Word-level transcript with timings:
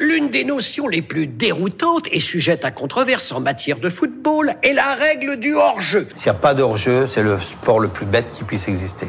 L'une 0.00 0.30
des 0.30 0.44
notions 0.44 0.86
les 0.86 1.02
plus 1.02 1.26
déroutantes 1.26 2.06
et 2.12 2.20
sujette 2.20 2.64
à 2.64 2.70
controverse 2.70 3.32
en 3.32 3.40
matière 3.40 3.80
de 3.80 3.90
football 3.90 4.54
est 4.62 4.72
la 4.72 4.94
règle 4.94 5.40
du 5.40 5.54
hors-jeu. 5.54 6.06
S'il 6.14 6.30
n'y 6.30 6.36
a 6.36 6.40
pas 6.40 6.54
de 6.54 6.62
hors-jeu, 6.62 7.08
c'est 7.08 7.24
le 7.24 7.36
sport 7.36 7.80
le 7.80 7.88
plus 7.88 8.06
bête 8.06 8.30
qui 8.32 8.44
puisse 8.44 8.68
exister. 8.68 9.08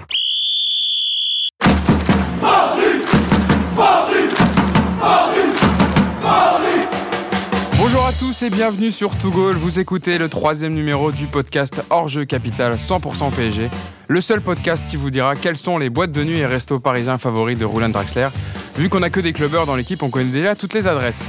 À 8.09 8.11
tous 8.11 8.41
et 8.41 8.49
bienvenue 8.49 8.89
sur 8.89 9.15
To 9.19 9.29
Goal. 9.29 9.55
Vous 9.55 9.79
écoutez 9.79 10.17
le 10.17 10.29
troisième 10.29 10.73
numéro 10.73 11.11
du 11.11 11.27
podcast 11.27 11.83
Hors-jeu 11.91 12.25
Capital 12.25 12.75
100% 12.77 13.31
PSG. 13.31 13.69
Le 14.07 14.19
seul 14.19 14.41
podcast 14.41 14.83
qui 14.87 14.95
vous 14.95 15.11
dira 15.11 15.35
quelles 15.35 15.57
sont 15.57 15.77
les 15.77 15.91
boîtes 15.91 16.11
de 16.11 16.23
nuit 16.23 16.39
et 16.39 16.45
restos 16.47 16.79
parisiens 16.79 17.19
favoris 17.19 17.59
de 17.59 17.65
Roland 17.65 17.89
Draxler. 17.89 18.29
Vu 18.77 18.89
qu'on 18.89 19.03
a 19.03 19.11
que 19.11 19.19
des 19.19 19.31
clubbeurs 19.31 19.67
dans 19.67 19.75
l'équipe, 19.75 20.01
on 20.01 20.09
connaît 20.09 20.31
déjà 20.31 20.55
toutes 20.55 20.73
les 20.73 20.87
adresses. 20.87 21.23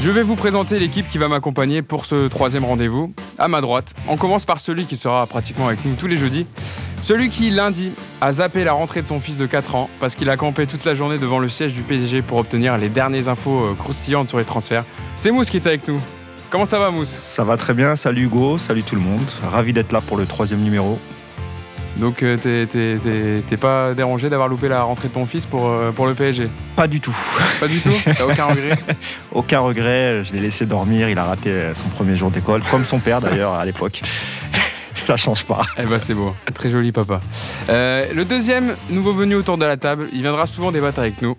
Je 0.00 0.10
vais 0.10 0.24
vous 0.24 0.34
présenter 0.34 0.80
l'équipe 0.80 1.08
qui 1.08 1.16
va 1.16 1.28
m'accompagner 1.28 1.82
pour 1.82 2.06
ce 2.06 2.26
troisième 2.26 2.64
rendez-vous. 2.64 3.14
À 3.38 3.46
ma 3.46 3.60
droite, 3.60 3.94
on 4.08 4.16
commence 4.16 4.44
par 4.44 4.58
celui 4.58 4.86
qui 4.86 4.96
sera 4.96 5.28
pratiquement 5.28 5.68
avec 5.68 5.84
nous 5.84 5.94
tous 5.94 6.08
les 6.08 6.16
jeudis. 6.16 6.44
Celui 7.04 7.30
qui, 7.30 7.50
lundi, 7.50 7.92
a 8.20 8.32
zappé 8.32 8.64
la 8.64 8.72
rentrée 8.72 9.00
de 9.00 9.06
son 9.06 9.20
fils 9.20 9.36
de 9.36 9.46
4 9.46 9.76
ans 9.76 9.88
parce 10.00 10.16
qu'il 10.16 10.28
a 10.28 10.36
campé 10.36 10.66
toute 10.66 10.84
la 10.84 10.96
journée 10.96 11.18
devant 11.18 11.38
le 11.38 11.48
siège 11.48 11.72
du 11.72 11.82
PSG 11.82 12.22
pour 12.22 12.38
obtenir 12.38 12.78
les 12.78 12.88
dernières 12.88 13.28
infos 13.28 13.64
euh, 13.64 13.74
croustillantes 13.74 14.28
sur 14.28 14.38
les 14.38 14.44
transferts. 14.44 14.84
C'est 15.16 15.30
Mousse 15.30 15.50
qui 15.50 15.58
est 15.58 15.66
avec 15.68 15.86
nous. 15.86 16.00
Comment 16.50 16.66
ça 16.66 16.78
va 16.78 16.90
Mousse 16.90 17.08
Ça 17.08 17.44
va 17.44 17.56
très 17.56 17.74
bien, 17.74 17.96
salut 17.96 18.24
Hugo, 18.24 18.56
salut 18.58 18.82
tout 18.82 18.94
le 18.94 19.00
monde. 19.00 19.22
Ravi 19.50 19.72
d'être 19.72 19.92
là 19.92 20.00
pour 20.00 20.16
le 20.16 20.26
troisième 20.26 20.60
numéro. 20.60 20.98
Donc 21.96 22.22
euh, 22.22 22.36
t'es- 22.36 23.56
pas 23.56 23.94
dérangé 23.94 24.28
d'avoir 24.28 24.48
loupé 24.48 24.68
la 24.68 24.82
rentrée 24.82 25.08
de 25.08 25.14
ton 25.14 25.24
fils 25.24 25.46
pour, 25.46 25.66
euh, 25.66 25.92
pour 25.92 26.06
le 26.06 26.12
PSG 26.12 26.50
Pas 26.76 26.86
du 26.88 27.00
tout, 27.00 27.16
Pas 27.58 27.68
du 27.68 27.80
tout 27.80 27.90
T'as 28.04 28.26
aucun 28.26 28.44
regret 28.46 28.76
aucun 29.32 29.60
regret, 29.60 30.22
je 30.22 30.34
l'ai 30.34 30.40
laissé 30.40 30.66
dormir, 30.66 31.08
il 31.08 31.18
a 31.18 31.24
raté 31.24 31.56
son 31.74 31.88
premier 31.88 32.14
jour 32.14 32.30
d'école, 32.30 32.60
comme 32.70 32.84
son 32.84 32.98
père 32.98 33.22
d'ailleurs 33.22 33.54
à 33.54 33.64
l'époque. 33.64 34.02
Ça 34.94 35.16
change 35.16 35.44
pas. 35.44 35.62
Eh 35.78 35.84
ben 35.84 35.98
c'est 35.98 36.14
beau, 36.14 36.34
très 36.54 36.68
joli 36.68 36.90
papa. 36.92 37.20
Euh, 37.70 38.12
le 38.12 38.24
deuxième 38.24 38.74
nouveau 38.90 39.12
venu 39.14 39.34
autour 39.36 39.56
de 39.56 39.64
la 39.64 39.76
table, 39.78 40.08
il 40.12 40.20
viendra 40.20 40.46
souvent 40.46 40.72
débattre 40.72 40.98
avec 40.98 41.22
nous. 41.22 41.34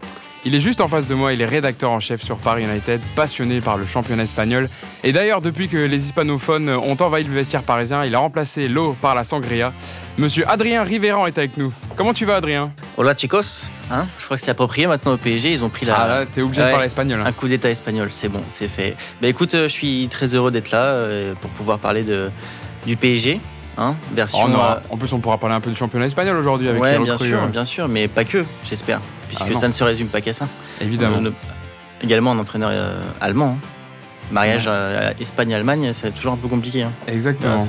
Il 0.45 0.55
est 0.55 0.59
juste 0.61 0.79
en 0.79 0.87
face 0.87 1.05
de 1.07 1.13
moi, 1.13 1.33
il 1.33 1.41
est 1.41 1.45
rédacteur 1.45 1.91
en 1.91 1.99
chef 1.99 2.21
sur 2.21 2.37
Paris 2.37 2.63
United, 2.63 3.01
passionné 3.17 3.59
par 3.59 3.75
le 3.77 3.85
championnat 3.85 4.23
espagnol. 4.23 4.69
Et 5.03 5.11
d'ailleurs, 5.11 5.41
depuis 5.41 5.67
que 5.67 5.75
les 5.75 6.05
hispanophones 6.05 6.69
ont 6.69 6.95
envahi 7.01 7.25
le 7.25 7.33
vestiaire 7.33 7.63
parisien, 7.63 8.03
il 8.05 8.15
a 8.15 8.19
remplacé 8.19 8.69
l'eau 8.69 8.95
par 9.01 9.13
la 9.13 9.25
sangria. 9.25 9.73
Monsieur 10.17 10.49
Adrien 10.49 10.83
Rivéran 10.83 11.25
est 11.27 11.37
avec 11.37 11.57
nous. 11.57 11.73
Comment 11.97 12.13
tu 12.13 12.23
vas 12.25 12.37
Adrien? 12.37 12.71
Hola 12.95 13.13
chicos, 13.15 13.69
hein? 13.91 14.05
Je 14.19 14.25
crois 14.25 14.37
que 14.37 14.43
c'est 14.43 14.51
approprié 14.51 14.87
maintenant 14.87 15.13
au 15.13 15.17
PSG, 15.17 15.51
ils 15.51 15.63
ont 15.65 15.69
pris 15.69 15.85
la, 15.85 15.95
Ah 15.95 16.07
là, 16.07 16.25
t'es 16.25 16.41
obligé 16.41 16.63
de 16.63 16.71
parler 16.71 16.87
espagnol. 16.87 17.19
hein. 17.21 17.27
un 17.27 17.31
coup 17.33 17.47
d'état 17.49 17.69
espagnol, 17.69 18.07
c'est 18.11 18.29
bon, 18.29 18.41
c'est 18.47 18.69
fait. 18.69 18.95
Bah 19.21 19.27
écoute, 19.27 19.53
euh, 19.53 19.63
je 19.63 19.73
suis 19.73 20.07
très 20.09 20.33
heureux 20.33 20.51
d'être 20.51 20.71
là 20.71 20.85
euh, 20.85 21.33
pour 21.41 21.49
pouvoir 21.51 21.79
parler 21.79 22.03
de, 22.03 22.31
du 22.85 22.95
PSG, 22.95 23.41
hein, 23.77 23.95
version... 24.13 24.43
Oh 24.45 24.49
non, 24.49 24.63
euh, 24.63 24.75
En 24.91 24.97
plus, 24.97 25.11
on 25.11 25.19
pourra 25.19 25.37
parler 25.39 25.55
un 25.55 25.61
peu 25.61 25.71
du 25.71 25.75
championnat 25.75 26.05
espagnol 26.05 26.37
aujourd'hui 26.37 26.69
avec 26.69 26.81
ouais, 26.81 26.97
les 26.97 27.03
bien 27.03 27.17
sûr, 27.17 27.43
euh, 27.43 27.47
bien 27.47 27.65
sûr, 27.65 27.87
mais 27.89 28.07
pas 28.07 28.23
que, 28.23 28.45
j'espère, 28.63 29.01
puisque 29.27 29.51
Ah 29.51 29.55
ça 29.59 29.67
ne 29.67 29.73
se 29.73 29.83
résume 29.83 30.07
pas 30.07 30.21
qu'à 30.21 30.33
ça. 30.33 30.47
évidemment. 30.81 31.17
Euh, 31.17 31.21
le- 31.21 31.33
également 32.03 32.31
un 32.31 32.39
entraîneur 32.39 32.69
euh, 32.71 33.01
allemand. 33.21 33.57
hein. 33.61 33.67
Mariage 34.31 34.65
euh, 34.67 35.11
Espagne-Allemagne, 35.19 35.91
c'est 35.93 36.11
toujours 36.13 36.33
un 36.33 36.37
peu 36.37 36.47
compliqué. 36.47 36.83
hein. 36.83 36.91
Exactement. 37.07 37.59
Ouais, 37.59 37.65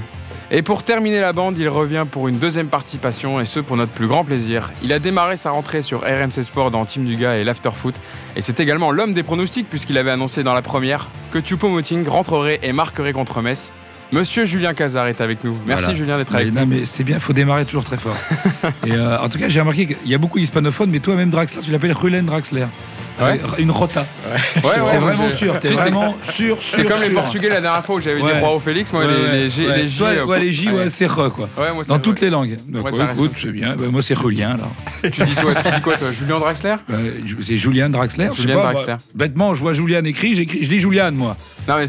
Et 0.51 0.63
pour 0.63 0.83
terminer 0.83 1.21
la 1.21 1.33
bande, 1.33 1.57
il 1.57 1.69
revient 1.69 2.05
pour 2.11 2.27
une 2.27 2.37
deuxième 2.37 2.67
participation 2.69 3.41
et 3.41 3.45
ce 3.45 3.61
pour 3.61 3.77
notre 3.77 3.93
plus 3.93 4.09
grand 4.09 4.25
plaisir. 4.25 4.71
Il 4.83 4.93
a 4.93 4.99
démarré 4.99 5.37
sa 5.37 5.51
rentrée 5.51 5.83
sur 5.83 6.01
RMC 6.01 6.43
Sport 6.43 6.71
dans 6.73 6.85
Team 6.85 7.05
Duga 7.05 7.37
et 7.37 7.45
l'Afterfoot 7.45 7.95
et 8.35 8.43
c'est 8.43 8.59
également 8.59 8.91
l'homme 8.91 9.13
des 9.15 9.23
pronostics 9.23 9.69
puisqu'il 9.69 9.97
avait 9.99 10.11
annoncé 10.11 10.43
dans 10.43 10.55
la 10.55 10.63
première 10.63 11.07
que 11.31 11.39
Choupo-Moting 11.41 12.09
rentrerait 12.09 12.59
et 12.63 12.73
marquerait 12.73 13.13
contre 13.13 13.41
Metz. 13.41 13.71
Monsieur 14.11 14.47
Julien 14.47 14.73
Cazard 14.73 15.07
est 15.09 15.21
avec 15.21 15.45
nous. 15.45 15.55
Merci 15.67 15.85
Voilà. 15.85 15.99
Julien 15.99 16.17
d'être 16.19 16.35
avec 16.35 16.53
non, 16.53 16.63
nous. 16.63 16.67
mais 16.67 16.87
c'est 16.87 17.05
bien, 17.05 17.19
faut 17.21 17.33
démarrer 17.35 17.65
toujours 17.67 17.85
très 17.85 17.99
fort. 17.99 18.17
et 18.87 18.93
euh, 18.93 19.19
en 19.21 19.29
tout 19.29 19.39
cas, 19.39 19.49
j'ai 19.49 19.61
remarqué 19.61 19.87
qu'il 19.87 20.09
y 20.09 20.15
a 20.15 20.19
beaucoup 20.19 20.39
d'hispanophones, 20.39 20.91
mais 20.91 21.01
toi, 21.01 21.15
même 21.15 21.31
Draxler, 21.31 21.61
tu 21.63 21.71
l'appelles 21.71 21.93
Rulen 21.93 22.25
Draxler. 22.25 22.67
Ouais. 23.21 23.41
Une 23.59 23.71
rota. 23.71 24.01
Ouais, 24.01 24.61
t'es 24.63 24.69
ouais, 24.81 24.99
vraiment 24.99 25.23
c'est- 25.29 25.37
sûr, 25.37 25.59
t'es 25.61 25.69
c'est- 25.69 25.75
vraiment 25.75 26.15
sûr, 26.31 26.33
sûr. 26.33 26.59
C'est 26.61 26.85
comme 26.85 27.01
les. 27.03 27.11
Portugais 27.11 27.49
la 27.49 27.61
dernière 27.61 27.85
fois 27.85 27.97
où 27.97 28.01
j'avais 28.01 28.21
dit. 28.21 28.27
Joao 28.41 28.59
Félix, 28.59 28.93
moi 28.93 29.05
les, 29.07 29.49
les 29.49 29.49
les 29.49 29.89
J, 29.89 29.99
Toi, 29.99 30.09
euh, 30.09 30.39
les 30.39 30.53
J, 30.53 30.69
c'est 30.91 31.07
re, 31.07 31.33
quoi. 31.33 31.49
Moi, 31.57 31.85
Dans 31.89 31.99
toutes 31.99 32.21
les 32.21 32.31
langues. 32.31 32.57
Donc, 32.69 32.87
écoute, 33.13 33.33
c'est 33.41 33.51
bien. 33.53 33.75
Bah, 33.77 33.85
moi, 33.91 34.03
c'est 34.03 34.17
Julien, 34.19 34.51
alors. 34.55 34.73
Tu 35.03 35.11
dis 35.25 35.35
quoi, 35.35 35.55
tu 35.55 35.71
dis 35.75 35.81
quoi 35.81 35.97
toi 35.97 36.13
Julien 36.13 36.39
Draxler? 36.39 36.77
Bah, 36.89 36.97
c'est 37.43 37.57
Julien 37.57 37.89
Draxler. 37.91 38.29
je 38.31 38.37
sais 38.37 38.43
Julien 38.43 38.55
pas, 38.57 38.73
Draxler. 38.73 38.87
moi, 38.87 38.97
bêtement, 39.15 39.55
je 39.55 39.61
vois 39.61 39.73
Julien 39.73 40.05
écrit, 40.05 40.35
je 40.35 40.69
dis 40.69 40.81
Julien, 40.81 41.11
moi. 41.11 41.37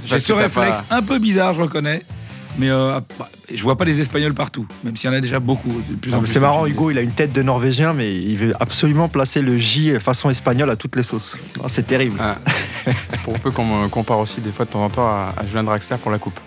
J'ai 0.05 0.19
ce 0.19 0.33
réflexe 0.33 0.83
un 0.89 1.01
peu 1.01 1.19
bizarre, 1.19 1.53
je 1.53 1.61
reconnais. 1.61 2.01
Mais 2.59 2.69
euh, 2.69 2.99
bah, 3.17 3.29
je 3.51 3.63
vois 3.63 3.77
pas 3.77 3.85
les 3.85 4.01
Espagnols 4.01 4.33
partout, 4.33 4.67
même 4.83 4.95
s'il 4.97 5.09
y 5.09 5.13
en 5.13 5.15
a 5.15 5.21
déjà 5.21 5.39
beaucoup. 5.39 5.71
C'est 6.25 6.41
marrant, 6.41 6.67
Hugo, 6.67 6.91
il 6.91 6.97
a 6.97 7.01
une 7.01 7.11
tête 7.11 7.31
de 7.31 7.41
Norvégien, 7.41 7.93
mais 7.93 8.13
il 8.13 8.37
veut 8.37 8.53
absolument 8.59 9.07
placer 9.07 9.41
le 9.41 9.57
J 9.57 9.97
façon 9.99 10.29
espagnole 10.29 10.69
à 10.69 10.75
toutes 10.75 10.97
les 10.97 11.03
sauces. 11.03 11.37
Ah, 11.63 11.67
C'est 11.69 11.87
terrible. 11.87 12.17
Ah. 12.19 12.35
pour 13.23 13.39
peu 13.39 13.49
qu'on 13.51 13.65
me 13.65 13.87
compare 13.87 14.19
aussi 14.19 14.41
des 14.41 14.51
fois 14.51 14.65
de 14.65 14.71
temps 14.71 14.83
en 14.83 14.89
temps 14.89 15.07
à, 15.07 15.33
à 15.37 15.45
Julien 15.45 15.63
Draxler 15.63 15.97
pour 15.97 16.11
la 16.11 16.19
coupe. 16.19 16.39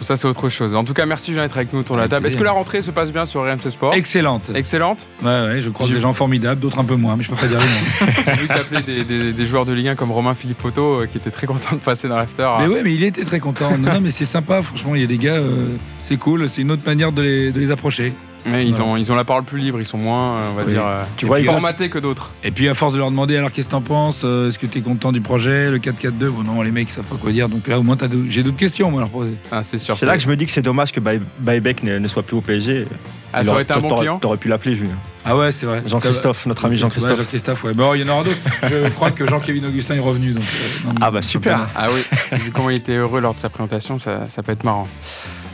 Ça 0.00 0.16
c'est 0.16 0.26
autre 0.26 0.48
chose. 0.48 0.74
En 0.74 0.84
tout 0.84 0.94
cas, 0.94 1.06
merci 1.06 1.32
Julien 1.32 1.44
d'être 1.44 1.56
avec 1.56 1.72
nous 1.72 1.80
autour 1.80 1.96
de 1.96 2.00
la 2.02 2.08
table. 2.08 2.26
Est-ce 2.26 2.36
que 2.36 2.44
la 2.44 2.52
rentrée 2.52 2.82
se 2.82 2.90
passe 2.90 3.12
bien 3.12 3.26
sur 3.26 3.42
RMC 3.42 3.70
Sport? 3.70 3.94
Excellente. 3.94 4.50
Excellente? 4.54 5.08
Ouais, 5.22 5.28
ouais, 5.28 5.60
je 5.60 5.70
croise 5.70 5.90
des 5.90 6.00
gens 6.00 6.12
formidables, 6.12 6.60
d'autres 6.60 6.78
un 6.78 6.84
peu 6.84 6.94
moins, 6.96 7.16
mais 7.16 7.24
je 7.24 7.30
peux 7.30 7.36
pas 7.36 7.46
dire 7.46 7.58
noms. 7.58 8.06
J'ai 8.26 8.40
vu 8.40 8.48
t'appeler 8.48 8.82
des, 8.82 9.04
des- 9.04 9.32
des 9.32 9.46
joueurs 9.46 9.66
de 9.66 9.72
Ligue 9.72 9.88
1 9.88 9.94
comme 9.96 10.12
Romain 10.12 10.34
Philippotto 10.34 11.00
euh, 11.00 11.06
qui 11.06 11.18
était 11.18 11.30
très 11.30 11.46
content 11.46 11.74
de 11.74 11.80
passer 11.80 12.08
dans 12.08 12.16
l'after. 12.16 12.48
Mais 12.60 12.66
ouais, 12.68 12.82
mais 12.82 12.94
il 12.94 13.02
était 13.04 13.24
très 13.24 13.40
content. 13.40 13.76
Non, 13.78 13.94
non, 13.94 14.00
mais 14.00 14.10
c'est 14.10 14.24
sympa, 14.24 14.62
franchement, 14.62 14.94
il 14.94 15.00
y 15.00 15.04
a 15.04 15.08
des 15.08 15.18
gars, 15.18 15.34
euh, 15.34 15.76
c'est 16.02 16.16
cool, 16.16 16.48
c'est 16.48 16.62
une 16.62 16.70
autre 16.70 16.82
manière 16.86 17.12
de 17.12 17.22
les, 17.22 17.52
de 17.52 17.58
les 17.60 17.70
approcher. 17.70 18.12
Mais 18.50 18.66
ils, 18.66 18.80
ont, 18.82 18.96
ils 18.96 19.10
ont 19.12 19.14
la 19.14 19.24
parole 19.24 19.44
plus 19.44 19.58
libre, 19.58 19.80
ils 19.80 19.86
sont 19.86 19.98
moins, 19.98 20.36
euh, 20.36 20.48
on 20.52 20.54
va 20.54 20.62
Oui. 20.64 20.72
dire, 20.72 20.86
euh, 20.86 21.02
Tu 21.16 21.26
vois, 21.26 21.40
il 21.40 21.46
formatés 21.46 21.88
que 21.88 21.98
d'autres. 21.98 22.30
Et 22.44 22.50
puis 22.50 22.68
à 22.68 22.74
force 22.74 22.92
de 22.94 22.98
leur 22.98 23.10
demander, 23.10 23.36
alors 23.36 23.52
qu'est-ce 23.52 23.68
que 23.68 23.72
t'en 23.72 23.80
penses 23.82 24.22
Euh, 24.24 24.48
Est-ce 24.48 24.58
que 24.58 24.66
t'es 24.66 24.80
content 24.80 25.12
du 25.12 25.20
projet 25.20 25.70
Le 25.70 25.78
4-4-2 25.78 26.28
Bon, 26.30 26.42
non, 26.42 26.62
les 26.62 26.70
mecs, 26.70 26.88
ils 26.88 26.92
savent 26.92 27.06
pas 27.06 27.16
quoi 27.16 27.30
dire. 27.32 27.48
Donc 27.48 27.66
là, 27.68 27.78
au 27.78 27.82
moins, 27.82 27.96
j'ai 28.28 28.42
d'autres 28.42 28.56
questions 28.56 28.90
moi, 28.90 29.00
à 29.00 29.04
leur 29.04 29.10
poser. 29.10 29.32
Ah, 29.50 29.62
c'est 29.62 29.78
sûr. 29.78 29.96
C'est 29.96 30.06
là 30.06 30.16
que 30.16 30.22
je 30.22 30.28
me 30.28 30.36
dis 30.36 30.46
que 30.46 30.52
c'est 30.52 30.62
dommage 30.62 30.92
que 30.92 31.00
Bay- 31.00 31.20
Baybeck 31.40 31.82
ne, 31.82 31.98
ne 31.98 32.08
soit 32.08 32.22
plus 32.22 32.36
au 32.36 32.40
PSG. 32.40 32.86
Ah, 33.32 33.44
ça 33.44 33.50
aurait 33.52 33.62
été 33.62 33.74
un 33.74 33.80
bon 33.80 33.94
client 33.98 34.18
T'aurais 34.18 34.38
pu 34.38 34.48
l'appeler, 34.48 34.74
Julien. 34.74 34.94
Ah 35.24 35.36
ouais, 35.36 35.52
c'est 35.52 35.66
vrai. 35.66 35.82
Jean-Christophe, 35.86 36.46
notre 36.46 36.64
ami 36.64 36.76
Ouais, 36.76 36.80
Jean-Christophe. 36.80 37.18
Jean-Christophe, 37.18 37.64
ouais. 37.64 37.74
Bon, 37.74 37.92
il 37.92 38.00
y 38.00 38.04
en 38.04 38.08
aura 38.14 38.24
d'autres. 38.24 38.38
Je 38.62 38.88
crois 38.94 39.10
que 39.10 39.26
Jean-Kévin 39.26 39.66
Augustin 39.68 39.96
est 39.96 40.00
revenu. 40.00 40.32
Donc, 40.32 40.42
euh, 40.44 40.90
Ah 41.02 41.10
bah 41.10 41.20
super. 41.20 41.68
Ah 41.76 41.88
oui, 41.92 42.00
vu 42.38 42.50
comment 42.50 42.70
il 42.70 42.76
était 42.76 42.94
heureux 42.96 43.20
lors 43.20 43.34
de 43.34 43.40
sa 43.40 43.50
présentation, 43.50 43.98
ça, 43.98 44.24
ça 44.24 44.42
peut 44.42 44.52
être 44.52 44.64
marrant. 44.64 44.88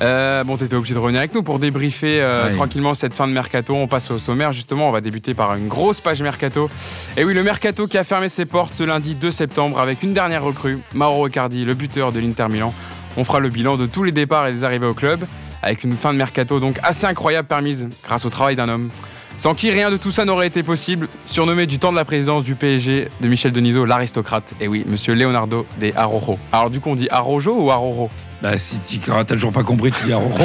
Euh, 0.02 0.44
bon, 0.44 0.56
t'étais 0.56 0.74
obligé 0.74 0.94
de 0.94 0.98
revenir 0.98 1.20
avec 1.20 1.34
nous 1.34 1.42
pour 1.42 1.58
débriefer 1.58 2.20
euh, 2.20 2.54
tranquillement 2.54 2.94
cette 2.94 3.14
fin 3.14 3.28
de 3.28 3.32
mercato. 3.32 3.74
On 3.74 3.86
passe 3.86 4.10
au 4.10 4.18
sommaire 4.18 4.52
justement. 4.52 4.88
On 4.88 4.92
va 4.92 5.00
débuter 5.00 5.34
par 5.34 5.54
une 5.54 5.68
grosse 5.68 6.00
page 6.00 6.22
mercato. 6.22 6.68
Et 7.16 7.24
oui, 7.24 7.34
le 7.34 7.42
mercato 7.42 7.86
qui 7.86 7.98
a 7.98 8.04
fermé 8.04 8.28
ses 8.28 8.44
portes 8.44 8.74
ce 8.74 8.82
lundi 8.82 9.14
2 9.14 9.30
septembre 9.30 9.80
avec 9.80 10.02
une 10.02 10.14
dernière 10.14 10.42
recrue, 10.42 10.78
Mauro 10.94 11.28
Icardi, 11.28 11.64
le 11.64 11.74
buteur 11.74 12.12
de 12.12 12.20
l'Inter 12.20 12.46
Milan. 12.50 12.70
On 13.16 13.24
fera 13.24 13.38
le 13.38 13.48
bilan 13.48 13.76
de 13.76 13.86
tous 13.86 14.02
les 14.02 14.12
départs 14.12 14.48
et 14.48 14.52
des 14.52 14.64
arrivées 14.64 14.86
au 14.86 14.94
club 14.94 15.24
avec 15.62 15.82
une 15.82 15.94
fin 15.94 16.12
de 16.12 16.18
mercato 16.18 16.60
donc 16.60 16.78
assez 16.82 17.06
incroyable 17.06 17.48
permise 17.48 17.88
grâce 18.04 18.24
au 18.26 18.30
travail 18.30 18.54
d'un 18.54 18.68
homme. 18.68 18.90
Sans 19.36 19.54
qui 19.54 19.70
rien 19.70 19.90
de 19.90 19.96
tout 19.96 20.12
ça 20.12 20.24
n'aurait 20.24 20.46
été 20.46 20.62
possible, 20.62 21.08
surnommé 21.26 21.66
du 21.66 21.78
temps 21.78 21.90
de 21.90 21.96
la 21.96 22.04
présidence 22.04 22.44
du 22.44 22.54
PSG 22.54 23.08
de 23.20 23.28
Michel 23.28 23.52
Denisot, 23.52 23.84
l'aristocrate. 23.84 24.54
Et 24.60 24.68
oui, 24.68 24.84
monsieur 24.86 25.14
Leonardo 25.14 25.66
de 25.80 25.90
Arojo. 25.96 26.38
Alors 26.52 26.70
du 26.70 26.80
coup, 26.80 26.90
on 26.90 26.94
dit 26.94 27.08
Arojo 27.10 27.52
ou 27.52 27.70
Arojo 27.70 28.10
Bah, 28.42 28.58
si 28.58 28.80
tu 28.80 28.98
t'as 28.98 29.24
toujours 29.24 29.52
pas 29.52 29.62
compris, 29.62 29.90
tu 29.90 30.04
dis 30.04 30.12
à 30.12 30.18
Rojo. 30.18 30.44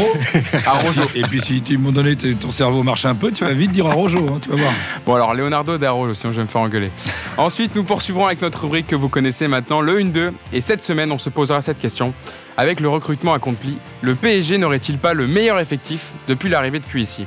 Et 1.16 1.22
puis, 1.24 1.42
si 1.42 1.62
tu 1.62 1.78
m'as 1.78 1.92
donné 1.92 2.16
ton 2.16 2.52
cerveau 2.52 2.84
marche 2.84 3.06
un 3.06 3.16
peu, 3.16 3.32
tu 3.32 3.44
vas 3.44 3.54
vite 3.54 3.72
dire 3.72 3.88
à 3.88 3.94
Rojo, 3.94 4.30
hein, 4.30 4.40
tu 4.42 4.50
vas 4.50 4.56
voir. 4.56 4.74
Bon 5.06 5.16
alors 5.16 5.34
Leonardo 5.34 5.78
de 5.78 5.86
Arojo, 5.86 6.14
sinon 6.14 6.34
je 6.34 6.38
vais 6.38 6.44
me 6.44 6.48
faire 6.48 6.62
engueuler. 6.62 6.92
Ensuite, 7.38 7.76
nous 7.76 7.84
poursuivrons 7.84 8.26
avec 8.26 8.42
notre 8.42 8.62
rubrique 8.62 8.88
que 8.88 8.96
vous 8.96 9.10
connaissez 9.10 9.48
maintenant, 9.48 9.82
le 9.82 10.00
1-2. 10.00 10.32
Et 10.54 10.62
cette 10.62 10.82
semaine, 10.82 11.12
on 11.12 11.18
se 11.18 11.30
posera 11.30 11.62
cette 11.62 11.80
question. 11.80 12.14
Avec 12.58 12.82
le 12.82 12.90
recrutement 12.90 13.34
accompli, 13.34 13.78
le 14.02 14.16
PSG 14.16 14.58
n'aurait-il 14.58 14.98
pas 14.98 15.14
le 15.14 15.28
meilleur 15.28 15.60
effectif 15.60 16.08
depuis 16.28 16.50
l'arrivée 16.50 16.80
de 16.80 16.86
QIC 16.86 17.26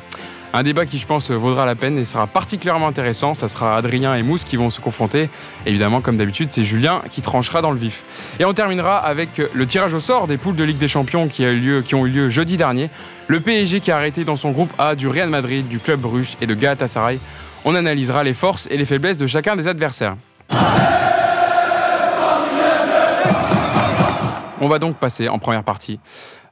un 0.55 0.63
débat 0.63 0.85
qui, 0.85 0.99
je 0.99 1.07
pense, 1.07 1.31
vaudra 1.31 1.65
la 1.65 1.75
peine 1.75 1.99
et 1.99 2.05
sera 2.05 2.27
particulièrement 2.27 2.89
intéressant. 2.89 3.35
Ça 3.35 3.49
sera 3.49 3.77
Adrien 3.77 4.15
et 4.15 4.23
Mousse 4.23 4.45
qui 4.45 4.57
vont 4.57 4.71
se 4.71 4.81
confronter. 4.81 5.31
Évidemment, 5.65 6.01
comme 6.01 6.17
d'habitude, 6.17 6.51
c'est 6.51 6.65
Julien 6.65 7.01
qui 7.11 7.23
tranchera 7.23 7.63
dans 7.63 7.71
le 7.71 7.79
vif. 7.79 8.05
Et 8.39 8.45
on 8.45 8.53
terminera 8.53 8.99
avec 8.99 9.41
le 9.53 9.67
tirage 9.67 9.95
au 9.95 10.01
sort 10.01 10.27
des 10.27 10.37
poules 10.37 10.57
de 10.57 10.65
Ligue 10.65 10.79
des 10.79 10.89
Champions 10.89 11.29
qui, 11.29 11.45
a 11.45 11.51
eu 11.51 11.59
lieu, 11.59 11.85
ont 11.95 12.07
eu 12.07 12.11
lieu 12.11 12.29
jeudi 12.29 12.57
dernier. 12.57 12.91
Le 13.29 13.41
PSG 13.41 13.81
qui 13.81 13.91
a 13.91 13.97
arrêté 13.97 14.25
dans 14.25 14.37
son 14.37 14.51
groupe 14.51 14.73
A 14.79 14.95
du 14.95 15.09
Real 15.09 15.31
Madrid, 15.31 15.67
du 15.69 15.79
Club 15.79 16.01
Bruges 16.01 16.37
et 16.41 16.47
de 16.47 16.55
Galatasaray. 16.55 17.19
On 17.65 17.75
analysera 17.75 18.25
les 18.25 18.35
forces 18.35 18.67
et 18.71 18.77
les 18.77 18.85
faiblesses 18.85 19.19
de 19.19 19.27
chacun 19.27 19.57
des 19.57 19.69
adversaires. 19.69 20.17
On 24.61 24.69
va 24.69 24.79
donc 24.79 24.97
passer 24.97 25.29
en 25.29 25.39
première 25.39 25.65
partie 25.65 25.99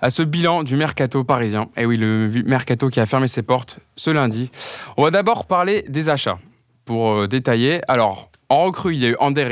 à 0.01 0.11
ce 0.11 0.23
bilan 0.23 0.63
du 0.63 0.77
mercato 0.77 1.25
parisien. 1.25 1.69
Et 1.77 1.87
oui, 1.87 1.97
le 1.97 2.31
mercato 2.47 2.89
qui 2.89 3.01
a 3.01 3.07
fermé 3.07 3.29
ses 3.29 3.43
portes 3.43 3.81
ce 3.97 4.11
lundi. 4.11 4.51
On 4.97 5.05
va 5.05 5.11
d'abord 5.11 5.47
parler 5.47 5.85
des 5.89 6.09
achats. 6.09 6.39
Pour 6.85 7.13
euh, 7.13 7.29
détailler, 7.29 7.81
alors 7.89 8.31
en 8.49 8.65
recrue, 8.65 8.95
il 8.95 9.01
y 9.01 9.07
a 9.07 9.11
eu 9.11 9.17
Ander 9.21 9.45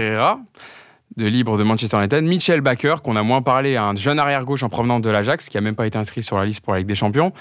de 1.19 1.27
libre 1.27 1.59
de 1.59 1.65
Manchester 1.65 1.99
United. 1.99 2.23
Mitchell 2.23 2.61
Baker, 2.61 2.97
qu'on 3.03 3.17
a 3.17 3.23
moins 3.23 3.43
parlé, 3.43 3.77
un 3.77 3.95
jeune 3.97 4.19
arrière-gauche 4.19 4.63
en 4.63 4.69
provenance 4.69 5.03
de 5.03 5.11
l'Ajax, 5.11 5.49
qui 5.49 5.57
n'a 5.57 5.61
même 5.61 5.75
pas 5.75 5.87
été 5.87 5.99
inscrit 5.99 6.23
sur 6.23 6.39
la 6.39 6.45
liste 6.45 6.61
pour 6.61 6.73
la 6.73 6.79
Ligue 6.79 6.89
des 6.89 6.95
Champions. 6.95 7.33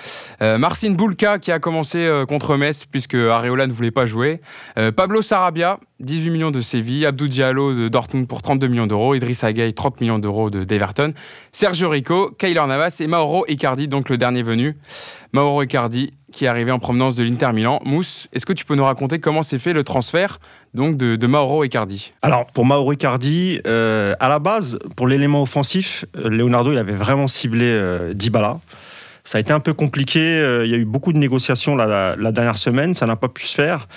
Euh, 0.42 0.58
Marcin 0.58 0.92
Bulka, 0.92 1.38
qui 1.38 1.52
a 1.52 1.60
commencé 1.60 2.00
euh, 2.00 2.26
contre 2.26 2.58
Metz, 2.58 2.86
puisque 2.86 3.16
Areola 3.16 3.68
ne 3.68 3.72
voulait 3.72 3.92
pas 3.92 4.08
jouer. 4.08 4.42
Euh, 4.78 4.92
Pablo 4.92 5.22
Sarabia, 5.22 5.80
18 6.00 6.30
millions 6.32 6.52
de 6.52 6.62
Séville. 6.62 7.06
Abdou 7.06 7.28
Diallo 7.28 7.74
de 7.74 7.88
Dortmund 7.88 8.28
pour 8.28 8.42
32 8.42 8.68
millions 8.68 8.88
d'euros. 8.88 9.14
Idriss 9.14 9.46
Gueye, 9.46 9.74
30 9.74 10.02
millions 10.02 10.20
d'euros 10.20 10.50
de 10.50 10.64
d'Everton. 10.64 11.14
Sergio 11.52 11.90
Rico, 11.90 12.32
Kyler 12.38 12.66
Navas 12.68 12.98
et 13.00 13.08
Mauro 13.08 13.46
Icardi, 13.48 13.88
donc 13.88 14.10
le 14.10 14.18
dernier 14.18 14.42
venu. 14.42 14.76
Mauro 15.34 15.62
Icardi, 15.62 16.14
qui 16.38 16.46
est 16.46 16.48
arrivé 16.48 16.72
en 16.72 16.78
provenance 16.78 17.16
de 17.16 17.24
l'Inter 17.24 17.52
Milan. 17.52 17.82
Mousse, 17.84 18.28
est-ce 18.32 18.46
que 18.46 18.54
tu 18.54 18.64
peux 18.64 18.76
nous 18.76 18.84
raconter 18.84 19.18
comment 19.18 19.42
s'est 19.42 19.58
fait 19.58 19.74
le 19.74 19.84
transfert 19.84 20.38
donc 20.76 20.96
de, 20.96 21.16
de 21.16 21.28
Mauro 21.28 21.64
Icardi? 21.64 22.14
Alors, 22.22 22.46
pour 22.54 22.64
Mauro 22.64 22.94
Icardi, 22.94 23.60
euh, 23.66 24.14
à 24.20 24.30
la 24.30 24.38
base, 24.38 24.78
pour 24.96 25.08
l'élément 25.08 25.42
offensif, 25.42 26.06
euh, 26.16 26.30
Leonardo, 26.30 26.72
il 26.72 26.78
avait 26.78 26.94
vraiment 26.94 27.28
ciblé 27.28 27.66
euh, 27.66 28.14
Dybala. 28.14 28.60
Ça 29.24 29.40
a 29.40 29.42
été 29.42 29.52
un 29.52 29.60
peu 29.60 29.74
compliqué. 29.74 30.20
euh, 30.22 30.64
Il 30.64 30.72
y 30.72 30.76
a 30.76 30.78
eu 30.78 30.86
beaucoup 30.86 31.12
de 31.12 31.18
négociations 31.18 31.76
la, 31.76 32.16
dernière 32.32 32.56
semaine. 32.56 32.94
Ça 32.94 33.08
n'a 33.08 33.16
pas 33.16 33.28
pu 33.30 33.46
se 33.46 33.56
faire. 33.56 33.88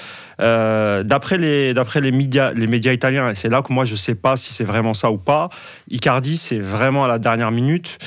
Euh, 0.41 1.03
D'après 1.03 1.37
les, 1.39 1.75
d'après 1.75 2.01
les 2.01 2.13
médias, 2.13 2.53
les 2.53 2.67
médias 2.67 2.93
italiens, 2.93 3.31
et 3.31 3.35
c'est 3.35 3.49
là 3.51 3.63
que 3.63 3.73
moi 3.73 3.85
je 3.85 3.95
sais 3.95 4.15
pas 4.15 4.37
si 4.37 4.53
c'est 4.55 4.65
vraiment 4.65 4.95
ça 4.95 5.11
ou 5.11 5.19
pas. 5.19 5.51
Icardi, 5.91 6.37
c'est 6.39 6.59
vraiment 6.59 7.05
à 7.05 7.09
la 7.09 7.19
dernière 7.19 7.51
minute. 7.51 7.99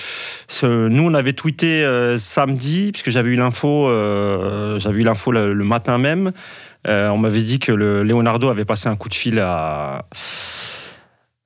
Ce- 0.48 0.88
Nous, 0.88 1.04
on 1.04 1.14
avait 1.14 1.34
tweeté 1.34 1.84
euh, 1.84 2.18
samedi, 2.18 2.92
puisque 2.92 3.12
j'avais 3.12 3.30
eu 3.30 3.36
l'info, 3.36 3.88
euh, 3.88 4.80
j'avais 4.80 5.02
eu 5.02 5.04
l'info 5.04 5.32
le, 5.32 5.54
le 5.54 5.64
matin 5.64 5.98
même. 5.98 6.32
Euh, 6.88 7.08
on 7.10 7.18
m'avait 7.18 7.42
dit 7.44 7.60
que 7.60 7.72
le 7.72 8.04
Leonardo 8.04 8.50
avait 8.50 8.66
passé 8.66 8.90
un 8.90 8.96
coup 8.96 9.10
de 9.10 9.14
fil 9.14 9.40
à 9.40 10.06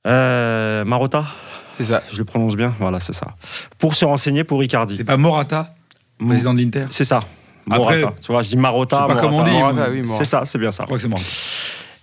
euh, 0.07 0.86
Marotta. 0.86 1.25
C'est 1.74 1.84
ça. 1.84 2.01
Je 2.12 2.18
le 2.18 2.25
prononce 2.25 2.56
bien, 2.56 2.74
voilà, 2.80 3.00
c'est 3.00 3.13
ça. 3.13 3.36
Pour 3.78 3.94
se 3.95 4.06
renseigner 4.06 4.44
pour 4.44 4.63
Icardi. 4.63 4.95
C'est 4.95 5.04
pas 5.04 5.18
Morata, 5.18 5.75
président 6.25 6.54
de 6.54 6.60
l'Inter? 6.60 6.86
C'est 6.89 7.04
ça. 7.06 7.19
Après, 7.69 8.01
Morata. 8.01 8.15
tu 8.21 8.31
vois, 8.31 8.41
je 8.41 8.49
dis 8.49 8.57
Marotta. 8.57 9.05
sais 9.07 9.13
pas 9.13 9.19
comment 9.19 9.37
on 9.37 9.43
dit. 9.43 9.51
Morata, 9.51 9.89
oui, 9.89 10.01
Morata. 10.01 10.23
C'est 10.23 10.29
ça, 10.29 10.45
c'est 10.45 10.57
bien 10.57 10.71
ça. 10.71 10.83
Je 10.83 10.85
crois 10.85 10.97
que 10.97 11.01
c'est 11.01 11.07
Morata. 11.07 11.27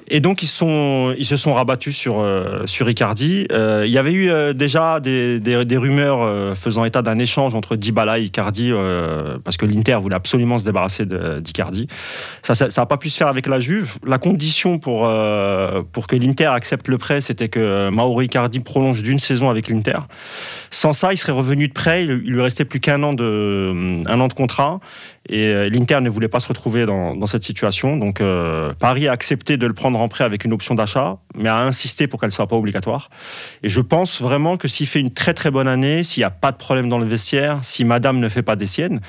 Et 0.08 0.20
donc 0.20 0.42
ils, 0.42 0.48
sont, 0.48 1.14
ils 1.16 1.24
se 1.24 1.36
sont 1.36 1.54
rabattus 1.54 1.96
sur, 1.96 2.20
euh, 2.20 2.66
sur 2.66 2.88
Icardi. 2.90 3.46
Euh, 3.50 3.84
il 3.86 3.92
y 3.92 3.98
avait 3.98 4.12
eu 4.12 4.30
euh, 4.30 4.52
déjà 4.52 5.00
des, 5.00 5.40
des- 5.40 5.76
rumeurs 5.76 6.22
euh, 6.22 6.54
faisant 6.54 6.84
état 6.84 7.02
d'un 7.02 7.18
échange 7.18 7.54
entre 7.54 7.74
Dybala 7.76 8.18
et 8.18 8.24
Icardi, 8.24 8.70
parce 9.44 9.56
que 9.56 9.66
l'Inter 9.66 9.96
voulait 10.00 10.14
absolument 10.14 10.58
se 10.58 10.64
débarrasser 10.64 11.06
d'Icardi. 11.40 11.88
Ça 12.42 12.52
n'a 12.52 12.70
ça, 12.70 12.82
n'a 12.82 12.86
pas 12.86 12.96
pu 12.96 13.08
se 13.10 13.16
faire 13.16 13.28
avec 13.28 13.46
la 13.46 13.60
Juve. 13.60 13.96
La 14.06 14.18
condition 14.18 14.78
pour, 14.78 15.10
pour 15.92 16.06
que 16.06 16.16
l'Inter 16.16 16.46
accepte 16.46 16.88
le 16.88 16.98
prêt, 16.98 17.20
c'était 17.20 17.48
que 17.48 17.88
Mauro 17.90 18.20
Icardi 18.20 18.60
prolonge 18.60 19.02
d'une 19.02 19.18
saison 19.18 19.50
avec 19.50 19.68
l'Inter. 19.68 19.98
Sans 20.70 20.92
ça, 20.92 21.12
il 21.12 21.16
serait 21.16 21.32
revenu 21.32 21.68
de 21.68 21.72
prêt. 21.72 22.04
Il, 22.04 22.22
il 22.24 22.32
lui 22.32 22.42
restait 22.42 22.64
plus 22.64 22.80
qu'un 22.80 23.02
an 23.02 23.14
de, 23.14 24.02
an 24.08 24.28
de 24.28 24.32
contrat. 24.32 24.80
Et 25.28 25.70
l'Inter 25.70 26.00
ne 26.02 26.10
voulait 26.10 26.28
pas 26.28 26.40
se 26.40 26.48
retrouver 26.48 26.84
dans, 26.84 27.16
dans 27.16 27.26
cette 27.26 27.44
situation. 27.44 27.96
Donc 27.96 28.22
Paris 28.78 29.08
a 29.08 29.12
accepté 29.12 29.56
de 29.56 29.66
le 29.66 29.72
prendre 29.72 29.93
en 30.00 30.08
prêt 30.08 30.24
avec 30.24 30.44
une 30.44 30.52
option 30.52 30.74
d'achat, 30.74 31.18
mais 31.36 31.48
a 31.48 31.58
insisté 31.58 32.06
pour 32.06 32.20
qu'elle 32.20 32.28
ne 32.30 32.32
soit 32.34 32.46
pas 32.46 32.56
obligatoire. 32.56 33.10
Et 33.62 33.68
je 33.68 33.80
pense 33.80 34.20
vraiment 34.20 34.56
que 34.56 34.68
s'il 34.68 34.86
fait 34.86 35.00
une 35.00 35.12
très 35.12 35.34
très 35.34 35.50
bonne 35.50 35.68
année, 35.68 36.04
s'il 36.04 36.20
n'y 36.20 36.24
a 36.24 36.30
pas 36.30 36.52
de 36.52 36.56
problème 36.56 36.88
dans 36.88 36.98
le 36.98 37.06
vestiaire, 37.06 37.58
si 37.62 37.84
Madame 37.84 38.18
ne 38.18 38.28
fait 38.28 38.42
pas 38.42 38.56
des 38.56 38.66
siennes, 38.66 39.00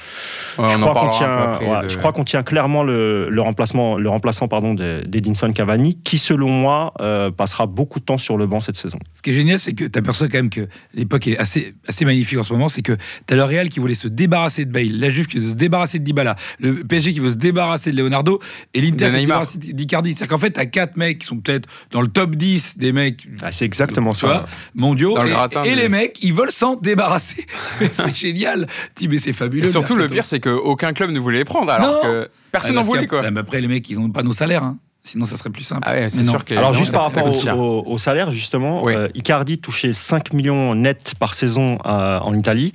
Ouais, 0.57 0.69
je, 0.69 0.75
en 0.75 0.79
crois 0.79 0.93
qu'on 1.01 1.09
tient, 1.09 1.31
après 1.33 1.67
ouais, 1.69 1.83
de- 1.83 1.87
je 1.89 1.97
crois 1.97 2.13
qu'on 2.13 2.23
tient 2.23 2.43
clairement 2.43 2.83
le, 2.83 3.29
le 3.29 3.41
remplacement, 3.41 3.97
le 3.97 4.09
remplaçant 4.09 4.47
pardon, 4.47 4.73
de- 4.73 5.03
d'Edinson 5.05 5.51
Cavani, 5.53 5.97
qui 6.03 6.17
selon 6.17 6.49
moi 6.49 6.93
euh, 7.01 7.31
passera 7.31 7.65
beaucoup 7.65 7.99
de 7.99 8.05
temps 8.05 8.17
sur 8.17 8.37
le 8.37 8.47
banc 8.47 8.61
cette 8.61 8.77
saison. 8.77 8.99
Ce 9.13 9.21
qui 9.21 9.31
est 9.31 9.33
génial, 9.33 9.59
c'est 9.59 9.73
que 9.73 9.85
tu 9.85 9.99
aperçois 9.99 10.27
quand 10.27 10.37
même 10.37 10.49
que 10.49 10.67
l'époque 10.93 11.27
est 11.27 11.37
assez, 11.37 11.73
assez 11.87 12.05
magnifique 12.05 12.39
en 12.39 12.43
ce 12.43 12.53
moment. 12.53 12.69
C'est 12.69 12.81
que 12.81 12.93
tu 13.27 13.33
as 13.33 13.37
le 13.37 13.43
Real 13.43 13.69
qui 13.69 13.79
voulait 13.79 13.93
se 13.95 14.07
débarrasser 14.07 14.65
de 14.65 14.71
Bale, 14.71 14.91
la 14.91 15.09
Juve 15.09 15.27
qui 15.27 15.39
veut 15.39 15.49
se 15.49 15.55
débarrasser 15.55 15.99
de 15.99 16.03
Dybala, 16.03 16.35
le 16.59 16.83
PSG 16.83 17.13
qui 17.13 17.19
veut 17.19 17.29
se 17.29 17.35
débarrasser 17.35 17.91
de 17.91 17.97
Leonardo 17.97 18.39
et 18.73 18.81
l'Inter 18.81 19.05
De 19.05 19.09
qui 19.09 19.11
veut 19.11 19.17
se 19.19 19.25
débarrasser 19.25 19.57
d'Icardi. 19.59 20.13
C'est-à-dire 20.13 20.29
qu'en 20.35 20.39
fait, 20.39 20.51
tu 20.51 20.59
as 20.59 20.65
quatre 20.75 20.97
mecs 20.97 21.19
qui 21.19 21.25
sont 21.27 21.37
peut-être 21.37 21.67
dans 21.91 22.01
le 22.01 22.07
top 22.07 22.35
10 22.35 22.77
des 22.77 22.91
mecs 22.91 23.27
Ah, 23.41 23.51
c'est 23.51 23.65
exactement 23.65 24.13
ça. 24.13 24.27
vois, 24.27 24.45
mondiaux. 24.75 25.17
Le 25.17 25.27
et 25.27 25.29
gratin 25.29 25.63
et 25.63 25.75
les 25.75 25.87
mecs, 25.89 26.21
ils 26.21 26.33
veulent 26.33 26.51
s'en 26.51 26.75
débarrasser. 26.75 27.45
c'est 27.93 28.15
génial. 28.15 28.67
Dis, 28.95 29.07
mais 29.07 29.17
c'est 29.17 29.29
Et 29.29 29.33
fabuleux. 29.33 29.69
surtout, 29.69 29.95
le 29.95 30.07
pire, 30.07 30.25
c'est 30.25 30.39
qu'aucun 30.39 30.91
club 30.93 31.11
ne 31.11 31.19
voulait 31.19 31.39
les 31.39 31.45
prendre, 31.45 31.71
alors 31.71 31.95
Non. 31.95 32.01
que 32.03 32.29
personne 32.51 32.71
Ah, 32.71 32.75
n'en 32.75 32.81
voulait, 32.81 33.01
qu'après- 33.07 33.21
quoi. 33.21 33.31
mais 33.31 33.39
après, 33.39 33.61
les 33.61 33.67
mecs, 33.67 33.89
ils 33.89 33.97
n'ont 33.99 34.09
pas 34.11 34.23
nos 34.23 34.33
salaires. 34.33 34.63
hein. 34.63 34.77
Sinon, 35.07 35.25
ça 35.25 35.37
serait 35.37 35.51
plus 35.51 35.63
simple. 35.63 35.83
Ah 35.85 35.93
ouais, 35.93 36.09
c'est 36.09 36.17
Mais 36.17 36.23
non. 36.23 36.31
sûr 36.31 36.43
que. 36.45 36.55
Alors 36.55 36.73
juste 36.73 36.91
ça- 36.91 36.97
par 36.97 37.11
ça 37.11 37.21
rapport 37.21 37.59
au, 37.59 37.83
au- 37.87 37.93
au 37.93 37.97
salaire 37.99 38.31
justement, 38.31 38.83
Oui. 38.83 38.95
euh, 38.95 39.07
Icardi 39.13 39.59
touchait 39.59 39.93
5 39.93 40.33
millions 40.33 40.73
net 40.73 41.13
par 41.19 41.35
saison 41.35 41.77
euh, 41.85 42.17
en 42.19 42.33
Italie. 42.33 42.71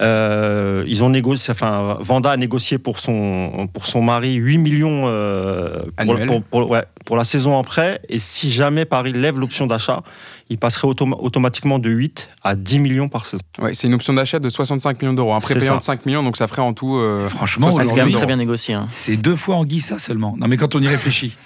Euh, 0.00 0.84
ils 0.86 1.02
ont 1.04 1.08
négocié, 1.08 1.52
enfin 1.52 1.96
Vanda 2.00 2.30
a 2.32 2.36
négocié 2.36 2.78
pour 2.78 2.98
son 2.98 3.68
pour 3.72 3.86
son 3.86 4.02
mari 4.02 4.34
8 4.34 4.58
millions 4.58 5.04
euh, 5.06 5.80
pour, 5.96 6.16
pour- 6.26 6.42
pour- 6.42 6.70
ouais, 6.70 6.84
pour 7.06 7.16
la 7.16 7.24
saison 7.24 7.62
prêt. 7.62 8.00
Et 8.08 8.18
si 8.18 8.50
jamais 8.50 8.84
Paris 8.84 9.12
lève 9.12 9.38
l'option 9.38 9.66
d'achat, 9.66 10.02
il 10.50 10.58
passerait 10.58 10.88
autom- 10.88 11.16
automatiquement 11.18 11.78
de 11.78 11.88
8 11.88 12.28
à 12.42 12.54
10 12.54 12.80
millions 12.80 13.08
par 13.08 13.26
saison. 13.26 13.42
Ouais, 13.60 13.74
c'est 13.74 13.86
une 13.86 13.94
option 13.94 14.12
d'achat 14.12 14.38
de 14.40 14.48
65 14.48 15.00
millions 15.00 15.14
d'euros. 15.14 15.32
Un 15.34 15.40
prépayant 15.40 15.74
ça. 15.74 15.78
de 15.78 15.82
5 15.84 16.06
millions, 16.06 16.22
donc 16.22 16.36
ça 16.36 16.48
ferait 16.48 16.62
en 16.62 16.74
tout. 16.74 16.96
euh, 16.96 17.28
Franchement, 17.28 17.70
Ça, 17.72 17.84
c'est 17.84 17.90
quand 17.94 18.04
même 18.04 18.12
très 18.12 18.26
bien 18.26 18.36
négocié. 18.36 18.74
hein. 18.74 18.88
c'est 18.94 19.16
deux 19.16 19.36
fois 19.36 19.56
en 19.56 19.64
Guissa 19.64 19.98
seulement. 19.98 20.34
Non, 20.38 20.48
mais 20.48 20.56
quand 20.56 20.74
on 20.74 20.80
y 20.82 20.88
réfléchit. 20.88 21.36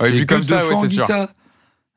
Ouais, 0.00 0.08
c'est 0.08 0.14
vu 0.14 0.26
que 0.26 0.34
comme 0.34 0.42
deux 0.42 0.48
ça, 0.48 0.60
fois 0.60 0.74
ouais, 0.80 0.88
sûr. 0.88 1.00
Guissa. 1.02 1.28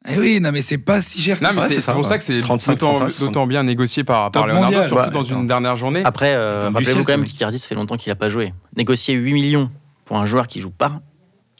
Eh 0.08 0.18
oui, 0.18 0.40
non, 0.42 0.52
mais 0.52 0.62
c'est 0.64 0.80
pas 0.80 1.00
si 1.00 1.22
cher 1.22 1.38
que 1.40 1.44
Non, 1.44 1.52
mais 1.54 1.62
ça. 1.62 1.70
c'est 1.82 1.94
pour 1.94 2.04
ça, 2.04 2.10
ça 2.12 2.18
que 2.18 2.24
c'est 2.24 2.42
35, 2.42 2.72
d'autant 2.74 2.96
35, 2.96 3.20
d'autant 3.26 3.46
bien 3.46 3.62
négocié 3.64 4.04
par, 4.04 4.32
par 4.32 4.48
Leonardo, 4.48 4.66
mondial. 4.78 4.88
surtout 4.88 5.12
dans 5.12 5.24
une 5.24 5.46
dernière 5.46 5.76
journée. 5.76 6.02
Après, 6.04 6.34
euh, 6.34 6.70
rappelez-vous 6.74 7.04
quand 7.04 7.12
même 7.18 7.24
qu'Icardi, 7.24 7.60
ça 7.60 7.68
fait 7.68 7.76
longtemps 7.76 7.98
qu'il 7.98 8.10
n'a 8.10 8.16
pas 8.16 8.30
joué. 8.30 8.52
Négocier 8.76 9.14
8 9.14 9.32
millions 9.34 9.70
pour 10.06 10.18
un 10.18 10.26
joueur 10.26 10.48
qui 10.48 10.60
joue 10.60 10.72
pas, 10.72 11.02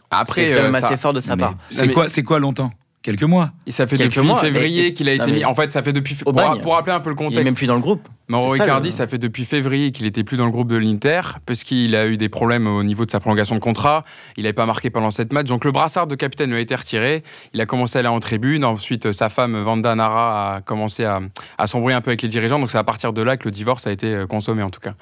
Après, 0.10 0.48
c'est 0.48 0.54
quand 0.56 0.62
même 0.64 0.74
euh, 0.76 0.80
ça- 0.80 0.88
assez 0.88 0.98
fort 0.98 1.14
de 1.14 1.20
sa 1.20 1.38
part. 1.38 1.56
C'est 1.70 1.92
quoi, 1.92 2.10
c'est 2.10 2.24
quoi 2.24 2.40
longtemps? 2.40 2.72
Quelques 3.04 3.24
mois. 3.24 3.52
ça 3.70 3.86
fait 3.88 3.98
quelques 3.98 4.16
depuis 4.16 4.28
mois, 4.28 4.40
février 4.40 4.88
et- 4.88 4.94
qu'il 4.94 5.08
a 5.10 5.14
été 5.14 5.32
mis. 5.32 5.44
En 5.46 5.54
fait, 5.56 5.72
ça 5.72 5.82
fait 5.84 5.94
depuis. 5.94 6.16
Pour, 6.16 6.34
rappeler 6.36 6.94
un 6.94 7.00
peu 7.00 7.10
le 7.12 7.16
Il 7.16 7.22
est 7.22 7.26
contexte. 7.26 7.46
même 7.46 7.56
plus 7.56 7.66
dans 7.68 7.76
le 7.76 7.82
groupe. 7.82 8.08
Mauro 8.32 8.56
ça, 8.56 8.64
Icardi, 8.64 8.88
le- 8.90 8.94
ça 8.94 9.08
fait 9.08 9.18
depuis 9.18 9.46
février 9.46 9.92
qu'il 9.92 10.06
était 10.06 10.24
plus 10.24 10.38
dans 10.38 10.46
le 10.46 10.52
groupe 10.52 10.68
de 10.70 10.78
l'Inter, 10.78 11.22
parce 11.46 11.64
qu'il 11.64 11.96
a 11.96 12.08
eu 12.08 12.18
des 12.18 12.30
problèmes 12.30 12.66
au 12.68 12.84
niveau 12.84 13.06
de 13.06 13.12
sa 13.12 13.20
prolongation 13.20 13.56
de 13.56 13.60
contrat. 13.60 14.04
Il 14.38 14.44
n'avait 14.44 14.54
pas 14.54 14.66
marqué 14.66 14.90
pendant 14.90 15.12
cette 15.12 15.34
match. 15.34 15.48
Donc 15.48 15.66
le 15.66 15.72
brassard 15.72 16.08
de 16.08 16.16
capitaine 16.16 16.50
lui 16.50 16.58
a 16.58 16.62
été 16.62 16.74
retiré. 16.76 17.24
Il 17.54 17.62
a 17.62 17.66
commencé 17.66 17.98
à 17.98 18.00
aller 18.00 18.08
en 18.08 18.20
tribune. 18.20 18.66
Ensuite, 18.66 19.08
euh, 19.08 19.14
sa 19.14 19.30
femme, 19.30 19.60
Vanda 19.62 19.94
Nara, 19.96 20.56
a 20.56 20.62
commencé 20.62 21.04
à, 21.06 21.20
à 21.58 21.68
s'embrouiller 21.68 21.96
un 21.96 22.02
peu 22.02 22.10
avec 22.12 22.22
les 22.22 22.30
dirigeants. 22.30 22.60
Donc 22.60 22.72
c'est 22.72 22.78
à 22.78 22.84
partir 22.84 23.14
de 23.14 23.22
là 23.22 23.38
que 23.38 23.46
le 23.46 23.52
divorce 23.52 23.86
a 23.88 23.92
été 23.92 24.08
euh, 24.14 24.28
consommé, 24.28 24.64
en 24.64 24.70
tout 24.70 24.80
cas. 24.80 24.94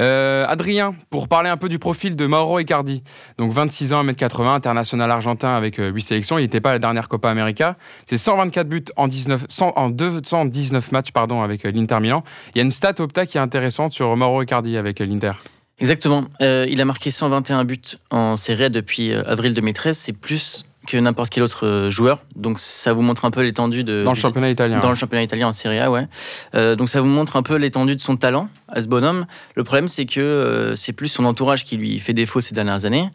Euh, 0.00 0.46
Adrien, 0.48 0.94
pour 1.10 1.28
parler 1.28 1.50
un 1.50 1.56
peu 1.58 1.68
du 1.68 1.78
profil 1.78 2.16
de 2.16 2.26
Mauro 2.26 2.58
Icardi. 2.58 3.02
Donc 3.38 3.52
26 3.52 3.92
ans, 3.92 4.02
1m80, 4.04 4.54
international 4.54 5.10
argentin 5.10 5.54
avec 5.54 5.78
euh, 5.78 5.90
8 5.90 6.00
sélections. 6.02 6.38
Il 6.38 6.42
n'était 6.42 6.60
pas 6.62 6.70
à 6.70 6.72
la 6.74 6.78
dernière 6.78 7.08
Copa 7.08 7.28
América. 7.30 7.76
C'est 8.06 8.16
124 8.16 8.66
buts 8.68 8.84
en, 8.96 9.06
19, 9.08 9.44
100 9.48 9.72
en 9.76 9.90
219 9.90 10.92
matchs 10.92 11.10
pardon, 11.12 11.42
avec 11.42 11.64
euh, 11.66 11.70
l'Inter 11.72 12.00
Milan. 12.00 12.24
Il 12.54 12.58
y 12.58 12.61
a 12.62 12.64
une 12.64 12.72
stat 12.72 12.94
opta 13.00 13.26
qui 13.26 13.36
est 13.36 13.40
intéressante 13.40 13.92
sur 13.92 14.16
Mauro 14.16 14.42
Icardi 14.42 14.76
avec 14.76 15.00
euh, 15.00 15.04
l'Inter. 15.04 15.32
Exactement. 15.78 16.24
Euh, 16.40 16.64
il 16.68 16.80
a 16.80 16.84
marqué 16.84 17.10
121 17.10 17.64
buts 17.64 17.80
en 18.10 18.36
Serie 18.36 18.64
A 18.64 18.68
depuis 18.68 19.12
euh, 19.12 19.22
avril 19.26 19.52
2013. 19.52 19.98
C'est 19.98 20.12
plus 20.12 20.64
que 20.86 20.96
n'importe 20.96 21.30
quel 21.30 21.42
autre 21.42 21.88
joueur. 21.90 22.22
Donc 22.34 22.58
ça 22.58 22.92
vous 22.92 23.02
montre 23.02 23.24
un 23.24 23.30
peu 23.30 23.42
l'étendue 23.42 23.84
de 23.84 24.02
Dans 24.04 24.12
le 24.12 24.18
championnat 24.18 24.50
italien. 24.50 24.80
dans 24.80 24.88
le 24.88 24.94
championnat 24.94 25.22
italien 25.22 25.48
en 25.48 25.52
Serie 25.52 25.78
A, 25.78 25.90
ouais. 25.90 26.06
Euh, 26.54 26.74
donc 26.74 26.88
ça 26.88 27.00
vous 27.00 27.06
montre 27.06 27.36
un 27.36 27.42
peu 27.42 27.56
l'étendue 27.56 27.94
de 27.94 28.00
son 28.00 28.16
talent 28.16 28.48
à 28.68 28.80
ce 28.80 28.88
bonhomme. 28.88 29.26
Le 29.54 29.64
problème, 29.64 29.88
c'est 29.88 30.06
que 30.06 30.20
euh, 30.20 30.76
c'est 30.76 30.92
plus 30.92 31.08
son 31.08 31.24
entourage 31.24 31.64
qui 31.64 31.76
lui 31.76 31.98
fait 31.98 32.14
défaut 32.14 32.40
ces 32.40 32.54
dernières 32.54 32.84
années 32.84 33.08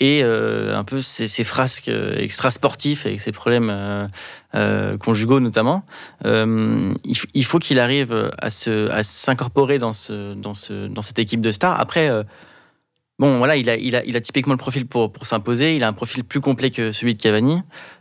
et 0.00 0.22
euh, 0.22 0.76
un 0.76 0.84
peu 0.84 1.00
ses, 1.00 1.44
frasques 1.44 1.88
euh, 1.88 2.16
extra-sportifs 2.18 3.06
avec 3.06 3.20
ses 3.20 3.32
problèmes 3.32 4.08
euh, 4.54 4.96
conjugaux 4.98 5.40
notamment. 5.40 5.84
Il, 6.24 7.44
faut 7.44 7.58
qu'il 7.58 7.78
arrive 7.78 8.30
à 8.38 8.50
s'incorporer 9.02 9.78
dans 9.78 9.92
ce 9.92 10.34
dans 10.34 10.54
ce 10.54 10.86
dans 10.88 11.02
cette 11.02 11.18
équipe 11.18 11.40
de 11.40 11.50
stars. 11.50 11.80
Après. 11.80 12.10
Bon, 13.18 13.38
voilà, 13.38 13.56
il 13.56 13.68
a, 13.70 14.20
typiquement 14.20 14.54
le 14.54 14.58
profil 14.58 14.84
pour, 14.86 15.12
s'imposer. 15.22 15.76
Il 15.76 15.84
a 15.84 15.88
un 15.88 15.92
profil 15.92 16.24
plus 16.24 16.40
complet 16.40 16.70
que 16.70 16.90
celui 16.90 17.14
de 17.14 17.22
Cavani. 17.22 17.60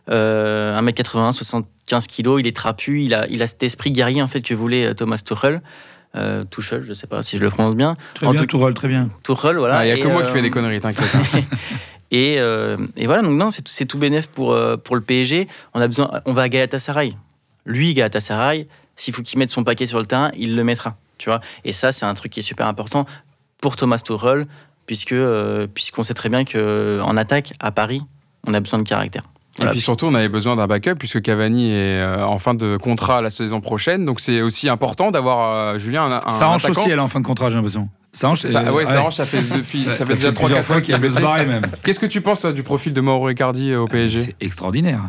Euh, 0.10 0.80
1m80, 0.82 1.34
75 1.34 2.08
kg, 2.08 2.40
il 2.40 2.48
est 2.48 2.56
trapu. 2.56 3.04
Il 3.04 3.14
a, 3.14 3.28
il 3.28 3.44
a 3.44 3.48
cet 3.48 3.62
esprit 3.62 3.92
guerrier 3.92 4.24
en 4.24 4.28
fait 4.28 4.42
que 4.42 4.56
voulait 4.56 4.96
Thomas 4.96 5.22
Tuchel. 5.24 5.62
Euh, 6.16 6.44
Tuchel, 6.46 6.84
je 6.84 6.94
sais 6.94 7.08
pas 7.08 7.24
si 7.24 7.38
je 7.38 7.44
le 7.44 7.50
prononce 7.50 7.76
bien. 7.76 7.96
Très 8.16 8.26
En 8.28 8.32
bien, 8.32 8.42
tout- 8.42 8.48
Tourelle, 8.48 8.74
très 8.74 8.88
bien. 8.90 9.10
Tuchel, 9.24 9.58
voilà. 9.58 9.78
Ah, 9.78 9.84
Il 9.86 9.88
n'y 9.88 9.94
a 9.94 9.96
Et, 9.98 10.00
que 10.02 10.08
moi 10.08 10.22
euh, 10.22 10.26
qui 10.26 10.32
fais 10.34 10.42
des 10.42 10.50
conneries, 10.52 10.82
t'inquiète. 10.82 11.08
Et, 12.14 12.36
euh, 12.40 12.76
et 12.98 13.06
voilà, 13.06 13.22
donc 13.22 13.38
non, 13.38 13.52
c'est 13.52 13.86
tout, 13.86 13.98
bénef 13.98 14.28
pour, 14.28 14.52
euh, 14.52 14.76
pour 14.76 14.96
le 14.98 15.02
PSG. 15.02 15.48
On 15.74 15.80
a 15.80 15.88
besoin, 15.88 16.20
on 16.26 16.34
va 16.34 16.42
à 16.42 16.50
Galatasaray. 16.50 17.16
Lui, 17.66 17.94
Galatasaray, 17.94 18.68
s'il 18.98 19.14
faut 19.14 19.22
qu'il 19.22 19.40
mette 19.40 19.50
son 19.50 19.64
paquet 19.64 19.88
sur 19.88 19.98
le 19.98 20.06
terrain, 20.06 20.30
il 20.38 20.58
le 20.58 20.64
mettra. 20.66 20.98
Tu 21.18 21.30
vois. 21.30 21.40
Et 21.64 21.72
ça, 21.72 21.94
c'est 21.94 22.06
un 22.06 22.14
truc 22.14 22.34
qui 22.34 22.42
est 22.42 22.44
super 22.44 22.68
important 22.68 23.06
pour 23.62 23.78
Thomas 23.78 24.00
Tuchel, 24.00 24.46
puisque 24.88 25.14
euh, 25.14 25.68
puisqu'on 25.74 26.04
sait 26.04 26.14
très 26.14 26.28
bien 26.28 26.44
que 26.44 27.00
en 27.02 27.16
attaque 27.16 27.54
à 27.62 27.72
Paris, 27.72 28.02
on 28.46 28.54
a 28.54 28.60
besoin 28.60 28.80
de 28.80 28.84
caractère. 28.88 29.24
Et 29.60 29.66
puis 29.66 29.82
surtout, 29.82 30.06
on 30.06 30.14
avait 30.16 30.30
besoin 30.30 30.56
d'un 30.56 30.68
backup 30.68 30.96
puisque 30.98 31.22
Cavani 31.22 31.72
est 31.72 32.00
euh, 32.02 32.26
en 32.26 32.38
fin 32.40 32.54
de 32.54 32.78
contrat 32.78 33.22
la 33.22 33.30
saison 33.30 33.60
prochaine. 33.60 34.06
Donc 34.06 34.22
c'est 34.22 34.42
aussi 34.42 34.70
important 34.70 35.12
d'avoir, 35.12 35.74
euh, 35.74 35.78
Julien, 35.78 36.04
un, 36.04 36.22
un 36.26 36.32
Ça 36.32 36.48
hanche 36.50 36.64
attaquant. 36.66 36.82
aussi, 36.82 36.90
elle 36.92 37.00
est 37.00 37.02
en 37.02 37.08
fin 37.10 37.20
de 37.20 37.26
contrat, 37.26 37.50
j'ai 37.50 37.56
l'impression. 37.56 37.90
Ça 38.14 38.30
hanche, 38.30 38.42
Ça, 38.42 38.62
euh, 38.62 38.72
ouais, 38.72 38.86
ça 38.86 39.04
hanche, 39.04 39.16
ça 39.16 39.26
fait, 39.26 39.42
depuis- 39.42 39.86
Ouais, 39.88 39.96
ça 39.98 40.06
fait 40.06 40.16
déjà 40.16 40.32
3-4 40.32 40.34
plusieurs 40.40 40.64
fois 40.64 40.82
qu'il 40.82 40.94
a 40.94 40.98
blessé. 40.98 41.22
même. 41.22 41.64
Qu'est-ce 41.84 42.00
que 42.00 42.06
tu 42.06 42.22
penses, 42.22 42.42
toi, 42.42 42.54
du 42.54 42.64
profil 42.64 42.94
de 42.94 43.02
Mauro 43.02 43.30
Icardi 43.30 43.76
au 43.76 43.88
PSG 43.88 44.22
C'est 44.24 44.36
extraordinaire. 44.40 45.02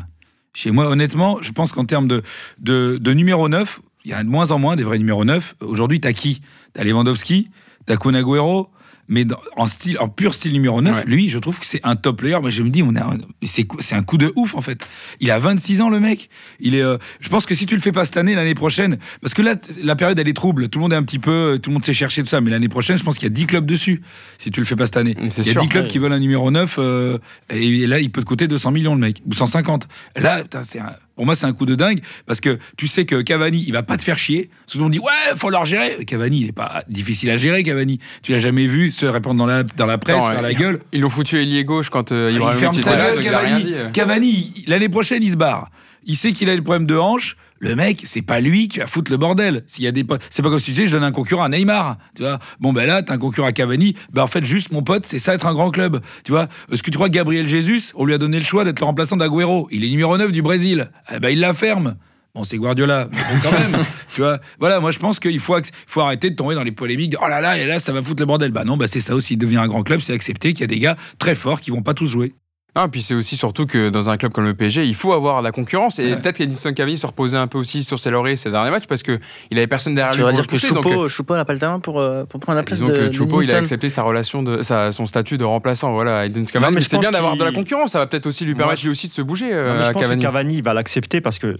Chez 0.54 0.70
moi, 0.70 0.86
honnêtement, 0.88 1.38
je 1.40 1.50
pense 1.52 1.72
qu'en 1.72 1.84
termes 1.84 2.08
de, 2.08 2.22
de, 2.58 2.98
de 3.00 3.12
numéro 3.12 3.48
9, 3.48 3.80
il 4.04 4.10
y 4.10 4.14
a 4.14 4.22
de 4.24 4.28
moins 4.28 4.50
en 4.50 4.58
moins 4.58 4.74
des 4.76 4.82
vrais 4.82 4.98
numéros 4.98 5.24
9. 5.24 5.54
Aujourd'hui, 5.62 6.00
t'as 6.00 6.12
qui? 6.12 6.42
T'as 6.74 6.82
Lewandowski, 6.84 7.48
t'as 7.86 7.96
Kun 7.96 8.14
Agüero, 8.14 8.68
mais 9.08 9.24
dans- 9.24 9.38
en, 9.56 9.66
style, 9.66 9.98
en 9.98 10.08
pur 10.08 10.34
style 10.34 10.52
numéro 10.52 10.80
9, 10.80 10.94
Ouais. 10.98 11.04
lui, 11.06 11.28
je 11.28 11.38
trouve 11.38 11.58
que 11.58 11.66
c'est 11.66 11.80
un 11.82 11.96
top 11.96 12.18
player. 12.18 12.38
Mais 12.42 12.50
je 12.50 12.62
me 12.62 12.70
dis, 12.70 12.82
on 12.82 12.94
a, 12.96 13.14
c'est, 13.44 13.66
c'est 13.80 13.94
un 13.94 14.02
coup 14.02 14.16
de 14.18 14.32
ouf, 14.36 14.54
en 14.54 14.60
fait. 14.60 14.88
Il 15.20 15.30
a 15.30 15.38
26 15.38 15.80
ans, 15.82 15.90
le 15.90 16.00
mec. 16.00 16.30
Il 16.60 16.74
est, 16.74 16.82
euh, 16.82 16.96
je 17.20 17.28
pense 17.28 17.44
que 17.46 17.54
si 17.54 17.66
tu 17.66 17.74
le 17.74 17.80
fais 17.80 17.92
pas 17.92 18.04
cette 18.04 18.16
année, 18.16 18.34
l'année 18.34 18.54
prochaine, 18.54 18.98
parce 19.20 19.34
que 19.34 19.42
là, 19.42 19.54
la 19.82 19.96
période, 19.96 20.18
elle 20.18 20.28
est 20.28 20.32
trouble. 20.32 20.68
Tout 20.68 20.78
le 20.78 20.82
monde 20.84 20.92
est 20.92 20.96
un 20.96 21.02
petit 21.02 21.18
peu, 21.18 21.58
tout 21.62 21.70
le 21.70 21.74
monde 21.74 21.84
sait 21.84 21.92
chercher 21.94 22.22
tout 22.22 22.28
ça. 22.28 22.40
Mais 22.40 22.50
l'année 22.50 22.68
prochaine, 22.68 22.96
je 22.96 23.04
pense 23.04 23.16
qu'il 23.18 23.24
y 23.24 23.32
a 23.32 23.34
10 23.34 23.46
clubs 23.46 23.66
dessus, 23.66 24.02
si 24.38 24.50
tu 24.50 24.60
le 24.60 24.66
fais 24.66 24.76
pas 24.76 24.86
cette 24.86 24.96
année. 24.96 25.16
C'est 25.30 25.42
Il 25.42 25.46
y 25.48 25.50
a 25.50 25.52
sûr. 25.52 25.62
10 25.62 25.68
clubs 25.68 25.82
Ouais. 25.84 25.88
qui 25.90 25.98
veulent 25.98 26.12
un 26.12 26.18
numéro 26.20 26.50
9, 26.50 26.76
euh, 26.78 27.18
et 27.50 27.86
là, 27.86 27.98
il 27.98 28.10
peut 28.10 28.22
te 28.22 28.26
coûter 28.26 28.48
200 28.48 28.70
millions, 28.70 28.94
le 28.94 29.00
mec, 29.00 29.20
ou 29.26 29.34
150. 29.34 29.88
Là, 30.16 30.42
putain, 30.42 30.62
c'est 30.62 30.78
un- 30.80 30.94
pour 31.22 31.26
moi, 31.26 31.36
c'est 31.36 31.46
un 31.46 31.52
coup 31.52 31.66
de 31.66 31.76
dingue, 31.76 32.00
parce 32.26 32.40
que 32.40 32.58
tu 32.76 32.88
sais 32.88 33.04
que 33.04 33.22
Cavani, 33.22 33.62
il 33.64 33.70
va 33.72 33.84
pas 33.84 33.96
te 33.96 34.02
faire 34.02 34.18
chier. 34.18 34.50
Tout 34.68 34.78
le 34.78 34.82
monde 34.82 34.92
dit, 34.92 34.98
ouais, 34.98 35.36
faut 35.36 35.50
leur 35.50 35.64
gérer. 35.64 36.04
Cavani, 36.04 36.40
il 36.40 36.48
est 36.48 36.52
pas 36.52 36.82
difficile 36.88 37.30
à 37.30 37.36
gérer, 37.36 37.62
Cavani. 37.62 38.00
Tu 38.24 38.32
l'as 38.32 38.40
jamais 38.40 38.66
vu 38.66 38.90
se 38.90 39.06
répandre 39.06 39.38
dans 39.38 39.46
la, 39.46 39.62
dans 39.62 39.86
la 39.86 39.98
presse, 39.98 40.16
Non, 40.16 40.28
faire 40.32 40.42
la 40.42 40.52
gueule. 40.52 40.80
Ils 40.92 41.00
l'ont 41.00 41.08
foutu 41.10 41.36
ailier 41.40 41.64
gauche 41.64 41.90
quand 41.90 42.10
euh, 42.10 42.26
il 42.32 42.38
Ibrahimovic 42.38 42.60
ferme 42.60 42.82
sa 42.82 42.96
là, 42.96 43.14
gueule, 43.14 43.24
il 43.24 43.28
rien 43.28 43.90
Cavani. 43.92 44.52
il- 44.56 44.64
l'année 44.68 44.88
prochaine, 44.88 45.22
il 45.22 45.30
se 45.30 45.36
barre. 45.36 45.70
Il 46.06 46.16
sait 46.16 46.32
qu'il 46.32 46.50
a 46.50 46.56
le 46.56 46.62
problème 46.62 46.86
de 46.86 46.96
hanche. 46.96 47.36
Le 47.62 47.76
mec, 47.76 48.02
c'est 48.04 48.22
pas 48.22 48.40
lui 48.40 48.66
qui 48.66 48.80
va 48.80 48.88
foutre 48.88 49.12
le 49.12 49.16
bordel. 49.16 49.62
S'il 49.68 49.84
y 49.84 49.86
a 49.86 49.92
des, 49.92 50.04
c'est 50.30 50.42
pas 50.42 50.50
comme 50.50 50.58
si 50.58 50.64
tu 50.64 50.70
disais, 50.72 50.88
je 50.88 50.96
donne 50.96 51.04
un 51.04 51.12
concurrent 51.12 51.44
à 51.44 51.48
Neymar. 51.48 51.96
Tu 52.16 52.24
vois. 52.24 52.40
Bon, 52.58 52.72
ben 52.72 52.88
là, 52.88 53.04
t'as 53.04 53.14
un 53.14 53.18
concurrent 53.18 53.46
à 53.46 53.52
Cavani. 53.52 53.94
Ben 54.12 54.24
en 54.24 54.26
fait, 54.26 54.44
juste, 54.44 54.72
mon 54.72 54.82
pote, 54.82 55.06
c'est 55.06 55.20
ça 55.20 55.32
être 55.32 55.46
un 55.46 55.54
grand 55.54 55.70
club. 55.70 56.00
Tu 56.24 56.32
vois. 56.32 56.48
Est-ce 56.72 56.82
que 56.82 56.90
tu 56.90 56.96
crois 56.96 57.06
que 57.06 57.14
Gabriel 57.14 57.46
Jesus, 57.46 57.92
on 57.94 58.04
lui 58.04 58.14
a 58.14 58.18
donné 58.18 58.40
le 58.40 58.44
choix 58.44 58.64
d'être 58.64 58.80
le 58.80 58.86
remplaçant 58.86 59.16
d'Agüero 59.16 59.68
Il 59.70 59.84
est 59.84 59.90
numéro 59.90 60.18
9 60.18 60.32
du 60.32 60.42
Brésil. 60.42 60.90
Eh 61.14 61.20
ben, 61.20 61.28
il 61.28 61.38
la 61.38 61.54
ferme. 61.54 61.94
Bon, 62.34 62.42
c'est 62.42 62.56
Guardiola, 62.56 63.06
mais 63.12 63.18
bon, 63.18 63.40
quand 63.44 63.52
même. 63.52 63.84
tu 64.12 64.22
vois. 64.22 64.40
Voilà, 64.58 64.80
moi, 64.80 64.90
je 64.90 64.98
pense 64.98 65.20
qu'il 65.20 65.38
faut, 65.38 65.56
faut 65.86 66.00
arrêter 66.00 66.30
de 66.30 66.34
tomber 66.34 66.56
dans 66.56 66.64
les 66.64 66.72
polémiques 66.72 67.12
de 67.12 67.18
oh 67.22 67.28
là 67.28 67.40
là, 67.40 67.58
et 67.58 67.64
là, 67.64 67.78
ça 67.78 67.92
va 67.92 68.02
foutre 68.02 68.22
le 68.22 68.26
bordel. 68.26 68.50
Bah 68.50 68.64
non, 68.64 68.76
bah 68.76 68.88
c'est 68.88 68.98
ça 68.98 69.14
aussi. 69.14 69.36
Devenir 69.36 69.62
un 69.62 69.68
grand 69.68 69.84
club, 69.84 70.00
c'est 70.00 70.14
accepter 70.14 70.52
qu'il 70.52 70.62
y 70.62 70.64
a 70.64 70.66
des 70.66 70.80
gars 70.80 70.96
très 71.20 71.36
forts 71.36 71.60
qui 71.60 71.70
vont 71.70 71.82
pas 71.82 71.94
tous 71.94 72.08
jouer. 72.08 72.34
Non, 72.74 72.88
puis 72.88 73.02
c'est 73.02 73.12
aussi 73.14 73.36
surtout 73.36 73.66
que 73.66 73.90
dans 73.90 74.08
un 74.08 74.16
club 74.16 74.32
comme 74.32 74.44
le 74.46 74.54
PSG, 74.54 74.86
il 74.86 74.94
faut 74.94 75.12
avoir 75.12 75.40
de 75.40 75.44
la 75.44 75.52
concurrence. 75.52 75.98
Et 75.98 76.06
Ouais. 76.14 76.16
peut-être 76.16 76.38
qu'Edinson 76.38 76.72
Cavani 76.72 76.96
se 76.96 77.06
reposait 77.06 77.36
un 77.36 77.46
peu 77.46 77.58
aussi 77.58 77.84
sur 77.84 77.98
ses 78.00 78.08
lauriers 78.08 78.36
ces 78.36 78.50
derniers 78.50 78.70
matchs 78.70 78.86
parce 78.86 79.02
qu'il 79.02 79.18
avait 79.52 79.66
personne 79.66 79.94
derrière 79.94 80.12
Tu 80.12 80.18
lui. 80.20 80.22
vas 80.24 80.30
pour 80.30 80.36
dire 80.38 80.46
que 80.46 80.50
pousser, 80.52 80.72
donc, 80.72 80.82
Choupo, 80.84 81.08
Choupo 81.10 81.36
n'a 81.36 81.44
pas 81.44 81.52
le 81.52 81.58
talent 81.58 81.80
pour, 81.80 82.00
euh, 82.00 82.24
pour 82.24 82.40
prendre 82.40 82.56
la 82.56 82.62
place 82.62 82.78
Disons 82.80 82.90
de 82.90 83.08
que 83.08 83.12
Choupo, 83.12 83.42
il 83.42 83.52
a 83.52 83.58
accepté 83.58 83.90
sa 83.90 84.02
relation, 84.02 84.42
de, 84.42 84.62
sa, 84.62 84.90
son 84.90 85.04
statut 85.04 85.36
de 85.36 85.44
remplaçant. 85.44 85.92
Voilà, 85.92 86.24
Edinson 86.24 86.50
Cavani, 86.50 86.76
mais 86.76 86.80
je 86.80 86.88
c'est 86.88 86.96
bien 86.98 87.10
d'avoir 87.10 87.36
de 87.36 87.44
la 87.44 87.52
concurrence. 87.52 87.92
Ça 87.92 87.98
va 87.98 88.06
peut-être 88.06 88.26
aussi 88.26 88.46
lui 88.46 88.54
permettre 88.54 88.78
je- 88.80 88.84
lui 88.86 88.92
aussi 88.92 89.06
de 89.08 89.12
se 89.12 89.20
bouger 89.20 89.50
Non, 89.50 89.56
euh, 89.56 89.76
mais 89.78 89.84
je 89.84 89.90
à 89.90 89.92
pense 89.92 90.02
Cavani. 90.02 90.22
que 90.22 90.26
Cavani 90.26 90.54
il 90.56 90.62
va 90.62 90.72
l'accepter 90.72 91.20
parce 91.20 91.38
que 91.38 91.58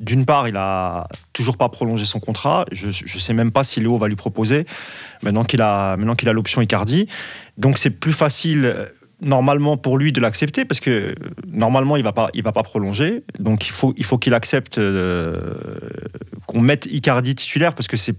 d'une 0.00 0.24
part, 0.24 0.48
il 0.48 0.56
a 0.56 1.08
toujours 1.34 1.58
pas 1.58 1.68
prolongé 1.68 2.06
son 2.06 2.20
contrat. 2.20 2.64
Je 2.72 2.86
ne 2.86 3.20
sais 3.20 3.34
même 3.34 3.50
pas 3.52 3.64
si 3.64 3.80
Léo 3.80 3.98
va 3.98 4.08
lui 4.08 4.16
proposer 4.16 4.64
maintenant 5.22 5.44
qu'il 5.44 5.60
a, 5.60 5.98
maintenant 5.98 6.14
qu'il 6.14 6.30
a 6.30 6.32
l'option 6.32 6.62
Icardi. 6.62 7.06
Donc 7.58 7.76
c'est 7.76 7.90
plus 7.90 8.12
facile 8.14 8.64
euh, 8.64 8.86
normalement 9.20 9.76
pour 9.76 9.98
lui 9.98 10.12
de 10.12 10.20
l'accepter 10.20 10.64
parce 10.64 10.80
que 10.80 10.90
euh, 10.90 11.14
normalement 11.46 11.96
il 11.96 12.04
va 12.04 12.12
pas, 12.12 12.30
il 12.34 12.42
va 12.42 12.52
pas 12.52 12.62
prolonger. 12.62 13.24
Donc 13.38 13.66
il 13.66 13.72
faut, 13.72 13.94
il 13.96 14.04
faut 14.04 14.18
qu'il 14.18 14.34
accepte 14.34 14.78
euh, 14.78 15.54
qu'on 16.46 16.60
mette 16.60 16.86
Icardi 16.86 17.34
titulaire 17.34 17.74
parce 17.74 17.88
que 17.88 17.96
c'est 17.96 18.16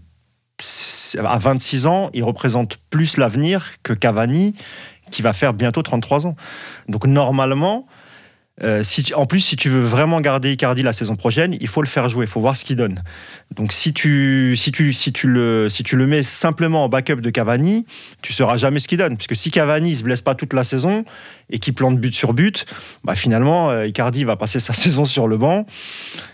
à 1.18 1.38
26 1.38 1.86
ans, 1.86 2.10
il 2.14 2.24
représente 2.24 2.78
plus 2.90 3.18
l'avenir 3.18 3.72
que 3.84 3.94
Cavani 3.94 4.54
qui 5.12 5.22
va 5.22 5.34
faire 5.34 5.54
bientôt 5.54 5.82
33 5.82 6.28
ans. 6.28 6.36
Donc 6.88 7.06
normalement, 7.06 7.88
euh, 8.64 8.84
en 9.16 9.26
plus, 9.26 9.40
si 9.40 9.56
tu 9.56 9.70
veux 9.70 9.82
vraiment 9.82 10.22
garder 10.22 10.52
Icardi 10.52 10.82
la 10.82 10.94
saison 10.94 11.16
prochaine, 11.16 11.56
il 11.60 11.68
faut 11.68 11.82
le 11.82 11.88
faire 11.88 12.10
jouer, 12.10 12.26
il 12.26 12.30
faut 12.30 12.42
voir 12.42 12.58
ce 12.58 12.66
qu'il 12.66 12.76
donne. 12.76 13.04
Donc 13.56 13.72
si 13.72 13.94
tu, 13.94 14.56
si, 14.58 14.72
tu, 14.72 14.94
si, 14.94 15.14
tu 15.14 15.28
le, 15.28 15.70
si 15.70 15.84
tu 15.84 15.96
le 15.96 16.06
mets 16.06 16.24
simplement 16.24 16.84
en 16.84 16.90
backup 16.90 17.22
de 17.22 17.30
Cavani, 17.30 17.86
tu 18.22 18.34
sauras 18.34 18.58
jamais 18.58 18.80
ce 18.80 18.88
qu'il 18.88 18.98
donne. 18.98 19.18
Puisque 19.18 19.36
si 19.36 19.52
Cavani 19.52 19.92
ne 19.92 19.96
se 19.96 20.04
blesse 20.04 20.22
pas 20.22 20.36
toute 20.36 20.54
la 20.54 20.64
saison 20.64 21.06
et 21.50 21.60
qu'il 21.60 21.74
plante 21.74 21.98
but 22.00 22.14
sur 22.14 22.34
but, 22.34 22.66
bah 23.04 23.16
finalement, 23.16 23.70
euh, 23.70 23.88
Icardi 23.88 24.24
va 24.24 24.36
passer 24.36 24.60
sa 24.60 24.74
saison 24.74 25.06
sur 25.06 25.28
le 25.28 25.38
banc. 25.38 25.66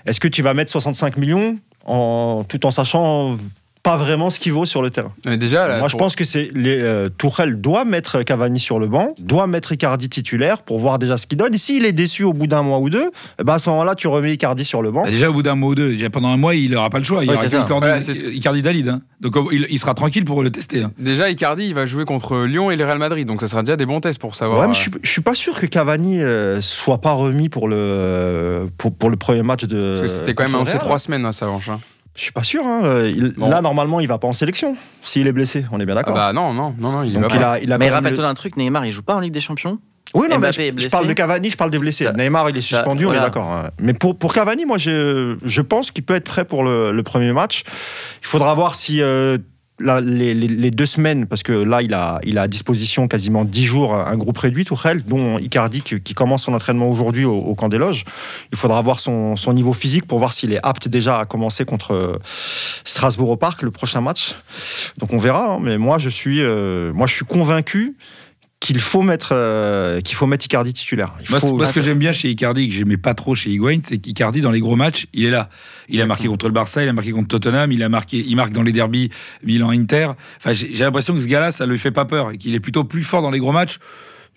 Est-ce 0.06 0.20
que 0.20 0.28
tu 0.28 0.42
vas 0.42 0.54
mettre 0.54 0.72
65 0.72 1.18
millions 1.18 1.58
en, 1.86 2.44
tout 2.48 2.66
en 2.66 2.72
sachant 2.72 3.38
pas 3.86 3.96
vraiment 3.98 4.30
ce 4.32 4.40
qu'il 4.40 4.52
vaut 4.52 4.66
sur 4.66 4.82
le 4.82 4.90
terrain 4.90 5.14
Mais 5.26 5.38
déjà, 5.38 5.68
là, 5.68 5.80
moi, 5.80 5.88
je 5.88 5.96
pense 5.96 6.16
que 6.16 6.26
c'est 6.26 6.50
les, 6.56 6.78
euh, 6.82 7.08
Tourelle 7.08 7.62
doit 7.62 7.86
mettre 7.86 8.24
Cavani 8.24 8.60
sur 8.60 8.80
le 8.80 8.88
banc, 8.88 9.14
doit 9.22 9.46
mettre 9.48 9.72
Icardi 9.72 10.10
titulaire 10.10 10.64
pour 10.64 10.80
voir 10.80 10.98
déjà 11.00 11.18
ce 11.18 11.28
qu'il 11.28 11.38
donne. 11.38 11.54
Et 11.54 11.58
s'il 11.60 11.86
est 11.86 11.92
déçu 11.94 12.24
au 12.24 12.34
bout 12.34 12.48
d'un 12.48 12.64
mois 12.64 12.80
ou 12.80 12.90
deux, 12.90 13.12
eh 13.40 13.44
ben 13.44 13.54
à 13.54 13.60
ce 13.60 13.70
moment-là, 13.70 13.94
tu 13.96 14.08
remets 14.08 14.34
Icardi 14.34 14.66
sur 14.66 14.82
le 14.82 14.92
banc. 14.92 15.04
Bah, 15.04 15.12
déjà, 15.12 15.30
au 15.30 15.34
bout 15.34 15.44
d'un 15.44 15.54
mois 15.56 15.70
ou 15.70 15.76
deux, 15.76 15.90
déjà 15.92 16.10
pendant 16.10 16.30
un 16.30 16.38
mois, 16.38 16.56
il 16.56 16.72
n'aura 16.72 16.90
pas 16.90 16.98
le 16.98 17.04
choix. 17.04 17.24
Il 17.24 17.30
Ouais, 17.30 17.36
aura. 17.36 17.46
Icardi, 17.46 18.04
c'est 18.04 18.62
valide. 18.64 18.90
hein. 18.90 19.02
Donc 19.22 19.38
euh, 19.38 19.44
il, 19.52 19.68
il 19.70 19.78
sera 19.80 19.94
tranquille 19.94 20.26
pour 20.26 20.42
le 20.42 20.50
tester. 20.50 20.82
hein. 20.82 20.92
déjà, 20.98 21.30
Icardi, 21.30 21.68
il 21.68 21.74
va 21.76 21.86
jouer 21.86 22.06
contre 22.06 22.40
Lyon 22.46 22.72
et 22.72 22.76
le 22.76 22.84
Real 22.86 22.98
Madrid. 22.98 23.28
Donc 23.28 23.42
ça 23.42 23.48
sera 23.48 23.62
déjà 23.62 23.78
des 23.78 23.86
bons 23.86 24.00
tests 24.02 24.20
pour 24.20 24.34
savoir. 24.36 24.60
Ouais, 24.62 24.66
mais 24.66 24.72
euh, 24.72 24.76
je 24.76 24.82
suis, 24.82 24.92
je 25.04 25.10
suis 25.12 25.22
pas 25.22 25.36
sûr 25.36 25.60
que 25.60 25.68
Cavani 25.68 26.22
euh, 26.22 26.60
soit 26.62 27.02
pas 27.02 27.14
remis 27.14 27.50
pour 27.50 27.68
le 27.68 28.68
pour, 28.78 28.96
pour 28.96 29.10
le 29.12 29.16
premier 29.16 29.44
match 29.44 29.66
de. 29.66 29.90
Parce 29.92 30.02
que 30.02 30.08
c'était 30.08 30.34
quand 30.34 30.44
même 30.44 30.56
annoncé 30.56 30.78
trois 30.80 30.98
semaines, 31.00 31.24
hein, 31.26 31.32
ça, 31.32 31.46
revanche. 31.46 31.70
Je 32.16 32.22
suis 32.22 32.32
pas 32.32 32.44
sûr. 32.44 32.66
hein. 32.66 33.04
Il- 33.06 33.34
Bon. 33.38 33.50
Là, 33.50 33.62
normalement, 33.62 34.00
il 34.00 34.08
va 34.08 34.18
pas 34.18 34.28
en 34.28 34.34
sélection 34.34 34.76
s'il 35.04 35.28
est 35.28 35.32
blessé. 35.34 35.66
On 35.72 35.80
est 35.80 35.86
bien 35.86 35.96
Ah 35.96 36.00
d'accord. 36.00 36.16
bah 36.16 36.32
non, 36.34 36.54
non, 36.54 36.74
non, 36.80 36.92
non, 36.92 37.04
il 37.04 37.14
Donc 37.14 37.32
il 37.36 37.44
a, 37.44 37.60
il 37.60 37.72
a 37.72 37.78
Mais 37.78 37.90
rappelle-toi 37.90 38.24
le- 38.24 38.30
d'un 38.30 38.34
truc, 38.34 38.56
Neymar, 38.58 38.86
il 38.86 38.92
joue 38.94 39.04
pas 39.04 39.16
en 39.16 39.20
Ligue 39.20 39.34
des 39.34 39.42
Champions? 39.42 39.80
Oui, 40.14 40.28
non, 40.30 40.38
mais 40.40 40.54
je, 40.54 40.88
parle 40.88 41.08
de 41.08 41.14
Cavani, 41.14 41.50
je 41.50 41.58
parle 41.58 41.72
des 41.72 41.80
blessés. 41.80 42.06
Ça- 42.06 42.14
Neymar, 42.14 42.50
il 42.50 42.56
est 42.58 42.62
ça- 42.62 42.78
suspendu, 42.78 43.06
on 43.06 43.12
est 43.12 43.20
d'accord. 43.20 43.50
hein. 43.52 43.70
Mais 43.82 43.94
pour, 43.94 44.18
pour 44.18 44.34
Cavani, 44.34 44.64
moi, 44.66 44.78
je, 44.78 45.36
je 45.44 45.62
pense 45.62 45.92
qu'il 45.92 46.06
peut 46.06 46.16
être 46.16 46.24
prêt 46.24 46.46
pour 46.46 46.64
le, 46.64 46.94
le 46.94 47.04
premier 47.04 47.34
match. 47.34 47.64
Il 48.22 48.28
faudra 48.28 48.54
voir 48.54 48.76
si 48.76 49.02
euh, 49.02 49.38
les, 49.80 50.34
les- 50.34 50.48
les 50.48 50.72
deux 50.72 50.86
semaines, 50.86 51.26
parce 51.26 51.44
que 51.44 51.52
là, 51.52 51.82
il 51.82 51.94
a, 51.94 52.20
il 52.24 52.38
a 52.38 52.44
à 52.44 52.48
disposition 52.48 53.08
quasiment 53.08 53.44
10 53.44 53.66
jours 53.66 53.94
un 53.94 54.16
groupe 54.16 54.38
réduit, 54.38 54.64
Tourelle, 54.64 55.04
dont 55.04 55.38
Icardi 55.38 55.82
qui, 55.82 56.00
qui 56.00 56.14
commence 56.14 56.44
son 56.44 56.54
entraînement 56.54 56.90
aujourd'hui 56.90 57.26
au, 57.26 57.36
au 57.38 57.56
camp 57.56 57.68
des 57.68 57.78
loges. 57.78 58.06
Il 58.54 58.58
faudra 58.58 58.82
voir 58.82 59.00
son, 59.00 59.36
son 59.36 59.52
niveau 59.54 59.74
physique 59.74 60.08
pour 60.08 60.20
voir 60.20 60.32
s'il 60.34 60.54
est 60.54 60.60
apte 60.64 60.88
déjà 60.88 61.20
à 61.20 61.26
commencer 61.26 61.66
contre 61.66 61.92
euh, 61.94 62.18
Strasbourg 62.86 63.30
au 63.32 63.38
Parc, 63.38 63.62
le 63.64 63.72
prochain 63.72 64.02
match. 64.02 64.36
Donc 64.98 65.12
on 65.14 65.18
verra. 65.18 65.56
hein. 65.56 65.60
mais 65.62 65.78
moi, 65.78 65.98
je 65.98 66.10
suis, 66.10 66.42
euh, 66.42 66.94
moi, 66.94 67.08
je 67.08 67.14
suis 67.16 67.26
convaincu 67.26 67.96
qu'il 68.66 68.80
faut 68.80 69.04
mettre 69.04 69.30
euh, 69.34 70.02
qu'il 70.02 70.16
faut 70.16 70.26
mettre 70.26 70.46
Icardi 70.46 70.74
titulaire. 70.74 71.14
Il 71.22 71.30
Moi, 71.30 71.40
faut- 71.40 71.48
c'est- 71.48 71.54
moi, 71.54 71.66
ce 71.68 71.74
que 71.74 71.82
j'aime 71.84 72.00
bien 72.00 72.12
chez 72.12 72.30
Icardi, 72.32 72.68
que 72.68 72.74
j'aimais 72.74 72.98
pas 72.98 73.14
trop 73.14 73.36
chez 73.36 73.52
Higuain, 73.52 73.80
c'est 73.86 74.00
qu'Icardi, 74.00 74.42
dans 74.42 74.50
les 74.50 74.60
gros 74.60 74.76
matchs, 74.76 75.06
il 75.14 75.26
est 75.26 75.30
là. 75.30 75.50
Il 75.88 76.02
a 76.02 76.08
marqué 76.08 76.28
contre 76.28 76.48
le 76.48 76.54
Barça, 76.54 76.82
il 76.84 76.90
a 76.90 76.94
marqué 76.94 77.12
contre 77.12 77.28
Tottenham, 77.28 77.72
il 77.72 77.84
a 77.84 77.90
marqué, 77.90 78.18
il 78.28 78.36
marque 78.36 78.54
dans 78.54 78.64
les 78.64 78.72
derbies 78.72 79.12
Milan-Inter. 79.44 80.10
Enfin, 80.38 80.54
j'ai 80.54 80.76
j'ai 80.76 80.84
l'impression 80.84 81.14
que 81.14 81.20
ce 81.22 81.28
gars-là, 81.28 81.52
ça 81.52 81.68
lui 81.68 81.78
fait 81.78 81.92
pas 81.92 82.06
peur 82.06 82.32
et 82.32 82.38
qu'il 82.40 82.56
est 82.56 82.60
plutôt 82.60 82.84
plus 82.84 83.04
fort 83.04 83.22
dans 83.22 83.30
les 83.32 83.40
gros 83.40 83.52
matchs. 83.52 83.78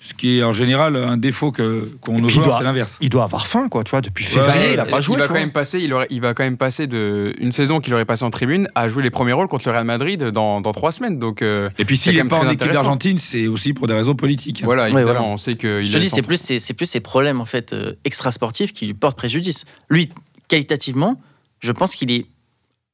Ce 0.00 0.14
qui 0.14 0.38
est 0.38 0.44
en 0.44 0.52
général 0.52 0.94
un 0.94 1.16
défaut 1.16 1.50
que 1.50 1.90
qu'on 2.00 2.20
nos 2.20 2.28
il 2.28 2.34
joueurs, 2.34 2.58
c'est 2.58 2.64
l'inverse. 2.64 2.98
il 3.00 3.08
doit 3.08 3.24
avoir 3.24 3.48
faim, 3.48 3.68
quoi, 3.68 3.82
tu 3.82 3.90
vois, 3.90 4.00
depuis 4.00 4.24
février, 4.24 4.66
ouais, 4.66 4.72
il 4.74 4.78
a 4.80 4.84
pas 4.84 5.00
joué. 5.00 5.16
va 5.16 5.22
tu 5.22 5.26
quand 5.28 5.34
vois. 5.34 5.40
même 5.40 5.50
passer, 5.50 5.80
il, 5.80 5.92
aurait- 5.92 6.06
il 6.10 6.20
va 6.20 6.34
quand 6.34 6.44
même 6.44 6.56
passer 6.56 6.86
de 6.86 7.34
une 7.40 7.50
saison 7.50 7.80
qu'il 7.80 7.92
aurait 7.94 8.04
passé 8.04 8.22
en 8.24 8.30
tribune 8.30 8.68
à 8.76 8.88
jouer 8.88 9.02
les 9.02 9.10
premiers 9.10 9.32
rôles 9.32 9.48
contre 9.48 9.66
le 9.66 9.72
Real 9.72 9.84
Madrid 9.84 10.22
dans, 10.22 10.60
dans 10.60 10.70
trois 10.72 10.92
semaines. 10.92 11.18
Donc 11.18 11.42
euh, 11.42 11.68
Et 11.78 11.84
puis 11.84 11.96
s'il 11.96 12.14
n'est 12.14 12.22
pas 12.22 12.38
en 12.38 12.48
équipe 12.48 12.70
d'Argentine, 12.72 13.18
c'est 13.18 13.48
aussi 13.48 13.72
pour 13.72 13.88
des 13.88 13.94
raisons 13.94 14.14
politiques. 14.14 14.62
voilà, 14.62 14.84
Ouais, 14.84 14.90
évidemment, 14.90 15.12
voilà. 15.18 15.22
on 15.22 15.36
sait 15.36 15.56
qu'il 15.56 15.84
Je 15.84 15.92
te 15.92 15.98
dis, 15.98 16.08
c'est 16.08 16.22
plus, 16.22 16.40
c'est 16.40 16.60
c'est 16.60 16.74
plus 16.74 16.86
ses 16.86 17.00
problèmes 17.00 17.40
en 17.40 17.44
fait 17.44 17.72
euh, 17.72 17.94
extra-sportifs 18.04 18.72
qui 18.72 18.86
lui 18.86 18.94
portent 18.94 19.16
préjudice. 19.18 19.64
Lui, 19.90 20.10
qualitativement, 20.46 21.20
je 21.58 21.72
pense 21.72 21.96
qu'il 21.96 22.10
est 22.12 22.26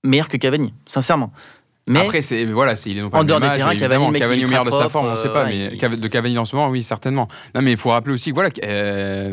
meilleur 0.04 0.28
que 0.28 0.38
Cavani, 0.38 0.72
sincèrement. 0.86 1.32
Mais 1.86 2.00
Après, 2.00 2.22
c'est 2.22 2.46
voilà, 2.46 2.76
c'est 2.76 2.90
il 2.90 2.98
est 2.98 3.02
En 3.02 3.24
dehors 3.24 3.40
des 3.40 3.50
terrains, 3.50 3.74
Cavani, 3.76 4.10
mec, 4.10 4.22
Cavani 4.22 4.44
au 4.44 4.48
meilleur 4.48 4.64
de 4.64 4.70
sa 4.70 4.88
forme, 4.88 5.06
on 5.06 5.12
propre, 5.12 5.22
sait 5.22 5.32
pas, 5.32 5.44
euh, 5.44 5.88
mais 5.90 5.96
de 5.98 6.08
Cavani 6.08 6.38
en 6.38 6.46
ce 6.46 6.56
moment, 6.56 6.70
oui, 6.70 6.82
certainement. 6.82 7.28
Non, 7.54 7.60
mais 7.60 7.72
il 7.72 7.76
faut 7.76 7.90
rappeler 7.90 8.14
aussi, 8.14 8.30
voilà, 8.30 8.48
euh, 8.62 9.30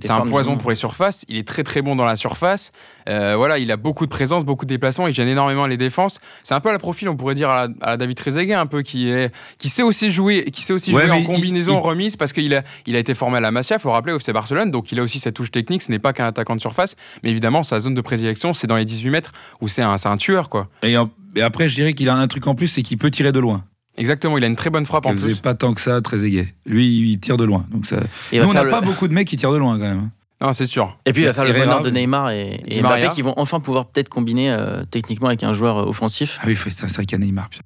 c'est 0.00 0.10
un- 0.10 0.20
poison 0.22 0.56
pour 0.56 0.70
les 0.70 0.76
surfaces. 0.76 1.26
Il 1.28 1.36
est 1.36 1.46
très 1.46 1.64
très 1.64 1.82
bon 1.82 1.96
dans 1.96 2.06
la 2.06 2.16
surface. 2.16 2.72
Euh, 3.08 3.36
voilà, 3.36 3.58
il 3.58 3.72
a 3.72 3.76
beaucoup 3.76 4.04
de 4.04 4.10
présence, 4.10 4.44
beaucoup 4.44 4.64
de 4.66 4.68
déplacements. 4.68 5.06
Il 5.08 5.14
gêne 5.14 5.28
énormément 5.28 5.66
les 5.66 5.76
défenses. 5.78 6.20
C'est 6.42 6.54
un 6.54 6.60
peu 6.60 6.68
à 6.68 6.72
la 6.72 6.78
profil, 6.78 7.08
on 7.08 7.16
pourrait 7.16 7.34
dire 7.34 7.48
à 7.48 7.66
la, 7.68 7.74
à 7.80 7.90
la 7.90 7.96
David 7.96 8.16
Trezeguet, 8.16 8.52
un 8.54 8.66
peu 8.66 8.82
qui 8.82 9.08
est, 9.10 9.32
qui 9.58 9.68
sait 9.68 9.82
aussi 9.82 10.10
jouer, 10.10 10.44
qui 10.52 10.62
sait 10.62 10.72
aussi 10.74 10.92
Ouais, 10.92 11.02
jouer 11.06 11.12
en 11.12 11.16
il- 11.18 11.24
combinaison, 11.26 11.80
il- 11.80 11.86
remise, 11.86 12.16
parce 12.16 12.32
qu'il 12.32 12.54
a, 12.54 12.62
il 12.86 12.96
a 12.96 12.98
été 12.98 13.14
formé 13.14 13.38
à 13.38 13.40
la 13.40 13.50
Masia. 13.50 13.78
Faut 13.78 13.90
rappeler, 13.90 14.12
au 14.12 14.18
FC 14.18 14.32
Barcelone, 14.32 14.70
donc 14.70 14.92
il 14.92 15.00
a 15.00 15.02
aussi 15.02 15.18
cette 15.20 15.34
touche 15.34 15.50
technique. 15.50 15.82
Ce 15.82 15.90
n'est 15.90 15.98
pas 15.98 16.12
qu'un 16.12 16.26
attaquant 16.26 16.54
de 16.54 16.60
surface, 16.60 16.96
mais 17.22 17.30
évidemment, 17.30 17.62
sa 17.62 17.80
zone 17.80 17.94
de 17.94 18.00
prédilection, 18.02 18.52
c'est 18.54 18.66
dans 18.66 18.76
les 18.76 18.84
18 18.84 19.10
mètres 19.10 19.32
où 19.60 19.68
c'est 19.68 19.82
un, 19.82 19.96
c'est 19.96 20.08
un 20.08 20.16
tueur, 20.18 20.48
quoi. 20.50 20.68
Et, 20.82 20.96
en- 20.98 21.10
et 21.34 21.42
après, 21.42 21.68
je 21.68 21.74
dirais 21.76 21.94
qu'il 21.94 22.08
a 22.10 22.14
un 22.14 22.26
truc 22.28 22.46
en 22.46 22.54
plus, 22.54 22.66
c'est 22.68 22.82
qu'il 22.82 22.98
peut 22.98 23.10
tirer 23.10 23.32
de 23.32 23.40
loin. 23.40 23.64
Exactement, 23.96 24.38
il 24.38 24.44
a 24.44 24.46
une 24.46 24.54
très 24.56 24.70
bonne 24.70 24.86
frappe 24.86 25.06
en 25.06 25.12
faisait 25.12 25.30
plus. 25.32 25.40
pas 25.40 25.54
tant 25.54 25.74
que 25.74 25.80
ça, 25.80 26.00
très. 26.00 26.18
Lui, 26.66 27.10
il 27.10 27.18
tire 27.18 27.36
de 27.36 27.44
loin. 27.44 27.66
Donc 27.72 27.84
ça... 27.84 27.96
Il 28.32 28.40
Nous, 28.40 28.48
on 28.48 28.52
n'a 28.52 28.62
le- 28.62 28.68
pas 28.68 28.80
beaucoup 28.80 29.08
de 29.08 29.14
mecs 29.14 29.26
qui 29.26 29.36
tirent 29.36 29.50
de 29.50 29.56
loin 29.56 29.74
quand 29.76 29.84
même. 29.88 30.10
Non, 30.40 30.52
c'est 30.52 30.66
sûr. 30.66 30.96
Et 31.04 31.12
puis 31.12 31.22
il 31.22 31.26
va 31.26 31.32
faire 31.34 31.44
le 31.44 31.52
bonheur 31.52 31.80
de. 31.80 31.90
Neymar 31.90 32.30
et, 32.30 32.60
et. 32.66 32.80
Mbappé 32.80 33.08
qui 33.10 33.22
vont 33.22 33.34
enfin 33.36 33.58
pouvoir 33.60 33.86
peut-être 33.86 34.08
combiner 34.08 34.50
euh, 34.52 34.84
techniquement 34.90 35.28
avec 35.28 35.42
un 35.42 35.52
joueur 35.54 35.78
euh, 35.78 35.84
offensif. 35.86 36.38
Ah 36.40 36.44
oui, 36.46 36.54
faut- 36.54 36.70
ça, 36.70 36.86
c'est 36.88 36.94
vrai 36.96 37.06
qu'il 37.06 37.18
y 37.18 37.22
a 37.22 37.24
Neymar. 37.24 37.48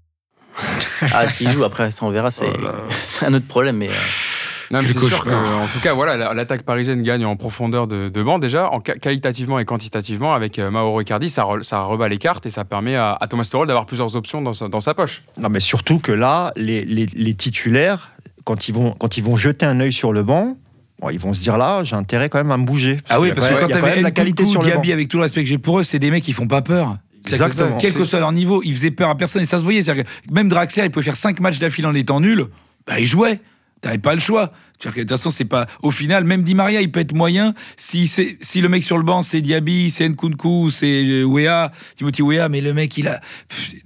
Ah, 1.13 1.27
s'il 1.27 1.51
joue 1.51 1.65
après, 1.65 1.91
ça 1.91 2.05
on 2.07 2.11
verra, 2.11 2.31
c'est 2.31 2.47
Oh 2.63 3.25
un 3.27 3.35
autre 3.35 3.47
problème. 3.49 3.77
Mais 3.77 3.89
euh, 3.89 3.93
Non, 4.71 4.81
mais 4.83 4.89
c'est 4.89 4.99
sûr 5.09 5.25
que, 5.25 5.31
en 5.31 5.67
tout 5.67 5.81
cas, 5.81 5.95
voilà, 5.95 6.17
la- 6.17 6.33
l'attaque 6.35 6.63
parisienne 6.63 7.03
gagne 7.03 7.25
en 7.27 7.35
profondeur 7.37 7.87
de, 7.89 8.09
de 8.09 8.23
banc 8.23 8.39
déjà, 8.39 8.71
en 8.71 8.81
qualitativement 8.81 9.59
et 9.59 9.65
quantitativement 9.65 10.33
avec 10.33 10.59
Mauro 10.59 11.01
Icardi, 11.01 11.29
ça, 11.29 11.43
re- 11.45 11.63
ça 11.65 11.83
rebat 11.83 12.09
les 12.09 12.19
cartes 12.19 12.47
et 12.47 12.51
ça 12.51 12.65
permet 12.65 12.95
à, 12.97 13.17
à 13.21 13.27
Thomas 13.27 13.45
Tuchel 13.45 13.67
d'avoir 13.67 13.87
plusieurs 13.87 14.15
options 14.15 14.41
dans 14.43 14.55
sa, 14.55 14.69
dans 14.69 14.81
sa 14.81 14.95
poche. 14.95 15.23
Non, 15.39 15.49
mais 15.49 15.61
surtout 15.61 15.99
que 15.99 16.13
là, 16.13 16.53
les, 16.57 16.85
les- 16.85 17.07
les 17.07 17.35
titulaires, 17.35 18.13
quand 18.45 18.69
ils, 18.69 18.73
vont, 18.75 18.93
quand 18.93 19.17
ils 19.17 19.25
vont 19.25 19.37
jeter 19.37 19.67
un 19.67 19.81
œil 19.81 19.93
sur 19.93 20.13
le 20.13 20.23
banc, 20.23 20.57
bon, 21.03 21.11
ils 21.11 21.19
vont 21.19 21.35
se 21.35 21.41
dire 21.41 21.59
là, 21.59 21.85
j'ai 21.85 21.97
intérêt 21.97 22.29
quand 22.29 22.39
même 22.39 22.51
à 22.53 22.57
me 22.57 22.65
bouger. 22.65 22.99
Ah 23.09 23.21
oui, 23.21 23.33
parce 23.35 23.49
que 23.49 23.61
quand 23.61 23.69
t'avais 23.69 24.01
la 24.01 24.11
qualité 24.11 24.47
sur 24.47 24.61
le. 24.63 24.67
Diaby, 24.67 24.93
avec 24.93 25.09
tout 25.09 25.19
le 25.19 25.25
respect 25.25 25.43
que 25.43 25.49
j'ai 25.49 25.59
pour 25.59 25.81
eux, 25.81 25.85
c'est 25.85 25.99
des 25.99 26.11
mecs 26.11 26.23
qui 26.23 26.33
font 26.33 26.47
pas 26.47 26.63
peur. 26.63 26.99
Exactement. 27.25 27.77
Quel 27.81 27.93
que 27.93 28.05
soit 28.05 28.21
leur 28.21 28.33
niveau, 28.33 28.63
ils 28.65 28.75
faisaient 28.75 28.91
peur 28.91 29.09
à 29.09 29.17
personne 29.17 29.43
et 29.43 29.47
ça 29.47 29.59
se 29.59 29.65
voyait. 29.65 29.83
C'est-à-dire 29.83 30.05
que 30.05 30.33
même 30.33 30.49
Draxler, 30.49 30.85
il 30.85 30.91
pouvait 30.91 31.05
faire 31.05 31.17
5 31.17 31.39
matchs 31.41 31.59
d'affilée 31.59 31.87
en 31.87 31.95
étant 31.95 32.21
nul. 32.21 32.47
Bah, 32.87 32.99
il 32.99 33.07
jouait. 33.07 33.41
T'avais 33.83 33.99
pas 33.99 34.15
le 34.15 34.21
choix. 34.21 34.53
Que, 34.81 34.89
De 34.89 34.95
toute 35.01 35.11
façon, 35.11 35.31
c'est 35.31 35.45
pas. 35.45 35.67
Au 35.83 35.91
final, 35.93 36.25
même 36.25 36.43
Di 36.43 36.55
Maria, 36.57 36.81
il 36.81 36.91
peut 36.91 36.99
être 37.01 37.15
moyen 37.15 37.55
si, 37.77 38.07
c'est- 38.09 38.37
si 38.41 38.61
le 38.61 38.69
mec 38.69 38.83
sur 38.83 38.97
le 38.97 39.05
banc, 39.05 39.23
c'est 39.23 39.41
Diaby, 39.41 39.91
c'est 39.93 40.09
Nkunku, 40.09 40.71
c'est 40.71 41.05
euh, 41.05 41.23
Wea, 41.25 41.71
Timothy 41.97 42.23
Wea, 42.23 42.49
mais 42.49 42.61
le 42.61 42.73
mec, 42.75 42.97
il 42.97 43.07
a. 43.07 43.21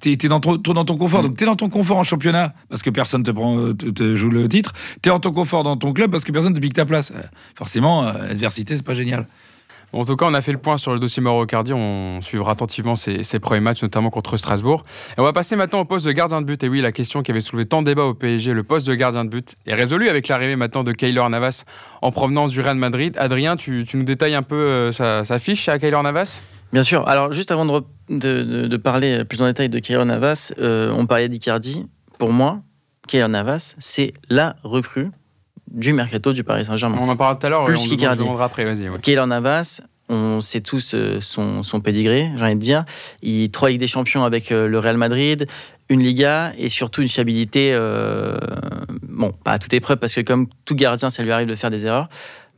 T'es 0.01 0.17
dans, 0.29 0.41
trop, 0.41 0.57
trop 0.59 0.73
dans 0.75 0.85
ton 0.87 0.97
confort. 0.97 1.23
Donc, 1.23 1.37
t'es 1.37 1.45
dans 1.45 1.57
ton 1.57 1.69
confort 1.69 1.99
en 1.99 2.05
championnat 2.05 2.55
parce 2.71 2.83
que 2.83 2.89
personne 2.91 3.23
te, 3.25 3.31
prend, 3.31 3.75
te, 3.75 3.87
te 3.91 4.15
joue 4.17 4.31
le 4.31 4.49
titre. 4.49 4.73
T'es 5.03 5.11
dans 5.11 5.21
ton 5.21 5.33
confort 5.33 5.65
dans 5.65 5.77
ton 5.77 5.93
club 5.93 6.11
parce 6.11 6.25
que 6.25 6.33
personne 6.33 6.55
te 6.55 6.61
pique 6.61 6.75
ta 6.75 6.87
place. 6.87 7.11
Euh, 7.15 7.21
Forcément, 7.57 8.07
euh, 8.07 8.13
l'adversité, 8.29 8.77
c'est 8.77 8.87
pas 8.87 8.95
génial. 8.95 9.27
En 9.97 10.05
tout 10.05 10.15
cas, 10.15 10.27
on 10.27 10.35
a 10.35 10.43
fait 10.43 10.53
le 10.53 10.59
point 10.59 10.77
sur 10.77 10.93
le 10.93 10.99
dossier 10.99 11.23
Mauro 11.23 11.45
Icardi. 11.45 11.73
On 11.73 12.21
suivra 12.21 12.53
attentivement 12.53 12.97
ses, 12.97 13.23
premiers 13.41 13.61
matchs, 13.61 13.83
notamment 13.83 14.11
contre 14.11 14.37
Strasbourg. 14.37 14.85
Et 15.17 15.21
on 15.21 15.25
va 15.25 15.33
passer 15.33 15.57
maintenant 15.57 15.81
au 15.81 15.85
poste 15.87 16.05
de 16.05 16.13
gardien 16.13 16.43
de 16.43 16.47
but. 16.47 16.63
Et 16.63 16.69
oui, 16.69 16.83
la 16.83 16.93
question 16.93 17.23
qui 17.23 17.31
avait 17.31 17.41
soulevé 17.41 17.65
tant 17.65 17.81
de 17.81 17.87
débats 17.87 18.05
au 18.05 18.13
PSG, 18.13 18.53
le 18.53 18.63
poste 18.63 18.87
de 18.87 18.95
gardien 18.95 19.25
de 19.25 19.31
but, 19.31 19.55
est 19.67 19.73
résolue 19.73 20.11
avec 20.11 20.29
l'arrivée 20.29 20.55
maintenant 20.55 20.85
de 20.85 20.93
Keylor 20.93 21.31
Navas 21.31 21.65
en 22.03 22.13
provenance 22.13 22.53
du 22.53 22.61
Real 22.61 22.77
Madrid. 22.77 23.17
Adrien, 23.19 23.57
tu, 23.57 23.87
nous 23.95 24.05
détailles 24.05 24.35
un 24.35 24.43
peu 24.43 24.55
euh, 24.55 24.93
sa, 24.93 25.39
fiche 25.39 25.67
à 25.71 25.79
Keylor 25.79 26.03
Navas? 26.03 26.43
Bien 26.75 26.83
sûr. 26.83 27.09
Alors 27.09 27.33
juste 27.33 27.51
avant 27.51 27.65
de 27.65 28.77
parler 28.77 29.25
plus 29.25 29.41
en 29.41 29.47
détail 29.47 29.71
de 29.71 29.79
Keylor 29.79 30.05
Navas, 30.05 30.53
euh, 30.59 30.93
on 30.95 31.07
parlait 31.07 31.31
d'Icardi. 31.31 31.87
Pour 32.19 32.33
moi, 32.33 32.61
Keylor 33.09 33.31
Navas, 33.31 33.77
c'est 33.79 34.13
la 34.29 34.57
recrue 34.63 35.11
du 35.77 35.93
mercato 35.93 36.33
du 36.33 36.43
Paris 36.43 36.65
Saint-Germain. 36.65 36.99
On 37.01 37.09
en 37.09 37.17
parlera 37.17 37.39
tout 37.39 37.47
à 37.47 37.51
l'heure. 37.51 37.65
Plus 37.65 37.77
on, 37.79 37.81
on 37.81 37.85
se 37.85 38.19
demandera 38.19 38.47
après. 38.47 38.65
Vas-y. 38.65 38.89
ouais. 38.89 38.99
Keylor 39.01 39.27
Navas, 39.27 39.83
on 40.09 40.41
sait 40.41 40.61
tous 40.61 40.95
euh, 40.95 41.21
son, 41.21 41.63
son 41.63 41.81
pédigré, 41.81 42.31
j'ai 42.37 42.45
envie 42.45 42.55
de 42.55 42.61
dire. 42.61 42.85
Il 43.23 43.51
trois 43.51 43.69
Ligues 43.69 43.81
des 43.81 43.89
Champions 43.89 44.25
avec 44.25 44.51
euh, 44.51 44.67
le 44.67 44.79
Real 44.79 44.97
Madrid, 44.97 45.47
une 45.89 46.03
Liga 46.03 46.53
et 46.59 46.69
surtout 46.69 47.03
une 47.03 47.09
fiabilité, 47.09 47.71
euh, 47.75 48.37
bon, 49.03 49.33
pas 49.45 49.53
à 49.53 49.59
toute 49.59 49.73
épreuve 49.75 49.99
parce 49.99 50.15
que 50.15 50.23
comme 50.23 50.49
tout 50.65 50.75
gardien, 50.75 51.11
ça 51.11 51.23
lui 51.23 51.31
arrive 51.31 51.49
de 51.49 51.55
faire 51.55 51.71
des 51.71 51.87
erreurs. 51.87 52.09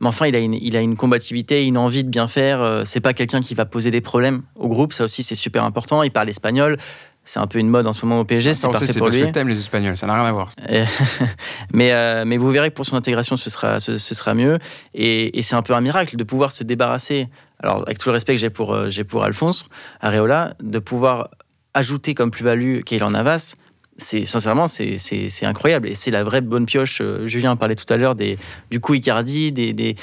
Mais 0.01 0.07
enfin, 0.07 0.27
il 0.27 0.35
a 0.35 0.39
une, 0.39 0.53
il 0.53 0.77
a 0.77 0.81
une 0.81 0.95
combativité, 0.95 1.65
une 1.65 1.77
envie 1.77 2.05
de 2.05 2.09
bien 2.09 2.29
faire. 2.29 2.83
C'est 2.85 3.01
pas 3.01 3.11
quelqu'un 3.11 3.41
qui 3.41 3.53
va 3.53 3.65
poser 3.65 3.91
des 3.91 3.99
problèmes 3.99 4.43
au 4.55 4.69
groupe. 4.69 4.93
Ça 4.93 5.03
aussi, 5.03 5.23
c'est 5.23 5.35
super 5.35 5.65
important. 5.65 6.03
Il 6.03 6.11
parle 6.11 6.29
espagnol. 6.29 6.77
C'est 7.23 7.39
un 7.39 7.45
peu 7.47 7.59
une 7.59 7.69
mode 7.69 7.85
en 7.85 7.93
ce 7.93 8.03
moment 8.05 8.21
au 8.21 8.25
PSG. 8.25 8.53
Ça, 8.53 8.59
C'est 8.61 8.71
parfait 8.71 8.87
c'est 8.87 8.97
pour 8.97 9.09
lui. 9.09 9.21
que 9.21 9.27
t'aimes 9.27 9.49
les 9.49 9.59
Espagnols. 9.59 9.95
Ça 9.97 10.07
n'a 10.07 10.15
rien 10.15 10.25
à 10.25 10.31
voir. 10.31 10.49
Mais, 11.73 11.91
euh, 11.93 12.23
mais 12.25 12.37
vous 12.37 12.49
verrez 12.49 12.69
que 12.71 12.75
pour 12.75 12.85
son 12.85 12.95
intégration, 12.95 13.37
ce 13.37 13.49
sera, 13.49 13.79
ce, 13.79 13.97
ce 13.99 14.15
sera 14.15 14.33
mieux. 14.33 14.57
Et, 14.95 15.37
et 15.37 15.41
c'est 15.43 15.55
un 15.55 15.61
peu 15.61 15.73
un 15.73 15.81
miracle 15.81 16.15
de 16.17 16.23
pouvoir 16.23 16.51
se 16.51 16.63
débarrasser, 16.63 17.27
alors 17.61 17.83
avec 17.83 17.99
tout 17.99 18.09
le 18.09 18.13
respect 18.13 18.33
que 18.33 18.41
j'ai 18.41 18.49
pour, 18.49 18.73
euh, 18.73 18.89
j'ai 18.89 19.03
pour 19.03 19.23
Alphonse 19.23 19.67
Areola, 20.01 20.55
de 20.61 20.79
pouvoir 20.79 21.29
ajouter 21.75 22.15
comme 22.15 22.31
plus-value 22.31 22.81
Keylor 22.81 23.11
Navas. 23.11 23.55
C'est 23.99 24.25
sincèrement, 24.25 24.67
c'est, 24.67 24.97
c'est, 24.97 25.29
c'est 25.29 25.45
incroyable. 25.45 25.87
Et 25.89 25.93
c'est 25.95 26.09
la 26.11 26.23
vraie 26.23 26.41
bonne 26.41 26.65
pioche. 26.65 26.99
euh, 27.01 27.27
Julien 27.27 27.55
parlait 27.55 27.75
tout 27.75 27.91
à 27.93 27.97
l'heure 27.97 28.15
des, 28.15 28.37
du 28.71 28.79
coup 28.79 28.93
Icardi, 28.95 29.51
des, 29.51 29.73
des, 29.73 29.95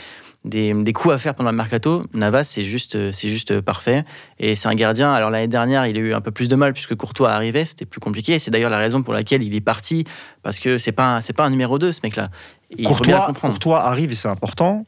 des, 0.47 0.73
des 0.73 0.93
coups 0.93 1.15
à 1.15 1.19
faire 1.19 1.35
pendant 1.35 1.51
le 1.51 1.57
mercato. 1.57 2.05
Navas, 2.15 2.45
c'est 2.45 2.65
juste, 2.65 3.13
c'est 3.13 3.29
juste 3.29 3.61
parfait. 3.61 4.05
Et 4.39 4.55
c'est 4.55 4.69
un 4.69 4.75
gardien. 4.75 5.13
Alors 5.13 5.29
l'année 5.31 5.49
dernière, 5.49 5.87
il 5.87 5.97
a 5.97 6.01
eu 6.01 6.15
un 6.15 6.21
peu 6.21 6.31
plus 6.31 6.49
de 6.49 6.57
mal 6.57 6.73
puisque 6.73 6.95
Courtois 6.95 7.31
arrivait, 7.33 7.65
c'était 7.65 7.85
plus 7.85 8.01
compliqué. 8.01 8.39
C'est 8.39 8.51
d'ailleurs 8.51 8.71
la 8.71 8.79
raison 8.79 9.03
pour 9.03 9.13
laquelle 9.13 9.43
il 9.43 9.55
est 9.55 9.61
parti 9.61 10.05
parce 10.43 10.59
que 10.59 10.79
c'est 10.79 10.93
pas, 10.93 11.17
un- 11.17 11.21
c'est 11.21 11.33
pas 11.35 11.45
un 11.45 11.51
numéro 11.51 11.79
2 11.79 11.93
ce 11.93 12.01
mec-là. 12.05 12.29
Et 12.79 12.85
Courtois. 12.85 13.33
Courtois 13.41 13.81
arrive, 13.85 14.13
et 14.13 14.15
c'est 14.15 14.29
important, 14.29 14.87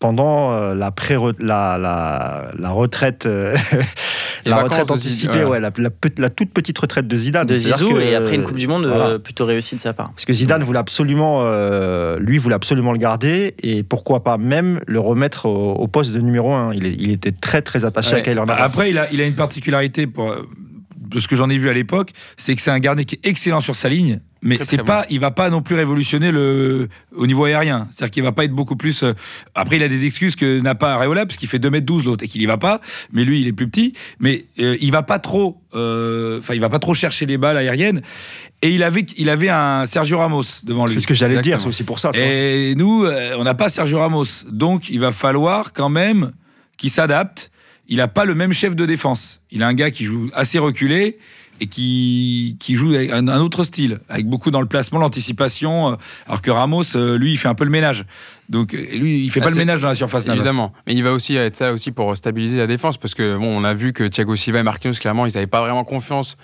pendant 0.00 0.52
euh, 0.52 0.74
la, 0.74 0.90
pré 0.90 1.14
la, 1.38 1.76
la, 1.78 2.50
la 2.58 2.70
retraite, 2.70 3.26
euh, 3.26 3.54
la 4.46 4.62
retraite 4.62 4.90
anticipée, 4.90 5.34
Zidane, 5.34 5.48
ouais, 5.48 5.60
la, 5.60 5.70
la 5.76 5.90
pe- 5.90 6.08
la 6.18 6.30
toute 6.30 6.50
petite 6.52 6.78
retraite 6.78 7.06
de 7.06 7.16
Zidane. 7.16 7.46
de 7.46 7.54
Zizou 7.54 7.90
que, 7.94 8.00
et 8.00 8.14
après 8.14 8.34
une 8.36 8.42
Coupe 8.44 8.56
du 8.56 8.66
Monde 8.66 8.86
voilà. 8.86 9.06
euh, 9.08 9.18
plutôt 9.18 9.44
réussie 9.44 9.76
de 9.76 9.80
sa 9.80 9.92
part. 9.92 10.10
Parce 10.12 10.24
que 10.24 10.32
Zidane 10.32 10.64
voulait 10.64 10.78
absolument, 10.78 11.40
euh, 11.42 12.18
lui 12.18 12.38
voulait 12.38 12.54
absolument 12.54 12.92
le 12.92 12.98
garder 12.98 13.54
et 13.62 13.82
pourquoi 13.82 14.24
pas 14.24 14.38
même 14.38 14.80
le 14.86 14.98
remettre 15.00 15.44
au, 15.46 15.74
au 15.74 15.86
poste 15.86 16.12
de 16.12 16.20
numéro 16.20 16.52
1. 16.54 16.72
Il, 16.74 17.10
était 17.10 17.32
très 17.32 17.60
très 17.62 17.84
attaché 17.84 18.14
Ouais. 18.14 18.18
à 18.20 18.22
Keylor 18.22 18.46
Navas. 18.46 18.64
Après, 18.64 18.88
il 18.90 18.96
a, 18.98 19.12
il 19.12 19.20
a 19.20 19.24
une 19.26 19.34
particularité 19.34 20.06
pour, 20.06 20.34
de 20.96 21.20
ce 21.20 21.28
que 21.28 21.36
j'en 21.36 21.50
ai 21.50 21.58
vu 21.58 21.68
à 21.68 21.74
l'époque, 21.74 22.12
c'est 22.38 22.54
que 22.56 22.62
c'est 22.62 22.70
un 22.70 22.78
gardien 22.78 23.04
qui 23.04 23.16
est 23.16 23.28
excellent 23.28 23.60
sur 23.60 23.76
sa 23.76 23.90
ligne, 23.90 24.20
mais 24.42 24.58
c'est 24.62 24.76
pas, 24.84 25.04
il 25.10 25.20
va 25.20 25.30
pas 25.30 25.50
non 25.50 25.60
plus 25.62 25.74
révolutionner 25.74 26.30
le 26.30 26.88
au 27.14 27.26
niveau 27.26 27.44
aérien. 27.44 27.86
C'est-à-dire 27.90 28.10
qu'il 28.10 28.22
va 28.22 28.32
pas 28.32 28.44
être 28.44 28.52
beaucoup 28.54 28.76
plus. 28.76 29.02
euh, 29.02 29.12
Après, 29.54 29.76
il 29.76 29.82
a 29.82 29.88
des 29.88 30.04
excuses 30.06 30.36
que 30.36 30.60
n'a 30.60 30.74
pas 30.74 30.94
Areola 30.94 31.26
parce 31.26 31.36
qu'il 31.36 31.48
fait 31.48 31.58
2m12 31.58 32.04
l'autre 32.04 32.24
et 32.24 32.28
qu'il 32.28 32.40
y 32.40 32.46
va 32.46 32.56
pas. 32.56 32.80
Mais 33.12 33.24
lui, 33.24 33.40
il 33.40 33.46
est 33.48 33.52
plus 33.52 33.68
petit. 33.68 33.92
Mais 34.18 34.46
euh, 34.58 34.76
il 34.80 34.92
va 34.92 35.02
pas 35.02 35.18
trop. 35.18 35.60
euh, 35.74 36.38
Enfin, 36.38 36.54
il 36.54 36.60
va 36.60 36.68
pas 36.70 36.78
trop 36.78 36.94
chercher 36.94 37.26
les 37.26 37.36
balles 37.38 37.56
aériennes. 37.58 38.02
Et 38.62 38.70
il 38.70 38.82
avait, 38.82 39.06
il 39.16 39.28
avait 39.30 39.48
un 39.50 39.84
Sergio 39.86 40.18
Ramos 40.18 40.42
devant 40.64 40.86
lui. 40.86 40.94
c'est 40.94 41.00
ce 41.00 41.06
que 41.06 41.14
j'allais 41.14 41.40
dire, 41.40 41.60
c'est 41.60 41.68
aussi 41.68 41.84
pour 41.84 41.98
ça. 41.98 42.10
Et 42.14 42.74
nous, 42.76 43.04
euh, 43.04 43.34
on 43.38 43.44
n'a 43.44 43.54
pas 43.54 43.68
Sergio 43.68 43.98
Ramos. 43.98 44.24
Donc, 44.50 44.88
il 44.90 45.00
va 45.00 45.12
falloir 45.12 45.72
quand 45.72 45.88
même 45.88 46.32
qu'il 46.76 46.90
s'adapte. 46.90 47.50
Il 47.88 47.96
n'a 47.96 48.08
pas 48.08 48.24
le 48.24 48.34
même 48.34 48.52
chef 48.52 48.76
de 48.76 48.86
défense. 48.86 49.40
Il 49.50 49.62
a 49.62 49.66
un 49.66 49.74
gars 49.74 49.90
qui 49.90 50.04
joue 50.04 50.30
assez 50.32 50.58
reculé 50.58 51.18
et 51.60 51.66
qui, 51.66 52.56
qui 52.58 52.74
joue 52.74 52.94
un, 52.94 53.28
un 53.28 53.40
autre 53.40 53.64
style, 53.64 54.00
avec 54.08 54.26
beaucoup 54.26 54.50
dans 54.50 54.60
le 54.60 54.66
placement, 54.66 54.98
l'anticipation, 54.98 55.92
euh, 55.92 55.96
alors 56.26 56.42
que 56.42 56.50
Ramos, 56.50 56.96
euh, 56.96 57.18
lui, 57.18 57.32
il 57.32 57.36
fait 57.36 57.48
un 57.48 57.54
peu 57.54 57.64
le 57.64 57.70
ménage. 57.70 58.06
Donc, 58.48 58.74
euh, 58.74 58.78
lui, 58.96 59.22
il 59.24 59.30
fait 59.30 59.40
Ah, 59.40 59.44
pas 59.44 59.50
le 59.50 59.56
ménage 59.56 59.82
dans 59.82 59.88
la 59.88 59.94
surface 59.94 60.26
Navas. 60.26 60.40
Évidemment. 60.40 60.72
Mais 60.86 60.94
il 60.94 61.04
va 61.04 61.12
aussi 61.12 61.36
être 61.36 61.56
ça 61.56 61.72
aussi 61.72 61.92
pour 61.92 62.16
stabiliser 62.16 62.58
la 62.58 62.66
défense 62.66 62.96
parce 62.96 63.14
que 63.14 63.36
bon, 63.36 63.58
on 63.58 63.64
a 63.64 63.74
vu 63.74 63.92
que 63.92 64.04
Thiago 64.04 64.34
Silva 64.36 64.60
et 64.60 64.62
Marquinhos, 64.62 64.94
clairement, 64.94 65.26
ils 65.26 65.34
n'avaient 65.34 65.46
pas 65.46 65.60
vraiment 65.60 65.84
confiance 65.84 66.36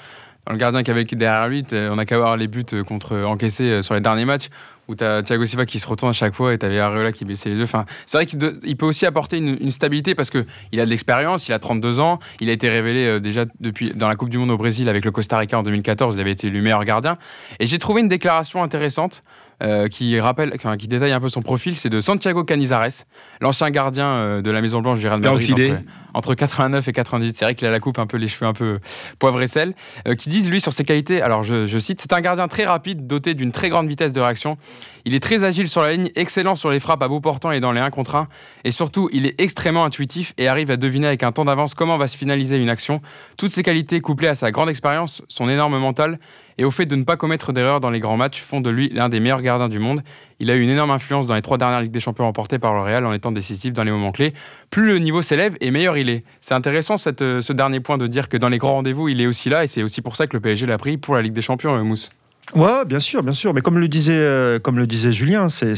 dans 0.46 0.52
le 0.52 0.58
gardien 0.58 0.82
qui 0.82 0.90
avait 0.90 1.04
derrière 1.04 1.48
lui. 1.48 1.64
On 1.72 1.98
a 1.98 2.04
qu'à 2.04 2.18
voir 2.18 2.36
les 2.36 2.46
buts 2.46 2.64
contre 2.86 3.16
encaissés 3.16 3.82
sur 3.82 3.94
les 3.94 4.00
derniers 4.00 4.24
matchs 4.24 4.48
où 4.88 4.94
tu 4.94 5.04
as 5.04 5.22
Thiago 5.22 5.46
Silva 5.46 5.66
qui 5.66 5.78
se 5.78 5.88
retourne 5.88 6.10
à 6.10 6.14
chaque 6.14 6.34
fois 6.34 6.54
et 6.54 6.58
tu 6.58 6.66
avais 6.66 6.78
Areola 6.78 7.12
qui 7.12 7.24
baissait 7.24 7.48
les 7.48 7.56
yeux. 7.56 7.64
Enfin, 7.64 7.84
c'est 8.06 8.18
vrai 8.18 8.26
qu'il 8.26 8.76
peut 8.76 8.86
aussi 8.86 9.06
apporter 9.06 9.38
une, 9.38 9.70
stabilité 9.70 10.14
parce 10.14 10.30
que 10.30 10.46
il 10.72 10.80
a 10.80 10.84
de 10.84 10.90
l'expérience, 10.90 11.48
il 11.48 11.52
a 11.52 11.58
32 11.58 12.00
ans, 12.00 12.18
il 12.40 12.48
a 12.48 12.52
été 12.52 12.68
révélé 12.68 13.06
euh, 13.06 13.20
déjà 13.20 13.44
depuis 13.60 13.92
dans 13.94 14.08
la 14.08 14.16
Coupe 14.16 14.28
du 14.28 14.38
Monde 14.38 14.50
au 14.50 14.56
Brésil 14.56 14.88
avec 14.88 15.04
le 15.04 15.10
Costa 15.10 15.38
Rica 15.38 15.58
en 15.58 15.62
2014, 15.62 16.14
il 16.14 16.20
avait 16.20 16.32
été 16.32 16.46
élu 16.46 16.62
meilleur 16.62 16.84
gardien. 16.84 17.18
Et 17.60 17.66
j'ai 17.66 17.78
trouvé 17.78 18.00
une 18.00 18.08
déclaration 18.08 18.62
intéressante 18.62 19.22
euh, 19.62 19.88
qui 19.88 20.20
rappelle, 20.20 20.52
enfin, 20.54 20.76
qui 20.76 20.86
détaille 20.86 21.12
un 21.12 21.20
peu 21.20 21.30
son 21.30 21.40
profil, 21.40 21.76
c'est 21.76 21.88
de 21.88 22.02
Santiago 22.02 22.44
Canizares, 22.44 23.06
l'ancien 23.40 23.70
gardien 23.70 24.06
euh, 24.06 24.42
de 24.42 24.50
la 24.50 24.60
Maison 24.60 24.82
Blanche 24.82 24.98
du 24.98 25.08
Real 25.08 25.20
Madrid 25.20 25.80
entre, 26.12 26.32
entre 26.32 26.34
89 26.34 26.86
et 26.88 26.92
98. 26.92 27.36
C'est 27.36 27.44
vrai 27.46 27.54
qu'il 27.54 27.66
a 27.66 27.70
la 27.70 27.80
coupe 27.80 27.98
un 27.98 28.06
peu 28.06 28.18
les 28.18 28.28
cheveux 28.28 28.46
un 28.46 28.52
peu 28.52 28.80
poivre 29.18 29.40
et 29.40 29.46
sel, 29.46 29.74
euh, 30.06 30.14
qui 30.14 30.28
dit 30.28 30.42
lui 30.42 30.60
sur 30.60 30.74
ses 30.74 30.84
qualités. 30.84 31.22
Alors 31.22 31.42
je, 31.42 31.64
je 31.64 31.78
cite, 31.78 32.02
c'est 32.02 32.12
un 32.12 32.20
gardien 32.20 32.48
très 32.48 32.66
rapide, 32.66 33.06
doté 33.06 33.32
d'une 33.32 33.50
très 33.50 33.70
grande 33.70 33.88
vitesse 33.88 34.12
de 34.12 34.20
réaction. 34.20 34.58
Il 35.06 35.14
est 35.14 35.20
très 35.20 35.44
agile 35.44 35.68
sur 35.68 35.82
la 35.82 35.92
ligne, 35.92 36.10
excellent 36.16 36.54
sur 36.56 36.70
les 36.70 36.80
frappes 36.80 37.02
à 37.02 37.08
bout 37.08 37.20
portant 37.20 37.52
et 37.52 37.60
dans 37.60 37.72
les 37.72 37.80
1 37.80 37.90
contre 37.90 38.16
1. 38.16 38.28
Et 38.64 38.72
surtout, 38.72 39.08
il 39.12 39.24
est 39.24 39.40
extrêmement 39.40 39.84
intuitif 39.84 40.34
et 40.36 40.48
arrive 40.48 40.70
à 40.70 40.76
deviner 40.76 41.06
avec 41.06 41.22
un 41.22 41.32
temps 41.32 41.44
d'avance 41.44 41.74
comment 41.74 41.96
va 41.96 42.08
se 42.08 42.16
finaliser 42.16 42.58
une 42.58 42.68
action. 42.68 43.00
Toutes 43.38 43.52
ces 43.52 43.62
qualités, 43.62 44.00
couplées 44.00 44.28
à 44.28 44.34
sa 44.34 44.50
grande 44.50 44.68
expérience, 44.68 45.22
son 45.28 45.48
énorme 45.48 45.78
mental 45.78 46.18
et 46.58 46.64
au 46.64 46.70
fait 46.70 46.86
de 46.86 46.96
ne 46.96 47.04
pas 47.04 47.16
commettre 47.16 47.52
d'erreurs 47.52 47.80
dans 47.80 47.90
les 47.90 48.00
grands 48.00 48.16
matchs, 48.16 48.40
font 48.40 48.60
de 48.60 48.70
lui 48.70 48.88
l'un 48.94 49.08
des 49.08 49.20
meilleurs 49.20 49.42
gardiens 49.42 49.68
du 49.68 49.78
monde. 49.78 50.02
Il 50.40 50.50
a 50.50 50.54
eu 50.54 50.60
une 50.62 50.70
énorme 50.70 50.90
influence 50.90 51.26
dans 51.26 51.34
les 51.34 51.42
trois 51.42 51.58
dernières 51.58 51.80
Ligues 51.80 51.90
des 51.92 52.00
Champions 52.00 52.24
remportées 52.24 52.58
par 52.58 52.74
le 52.74 52.80
Real 52.80 53.04
en 53.06 53.12
étant 53.12 53.32
décisif 53.32 53.72
dans 53.72 53.84
les 53.84 53.90
moments 53.90 54.12
clés. 54.12 54.32
Plus 54.70 54.86
le 54.86 54.98
niveau 54.98 55.22
s'élève 55.22 55.56
et 55.60 55.70
meilleur 55.70 55.96
il 55.98 56.08
est. 56.08 56.24
C'est 56.40 56.54
intéressant 56.54 56.96
euh, 57.20 57.42
ce 57.42 57.52
dernier 57.52 57.80
point 57.80 57.98
de 57.98 58.06
dire 58.06 58.28
que 58.28 58.36
dans 58.36 58.48
les 58.48 58.58
grands 58.58 58.74
rendez-vous, 58.74 59.08
il 59.08 59.20
est 59.20 59.26
aussi 59.26 59.48
là 59.48 59.64
et 59.64 59.66
c'est 59.66 59.82
aussi 59.82 60.00
pour 60.02 60.16
ça 60.16 60.26
que 60.26 60.36
le 60.36 60.40
PSG 60.40 60.66
l'a 60.66 60.78
pris 60.78 60.96
pour 60.96 61.14
la 61.14 61.22
Ligue 61.22 61.32
des 61.34 61.42
Champions, 61.42 61.74
euh, 61.76 61.82
Mousse. 61.82 62.10
Ouais, 62.54 62.84
bien 62.86 63.00
sûr, 63.00 63.24
bien 63.24 63.32
sûr. 63.32 63.52
Mais 63.54 63.60
comme 63.60 63.78
le 63.80 63.88
disait, 63.88 64.12
euh, 64.14 64.60
comme 64.60 64.78
le 64.78 64.86
disait 64.86 65.12
Julien, 65.12 65.48
c'est- 65.48 65.74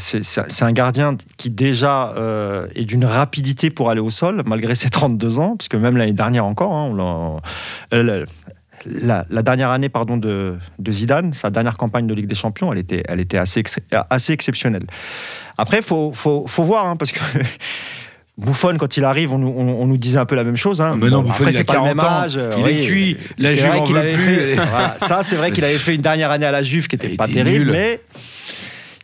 un 0.62 0.72
gardien 0.72 1.16
qui 1.38 1.48
déjà 1.50 2.12
est 2.74 2.84
d'une 2.84 3.06
rapidité 3.06 3.70
pour 3.70 3.88
aller 3.90 4.00
au 4.02 4.10
sol, 4.10 4.42
malgré 4.44 4.74
ses 4.74 4.90
32 4.90 5.38
ans, 5.38 5.56
puisque 5.56 5.76
même 5.76 5.96
l'année 5.96 6.12
dernière 6.12 6.44
encore, 6.44 6.74
hein, 6.74 6.92
on 6.94 7.40
l'a- 9.02 9.24
dernière 9.42 9.70
année 9.70 9.88
pardon, 9.88 10.16
de, 10.16 10.54
de 10.78 10.92
Zidane, 10.92 11.32
sa 11.34 11.50
dernière 11.50 11.76
campagne 11.76 12.06
de 12.06 12.14
Ligue 12.14 12.26
des 12.26 12.34
Champions, 12.34 12.72
elle 12.72 12.78
était, 12.78 13.02
elle 13.08 13.20
était 13.20 13.38
assez, 13.38 13.60
ex- 13.60 13.78
assez 14.10 14.32
exceptionnelle. 14.32 14.84
Après, 15.56 15.78
il 15.78 15.82
faut, 15.82 16.12
faut, 16.12 16.46
faut 16.46 16.64
voir, 16.64 16.86
hein, 16.86 16.96
parce 16.96 17.12
que 17.12 17.20
Buffon, 18.38 18.76
quand 18.78 18.96
il 18.96 19.02
arrive, 19.04 19.32
on, 19.32 19.38
nous- 19.38 19.52
on- 19.56 19.82
on 19.82 19.86
nous 19.86 19.96
disait 19.96 20.18
un 20.20 20.24
peu 20.24 20.36
la 20.36 20.44
même 20.44 20.56
chose. 20.56 20.80
Hein. 20.80 20.96
Mais 20.96 21.10
non, 21.10 21.22
Buffon, 21.22 21.32
après, 21.42 21.52
il 21.52 21.56
a 21.56 21.58
c'est 21.58 21.64
pas 21.64 21.72
le 21.72 21.78
40 21.80 21.96
même 21.96 22.04
ans, 22.04 22.08
âge, 22.22 22.38
il 22.58 22.68
est 22.68 22.86
cuit, 22.86 23.16
la 23.36 23.52
Juve 23.52 23.66
en 23.66 23.84
veut 23.84 24.00
plus, 24.12 24.36
fait- 24.36 24.54
voilà, 24.70 24.96
ça, 24.98 25.22
c'est 25.24 25.34
vrai 25.36 25.50
qu'il 25.50 25.64
avait 25.64 25.74
fait 25.78 25.94
une 25.96 26.02
dernière 26.02 26.30
année 26.30 26.46
à 26.46 26.52
la 26.52 26.62
Juve 26.62 26.86
qui 26.86 26.96
Elle 27.00 27.06
était 27.06 27.16
pas 27.16 27.26
terrible, 27.26 27.72
mais 27.72 28.00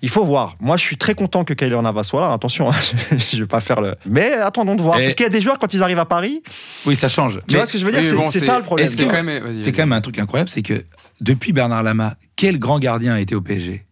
il 0.04 0.10
faut 0.10 0.24
voir. 0.24 0.56
Moi, 0.60 0.76
je 0.76 0.82
suis 0.84 0.96
très 0.96 1.14
content 1.14 1.44
que 1.44 1.54
Kylian 1.54 1.82
Navas 1.82 2.02
soit 2.04 2.20
là. 2.20 2.32
Attention, 2.32 2.70
hein, 2.70 2.74
je 3.32 3.38
vais 3.38 3.46
pas 3.46 3.60
faire 3.60 3.80
le. 3.80 3.94
Mais 4.06 4.32
attendons 4.34 4.74
de 4.76 4.82
voir. 4.82 4.98
Et- 5.00 5.04
Parce 5.04 5.14
qu'il 5.14 5.24
y 5.24 5.26
a 5.26 5.30
des 5.30 5.40
joueurs, 5.40 5.58
quand 5.58 5.72
ils 5.74 5.82
arrivent 5.82 5.98
à 5.98 6.04
Paris, 6.04 6.42
Oui, 6.86 6.94
ça 6.94 7.08
change. 7.08 7.38
tu 7.40 7.44
Mais 7.50 7.56
vois 7.56 7.66
ce 7.66 7.72
que 7.72 7.78
je 7.78 7.86
veux 7.86 7.90
dire? 7.92 8.00
Oui, 8.00 8.06
C'est 8.06 8.14
bon, 8.14 8.26
c'est 8.26 8.40
ça 8.40 8.58
le 8.58 8.64
problème. 8.64 8.86
est-ce 8.86 8.96
que 8.96 9.04
quand 9.04 9.22
même- 9.22 9.42
vas-y, 9.44 9.54
C'est 9.54 9.72
quand 9.72 9.82
même 9.82 9.92
un 9.92 10.00
truc 10.00 10.18
incroyable, 10.18 10.50
c'est 10.50 10.62
que 10.62 10.84
depuis 11.20 11.52
Bernard 11.52 11.82
Lama, 11.82 12.16
quel 12.36 12.58
grand 12.58 12.78
gardien 12.78 13.14
a 13.14 13.20
été 13.20 13.34
au 13.34 13.40
PSG 13.40 13.84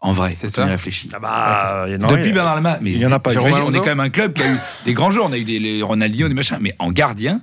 En 0.00 0.12
vrai, 0.12 0.32
C'est 0.34 0.48
ça. 0.50 0.64
on 0.64 0.66
y 0.66 0.70
réfléchit. 0.70 1.10
Ah 1.14 1.18
bah, 1.20 1.86
Depuis 2.08 2.32
Bernard 2.32 2.56
Lama, 2.56 2.78
mais 2.82 2.90
il 2.90 2.98
y 2.98 3.06
en 3.06 3.12
a 3.12 3.20
pas. 3.20 3.30
on 3.36 3.72
est 3.72 3.78
quand 3.78 3.86
même 3.86 4.00
un 4.00 4.10
club 4.10 4.32
qui 4.32 4.42
a 4.42 4.50
eu 4.50 4.56
des 4.84 4.94
grands 4.94 5.10
joueurs. 5.10 5.26
On 5.28 5.32
a 5.32 5.38
eu 5.38 5.44
des 5.44 5.58
les 5.60 5.80
Ronaldinho, 5.82 6.26
des 6.28 6.34
machins, 6.34 6.58
mais 6.60 6.74
en 6.80 6.90
gardien, 6.90 7.40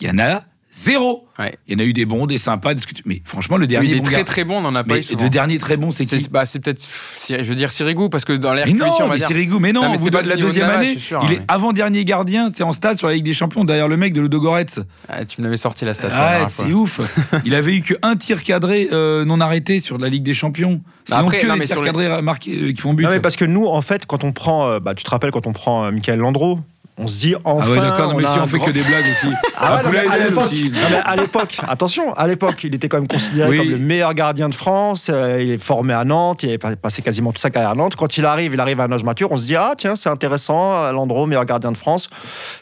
il 0.00 0.06
y 0.06 0.10
en 0.10 0.18
a 0.18 0.42
zéro. 0.76 1.26
Ouais. 1.38 1.54
Il 1.66 1.74
y 1.74 1.76
en 1.76 1.84
a 1.84 1.86
eu 1.86 1.92
des 1.92 2.04
bons, 2.06 2.26
des 2.26 2.38
sympas, 2.38 2.74
des... 2.74 2.82
mais 3.04 3.20
franchement, 3.24 3.56
le 3.56 3.62
Oui, 3.62 3.68
dernier 3.68 3.88
il 3.90 3.94
est 3.96 3.98
bon 3.98 4.04
très 4.04 4.24
très 4.24 4.44
bon, 4.44 4.58
on 4.58 4.60
n'en 4.62 4.74
a 4.74 4.84
pas 4.84 4.94
mais 4.94 5.00
eu 5.00 5.02
souvent. 5.02 5.22
le 5.24 5.30
dernier 5.30 5.58
très 5.58 5.76
bon, 5.76 5.90
c'est 5.90 6.04
qui 6.06 6.18
C'est 6.20 6.30
bah, 6.32 6.46
c'est 6.46 6.60
peut-être, 6.60 6.86
je 7.28 7.42
veux 7.42 7.54
dire 7.54 7.70
Sirigu, 7.70 8.08
parce 8.08 8.24
que 8.24 8.32
dans 8.32 8.52
l'air 8.54 8.64
cuisson, 8.66 8.84
on 8.84 8.88
non, 8.88 9.06
va 9.06 9.12
mais 9.12 9.18
dire. 9.18 9.26
Sirigu, 9.28 9.54
mais 9.60 9.72
non, 9.72 9.82
Non, 9.82 9.90
mais 9.90 9.96
au 9.96 9.98
bout 10.00 10.10
c'est 10.16 10.22
de 10.22 10.28
la 10.28 10.36
deuxième 10.36 10.70
année, 10.70 10.98
sûr, 10.98 11.20
il 11.22 11.26
hein, 11.26 11.32
est 11.32 11.38
mais- 11.40 11.44
avant-dernier 11.48 12.04
gardien, 12.04 12.50
c'est 12.54 12.62
en 12.62 12.72
stade 12.72 12.96
sur 12.96 13.08
la 13.08 13.14
Ligue 13.14 13.24
des 13.24 13.34
Champions, 13.34 13.64
derrière 13.64 13.88
le 13.88 13.96
mec 13.96 14.12
de 14.14 14.20
Ludogorets. 14.20 14.66
Ah, 15.08 15.24
tu 15.24 15.40
me 15.40 15.44
l'avais 15.46 15.56
sorti 15.58 15.84
la 15.84 15.94
station. 15.94 16.18
Ah, 16.20 16.46
c'est 16.48 16.72
ouf. 16.72 17.00
Il 17.44 17.54
avait 17.54 17.74
eu 17.76 17.82
qu'un 17.82 18.16
tir 18.16 18.42
cadré 18.42 18.88
euh, 18.92 19.24
non 19.24 19.40
arrêté 19.40 19.80
sur 19.80 19.98
la 19.98 20.08
Ligue 20.08 20.22
des 20.22 20.34
Champions. 20.34 20.80
Sinon, 21.04 21.18
après, 21.20 21.38
que 21.38 21.46
non, 21.46 21.54
les 21.54 21.60
mais 21.60 21.66
tirs 21.66 21.80
les- 21.80 21.86
cadrés 21.86 22.22
marqués 22.22 22.58
euh, 22.60 22.72
qui 22.72 22.80
font 22.80 22.92
but. 22.94 23.04
Non, 23.04 23.10
mais 23.10 23.20
parce 23.20 23.36
que 23.36 23.44
nous, 23.44 23.66
en 23.66 23.82
fait, 23.82 24.06
quand 24.06 24.24
on 24.24 24.32
prend, 24.32 24.68
euh, 24.68 24.80
bah, 24.80 24.94
tu 24.94 25.04
te 25.04 25.10
rappelles 25.10 25.30
quand 25.30 25.46
on 25.46 25.52
prend 25.52 25.84
euh, 25.84 25.90
Michael 25.92 26.18
Landreau, 26.18 26.58
on 26.98 27.06
se 27.06 27.18
dit 27.18 27.34
enfin. 27.44 27.64
ah 27.66 27.70
ouais, 27.70 27.80
d'accord, 27.80 28.12
non, 28.12 28.18
mais 28.18 28.26
si 28.26 28.38
on 28.38 28.46
fait 28.46 28.56
grand- 28.58 28.66
que 28.66 28.70
des 28.72 28.80
blagues 28.82 29.04
aussi. 29.10 29.26
Ah 29.58 29.76
ouais, 29.76 29.80
Ah, 29.80 29.82
non, 29.84 29.90
mais 29.90 30.00
Poulain 30.02 30.12
à 30.12 30.18
l'époque, 30.18 30.44
aussi. 30.44 30.70
non, 30.70 30.78
mais 30.90 30.96
à 31.04 31.16
l'époque, 31.16 31.56
attention, 31.68 32.12
à 32.14 32.26
l'époque, 32.26 32.64
il 32.64 32.74
était 32.74 32.88
quand 32.88 32.98
même 32.98 33.08
considéré 33.08 33.48
Oui. 33.50 33.58
comme 33.58 33.70
le 33.70 33.78
meilleur 33.78 34.12
gardien 34.14 34.48
de 34.48 34.54
France. 34.54 35.10
euh, 35.12 35.40
il 35.42 35.50
est 35.52 35.58
formé 35.62 35.94
à 35.94 36.04
Nantes, 36.04 36.42
il 36.42 36.48
avait 36.50 36.58
pas- 36.58 36.76
passé 36.76 37.02
quasiment 37.02 37.32
toute 37.32 37.40
sa 37.42 37.50
carrière 37.50 37.70
à 37.70 37.74
Nantes. 37.74 37.96
Quand 37.96 38.16
il 38.18 38.24
arrive, 38.26 38.52
il 38.54 38.60
arrive 38.60 38.80
à 38.80 38.84
un 38.84 38.92
âge 38.92 39.04
mature, 39.04 39.32
on 39.32 39.36
se 39.36 39.46
dit 39.46 39.56
ah 39.56 39.72
tiens 39.76 39.96
c'est 39.96 40.08
intéressant, 40.10 40.90
Landreau 40.92 41.26
meilleur 41.26 41.44
gardien 41.44 41.72
de 41.72 41.76
France. 41.76 42.08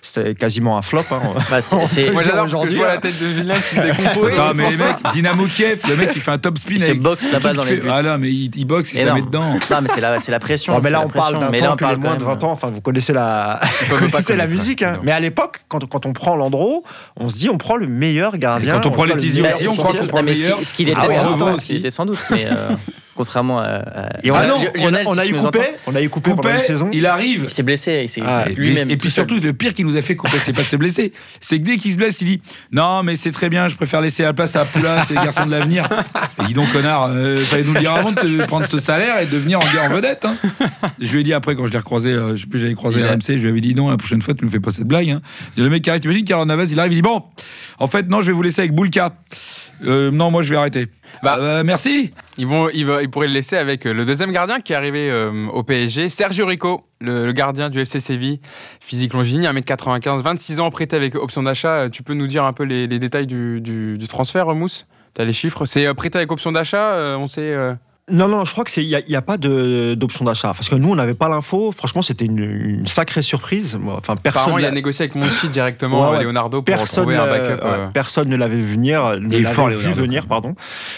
C'est 0.02 0.36
quasiment 0.38 0.76
un 0.78 0.82
flop. 0.82 1.00
hein. 1.10 1.20
Bah, 1.50 1.60
c'est- 1.60 1.76
On 1.82 1.86
c'est- 1.86 2.10
Moi 2.10 2.22
j'adore 2.22 2.40
parce 2.42 2.44
que 2.46 2.50
je 2.50 2.54
aujourd'hui, 2.56 2.76
vois 2.78 2.86
hein. 2.90 2.94
la 2.94 2.98
tête 3.00 3.18
de 3.20 3.30
Julien 3.32 3.54
qui 3.56 3.74
se 3.74 3.80
décompose. 3.80 4.32
Attends, 4.34 4.54
mais 4.54 4.70
mecs, 4.70 5.12
Dynamo 5.12 5.46
Kiev, 5.46 5.82
le 5.88 5.96
mec 5.96 6.12
il 6.14 6.20
fait 6.22 6.30
un 6.30 6.38
top 6.38 6.58
spin 6.58 6.74
Il 6.74 6.80
se 6.80 6.92
boxe 6.92 7.30
là-bas 7.32 7.52
dans 7.54 7.64
les 7.64 7.76
buts. 7.76 7.88
Ah 7.92 8.02
là, 8.02 8.18
mais 8.18 8.28
il, 8.30 8.50
il 8.56 8.64
boxe, 8.64 8.92
il 8.92 8.98
se 9.00 9.04
la 9.04 9.14
met 9.14 9.22
dedans. 9.22 9.42
Non, 9.70 9.78
mais 9.82 9.88
c'est 9.88 10.00
la, 10.00 10.18
c'est 10.20 10.32
la 10.32 10.38
pression. 10.40 10.74
Ouais, 10.74 10.80
mais 10.82 10.90
là, 10.90 11.02
on 11.04 11.08
parle 11.08 11.34
d'un 11.38 11.50
temps 11.50 11.76
que 11.76 11.84
moins 11.84 12.14
de 12.16 12.24
même- 12.24 12.34
20 12.34 12.44
ans, 12.44 12.50
enfin, 12.52 12.70
vous 12.70 12.80
connaissez 12.80 13.12
la, 13.12 13.60
connaissez 14.32 14.36
la 14.36 14.46
musique. 14.46 14.82
hein. 14.82 15.00
Mais 15.02 15.12
à 15.12 15.20
l'époque, 15.20 15.60
quand, 15.68 15.86
quand 15.88 16.06
on 16.06 16.12
prend 16.12 16.34
Landreau, 16.36 16.84
on 17.18 17.28
se 17.28 17.36
dit 17.38 17.48
on 17.50 17.58
prend 17.58 17.76
le 17.76 17.86
meilleur 17.86 18.38
gardien. 18.38 18.74
quand 18.74 18.86
on 18.86 18.90
prend 18.90 19.04
le 19.04 19.14
les 19.14 19.20
aussi, 19.54 19.68
on 19.68 19.72
c'est- 19.72 19.76
c'est- 20.02 20.08
prend 20.08 20.18
le 20.20 20.24
mais 20.24 20.32
ce 20.34 20.36
qu'il- 20.38 20.44
meilleur. 20.50 20.64
Ce 20.66 20.74
qu'il 20.74 20.88
Ah 20.90 21.06
ouais, 21.08 21.14
qu'il 21.66 21.76
était 21.76 21.90
sans 21.90 22.06
doute, 22.06 22.18
mais 22.30 22.46
euh, 22.46 22.70
contrairement 23.14 23.60
à, 23.60 23.82
Ah 23.94 24.08
a, 24.22 24.46
non, 24.46 24.56
on 24.56 24.60
a- 24.66 24.78
Lionel, 24.78 25.04
on 25.06 25.18
a 25.18 25.24
si 25.24 25.30
eu 25.30 25.34
coupé, 25.36 25.60
on 25.86 25.94
a 25.94 26.02
eu 26.02 26.08
coupé 26.08 26.30
pendant 26.30 26.42
Coupé, 26.42 26.54
une 26.56 26.60
saison. 26.60 26.90
il 26.92 27.06
arrive. 27.06 27.42
il 27.44 27.50
s'est 27.50 27.62
blessé, 27.62 28.02
il 28.04 28.08
s'est 28.08 28.22
Ah, 28.26 28.44
Et 28.48 28.54
puis, 28.54 28.66
lui-même. 28.68 28.90
et 28.90 28.96
puis 28.96 29.10
surtout, 29.10 29.36
le 29.38 29.52
pire 29.52 29.74
qui 29.74 29.84
nous 29.84 29.96
a 29.96 30.02
fait 30.02 30.16
couper, 30.16 30.38
c'est 30.44 30.52
pas 30.52 30.62
de 30.62 30.68
se 30.68 30.76
blesser. 30.76 31.12
C'est 31.40 31.58
que 31.58 31.64
dès 31.64 31.76
qu'il 31.76 31.92
se 31.92 31.96
blesse, 31.96 32.20
il 32.20 32.26
dit 32.26 32.42
Non, 32.72 33.02
mais 33.02 33.16
c'est 33.16 33.32
très 33.32 33.48
bien, 33.50 33.68
je 33.68 33.76
préfère 33.76 34.00
laisser 34.00 34.22
la 34.22 34.32
place 34.32 34.56
à 34.56 34.64
Poula, 34.64 35.04
c'est 35.08 35.14
le 35.14 35.22
garçon 35.24 35.46
de 35.46 35.50
l'avenir. 35.50 35.88
Et 36.42 36.46
dis 36.46 36.54
donc, 36.54 36.70
connard, 36.72 37.08
euh, 37.10 37.38
fallait 37.38 37.62
nous 37.64 37.74
le 37.74 37.80
dire 37.80 37.92
avant 37.92 38.12
de 38.12 38.20
te 38.20 38.44
prendre 38.46 38.66
ce 38.66 38.78
salaire 38.78 39.20
et 39.20 39.26
de 39.26 39.36
venir 39.38 39.60
en, 39.60 39.88
vedette. 39.88 40.24
hein. 40.24 40.36
Je 41.00 41.12
lui 41.12 41.20
ai 41.20 41.22
dit 41.22 41.32
après, 41.34 41.54
quand 41.56 41.66
je 41.66 41.72
l'ai 41.72 41.78
recroisé, 41.78 42.10
euh, 42.12 42.36
je 42.36 42.42
sais 42.42 42.46
plus, 42.46 42.60
j'avais 42.60 42.74
croisé 42.74 43.02
RMC, 43.04 43.20
je 43.28 43.32
lui 43.34 43.48
avais 43.48 43.60
dit 43.60 43.74
Non, 43.74 43.90
la 43.90 43.96
prochaine 43.96 44.22
fois, 44.22 44.34
tu 44.34 44.44
ne 44.44 44.50
fais 44.50 44.60
pas 44.60 44.70
cette 44.70 44.86
blague. 44.88 45.10
Hein. 45.10 45.20
Le 45.56 45.68
mec 45.70 45.82
qui 45.82 45.90
arrive, 45.90 46.02
t'imagines, 46.02 46.24
Carlo 46.24 46.44
Navas, 46.44 46.64
il 46.70 46.78
arrive, 46.80 46.92
il 46.92 46.96
dit 46.96 47.02
Bon, 47.02 47.22
en 47.78 47.86
fait, 47.86 48.08
non, 48.08 48.22
je 48.22 48.28
vais 48.28 48.32
vous 48.32 48.42
laisser 48.42 48.60
avec 48.62 48.72
Boulka. 48.72 49.14
Euh, 49.84 50.10
non, 50.10 50.30
moi, 50.30 50.42
je 50.42 50.50
vais 50.50 50.56
arrêter. 50.56 50.86
Bah. 51.22 51.36
Euh, 51.38 51.62
merci. 51.64 52.12
Ils, 52.38 52.46
vont, 52.46 52.68
ils, 52.72 52.84
vont- 52.86 52.98
ils 52.98 53.08
pourraient 53.10 53.26
le 53.28 53.32
laisser 53.32 53.56
avec 53.56 53.86
euh, 53.86 53.92
le 53.94 54.04
deuxième 54.04 54.32
gardien 54.32 54.60
qui 54.60 54.72
est 54.72 54.76
arrivé 54.76 55.10
euh, 55.10 55.46
au 55.52 55.62
PSG, 55.62 56.08
Sergio 56.08 56.46
Rico, 56.46 56.82
le, 57.00 57.26
le 57.26 57.32
gardien 57.32 57.70
du 57.70 57.80
FC 57.80 58.00
Séville, 58.00 58.40
physique 58.80 59.12
longiligne, 59.14 59.46
1m95, 59.46 60.20
26 60.22 60.60
ans, 60.60 60.70
prêté 60.70 60.96
avec 60.96 61.14
option 61.14 61.42
d'achat. 61.42 61.88
Tu 61.90 62.02
peux 62.02 62.14
nous 62.14 62.26
dire 62.26 62.44
un 62.44 62.52
peu 62.52 62.64
les, 62.64 62.86
les 62.86 62.98
détails 62.98 63.26
du, 63.26 63.60
du, 63.60 63.96
du 63.98 64.08
transfert, 64.08 64.46
Mousse? 64.54 64.86
T'as 65.14 65.24
les 65.24 65.32
chiffres? 65.32 65.64
C'est 65.64 65.92
prêté 65.94 66.18
avec 66.18 66.32
option 66.32 66.50
d'achat, 66.52 67.16
on 67.18 67.26
sait. 67.28 67.54
Euh, 68.10 68.14
Non, 68.14 68.28
non, 68.28 68.44
je 68.44 68.52
crois 68.52 68.64
qu'il 68.64 68.86
n'y 68.86 68.94
a, 68.94 69.00
il 69.00 69.10
y 69.10 69.16
a 69.16 69.22
pas 69.22 69.36
de- 69.38 69.94
d'option 69.94 70.24
d'achat. 70.24 70.48
Parce 70.48 70.68
que 70.68 70.74
nous, 70.74 70.90
on 70.90 70.94
n'avait 70.94 71.14
pas 71.14 71.28
l'info. 71.28 71.72
Franchement, 71.76 72.02
c'était 72.02 72.26
une, 72.26 72.38
une 72.38 72.86
sacrée 72.86 73.22
surprise. 73.22 73.76
Moi, 73.80 73.94
Enfin, 73.98 74.14
personne. 74.16 74.42
Apparemment, 74.42 74.58
il 74.58 74.64
a 74.66 74.70
négocié 74.70 75.04
avec 75.04 75.14
Monchi 75.14 75.48
directement, 75.48 76.10
Ouais, 76.10 76.18
ouais. 76.18 76.24
Leonardo, 76.24 76.58
pour 76.62 76.64
Personne, 76.64 77.08
un 77.10 77.18
euh, 77.20 77.30
backup. 77.30 77.64
ouais, 77.64 77.70
euh, 77.70 77.86
personne 77.92 78.28
ne 78.28 78.36
l'avait 78.36 78.56
vu 78.56 78.72
venir, 78.74 79.18
ne 79.18 79.26
Il 79.28 79.34
est 79.34 79.40
l'avait 79.40 79.54
fort, 79.54 79.68
vu 79.68 79.76
Leonardo. 79.76 80.00
venir, 80.02 80.26
pardon. 80.26 80.54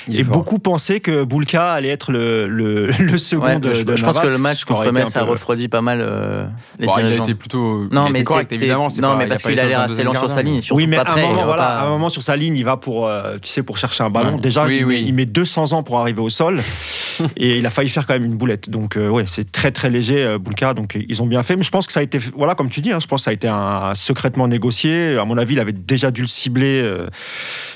il 0.08 0.16
est 0.16 0.20
Et 0.20 0.24
fort. 0.24 0.32
beaucoup 0.34 0.58
pensaient 0.58 1.00
que 1.00 1.22
Boulka 1.24 1.72
allait 1.72 1.88
être 1.90 2.10
le, 2.12 2.46
le, 2.48 2.86
le 2.98 3.18
second 3.18 3.44
Ouais, 3.46 3.58
de, 3.60 3.72
je, 3.72 3.82
de 3.84 3.96
je 3.96 4.04
pense 4.04 4.18
que 4.18 4.26
le 4.26 4.38
match 4.38 4.64
contre 4.64 4.90
Metz 4.90 5.14
a 5.16 5.24
peu- 5.24 5.30
refroidi 5.30 5.68
pas 5.68 5.82
mal 5.82 6.00
euh, 6.00 6.46
les 6.78 6.86
Bon, 6.86 6.92
il 6.96 7.00
a 7.00 7.02
dirigeants. 7.04 7.24
été 7.24 7.34
plutôt. 7.34 7.86
Non, 7.92 8.06
il 8.08 8.12
mais 8.12 8.18
était 8.20 8.24
correct, 8.26 8.52
évidemment. 8.52 8.88
non, 9.00 9.08
pas- 9.10 9.16
mais 9.16 9.26
parce 9.28 9.42
qu'il 9.42 9.58
a 9.60 9.64
l'air 9.66 9.80
assez 9.80 10.02
lent 10.02 10.14
sur 10.14 10.30
sa 10.30 10.42
ligne. 10.42 10.60
Surtout 10.60 10.78
Oui, 10.80 10.86
mais 10.86 10.96
pas 10.96 11.02
à 11.02 11.84
un 11.86 11.88
moment, 11.90 12.08
sur 12.08 12.22
sa 12.22 12.34
ligne, 12.36 12.56
il 12.56 12.64
va 12.64 12.76
pour, 12.76 13.06
euh, 13.06 13.36
tu 13.40 13.48
sais, 13.48 13.62
pour 13.62 13.78
chercher 13.78 14.02
un 14.04 14.10
ballon. 14.10 14.38
Déjà, 14.38 14.68
il 14.68 15.14
met 15.14 15.26
200 15.26 15.72
ans 15.72 15.82
pour 15.82 15.98
arriver 16.00 16.20
au 16.20 16.28
sol, 16.30 16.60
et 17.36 17.58
il 17.58 17.66
a 17.66 17.70
failli 17.70 17.88
faire 17.88 18.06
quand 18.06 18.14
même 18.14 18.24
une 18.24 18.36
boulette. 18.36 18.70
Donc, 18.70 18.96
euh, 18.96 19.08
ouais, 19.08 19.24
c'est 19.26 19.50
très 19.50 19.72
très 19.72 19.90
léger, 19.90 20.24
euh, 20.24 20.38
Boulka. 20.38 20.74
Donc, 20.74 20.98
ils 21.08 21.22
ont 21.22 21.26
bien 21.26 21.42
fait. 21.42 21.56
Mais 21.56 21.62
je 21.62 21.70
pense 21.70 21.86
que 21.86 21.92
ça 21.92 22.00
a 22.00 22.02
été, 22.02 22.18
voilà, 22.34 22.54
comme 22.54 22.68
tu 22.68 22.80
dis, 22.80 22.92
hein, 22.92 23.00
je 23.00 23.06
pense 23.06 23.20
que 23.20 23.24
ça 23.24 23.30
a 23.30 23.34
été 23.34 23.48
un, 23.48 23.94
secrètement 23.94 24.48
négocié. 24.48 25.16
À 25.16 25.24
mon 25.24 25.38
avis, 25.38 25.54
il 25.54 25.60
avait 25.60 25.72
déjà 25.72 26.10
dû 26.10 26.22
le 26.22 26.26
cibler 26.26 26.80
euh, 26.82 27.06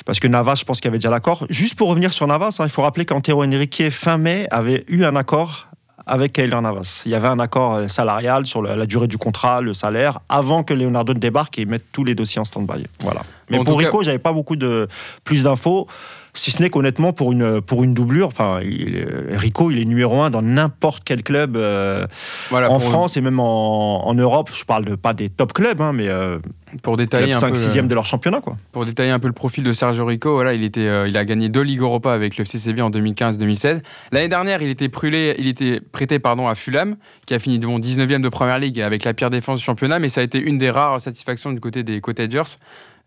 parce 0.06 0.20
que 0.20 0.28
Navas, 0.28 0.56
je 0.56 0.64
pense 0.64 0.80
qu'il 0.80 0.88
avait 0.88 0.98
déjà 0.98 1.10
l'accord. 1.10 1.46
Juste 1.50 1.74
pour 1.74 1.88
revenir 1.88 2.12
sur 2.12 2.26
Navas, 2.26 2.56
hein, 2.58 2.64
il 2.64 2.70
faut 2.70 2.82
rappeler 2.82 3.04
qu'Antero 3.04 3.44
Henrique 3.44 3.90
fin 3.90 4.18
mai 4.18 4.46
avait 4.50 4.84
eu 4.88 5.04
un 5.04 5.16
accord 5.16 5.66
avec 6.06 6.32
Kylian 6.32 6.62
Navas. 6.62 7.02
Il 7.06 7.12
y 7.12 7.14
avait 7.14 7.28
un 7.28 7.38
accord 7.38 7.74
euh, 7.74 7.88
salarial 7.88 8.46
sur 8.46 8.62
la, 8.62 8.74
la 8.76 8.86
durée 8.86 9.06
du 9.06 9.18
contrat, 9.18 9.60
le 9.60 9.74
salaire, 9.74 10.20
avant 10.28 10.64
que 10.64 10.74
Leonardo 10.74 11.14
ne 11.14 11.18
débarque 11.18 11.58
et 11.58 11.64
mette 11.64 11.84
tous 11.92 12.04
les 12.04 12.14
dossiers 12.14 12.40
en 12.40 12.44
stand-by. 12.44 12.86
Voilà. 13.00 13.22
Mais 13.48 13.58
En 13.58 13.64
pour 13.64 13.74
tout 13.74 13.80
cas- 13.80 13.86
Rico, 13.86 14.02
j'avais 14.02 14.18
pas 14.18 14.32
beaucoup 14.32 14.56
de 14.56 14.88
plus 15.24 15.44
d'infos. 15.44 15.86
Si 16.34 16.50
ce 16.50 16.62
n'est 16.62 16.70
qu'honnêtement, 16.70 17.12
pour 17.12 17.32
une, 17.32 17.60
pour 17.60 17.82
une 17.84 17.94
doublure, 17.94 18.28
enfin, 18.28 18.60
il- 18.62 19.06
Rico, 19.30 19.70
il 19.70 19.78
est 19.80 19.84
numéro 19.84 20.20
un 20.22 20.30
dans 20.30 20.42
n'importe 20.42 21.02
quel 21.04 21.22
club 21.22 21.56
euh, 21.56 22.06
Voilà, 22.50 22.70
en 22.70 22.78
France 22.78 23.16
et 23.16 23.20
même 23.20 23.40
en, 23.40 24.06
en 24.06 24.14
Europe. 24.14 24.50
Je 24.54 24.64
parle 24.64 24.84
de, 24.84 24.94
pas 24.94 25.12
des 25.12 25.28
top 25.28 25.52
clubs, 25.52 25.80
hein, 25.80 25.92
mais 25.92 26.08
euh, 26.08 26.38
pour 26.82 26.96
détailler 26.96 27.34
un 27.34 27.40
peu. 27.40 27.48
5-6e 27.54 27.78
euh, 27.78 27.82
de 27.82 27.94
leur 27.94 28.06
championnat. 28.06 28.40
Quoi. 28.40 28.56
Pour 28.72 28.84
détailler 28.86 29.10
un 29.10 29.18
peu 29.18 29.26
le 29.26 29.32
profil 29.32 29.64
de 29.64 29.72
Sergio 29.72 30.04
Rico, 30.06 30.32
voilà, 30.34 30.52
il, 30.54 30.62
était, 30.62 30.86
euh, 30.86 31.08
il 31.08 31.16
a 31.16 31.24
gagné 31.24 31.48
deux 31.48 31.62
Ligues 31.62 31.80
Europa 31.80 32.12
avec 32.12 32.36
le 32.36 32.42
FC 32.42 32.58
Séville 32.58 32.82
en 32.82 32.90
2015-2016. 32.90 33.80
L'année 34.12 34.28
dernière, 34.28 34.62
il 34.62 34.70
était, 34.70 34.88
brûlé, 34.88 35.34
il 35.38 35.48
était 35.48 35.80
prêté 35.80 36.18
pardon, 36.18 36.48
à 36.48 36.54
Fulham, 36.54 36.96
qui 37.26 37.34
a 37.34 37.38
fini 37.38 37.58
devant 37.58 37.78
19e 37.78 38.20
de 38.22 38.28
Première 38.28 38.58
Ligue 38.58 38.80
avec 38.80 39.04
la 39.04 39.14
pire 39.14 39.30
défense 39.30 39.58
du 39.58 39.64
championnat, 39.64 39.98
mais 39.98 40.08
ça 40.08 40.20
a 40.20 40.24
été 40.24 40.38
une 40.38 40.58
des 40.58 40.70
rares 40.70 41.00
satisfactions 41.00 41.52
du 41.52 41.60
côté 41.60 41.82
des 41.82 42.00
Cottagers. 42.00 42.42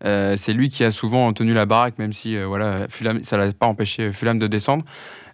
Euh, 0.04 0.36
c'est 0.36 0.52
lui 0.52 0.68
qui 0.68 0.84
a 0.84 0.90
souvent 0.90 1.32
tenu 1.32 1.54
la 1.54 1.66
baraque, 1.66 1.98
même 1.98 2.12
si 2.12 2.36
euh, 2.36 2.46
voilà, 2.46 2.86
Fulham, 2.88 3.24
ça 3.24 3.36
l'a 3.36 3.50
pas 3.52 3.66
empêché 3.66 4.12
Fulham 4.12 4.38
de 4.38 4.46
descendre. 4.46 4.84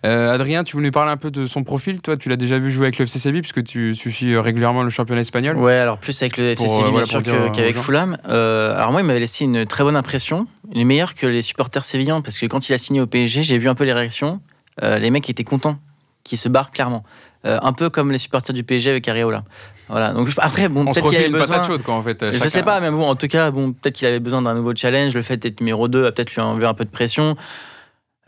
Euh, 0.06 0.32
Adrien, 0.32 0.64
tu 0.64 0.76
voulais 0.76 0.88
nous 0.88 0.92
parler 0.92 1.10
un 1.10 1.18
peu 1.18 1.30
de 1.30 1.44
son 1.44 1.62
profil 1.62 2.00
Toi, 2.00 2.16
tu 2.16 2.30
l'as 2.30 2.36
déjà 2.36 2.58
vu 2.58 2.70
jouer 2.70 2.86
avec 2.86 2.98
le 2.98 3.04
FC 3.04 3.18
Séville, 3.18 3.42
puisque 3.42 3.62
tu, 3.62 3.94
suis 3.94 4.36
régulièrement 4.38 4.82
le 4.82 4.90
championnat 4.90 5.20
espagnol. 5.20 5.56
Ouais, 5.58 5.74
alors 5.74 5.98
plus 5.98 6.20
avec 6.22 6.38
le 6.38 6.50
FC 6.50 6.64
euh, 6.64 6.68
Séville, 6.68 6.92
bien 6.92 7.04
sûr, 7.04 7.22
euh, 7.26 7.50
qu'avec. 7.50 7.76
Fulham. 7.76 8.16
Euh, 8.28 8.74
alors 8.76 8.92
moi, 8.92 9.02
il 9.02 9.06
m'avait 9.06 9.20
laissé 9.20 9.44
une 9.44 9.66
très 9.66 9.84
bonne 9.84 9.96
impression, 9.96 10.46
une 10.74 10.86
meilleure 10.86 11.14
que 11.14 11.26
les 11.26 11.42
supporters 11.42 11.84
sévillans, 11.84 12.22
parce 12.22 12.38
que 12.38 12.46
quand 12.46 12.68
il 12.68 12.72
a 12.72 12.78
signé 12.78 13.00
au 13.00 13.06
PSG, 13.06 13.42
j'ai 13.42 13.58
vu 13.58 13.68
un 13.68 13.74
peu 13.74 13.84
les 13.84 13.92
réactions. 13.92 14.40
Euh, 14.82 14.98
les 14.98 15.10
mecs 15.10 15.28
étaient 15.28 15.44
contents 15.44 15.78
qu'il 16.24 16.38
se 16.38 16.48
barre 16.48 16.70
clairement. 16.70 17.02
Euh, 17.46 17.58
un 17.62 17.72
peu 17.72 17.88
comme 17.88 18.12
les 18.12 18.18
supporters 18.18 18.54
du 18.54 18.64
PSG 18.64 18.90
avec 18.90 19.08
Areola. 19.08 19.44
Voilà. 19.88 20.12
Donc 20.12 20.28
après, 20.36 20.68
bon, 20.68 20.84
peut-être 20.84 21.08
qu'il 21.08 21.16
avait 21.16 21.26
une 21.28 21.32
besoin. 21.32 21.64
chaude, 21.64 21.82
quoi, 21.82 21.94
en 21.94 22.02
fait. 22.02 22.32
Je 22.32 22.48
sais 22.48 22.62
pas, 22.62 22.80
mais 22.80 22.90
bon, 22.90 23.06
en 23.08 23.14
tout 23.16 23.28
cas, 23.28 23.50
bon, 23.50 23.72
peut-être 23.72 23.94
qu'il 23.94 24.06
avait 24.06 24.20
besoin 24.20 24.42
d'un 24.42 24.54
nouveau 24.54 24.74
challenge. 24.74 25.14
Le 25.14 25.22
fait 25.22 25.38
d'être 25.38 25.60
numéro 25.60 25.88
2 25.88 26.04
a 26.06 26.12
peut-être 26.12 26.34
lui 26.34 26.42
enlevé 26.42 26.66
un 26.66 26.74
peu 26.74 26.84
de 26.84 26.90
pression. 26.90 27.36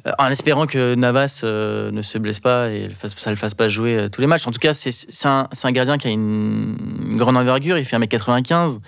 Euh, 0.06 0.10
en 0.18 0.28
espérant 0.28 0.66
que 0.66 0.94
Navas 0.94 1.42
euh, 1.44 1.90
ne 1.92 2.02
se 2.02 2.18
blesse 2.18 2.40
pas 2.40 2.70
et 2.70 2.88
ça 3.00 3.30
ne 3.30 3.34
le 3.34 3.38
fasse 3.38 3.54
pas 3.54 3.68
jouer 3.68 3.96
euh, 3.96 4.08
tous 4.08 4.20
les 4.20 4.26
matchs. 4.26 4.46
En 4.46 4.50
tout 4.50 4.58
cas, 4.58 4.74
c'est 4.74 4.90
un, 5.26 5.72
gardien 5.72 5.96
qui 5.98 6.08
a 6.08 6.10
une, 6.10 6.76
une 7.06 7.16
grande 7.16 7.36
envergure. 7.36 7.78
Il 7.78 7.84
fait 7.84 7.98
1m95. 7.98 8.78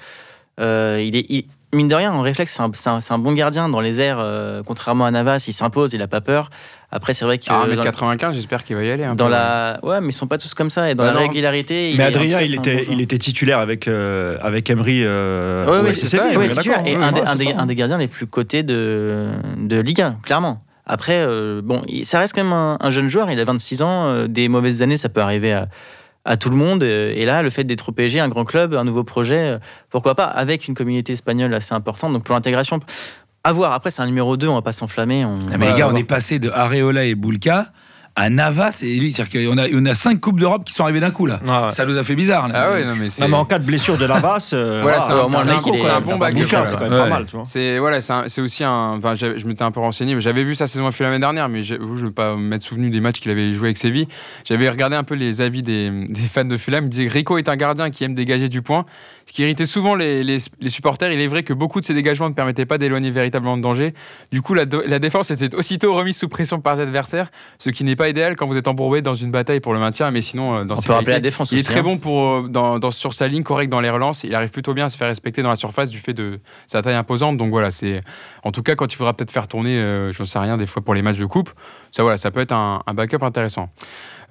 Euh, 0.61 1.03
il 1.05 1.15
est, 1.17 1.27
il- 1.29 1.47
mine 1.75 1.89
de 1.89 1.95
rien, 1.95 2.13
en 2.13 2.21
réflexe, 2.21 2.59
c'est 2.75 3.13
un, 3.13 3.19
bon 3.19 3.33
gardien 3.33 3.69
dans 3.69 3.81
les 3.81 4.01
airs. 4.01 4.19
euh, 4.21 4.63
contrairement 4.65 5.05
à 5.07 5.11
Navas, 5.11 5.45
il 5.49 5.53
s'impose, 5.53 5.93
il 5.93 6.03
a 6.03 6.07
pas 6.07 6.21
peur. 6.21 6.51
Après, 6.91 7.13
c'est 7.15 7.25
vrai 7.25 7.39
que 7.39 7.45
Ah, 7.49 7.65
dans, 7.67 7.83
1m95, 7.83 8.33
j'espère 8.35 8.63
qu'il 8.63 8.77
va 8.77 8.85
y 8.85 8.91
aller. 8.91 9.03
un 9.05 9.15
dans 9.17 9.27
peu. 9.27 9.33
la, 9.33 9.81
ouais, 9.83 10.01
mais 10.01 10.09
ils 10.09 10.13
sont 10.13 10.27
pas 10.29 10.39
tous 10.39 10.55
comme 10.55 10.71
ça. 10.71 10.91
Et 10.91 10.95
dans 10.95 11.05
Bah 11.05 11.13
la 11.13 11.21
non. 11.21 11.27
régularité, 11.29 11.91
il 11.91 11.99
Mais 11.99 12.05
en 12.05 12.09
Adrien, 12.09 12.41
il 12.41 12.55
était, 12.55 12.75
bon 12.75 12.79
il 12.83 12.85
joueur. 12.87 13.01
était 13.01 13.19
titulaire 13.19 13.59
avec, 13.59 13.89
euh, 13.89 14.37
avec 14.41 14.71
Emery 14.71 15.01
euh, 15.05 15.67
Ouais, 15.67 15.89
ouais, 15.89 15.95
c'est 15.95 16.07
ça, 16.07 16.29
ouais, 16.37 16.49
titulaire 16.51 16.83
et 16.87 16.97
ouais, 16.97 17.03
un, 17.03 17.13
des, 17.13 17.21
ouais, 17.21 17.27
un 17.27 17.33
c'est 17.33 17.39
des- 17.47 17.53
ça. 17.53 17.59
un 17.61 17.67
des 17.67 17.75
gardiens 17.75 17.99
les 17.99 18.07
plus 18.09 18.27
cotés 18.27 18.63
de, 18.63 19.27
de 19.59 19.81
Ligue 19.81 20.03
1, 20.03 20.19
clairement. 20.23 20.63
Après, 20.87 21.25
euh, 21.25 21.63
bon, 21.65 21.83
il- 21.89 22.05
ça 22.07 22.19
reste 22.21 22.35
quand 22.35 22.45
même 22.45 22.53
un, 22.53 22.77
un 22.81 22.91
jeune 22.91 23.09
joueur, 23.09 23.31
il 23.31 23.41
a 23.41 23.45
26 23.45 23.83
ans, 23.83 24.07
euh, 24.07 24.27
des 24.29 24.49
mauvaises 24.49 24.83
années, 24.83 24.97
ça 24.99 25.09
peut 25.09 25.21
arriver 25.23 25.53
à, 25.53 25.69
à 26.25 26.37
tout 26.37 26.51
le 26.51 26.57
monde. 26.57 26.83
Et 26.83 27.25
là, 27.25 27.43
le 27.43 27.51
fait 27.51 27.65
d'être 27.65 27.91
au 27.91 27.93
PSG, 27.93 28.21
un 28.21 28.29
grand 28.29 28.45
club, 28.45 28.75
un 28.75 28.85
nouveau 28.85 29.05
projet, 29.05 29.49
euh, 29.49 29.59
pourquoi 29.91 30.15
pas, 30.15 30.25
avec 30.25 30.69
une 30.69 30.75
communauté 30.75 31.13
espagnole 31.13 31.53
assez 31.55 31.75
importante, 31.75 32.13
donc 32.13 32.25
pour 32.25 32.35
l'intégration, 32.35 32.81
à 33.45 33.53
voir. 33.53 33.73
Après, 33.73 33.91
c'est 33.91 34.03
un 34.03 34.07
numéro 34.07 34.37
2, 34.37 34.49
on 34.49 34.55
va 34.55 34.63
pas 34.63 34.73
s'enflammer. 34.73 35.25
On... 35.25 35.39
Ah, 35.53 35.59
mais 35.59 35.67
les 35.71 35.79
gars, 35.79 35.89
on 35.89 35.97
est 35.97 36.05
passé 36.05 36.39
de 36.39 36.51
Areola 36.51 37.05
et 37.05 37.15
Boulka 37.15 37.67
à 38.17 38.31
Navas 38.31 38.81
et 38.83 38.97
lui. 38.97 39.13
C'est-à-dire 39.13 39.51
qu'on 39.51 39.59
a, 39.59 39.67
on 39.75 39.85
a 39.87 39.95
cinq 39.95 40.21
Coupes 40.21 40.39
d'Europe 40.39 40.65
qui 40.65 40.73
sont 40.73 40.85
arrivées 40.85 41.01
d'un 41.01 41.11
coup, 41.11 41.27
là. 41.27 41.41
Ouais. 41.45 41.71
Ça 41.71 41.85
nous 41.85 41.97
a 41.99 42.05
fait 42.05 42.15
bizarre, 42.15 42.49
là. 42.49 42.55
Ah 42.57 42.71
ouais, 42.73 42.85
non, 42.85 42.95
mais. 42.97 43.09
Non, 43.21 43.29
mais 43.29 43.37
en 43.37 43.45
cas 43.45 43.59
de 43.59 43.65
blessure 43.65 43.99
de 43.99 44.07
Navas, 44.07 44.51
euh, 44.53 44.81
Voilà, 44.83 45.01
ça 45.01 45.15
va, 45.15 45.25
au 45.27 45.29
moins, 45.29 45.43
c'est 45.43 45.51
un 45.51 45.57
mec, 45.57 45.67
un 45.67 45.71
même. 45.73 46.03
bon 46.05 46.19
quoi. 46.19 46.65
c'est 46.65 46.77
quand 46.77 46.81
même 46.85 46.93
Ouais. 46.93 46.99
pas 46.99 47.09
mal, 47.09 47.27
tu 47.27 47.37
vois. 47.37 47.45
C'est 47.45 47.79
voilà, 47.79 48.01
c'est 48.01 48.13
un- 48.13 48.25
c'est 48.29 48.41
aussi 48.41 48.63
un. 48.65 48.95
Enfin, 48.99 49.15
je 49.15 49.45
m'étais 49.47 49.63
un 49.63 49.71
peu 49.73 49.81
renseigné. 49.81 50.15
mais 50.15 50.21
J'avais 50.21 50.45
vu 50.45 50.55
sa 50.55 50.67
saison 50.67 50.91
FA 50.91 51.05
l'année 51.05 51.19
dernière, 51.19 51.49
mais 51.49 51.63
je 51.63 51.75
ne 51.75 52.07
vais 52.07 52.11
pas 52.11 52.37
m'être 52.37 52.63
souvenu 52.63 52.89
des 52.91 53.01
matchs 53.01 53.21
qu'il 53.21 53.31
avait 53.31 53.53
joué 53.53 53.69
avec 53.69 53.79
Séville. 53.79 54.07
J'avais 54.45 54.69
regardé 54.69 54.97
un 54.97 55.05
peu 55.05 55.15
les 55.17 55.41
avis 55.41 55.63
des, 55.63 55.91
des 56.09 56.21
fans 56.21 56.45
de 56.45 56.57
Fulham. 56.57 56.85
Ils 56.85 56.91
disaient 56.91 57.07
que 57.07 57.13
Rico 57.13 57.37
est 57.39 57.49
un 57.49 57.57
gardien 57.57 57.91
qui 57.91 58.05
aime 58.05 58.15
dégager 58.15 58.49
du 58.49 58.63
point, 58.63 58.85
ce 59.27 59.33
qui 59.33 59.43
irritait 59.43 59.67
souvent 59.67 59.95
les, 59.95 60.23
les- 60.23 60.39
les 60.61 60.69
supporters. 60.71 61.11
Il 61.13 61.21
est 61.21 61.27
vrai 61.27 61.43
que 61.43 61.53
beaucoup 61.53 61.81
de 61.81 61.85
ces 61.87 61.95
dégagements 61.95 62.29
ne 62.29 62.35
permettaient 62.35 62.67
pas 62.67 62.79
d'éloigner 62.79 63.11
véritablement 63.11 63.57
le 63.57 63.63
danger. 63.63 63.95
Du 64.33 64.43
coup, 64.43 64.53
la, 64.55 64.65
la 64.87 64.99
défense 64.99 65.31
était 65.31 65.55
aussitôt 65.55 65.95
remise 65.95 66.17
sous 66.19 66.29
pression 66.29 66.61
par 66.61 66.77
ses 66.77 66.83
adversaires, 66.83 67.31
ce 67.59 67.71
qui 67.71 67.85
n'est 67.85 67.97
pas 67.97 68.09
idéal 68.09 68.37
quand 68.37 68.47
vous 68.47 68.57
êtes 68.57 68.69
embourbé 68.69 69.01
dans 69.03 69.15
une 69.15 69.31
bataille 69.31 69.61
pour 69.61 69.73
le 69.73 69.79
maintien. 69.81 70.11
Mais 70.11 70.21
sinon, 70.21 70.55
euh, 70.57 70.65
dans 70.65 70.77
On 70.77 70.83
peut 70.83 70.93
rappeler 70.93 71.07
la 71.07 71.13
qualités, 71.15 71.21
défense 71.23 71.53
il 71.53 71.59
est 71.59 71.63
très 71.63 71.81
hein. 71.81 71.83
bon 71.83 71.99
pour, 71.99 72.23
euh, 72.29 72.49
dans, 72.49 72.79
dans- 72.79 72.91
sur 72.91 73.15
sa 73.15 73.27
ligne, 73.29 73.43
correct 73.45 73.69
dans 73.71 73.81
les 73.81 73.91
relances. 73.91 74.25
Il 74.25 74.35
arrive 74.35 74.51
plutôt 74.51 74.75
bien 74.75 74.87
à 74.87 74.89
se 74.89 74.97
faire 74.97 75.09
respecter 75.09 75.43
dans 75.43 75.51
la 75.51 75.57
surface 75.57 75.91
du 75.91 75.99
fait 75.99 76.13
de 76.15 76.41
sa 76.67 76.83
taille 76.83 76.95
imposante. 76.95 77.37
Donc 77.39 77.51
voilà, 77.51 77.71
c'est 77.71 78.03
en 78.43 78.51
tout 78.53 78.63
cas 78.63 78.75
quand 78.75 78.93
il 78.93 78.97
faudra 78.97 79.15
peut-être 79.15 79.33
faire 79.33 79.49
tourner, 79.49 79.79
euh, 79.79 80.13
je 80.13 80.23
ne 80.23 80.27
sais 80.27 80.39
rien, 80.39 80.59
des 80.59 80.67
fois 80.67 80.83
pour 80.83 80.95
les 80.95 81.03
matchs 81.03 81.19
de 81.19 81.27
coupe. 81.27 81.51
Ça 81.91 82.03
voilà, 82.03 82.19
ça 82.19 82.31
peut 82.31 82.41
être 82.41 82.53
un, 82.53 82.83
un 82.87 82.93
backup 82.95 83.23
intéressant. 83.23 83.71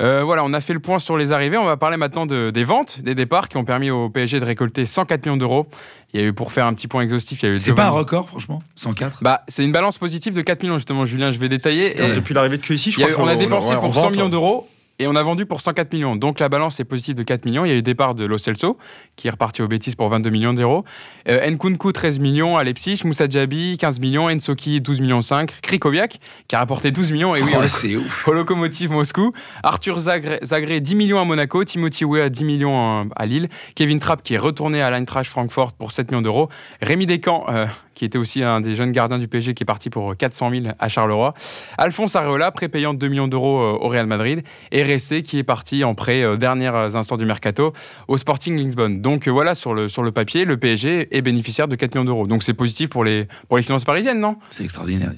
Euh, 0.02 0.24
voilà, 0.24 0.44
on 0.44 0.54
a 0.54 0.62
fait 0.62 0.74
le 0.74 0.80
point 0.80 1.00
sur 1.00 1.18
les 1.18 1.32
arrivées. 1.32 1.58
On 1.58 1.66
va 1.66 1.78
parler 1.78 1.98
maintenant 1.98 2.26
de- 2.26 2.50
des 2.52 2.64
ventes, 2.64 3.00
des 3.02 3.16
départs 3.16 3.48
qui 3.50 3.58
ont 3.58 3.64
permis 3.66 3.90
au 3.92 4.10
PSG 4.10 4.40
de 4.40 4.46
récolter 4.46 4.86
104 4.86 5.26
millions 5.26 5.38
d'euros. 5.38 5.68
Il 6.14 6.22
y 6.22 6.24
a 6.24 6.28
eu 6.28 6.34
pour 6.34 6.52
faire 6.52 6.66
un 6.68 6.74
petit 6.74 6.88
point 6.88 7.02
exhaustif, 7.02 7.42
il 7.42 7.46
y 7.48 7.50
a 7.50 7.56
eu 7.56 7.60
C'est 7.60 7.74
pas 7.74 7.86
un 7.88 7.90
record, 7.90 8.28
franchement 8.28 8.62
104 8.76 9.24
Bah, 9.24 9.42
c'est 9.48 9.64
une 9.64 9.72
balance 9.72 9.98
positive 9.98 10.34
de 10.34 10.42
4 10.42 10.62
millions 10.64 10.76
justement, 10.78 11.06
Julien. 11.06 11.32
Je 11.32 11.40
vais 11.40 11.50
détailler. 11.50 12.00
Et- 12.00 12.16
Depuis 12.16 12.34
l'arrivée 12.36 12.58
de 12.58 12.62
QSI, 12.62 12.92
je 12.92 13.02
a 13.04 13.08
crois 13.08 13.12
eu- 13.12 13.16
on 13.26 13.28
a 13.28 13.34
qu'on- 13.34 13.40
dépensé 13.40 13.74
ouais, 13.74 13.80
pour 13.80 13.94
100 13.96 14.02
vente, 14.02 14.12
millions 14.12 14.30
d'euros 14.30 14.68
et 15.00 15.08
on 15.08 15.16
a 15.16 15.24
vendu 15.24 15.46
pour 15.46 15.62
104 15.62 15.92
millions. 15.94 16.16
Donc 16.16 16.40
la 16.40 16.50
balance 16.50 16.80
est 16.80 16.84
positive 16.86 17.16
de 17.16 17.24
4 17.24 17.46
millions. 17.46 17.66
Il 17.66 17.70
y 17.70 17.72
a 17.72 17.76
eu 17.76 17.82
départ 17.82 18.14
de 18.14 18.26
Lo 18.26 18.38
Celso, 18.38 18.78
qui 19.16 19.28
est 19.28 19.32
reparti 19.32 19.62
au 19.62 19.68
Betis 19.68 19.96
pour 19.96 20.08
22 20.10 20.30
millions 20.30 20.54
d'euros. 20.54 20.84
Euh, 21.30 21.50
Nkunku, 21.50 21.92
13 21.92 22.20
millions 22.20 22.58
à 22.58 22.64
Leipzig. 22.64 23.02
Moussa 23.04 23.28
Djabi, 23.28 23.78
15 23.80 24.00
millions. 24.00 24.30
Ensoki, 24.30 24.82
12 24.82 25.02
millions 25.02 25.22
5. 25.22 25.62
Krikoviak, 25.62 26.20
qui 26.48 26.56
a 26.56 26.60
rapporté 26.60 26.92
12 26.92 27.12
millions. 27.12 27.36
Et 27.36 27.42
oui, 27.42 27.52
Oh, 27.56 28.06
ouf. 28.06 28.28
au 28.28 28.34
Lokomotiv 28.34 28.92
Moscou. 28.92 29.34
Arthur 29.64 29.98
Zagré, 30.00 30.40
Zagré, 30.44 30.80
10 30.80 30.96
millions 30.96 31.20
à 31.20 31.26
Monaco. 31.26 31.64
Timothy 31.64 32.06
Weah, 32.06 32.30
10 32.30 32.44
millions 32.44 33.10
à 33.16 33.26
Lille. 33.26 33.50
Kevin 33.76 34.00
Trapp, 34.00 34.22
qui 34.22 34.36
est 34.36 34.38
retourné 34.40 34.82
à 34.82 34.92
l'Eintracht 34.92 35.30
Francfort 35.30 35.74
pour 35.74 35.92
7 35.92 36.12
millions 36.12 36.22
d'euros. 36.22 36.50
Rémi 36.82 37.08
Descamps, 37.08 37.46
euh, 37.50 37.66
qui 37.96 38.06
était 38.06 38.18
aussi 38.18 38.44
un 38.44 38.62
des 38.62 38.76
jeunes 38.76 38.92
gardiens 38.92 39.18
du 39.18 39.28
PSG, 39.28 39.54
qui 39.54 39.64
est 39.64 39.66
parti 39.66 39.90
pour 39.90 40.16
400 40.16 40.50
000 40.52 40.64
à 40.78 40.88
Charleroi. 40.88 41.34
Alphonse 41.78 42.16
Areola, 42.16 42.52
prépayant 42.52 42.94
de 42.94 43.00
2 43.00 43.08
millions 43.08 43.28
d'euros 43.28 43.62
euh, 43.62 43.78
au 43.82 43.88
Real 43.90 44.06
Madrid. 44.06 44.44
Et 44.72 44.83
Ressé, 44.84 45.24
qui 45.24 45.38
est 45.38 45.44
parti 45.44 45.84
en 45.84 45.94
prêt 45.94 46.22
euh, 46.24 46.36
derniers 46.38 46.68
instants 46.68 47.18
du 47.18 47.26
mercato 47.26 47.74
au 48.08 48.18
Sporting 48.18 48.56
Lisbonne. 48.58 49.02
Donc 49.02 49.28
euh, 49.28 49.32
voilà, 49.32 49.56
sur 49.56 49.74
le, 49.74 49.90
sur 49.90 50.04
le 50.04 50.12
papier, 50.12 50.46
le 50.46 50.58
PSG 50.58 51.08
est 51.16 51.22
bénéficiaire 51.22 51.68
de 51.68 51.76
4 51.76 51.96
millions 51.96 52.06
d'euros. 52.06 52.28
Donc 52.28 52.44
c'est 52.44 52.54
positif 52.54 52.90
pour 52.90 53.04
les, 53.04 53.28
pour 53.48 53.58
les 53.58 53.64
finances 53.64 53.86
parisiennes, 53.86 54.20
non? 54.20 54.38
C'est 54.50 54.64
extraordinaire. 54.64 55.12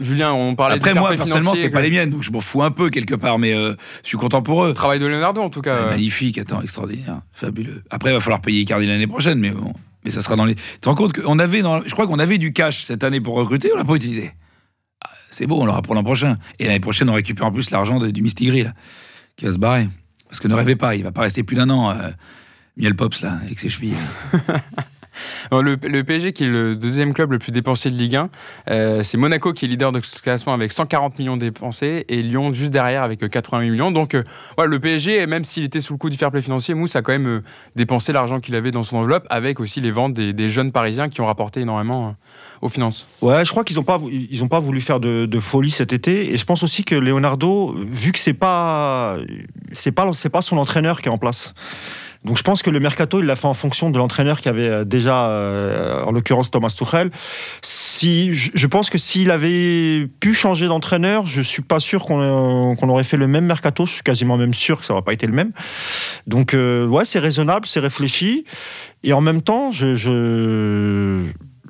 Julien, 0.00 0.32
on 0.32 0.54
parlait 0.54 0.76
Après, 0.76 0.94
moi, 0.94 1.14
personnellement, 1.14 1.54
c'est 1.54 1.70
pas 1.70 1.78
que- 1.80 1.84
les 1.84 1.90
miennes, 1.90 2.10
donc 2.10 2.22
je 2.22 2.30
m'en 2.30 2.40
fous 2.40 2.62
un 2.62 2.70
peu 2.70 2.90
quelque 2.90 3.14
part, 3.14 3.38
mais 3.38 3.54
euh, 3.54 3.74
je 4.02 4.08
suis 4.08 4.18
content 4.18 4.42
pour 4.42 4.64
eux. 4.64 4.72
Travail 4.74 4.98
de 4.98 5.06
Leonardo, 5.06 5.40
en 5.42 5.50
tout 5.50 5.60
cas. 5.60 5.74
Ouais, 5.74 5.86
euh. 5.86 5.90
Magnifique, 5.90 6.38
attends, 6.38 6.60
extraordinaire, 6.62 7.20
fabuleux. 7.32 7.82
Après, 7.90 8.10
il 8.10 8.14
va 8.14 8.20
falloir 8.20 8.40
payer 8.40 8.60
Icardi 8.60 8.86
l'année 8.86 9.06
prochaine, 9.06 9.38
mais 9.38 9.50
bon. 9.50 9.72
Mais 10.04 10.10
ça 10.10 10.20
sera 10.20 10.36
dans 10.36 10.44
les. 10.44 10.54
Tu 10.54 10.62
te 10.80 10.88
rends 10.88 10.94
compte 10.94 11.12
qu'on 11.14 11.38
avait, 11.38 11.62
dans... 11.62 11.80
je 11.80 11.90
crois 11.90 12.06
qu'on 12.06 12.18
avait 12.18 12.36
du 12.38 12.52
cash 12.52 12.84
cette 12.84 13.04
année 13.04 13.20
pour 13.20 13.36
recruter, 13.36 13.70
on 13.72 13.76
l'a 13.78 13.84
pas 13.84 13.94
utilisé? 13.94 14.32
Ah, 15.02 15.08
C'est 15.30 15.46
beau, 15.46 15.60
on 15.60 15.64
l'aura 15.64 15.80
pour 15.82 15.94
l'an 15.94 16.04
prochain. 16.04 16.36
Et 16.58 16.66
l'année 16.66 16.80
prochaine, 16.80 17.08
on 17.08 17.14
récupère 17.14 17.46
en 17.46 17.52
plus 17.52 17.70
l'argent 17.70 17.98
du 18.00 18.22
Mistigri, 18.22 18.64
là, 18.64 18.72
qui 19.36 19.44
va 19.44 19.52
se 19.52 19.58
barrer. 19.58 19.88
Parce 20.28 20.40
que 20.40 20.48
ne 20.48 20.54
rêvez 20.54 20.76
pas, 20.76 20.94
il 20.94 21.04
va 21.04 21.12
pas 21.12 21.22
rester 21.22 21.42
plus 21.42 21.56
d'un 21.56 21.70
an, 21.70 21.90
euh, 21.90 22.10
Miel 22.76 22.96
Pops, 22.96 23.22
là, 23.22 23.38
avec 23.44 23.58
ses 23.58 23.68
chevilles. 23.68 23.94
Bon, 25.50 25.60
Le, 25.62 26.02
PSG, 26.02 26.32
qui 26.32 26.44
est 26.44 26.48
le 26.48 26.74
deuxième 26.76 27.14
club 27.14 27.32
le 27.32 27.38
plus 27.38 27.52
dépensé 27.52 27.90
de 27.90 27.96
Ligue 27.96 28.16
1, 28.16 28.30
euh, 28.70 29.02
c'est 29.02 29.16
Monaco 29.16 29.52
qui 29.52 29.64
est 29.64 29.68
leader 29.68 29.92
de 29.92 30.00
ce 30.02 30.20
classement 30.20 30.52
avec 30.52 30.72
140 30.72 31.18
millions 31.18 31.36
dépensés 31.36 32.04
et 32.08 32.22
Lyon 32.22 32.52
juste 32.52 32.70
derrière 32.70 33.02
avec 33.02 33.22
euh, 33.22 33.28
88 33.28 33.70
millions. 33.70 33.90
Donc, 33.90 34.14
euh, 34.14 34.22
le 34.64 34.80
PSG, 34.80 35.26
même 35.26 35.44
s'il 35.44 35.64
était 35.64 35.80
sous 35.80 35.92
le 35.92 35.98
coup 35.98 36.10
du 36.10 36.16
fair 36.16 36.30
play 36.30 36.42
financier, 36.42 36.74
Mousse 36.74 36.96
a 36.96 37.02
quand 37.02 37.12
même 37.12 37.26
euh, 37.26 37.42
dépensé 37.76 38.12
l'argent 38.12 38.40
qu'il 38.40 38.54
avait 38.54 38.70
dans 38.70 38.82
son 38.82 38.96
enveloppe 38.96 39.26
avec 39.30 39.60
aussi 39.60 39.80
les 39.80 39.90
ventes 39.90 40.14
des, 40.14 40.48
jeunes 40.48 40.72
Parisiens 40.72 41.08
qui 41.08 41.20
ont 41.20 41.26
rapporté 41.26 41.60
énormément 41.60 42.08
euh, 42.08 42.12
aux 42.64 42.68
finances. 42.70 43.06
Ouais, 43.20 43.44
je 43.44 43.50
crois 43.50 43.62
qu'ils 43.62 43.76
n'ont 43.76 43.82
pas, 43.82 44.00
ils 44.10 44.42
ont 44.42 44.48
pas 44.48 44.58
voulu 44.58 44.80
faire 44.80 44.98
de, 44.98 45.40
folie 45.40 45.70
cet 45.70 45.92
été. 45.92 46.32
Et 46.32 46.38
je 46.38 46.44
pense 46.46 46.62
aussi 46.62 46.82
que 46.82 46.94
Leonardo, 46.94 47.74
vu 47.76 48.10
que 48.10 48.18
c'est 48.18 48.32
pas, 48.32 49.18
c'est 49.72 49.92
pas, 49.92 50.10
c'est 50.14 50.30
pas 50.30 50.40
son 50.40 50.56
entraîneur 50.56 51.02
qui 51.02 51.08
est 51.08 51.12
en 51.12 51.18
place. 51.18 51.54
Donc 52.24 52.38
je 52.38 52.42
pense 52.42 52.62
que 52.62 52.70
le 52.70 52.80
mercato, 52.80 53.20
il 53.20 53.26
l'a 53.26 53.36
fait 53.36 53.46
en 53.46 53.52
fonction 53.52 53.90
de 53.90 53.98
l'entraîneur 53.98 54.40
qui 54.40 54.48
avait 54.48 54.66
euh, 54.66 54.84
déjà, 54.84 55.26
euh, 55.26 56.02
en 56.04 56.10
l'occurrence 56.10 56.50
Thomas 56.50 56.74
Tuchel. 56.74 57.10
Si, 57.60 58.32
je, 58.32 58.66
pense 58.66 58.88
que 58.88 58.96
s'il 58.96 59.30
avait 59.30 60.08
pu 60.20 60.32
changer 60.32 60.66
d'entraîneur, 60.66 61.26
je 61.26 61.42
suis 61.42 61.60
pas 61.60 61.80
sûr 61.80 62.06
qu'on 62.06 62.22
euh, 62.22 62.86
aurait 62.88 63.04
fait 63.04 63.18
le 63.18 63.26
même 63.26 63.44
mercato. 63.44 63.84
Je 63.84 63.92
suis 63.92 64.02
quasiment 64.02 64.38
même 64.38 64.54
sûr 64.54 64.80
que 64.80 64.86
ça 64.86 64.94
n'aurait 64.94 65.04
pas 65.04 65.12
été 65.12 65.26
le 65.26 65.34
même. 65.34 65.52
Donc 66.26 66.54
euh, 66.54 66.86
ouais, 66.86 67.04
c'est 67.04 67.18
raisonnable, 67.18 67.66
c'est 67.66 67.80
réfléchi. 67.80 68.46
Et 69.02 69.12
en 69.12 69.20
même 69.20 69.42
temps, 69.42 69.70
je, 69.70 69.94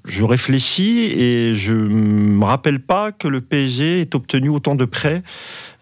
je 0.04 0.24
réfléchis 0.24 1.00
et 1.18 1.54
je 1.54 1.72
me 1.72 2.44
rappelle 2.44 2.80
pas 2.80 3.12
que 3.12 3.26
le 3.28 3.40
PSG 3.40 4.00
ait 4.02 4.14
obtenu 4.14 4.48
autant 4.50 4.74
de 4.74 4.84
prêts 4.84 5.22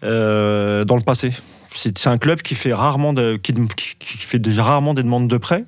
euh, 0.03 0.85
dans 0.85 0.95
le 0.95 1.01
passé. 1.01 1.31
C'est 1.75 2.07
un 2.07 2.17
club 2.17 2.41
qui 2.41 2.53
fait 2.55 2.73
rarement 2.73 3.13
de, 3.13 3.35
qui, 3.35 3.51
qui- 3.53 3.95
fait 3.99 4.39
rarement 4.59 4.93
des 4.93 5.03
demandes 5.03 5.27
de 5.27 5.37
prêts. 5.37 5.65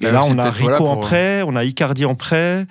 Et 0.00 0.04
Bah, 0.06 0.12
là, 0.12 0.24
on 0.24 0.38
a 0.38 0.50
Rico 0.50 0.62
voilà, 0.62 0.76
en 0.82 0.96
pour- 0.96 1.00
prêt, 1.00 1.42
on 1.46 1.56
a 1.56 1.64
Icardi 1.64 2.04
en 2.04 2.14
prêt. 2.14 2.66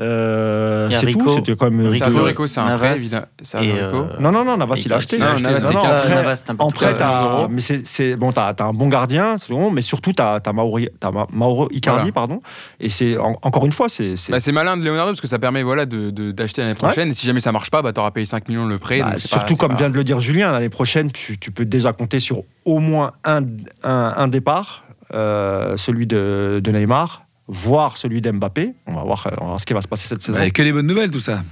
Euh, 0.00 0.88
c'est 0.92 1.06
Rico. 1.06 1.24
tout. 1.24 1.34
C'était 1.36 1.56
quand 1.56 1.70
même 1.70 1.86
Rico. 1.88 2.04
Sergio 2.04 2.22
Rico, 2.22 2.46
c'est 2.46 2.60
un 2.60 2.66
Navas 2.68 2.78
prêt, 2.78 2.96
évidemment. 2.98 3.26
Euh, 3.56 4.04
Non, 4.20 4.30
non, 4.30 4.44
non, 4.44 4.56
Navas, 4.56 4.76
il 4.76 4.92
a 4.92 4.96
Icardi. 4.98 5.04
acheté. 5.04 5.18
Non, 5.18 5.26
il 5.36 5.44
a 5.46 5.48
acheté. 5.56 5.74
Non, 5.74 5.82
non, 5.82 5.88
en 5.88 6.00
prêt- 6.00 6.08
Navas, 6.14 6.44
en 6.58 6.68
t'as- 6.70 7.48
mais 7.50 7.60
c'est, 7.60 8.16
bon, 8.16 8.30
t'as, 8.32 8.54
un 8.60 8.72
bon 8.72 8.86
gardien, 8.88 9.36
bon, 9.48 9.70
mais 9.72 9.82
surtout 9.82 10.12
t'as, 10.12 10.38
t'as 10.40 10.52
Mauro, 10.52 10.78
Icardi, 11.72 12.00
Voilà. 12.00 12.12
pardon. 12.12 12.40
Et 12.78 12.88
c'est 12.90 13.16
en- 13.18 13.36
encore 13.42 13.66
une 13.66 13.72
fois, 13.72 13.88
c'est, 13.88 14.14
c'est- 14.16 14.30
Bah, 14.30 14.38
c'est 14.40 14.52
malin 14.52 14.76
de 14.76 14.84
Leonardo 14.84 15.12
parce 15.12 15.20
que 15.20 15.26
ça 15.26 15.38
permet 15.40 15.62
voilà, 15.64 15.84
de, 15.84 16.10
d'acheter 16.30 16.62
l'année 16.62 16.74
prochaine. 16.74 17.10
Et 17.10 17.14
si 17.14 17.26
jamais 17.26 17.40
ça 17.40 17.50
marche 17.50 17.70
pas, 17.70 17.82
bah, 17.82 17.92
tu 17.92 17.98
auras 18.00 18.12
payé 18.12 18.24
5 18.26 18.48
millions 18.48 18.66
le 18.66 18.78
prêt. 18.78 19.00
bah, 19.00 19.10
donc 19.10 19.18
surtout 19.18 19.56
pas- 19.56 19.60
comme 19.66 19.72
pas- 19.72 19.78
vient 19.78 19.90
de 19.90 19.94
le 19.94 20.04
dire 20.04 20.20
Julien, 20.20 20.52
l'année 20.52 20.68
prochaine, 20.68 21.10
tu, 21.10 21.38
tu 21.38 21.50
peux 21.50 21.64
déjà 21.64 21.92
compter 21.92 22.20
sur 22.20 22.42
au 22.64 22.78
moins 22.78 23.12
un, 23.24 23.42
un, 23.82 24.12
un 24.16 24.28
départ, 24.28 24.84
celui 25.12 26.06
de, 26.06 26.60
de 26.62 26.70
Neymar, 26.72 27.22
voire 27.46 27.96
celui 27.96 28.20
d'Mbappé. 28.20 28.74
On 28.86 28.94
va 28.94 29.02
voir, 29.04 29.26
on 29.38 29.44
va 29.44 29.46
voir 29.46 29.60
ce 29.60 29.66
qui 29.66 29.72
va 29.74 29.82
se 29.82 29.88
passer 29.88 30.08
cette 30.08 30.22
saison. 30.22 30.38
Bah, 30.38 30.50
que 30.50 30.62
des 30.62 30.72
bonnes 30.72 30.86
nouvelles, 30.86 31.10
tout 31.10 31.20
ça. 31.20 31.42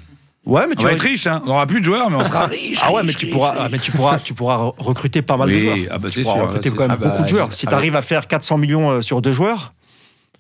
Ouais, 0.45 0.67
mais 0.69 0.75
On 0.75 0.77
tu 0.77 0.83
va 0.85 0.91
vas 0.91 0.95
être 0.95 1.01
riche, 1.01 1.27
hein. 1.27 1.43
On 1.45 1.51
aura 1.51 1.67
plus 1.67 1.81
de 1.81 1.85
joueurs, 1.85 2.09
mais 2.09 2.17
on 2.17 2.23
sera 2.23 2.47
riche. 2.47 2.79
Ah 2.83 2.93
ouais, 2.93 3.03
mais 3.03 3.13
tu 3.13 3.25
riche, 3.27 3.35
pourras, 3.35 3.63
riche. 3.65 3.73
mais 3.73 3.79
tu 3.79 3.91
pourras, 3.91 4.19
tu 4.21 4.33
pourras 4.35 4.57
re- 4.59 4.75
recruter 4.79 5.21
pas 5.23 5.37
mal 5.37 5.49
de 5.51 5.59
joueurs. 5.59 5.77
ah 5.91 5.99
bah, 5.99 6.09
tu 6.09 6.15
c'est 6.15 6.23
pourras 6.23 6.35
sûr, 6.37 6.47
recruter 6.47 6.71
quand 6.71 6.83
même. 6.87 6.91
Ah 6.93 6.97
beaucoup 6.97 7.17
bah, 7.19 7.23
de 7.25 7.29
joueurs. 7.29 7.51
je- 7.51 7.57
Si 7.57 7.67
avec- 7.67 7.71
tu 7.71 7.75
arrives 7.75 7.97
à 7.97 8.03
faire 8.03 8.29
400 8.29 8.57
millions 8.59 8.91
euh, 8.91 9.01
sur 9.01 9.21
deux 9.23 9.33
joueurs, 9.33 9.73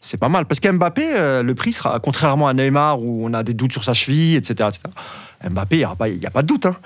c'est 0.00 0.16
pas 0.18 0.28
mal. 0.28 0.44
Parce 0.46 0.60
qu'Mbappé, 0.60 1.02
euh, 1.12 1.42
le 1.42 1.54
prix 1.56 1.72
sera, 1.72 1.98
contrairement 1.98 2.46
à 2.46 2.54
Neymar 2.54 3.00
où 3.02 3.26
on 3.26 3.34
a 3.34 3.42
des 3.42 3.54
doutes 3.54 3.72
sur 3.72 3.82
sa 3.82 3.94
cheville, 3.94 4.36
etc. 4.36 4.68
etc. 4.68 4.80
Mbappé, 5.50 5.74
il 5.76 5.78
n'y 5.80 5.84
a, 5.84 5.94
pas- 5.96 6.08
il 6.08 6.18
y 6.18 6.26
a 6.26 6.30
pas 6.30 6.42
de 6.42 6.46
doute. 6.46 6.66
hein. 6.66 6.76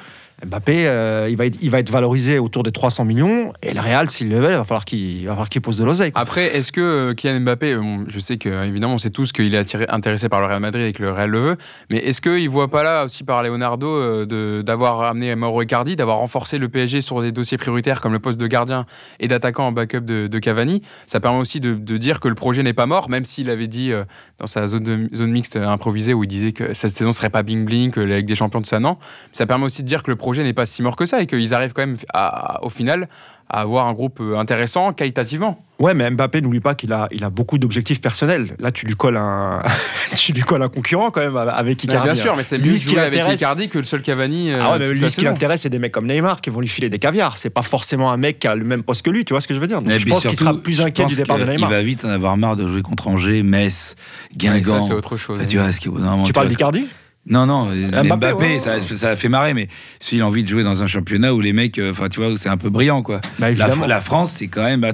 Mbappé, 0.47 0.87
euh, 0.87 1.29
il, 1.31 1.37
va 1.37 1.79
être, 1.79 1.91
valorisé 1.91 2.39
autour 2.39 2.63
des 2.63 2.73
300 2.73 3.05
millions. 3.05 3.53
Et 3.63 3.75
le 3.75 3.81
Real, 3.81 4.09
s'il 4.11 4.29
le 4.31 4.37
veut, 4.39 4.51
il 4.51 4.57
va 4.57 4.65
falloir 4.65 4.85
qu'il 4.85 5.61
pose 5.63 5.79
de 5.79 5.85
l'oseille. 5.85 6.13
Après, 6.15 6.57
est-ce 6.57 6.73
que 6.73 6.81
euh, 6.81 7.15
Kylian 7.15 7.41
Mbappé, 7.41 7.77
je 8.09 8.19
sais 8.19 8.39
que 8.39 8.49
euh, 8.49 8.65
évidemment 8.65 8.95
on 8.95 8.99
sait 8.99 9.11
tous 9.11 9.33
qu'il 9.33 9.55
est 9.55 9.75
intéressé 9.91 10.29
par 10.29 10.41
le 10.41 10.47
Real 10.47 10.61
Madrid 10.61 10.85
et 10.87 10.93
que 10.93 11.03
le 11.03 11.13
Real 11.13 11.29
le 11.31 11.41
veut, 11.41 11.57
mais 11.91 11.99
est-ce 11.99 12.21
qu'il 12.21 12.49
voit 12.49 12.69
pas 12.71 12.83
là 12.83 13.05
aussi 13.05 13.25
par 13.25 13.43
Leonardo 13.43 13.87
euh, 13.87 14.27
de- 14.27 14.63
d'avoir 14.63 15.03
amené 15.03 15.35
Mauro 15.35 15.63
Icardi, 15.63 15.97
d'avoir 15.97 16.19
renforcé 16.19 16.59
le 16.59 16.69
PSG 16.69 17.01
sur 17.01 17.21
des 17.23 17.33
dossiers 17.33 17.59
prioritaires 17.59 18.01
comme 18.01 18.13
le 18.13 18.19
poste 18.19 18.39
de 18.39 18.47
gardien 18.47 18.87
et 19.19 19.29
d'attaquant 19.29 19.67
en 19.67 19.73
backup 19.73 20.01
de, 20.01 20.27
de 20.27 20.39
Cavani? 20.39 20.81
Ça 21.07 21.21
permet 21.21 21.39
aussi 21.41 21.61
de, 21.61 21.75
de 21.75 21.97
dire 21.97 22.21
que 22.21 22.29
le 22.29 22.35
projet 22.35 22.63
n'est 22.63 22.73
pas 22.73 22.87
mort, 22.87 23.11
même 23.11 23.25
s'il 23.25 23.51
avait 23.51 23.67
dit 23.69 23.93
dans 24.39 24.47
sa 24.47 24.67
zone, 24.67 24.85
de- 24.85 25.27
mixte 25.27 25.57
improvisée 25.57 26.15
où 26.15 26.25
il 26.25 26.29
disait 26.29 26.53
que 26.53 26.73
cette 26.75 26.91
saison 26.93 27.13
serait 27.13 27.31
pas 27.31 27.43
bling 27.43 27.65
bling, 27.65 27.91
que 27.91 28.01
la 28.01 28.21
des 28.23 28.35
Champions 28.35 28.61
tout 28.63 28.69
ça 28.69 28.81
non. 28.81 28.97
Ça 29.33 29.47
permet 29.47 29.65
aussi 29.67 29.83
de 29.83 29.89
dire 29.89 30.03
que 30.03 30.11
le 30.11 30.17
projet 30.17 30.30
n'est 30.39 30.53
pas 30.53 30.67
si 30.67 30.83
mort 30.83 30.97
que 30.97 31.07
ça 31.07 31.21
et 31.21 31.27
qu'ils 31.27 31.53
arrivent 31.55 31.73
quand 31.73 31.87
même 31.87 31.97
à- 32.15 32.63
au 32.65 32.69
final 32.71 33.09
à 33.53 33.63
avoir 33.63 33.89
un 33.89 33.93
groupe 33.95 34.21
euh, 34.21 34.37
intéressant 34.39 34.93
qualitativement. 34.93 35.65
Ouais, 35.81 35.93
mais 35.93 36.09
Mbappé, 36.09 36.41
n'oublie 36.41 36.61
pas 36.61 36.77
qu'il 36.77 36.93
a, 36.93 37.09
il 37.11 37.25
a 37.25 37.31
beaucoup 37.31 37.59
d'objectifs 37.59 38.01
personnels. 38.01 38.55
Là, 38.61 38.71
tu 38.71 38.87
lui 38.87 38.95
colles 38.95 39.17
un, 39.17 39.61
tu 40.15 40.33
lui 40.33 40.43
colles 40.43 40.63
un 40.63 40.69
concurrent 40.69 41.11
quand 41.11 41.21
même 41.21 41.37
avec 41.37 41.83
Icardi. 41.83 42.13
bien 42.13 42.15
sûr, 42.15 42.37
mais 42.37 42.45
c'est 42.45 42.59
Lui, 42.59 42.71
mieux 42.71 42.77
ce 42.77 42.85
de 42.85 42.89
qui 42.91 42.95
jouer 42.95 43.01
avec 43.01 43.15
l'intéresse- 43.19 43.41
Icardi 43.41 43.69
que 43.69 43.79
le 43.79 43.85
seul 43.85 44.03
Cavani. 44.03 44.53
euh, 44.53 44.61
Ah 44.63 44.73
ouais, 44.75 44.79
mais 44.79 44.91
lui, 44.93 45.11
ce 45.11 45.17
qui 45.17 45.25
l'intéresse, 45.25 45.63
c'est 45.63 45.69
des 45.69 45.81
mecs 45.81 45.91
comme 45.91 46.07
Neymar 46.07 46.41
qui 46.43 46.51
vont 46.51 46.61
lui 46.61 46.69
filer 46.69 46.91
des 46.91 47.01
caviars. 47.01 47.39
C'est 47.39 47.51
pas 47.51 47.63
forcément 47.63 48.13
un 48.13 48.17
mec 48.19 48.39
qui 48.39 48.47
a 48.47 48.55
le 48.55 48.65
même 48.65 48.85
poste 48.85 49.03
que 49.05 49.11
lui, 49.11 49.25
tu 49.25 49.33
vois 49.35 49.41
ce 49.41 49.49
que 49.49 49.55
je 49.55 49.59
veux 49.59 49.67
dire 49.67 49.83
Donc, 49.83 49.91
Je 49.97 50.07
pense 50.09 50.25
qu'il 50.25 50.39
sera 50.39 50.55
plus 50.55 50.81
inquiet 50.81 51.07
du 51.07 51.17
départ 51.17 51.39
de 51.39 51.45
Neymar. 51.45 51.71
va 51.71 51.83
vite 51.83 52.05
en 52.05 52.11
avoir 52.11 52.37
marre 52.37 52.55
de 52.55 52.69
jouer 52.69 52.83
contre 52.83 53.09
Angers, 53.09 53.43
Metz, 53.43 53.97
Ouais, 53.97 54.05
ça, 54.31 54.61
Guingamp. 54.61 54.87
c'est 54.87 54.95
autre 54.95 55.17
chose. 55.17 55.39
Enfin, 55.41 55.49
tu 55.49 55.59
vois, 55.59 55.73
ce 55.73 55.81
qui, 55.81 55.89
au 55.89 55.93
bout 55.93 55.99
d'un 55.99 56.11
moment, 56.11 56.23
Tu 56.23 56.29
tu 56.29 56.33
parles 56.35 56.47
d'Icardi? 56.49 56.87
Non, 57.31 57.47
non, 57.47 57.67
Mbappé, 57.67 58.09
Mbappé, 58.09 58.35
ouais, 58.35 58.53
ouais. 58.55 58.59
ça, 58.59 58.81
ça 58.81 59.11
a 59.11 59.17
fait 59.17 59.29
marrer, 59.29 59.55
mais 59.55 59.69
s'il 60.01 60.21
a 60.21 60.27
envie 60.27 60.43
de 60.43 60.49
jouer 60.49 60.65
dans 60.65 60.83
un 60.83 60.87
championnat 60.89 61.33
où 61.33 61.41
les 61.41 61.53
mecs, 61.53 61.79
euh, 61.79 61.93
enfin, 61.93 62.09
tu 62.09 62.21
vois, 62.21 62.37
c'est 62.37 62.49
un 62.49 62.57
peu 62.57 62.71
brillant, 62.71 63.03
quoi. 63.03 63.21
Bah, 63.39 63.53
la, 63.53 63.69
la 63.87 64.01
France, 64.01 64.33
c'est 64.33 64.49
quand 64.49 64.65
même. 64.65 64.85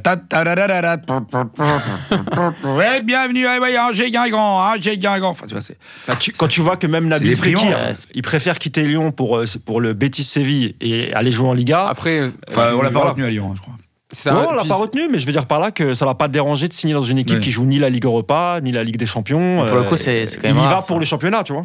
Ouais, 2.64 3.02
bienvenue 3.02 3.46
à 3.46 3.58
ouais, 3.60 3.78
Angers 3.78 4.10
Guingamp, 4.10 4.58
Angers 4.58 4.98
Guingamp. 4.98 5.30
Enfin, 5.30 5.46
tu 5.46 5.54
vois, 5.54 5.62
c'est. 5.62 5.78
Bah, 6.06 6.14
tu- 6.18 6.32
quand 6.32 6.48
tu 6.48 6.60
vois 6.60 6.76
que 6.76 6.86
même 6.86 7.08
Nabil 7.08 7.36
Fekir, 7.36 7.78
il 8.14 8.22
préfère 8.22 8.58
quitter 8.58 8.82
Lyon 8.82 9.12
pour, 9.12 9.38
euh, 9.38 9.44
pour 9.64 9.80
le 9.80 9.92
Betis 9.92 10.24
Séville 10.24 10.74
et 10.80 11.12
aller 11.14 11.32
jouer 11.32 11.48
en 11.48 11.54
Liga. 11.54 11.86
Après, 11.88 12.18
euh, 12.20 12.30
Enfin, 12.48 12.70
on 12.76 12.82
l'a 12.82 12.90
pas 12.90 13.00
retenu 13.10 13.24
à 13.24 13.30
Lyon, 13.30 13.50
hein, 13.50 13.54
je 13.56 13.62
crois. 13.62 13.74
c'est 14.12 14.30
Non, 14.30 14.38
un- 14.40 14.46
on 14.50 14.52
l'a 14.54 14.64
pas 14.64 14.74
retenu, 14.76 15.02
mais 15.10 15.18
je 15.18 15.26
veux 15.26 15.32
dire 15.32 15.46
par 15.46 15.60
là 15.60 15.70
que 15.70 15.94
ça 15.94 16.04
va 16.06 16.14
pas 16.14 16.28
te 16.28 16.32
déranger 16.32 16.68
de 16.68 16.72
signer 16.72 16.94
dans 16.94 17.02
une 17.02 17.18
équipe 17.18 17.36
Ouais. 17.36 17.42
qui 17.42 17.50
joue 17.50 17.64
ni 17.64 17.78
la 17.78 17.90
Ligue 17.90 18.04
Europa, 18.04 18.60
ni 18.62 18.72
la 18.72 18.84
Ligue 18.84 18.96
des 18.98 19.06
Champions. 19.06 19.64
Pour 19.66 19.76
le 19.76 19.84
coup, 19.84 19.94
Euh, 19.94 19.96
c'est- 19.96 20.26
quand 20.36 20.48
Il 20.48 20.54
même 20.54 20.56
y 20.58 20.60
va 20.60 20.66
rare, 20.74 20.86
pour 20.86 20.96
ça. 20.96 21.00
le 21.00 21.04
championnat, 21.06 21.42
tu 21.42 21.52
vois. 21.52 21.62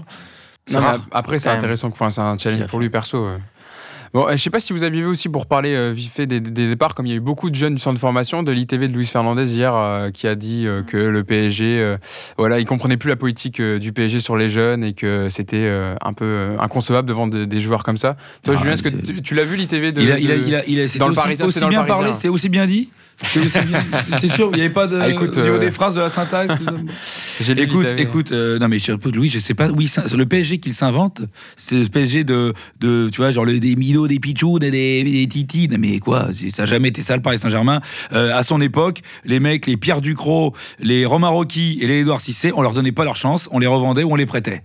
Non, 0.72 0.80
mais 0.82 0.98
après, 1.12 1.40
c'est 1.40 1.50
intéressant. 1.56 1.88
Enfin, 1.90 2.10
c'est 2.10 2.22
un 2.22 2.38
challenge 2.38 2.68
pour 2.68 2.80
lui 2.80 2.90
perso. 2.90 3.26
ouais. 3.28 3.38
Bon, 4.14 4.28
euh, 4.28 4.32
je 4.34 4.38
sais 4.38 4.50
pas 4.50 4.60
si 4.60 4.74
vous 4.74 4.84
aviez 4.84 5.00
vu 5.00 5.08
aussi 5.08 5.30
pour 5.30 5.46
parler 5.46 5.74
euh, 5.74 5.92
vite 5.94 6.12
fait 6.12 6.28
des, 6.28 6.42
des 6.42 6.68
départs, 6.68 6.96
comme 6.96 7.06
il 7.06 7.12
y 7.12 7.14
a 7.14 7.16
eu 7.16 7.22
beaucoup 7.22 7.50
de 7.50 7.56
jeunes 7.56 7.76
du 7.76 7.82
centre 7.82 7.94
de 7.94 8.00
formation, 8.00 8.44
de 8.44 8.52
l'ITV 8.52 8.90
de 8.90 8.94
Luis 8.94 9.06
Fernandez 9.06 9.46
hier, 9.54 9.74
euh, 9.74 10.12
qui 10.12 10.28
a 10.28 10.36
dit 10.36 10.68
euh, 10.68 10.84
que 10.84 10.98
le 10.98 11.24
PSG, 11.24 11.80
euh, 11.80 11.98
voilà, 12.38 12.60
il 12.60 12.66
comprenait 12.66 12.98
plus 12.98 13.08
la 13.10 13.16
politique 13.16 13.62
euh, 13.62 13.80
du 13.80 13.94
PSG 13.94 14.20
sur 14.20 14.36
les 14.36 14.50
jeunes 14.50 14.84
et 14.84 14.92
que 14.92 15.30
c'était 15.30 15.56
euh, 15.64 15.96
un 16.02 16.12
peu 16.12 16.26
euh, 16.26 16.58
inconcevable 16.60 17.08
devant 17.08 17.26
de- 17.28 17.46
des 17.46 17.60
joueurs 17.62 17.84
comme 17.84 17.96
ça. 17.96 18.18
Toi, 18.44 18.56
Ah, 18.58 18.60
Julien, 18.60 18.74
est-ce 18.74 18.84
que 18.84 18.90
tu, 18.90 19.22
tu 19.22 19.34
l'as 19.34 19.46
vu 19.46 19.56
l'ITV 19.56 19.94
de, 19.94 20.02
Il 20.02 20.12
a, 20.12 20.20
il 20.20 20.30
a, 20.30 20.36
de- 20.38 20.44
il 20.46 20.56
a, 20.56 20.66
il 20.68 20.80
a- 20.82 20.88
c'était 20.90 21.00
dans 21.00 21.06
le 21.08 21.12
aussi, 21.14 21.22
Parisien, 21.22 21.46
c'est 21.46 21.50
aussi 21.50 21.70
bien 21.70 21.84
parlé, 21.86 22.14
c'est 22.14 22.28
aussi 22.28 22.50
bien 22.50 22.66
dit. 22.68 22.90
C'est 23.24 24.28
sûr, 24.28 24.50
il 24.52 24.56
n'y 24.56 24.62
avait 24.62 24.70
pas 24.70 24.88
de. 24.88 24.98
Ah, 25.00 25.10
écoute, 25.10 25.38
au 25.38 25.42
niveau 25.42 25.56
euh, 25.56 25.60
des 25.60 25.72
phrases, 25.72 25.96
de 25.96 26.02
la 26.02 26.10
syntaxe. 26.10 26.54
Écoute, 27.58 27.86
l'ITV. 27.88 28.02
écoute, 28.02 28.32
euh, 28.32 28.60
non 28.60 28.68
mais 28.68 28.80
je- 28.80 28.92
Louis, 29.14 29.30
je 29.30 29.40
sais 29.40 29.54
pas, 29.54 29.70
oui, 29.70 29.92
le 30.16 30.26
PSG 30.26 30.60
qu'il 30.60 30.74
s'invente, 30.74 31.22
c'est 31.56 31.76
le 31.80 31.88
PSG 31.88 32.24
de, 32.24 32.54
de, 32.80 33.10
tu 33.12 33.18
vois, 33.18 33.32
genre 33.32 33.46
le- 33.46 33.60
des 33.60 33.76
Milo, 33.76 34.08
des 34.08 34.20
Pichou, 34.20 34.60
des, 34.60 34.72
des, 34.72 35.04
des 35.04 35.28
Titi, 35.28 35.68
non 35.70 35.78
mais 35.80 36.00
quoi, 36.00 36.30
ça 36.50 36.64
n'a 36.64 36.66
jamais 36.66 36.90
été 36.90 37.02
ça 37.02 37.16
le 37.16 37.22
Paris 37.22 37.40
Saint-Germain. 37.40 37.82
Euh, 38.14 38.36
à 38.36 38.44
son 38.44 38.62
époque, 38.62 39.02
les 39.26 39.40
mecs, 39.40 39.66
les 39.66 39.78
Pierre 39.78 40.02
Ducrot, 40.02 40.54
les 40.80 41.06
Romain 41.06 41.30
Rocky 41.30 41.78
et 41.82 41.88
les 41.88 42.00
Édouard 42.02 42.22
Cissé, 42.22 42.52
on 42.56 42.62
leur 42.62 42.74
donnait 42.74 42.92
pas 42.92 43.04
leur 43.04 43.16
chance, 43.16 43.48
on 43.52 43.60
les 43.60 43.68
revendait 43.68 44.04
ou 44.04 44.12
on 44.12 44.16
les 44.16 44.26
prêtait. 44.26 44.64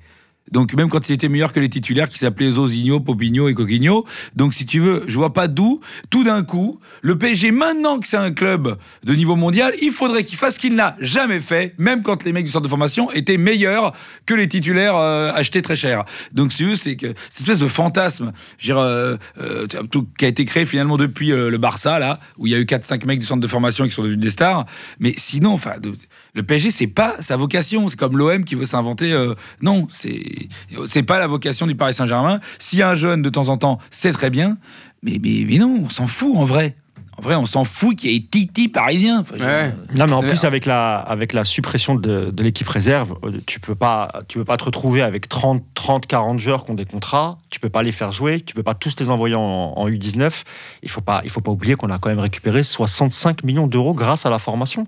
Donc 0.52 0.74
même 0.74 0.88
quand 0.88 1.08
ils 1.08 1.12
étaient 1.12 1.28
meilleurs 1.28 1.52
que 1.52 1.60
les 1.60 1.68
titulaires 1.68 2.08
qui 2.08 2.18
s'appelaient 2.18 2.52
Zosigno, 2.52 3.00
Popigno 3.00 3.48
et 3.48 3.54
Coquigno. 3.54 4.04
Donc 4.36 4.54
si 4.54 4.64
tu 4.66 4.78
veux, 4.80 5.04
je 5.08 5.16
vois 5.16 5.32
pas 5.32 5.48
d'où, 5.48 5.80
tout 6.10 6.22
d'un 6.24 6.42
coup, 6.44 6.78
le 7.02 7.18
PSG, 7.18 7.50
maintenant 7.50 7.98
que 7.98 8.06
c'est 8.06 8.16
un 8.16 8.32
club 8.32 8.76
de 9.04 9.14
niveau 9.14 9.34
mondial, 9.36 9.72
il 9.82 9.90
faudrait 9.90 10.24
qu'il 10.24 10.38
fasse 10.38 10.54
ce 10.54 10.60
qu'il 10.60 10.74
n'a 10.74 10.96
jamais 11.00 11.40
fait, 11.40 11.74
même 11.78 12.02
quand 12.02 12.24
les 12.24 12.32
mecs 12.32 12.44
du 12.44 12.50
centre 12.52 12.62
de 12.64 12.68
formation 12.68 13.10
étaient 13.12 13.36
meilleurs 13.38 13.92
que 14.24 14.34
les 14.34 14.48
titulaires 14.48 14.96
euh, 14.96 15.32
achetés 15.34 15.62
très 15.62 15.76
cher. 15.76 16.04
Donc 16.32 16.52
si 16.52 16.58
tu 16.58 16.64
veux, 16.66 16.76
c'est 16.76 16.96
que 16.96 17.08
cette 17.30 17.40
espèce 17.40 17.58
de 17.58 17.68
fantasme, 17.68 18.32
je 18.58 18.68
veux 18.72 18.74
dire, 18.74 18.78
euh, 18.78 19.16
euh, 19.40 19.66
tout- 19.90 20.06
qui 20.18 20.24
a 20.24 20.28
été 20.28 20.44
créé 20.44 20.64
finalement 20.64 20.96
depuis 20.96 21.28
le 21.28 21.58
Barça, 21.58 21.98
là, 21.98 22.20
où 22.38 22.46
il 22.46 22.52
y 22.52 22.54
a 22.54 22.58
eu 22.58 22.64
4-5 22.64 23.04
mecs 23.04 23.18
du 23.18 23.26
centre 23.26 23.40
de 23.40 23.46
formation 23.46 23.84
qui 23.84 23.90
sont 23.90 24.02
devenus 24.02 24.20
des 24.20 24.30
stars. 24.30 24.64
Mais 25.00 25.14
sinon, 25.16 25.52
enfin, 25.52 25.72
le 26.36 26.42
PSG, 26.42 26.70
c'est 26.70 26.86
pas 26.86 27.16
sa 27.20 27.36
vocation. 27.36 27.88
C'est 27.88 27.98
comme 27.98 28.16
l'OM 28.16 28.44
qui 28.44 28.54
veut 28.54 28.66
s'inventer. 28.66 29.12
euh, 29.12 29.34
non, 29.62 29.86
c'est 29.90 30.22
c'est 30.84 31.02
pas 31.02 31.18
la 31.18 31.26
vocation 31.26 31.66
du 31.66 31.74
Paris 31.74 31.94
Saint-Germain. 31.94 32.40
A 32.80 32.90
un 32.90 32.94
jeune 32.94 33.22
de 33.22 33.30
temps 33.30 33.48
en 33.48 33.56
temps, 33.56 33.78
c'est 33.90 34.12
très 34.12 34.28
bien. 34.28 34.58
Mais, 35.02 35.18
mais, 35.22 35.46
mais 35.48 35.56
non, 35.56 35.82
on 35.84 35.88
s'en 35.88 36.06
fout 36.06 36.36
en 36.36 36.44
vrai. 36.44 36.76
En 37.18 37.22
vrai, 37.22 37.34
on 37.34 37.46
s'en 37.46 37.64
fout 37.64 37.96
qu'il 37.96 38.10
y 38.10 38.16
ait 38.16 38.20
Titi 38.30 38.68
parisien. 38.68 39.20
Enfin, 39.20 39.36
je- 39.38 39.42
Ouais. 39.44 39.72
Non, 39.96 40.04
mais 40.06 40.12
en 40.12 40.20
plus, 40.22 40.44
avec 40.44 40.66
la, 40.66 40.96
avec 40.98 41.32
la 41.32 41.44
suppression 41.44 41.94
de, 41.94 42.30
de 42.30 42.42
l'équipe 42.42 42.68
réserve, 42.68 43.14
euh, 43.24 43.30
tu 43.46 43.58
peux 43.58 43.74
pas, 43.74 44.12
tu 44.28 44.36
peux 44.38 44.44
pas 44.44 44.56
te 44.58 44.64
retrouver 44.64 45.00
avec 45.02 45.28
30, 45.28 45.62
30, 45.74 46.06
40 46.06 46.38
joueurs 46.38 46.64
qui 46.64 46.72
ont 46.72 46.74
des 46.74 46.84
contrats. 46.84 47.38
Tu 47.48 47.58
peux 47.58 47.70
pas 47.70 47.82
les 47.82 47.92
faire 47.92 48.12
jouer. 48.12 48.40
Tu 48.40 48.54
peux 48.54 48.62
pas 48.62 48.74
tous 48.74 48.94
les 49.00 49.08
envoyer 49.08 49.34
en, 49.34 49.40
en 49.40 49.88
U19. 49.88 50.30
Il 50.82 50.90
faut 50.90 51.00
pas, 51.00 51.22
il 51.24 51.30
faut 51.30 51.40
pas 51.40 51.50
oublier 51.50 51.74
qu'on 51.74 51.90
a 51.90 51.98
quand 51.98 52.10
même 52.10 52.18
récupéré 52.18 52.62
65 52.62 53.44
millions 53.44 53.66
d'euros 53.66 53.94
grâce 53.94 54.26
à 54.26 54.30
la 54.30 54.38
formation. 54.38 54.86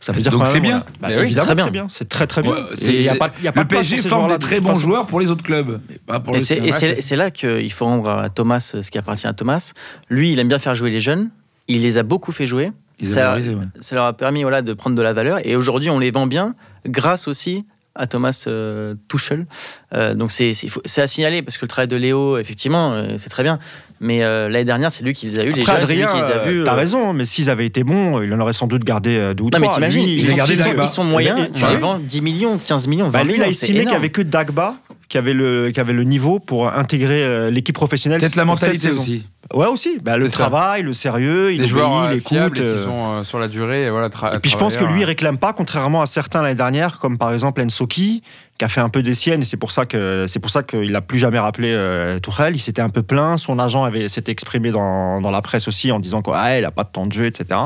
Ça 0.00 0.10
veut 0.12 0.20
dire 0.20 0.32
Donc 0.32 0.46
c'est 0.48 0.60
bien. 0.60 0.78
voilà. 0.78 0.86
Bah, 1.00 1.08
Mais 1.10 1.16
oui, 1.18 1.22
évidemment, 1.26 1.64
c'est 1.64 1.70
bien. 1.70 1.86
C'est 1.90 2.08
très 2.08 2.26
très 2.26 2.42
bien. 2.42 2.52
Ouais, 2.52 2.60
Et 2.72 2.76
c'est- 2.76 2.94
il 2.94 3.02
y 3.02 3.08
a 3.08 3.14
pas, 3.14 3.30
il 3.38 3.44
y 3.44 3.48
a 3.48 3.52
pas 3.52 3.60
le 3.62 3.68
PSG 3.68 3.98
forme 3.98 4.26
des 4.28 4.34
de 4.34 4.38
très 4.38 4.60
bons 4.60 4.68
façon. 4.68 4.80
joueurs 4.80 5.06
pour 5.06 5.20
les 5.20 5.30
autres 5.30 5.44
clubs. 5.44 5.80
Mais 5.88 5.98
pas 6.06 6.18
pour 6.18 6.34
Et 6.34 6.38
le 6.38 6.44
c'est 6.44 6.56
et 6.58 6.60
ouais, 6.62 6.72
c'est- 6.72 7.02
c'est 7.02 7.16
là 7.16 7.30
qu'il 7.30 7.72
faut 7.72 7.84
rendre 7.84 8.08
à 8.08 8.28
Thomas 8.30 8.72
euh, 8.74 8.82
ce 8.82 8.90
qui 8.90 8.98
appartient 8.98 9.26
à 9.28 9.32
Thomas. 9.32 9.72
Lui, 10.08 10.32
il 10.32 10.38
aime 10.40 10.48
bien 10.48 10.58
faire 10.58 10.74
jouer 10.74 10.90
les 10.90 11.00
jeunes. 11.00 11.30
Il 11.68 11.82
les 11.82 11.98
a 11.98 12.02
beaucoup 12.02 12.32
fait 12.32 12.46
jouer. 12.46 12.72
Ils 13.00 13.08
Ça- 13.08 13.20
ont 13.20 13.24
valorisé, 13.24 13.54
ouais. 13.54 13.64
Ça 13.80 13.94
leur 13.94 14.04
a 14.06 14.12
permis 14.12 14.42
voilà, 14.42 14.62
de 14.62 14.72
prendre 14.72 14.96
de 14.96 15.02
la 15.02 15.12
valeur. 15.12 15.38
Et 15.46 15.54
aujourd'hui, 15.56 15.90
on 15.90 15.98
les 15.98 16.10
vend 16.10 16.26
bien 16.26 16.54
grâce 16.86 17.28
aussi 17.28 17.64
à 17.94 18.06
Thomas 18.06 18.44
euh, 18.46 18.94
Tuchel. 19.08 19.46
Euh, 19.92 20.14
donc 20.14 20.30
c'est 20.30 20.52
à 20.96 21.08
signaler 21.08 21.42
parce 21.42 21.58
que 21.58 21.64
le 21.64 21.68
travail 21.68 21.88
de 21.88 21.96
Léo, 21.96 22.38
effectivement, 22.38 22.92
euh, 22.92 23.14
c'est 23.16 23.28
très 23.28 23.42
bien. 23.42 23.58
Mais 24.00 24.22
euh, 24.22 24.48
l'année 24.48 24.64
dernière, 24.64 24.92
c'est 24.92 25.02
lui 25.04 25.12
qui 25.14 25.26
les 25.26 25.38
a 25.40 25.44
eu. 25.44 25.52
Les 25.52 25.62
Après, 25.62 25.74
Adrien, 25.76 26.06
les 26.14 26.22
a 26.32 26.44
vus. 26.44 26.62
t'as 26.64 26.72
euh, 26.72 26.76
raison, 26.76 27.12
mais 27.12 27.24
s'ils 27.24 27.50
avaient 27.50 27.66
été 27.66 27.82
bons, 27.84 28.22
il 28.22 28.32
en 28.32 28.38
aurait 28.40 28.52
sans 28.52 28.68
doute 28.68 28.84
gardé 28.84 29.32
deux 29.36 29.42
ou 29.44 29.50
Non, 29.50 29.58
mais 29.58 29.66
trois. 29.66 29.74
t'imagines, 29.74 30.04
Lui, 30.04 30.12
ils, 30.12 30.18
il 30.24 30.26
a 30.26 30.30
sont- 30.30 30.36
gardé 30.36 30.52
ils 30.52 30.58
sont- 30.58 30.64
Dagba. 30.64 30.84
ils 30.84 30.88
sont 30.88 31.04
moyens. 31.04 31.40
Ouais. 31.40 31.50
Tu 31.54 31.66
les 31.66 31.76
vends 31.76 31.98
10 31.98 32.20
millions, 32.22 32.56
15 32.58 32.86
millions, 32.86 33.08
20 33.08 33.18
Bah, 33.18 33.24
lui, 33.24 33.34
il 33.34 33.42
a 33.42 33.48
estimé 33.48 33.80
qu'il 33.80 33.88
n'y 33.88 33.94
avait 33.94 34.10
que 34.10 34.22
Dagba 34.22 34.76
qui 35.08 35.18
avait 35.18 35.34
le, 35.34 35.70
qui 35.70 35.80
avait 35.80 35.92
le 35.92 36.04
niveau 36.04 36.38
pour 36.38 36.68
intégrer 36.72 37.50
l'équipe 37.50 37.74
professionnelle. 37.74 38.20
Peut-être 38.20 38.36
la 38.36 38.44
mentalité 38.44 38.88
saison. 38.88 39.00
aussi. 39.02 39.24
Ouais, 39.54 39.66
aussi. 39.66 39.98
Bah, 40.00 40.18
le 40.18 40.28
ça. 40.28 40.36
travail, 40.36 40.82
le 40.82 40.92
sérieux, 40.92 41.52
il 41.52 41.58
des 41.58 41.66
joueurs 41.66 41.90
obéit, 41.90 42.10
euh, 42.10 42.14
il 42.16 42.20
fiables 42.20 42.58
écoute. 42.58 42.58
et 42.58 42.60
qui 42.60 42.66
euh, 42.66 42.84
sont 42.84 43.12
euh, 43.12 43.22
sur 43.22 43.38
la 43.38 43.48
durée. 43.48 43.84
Et, 43.84 43.90
voilà, 43.90 44.08
Et 44.34 44.38
puis 44.40 44.50
je 44.50 44.56
pense 44.58 44.76
que 44.76 44.84
lui, 44.84 45.00
il 45.00 45.04
euh, 45.04 45.06
réclame 45.06 45.38
pas, 45.38 45.54
contrairement 45.54 46.02
à 46.02 46.06
certains 46.06 46.42
l'année 46.42 46.54
dernière, 46.54 46.98
comme 46.98 47.16
par 47.16 47.32
exemple 47.32 47.62
Ensoki, 47.62 48.22
qui 48.58 48.64
a 48.64 48.68
fait 48.68 48.80
un 48.80 48.88
peu 48.88 49.02
des 49.02 49.14
siennes, 49.14 49.42
et 49.42 49.44
c'est 49.44 49.56
pour 49.56 49.70
ça 49.70 49.86
que 49.86 50.24
c'est 50.26 50.40
pour 50.40 50.50
ça 50.50 50.64
qu'il 50.64 50.90
n'a 50.90 51.00
plus 51.00 51.18
jamais 51.18 51.38
rappelé 51.38 51.70
euh, 51.72 52.18
Tourelle. 52.18 52.56
Il 52.56 52.60
s'était 52.60 52.82
un 52.82 52.88
peu 52.88 53.02
plaint, 53.04 53.38
son 53.38 53.56
agent 53.60 53.84
avait 53.84 54.08
s'était 54.08 54.32
exprimé 54.32 54.72
dans, 54.72 55.20
dans 55.20 55.30
la 55.30 55.42
presse 55.42 55.68
aussi 55.68 55.92
en 55.92 56.00
disant 56.00 56.22
qu'il 56.22 56.32
n'a 56.32 56.70
pas 56.72 56.82
de 56.82 56.88
temps 56.88 57.06
de 57.06 57.12
jeu, 57.12 57.26
etc. 57.26 57.60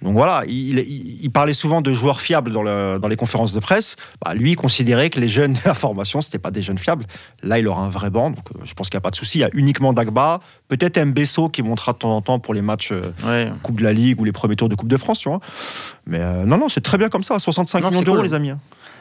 Donc 0.00 0.14
voilà, 0.14 0.42
il, 0.46 0.78
il- 0.78 1.18
il 1.24 1.30
parlait 1.30 1.52
souvent 1.52 1.82
de 1.82 1.92
joueurs 1.92 2.22
fiables 2.22 2.52
dans, 2.52 2.62
le- 2.62 2.98
dans 3.00 3.08
les 3.08 3.16
conférences 3.16 3.52
de 3.52 3.60
presse. 3.60 3.96
Bah, 4.24 4.32
lui, 4.34 4.52
il 4.52 4.56
considérait 4.56 5.10
que 5.10 5.20
les 5.20 5.28
jeunes 5.28 5.52
de 5.52 5.58
la 5.66 5.74
formation, 5.74 6.22
c'était 6.22 6.38
pas 6.38 6.50
des 6.50 6.62
jeunes 6.62 6.78
fiables. 6.78 7.04
Là, 7.42 7.58
il 7.58 7.68
aura 7.68 7.82
un 7.82 7.90
vrai 7.90 8.08
banc, 8.08 8.30
donc 8.30 8.44
euh, 8.56 8.60
je 8.64 8.72
pense 8.72 8.88
qu'il 8.88 8.96
n'y 8.96 9.02
a 9.02 9.02
pas 9.02 9.10
de 9.10 9.16
souci. 9.16 9.38
Il 9.38 9.40
y 9.42 9.44
a 9.44 9.50
uniquement 9.52 9.92
Dagba, 9.92 10.40
peut-être 10.68 10.98
Mbesso 11.04 11.50
qui 11.50 11.62
montera 11.62 11.92
de 11.92 11.98
temps 11.98 12.16
en 12.16 12.22
temps 12.22 12.38
pour 12.38 12.54
les 12.54 12.62
matchs. 12.62 12.92
euh, 12.92 13.12
Ouais. 13.26 13.50
Coupe 13.62 13.78
de 13.78 13.84
la 13.84 13.92
Ligue 13.92 14.18
ou 14.20 14.24
les 14.24 14.32
premiers 14.32 14.56
tours 14.56 14.70
de 14.70 14.74
Coupe 14.74 14.88
de 14.88 14.96
France, 14.96 15.18
tu 15.18 15.28
vois. 15.28 15.40
Mais 16.06 16.18
euh, 16.20 16.44
non, 16.44 16.56
non, 16.56 16.68
c'est 16.70 16.80
très 16.80 16.96
bien 16.96 17.10
comme 17.10 17.22
ça, 17.22 17.38
65 17.38 17.80
Non, 17.82 17.90
millions 17.90 18.02
d'euros, 18.02 18.16
cool. 18.16 18.24
les 18.26 18.32
amis. 18.34 18.52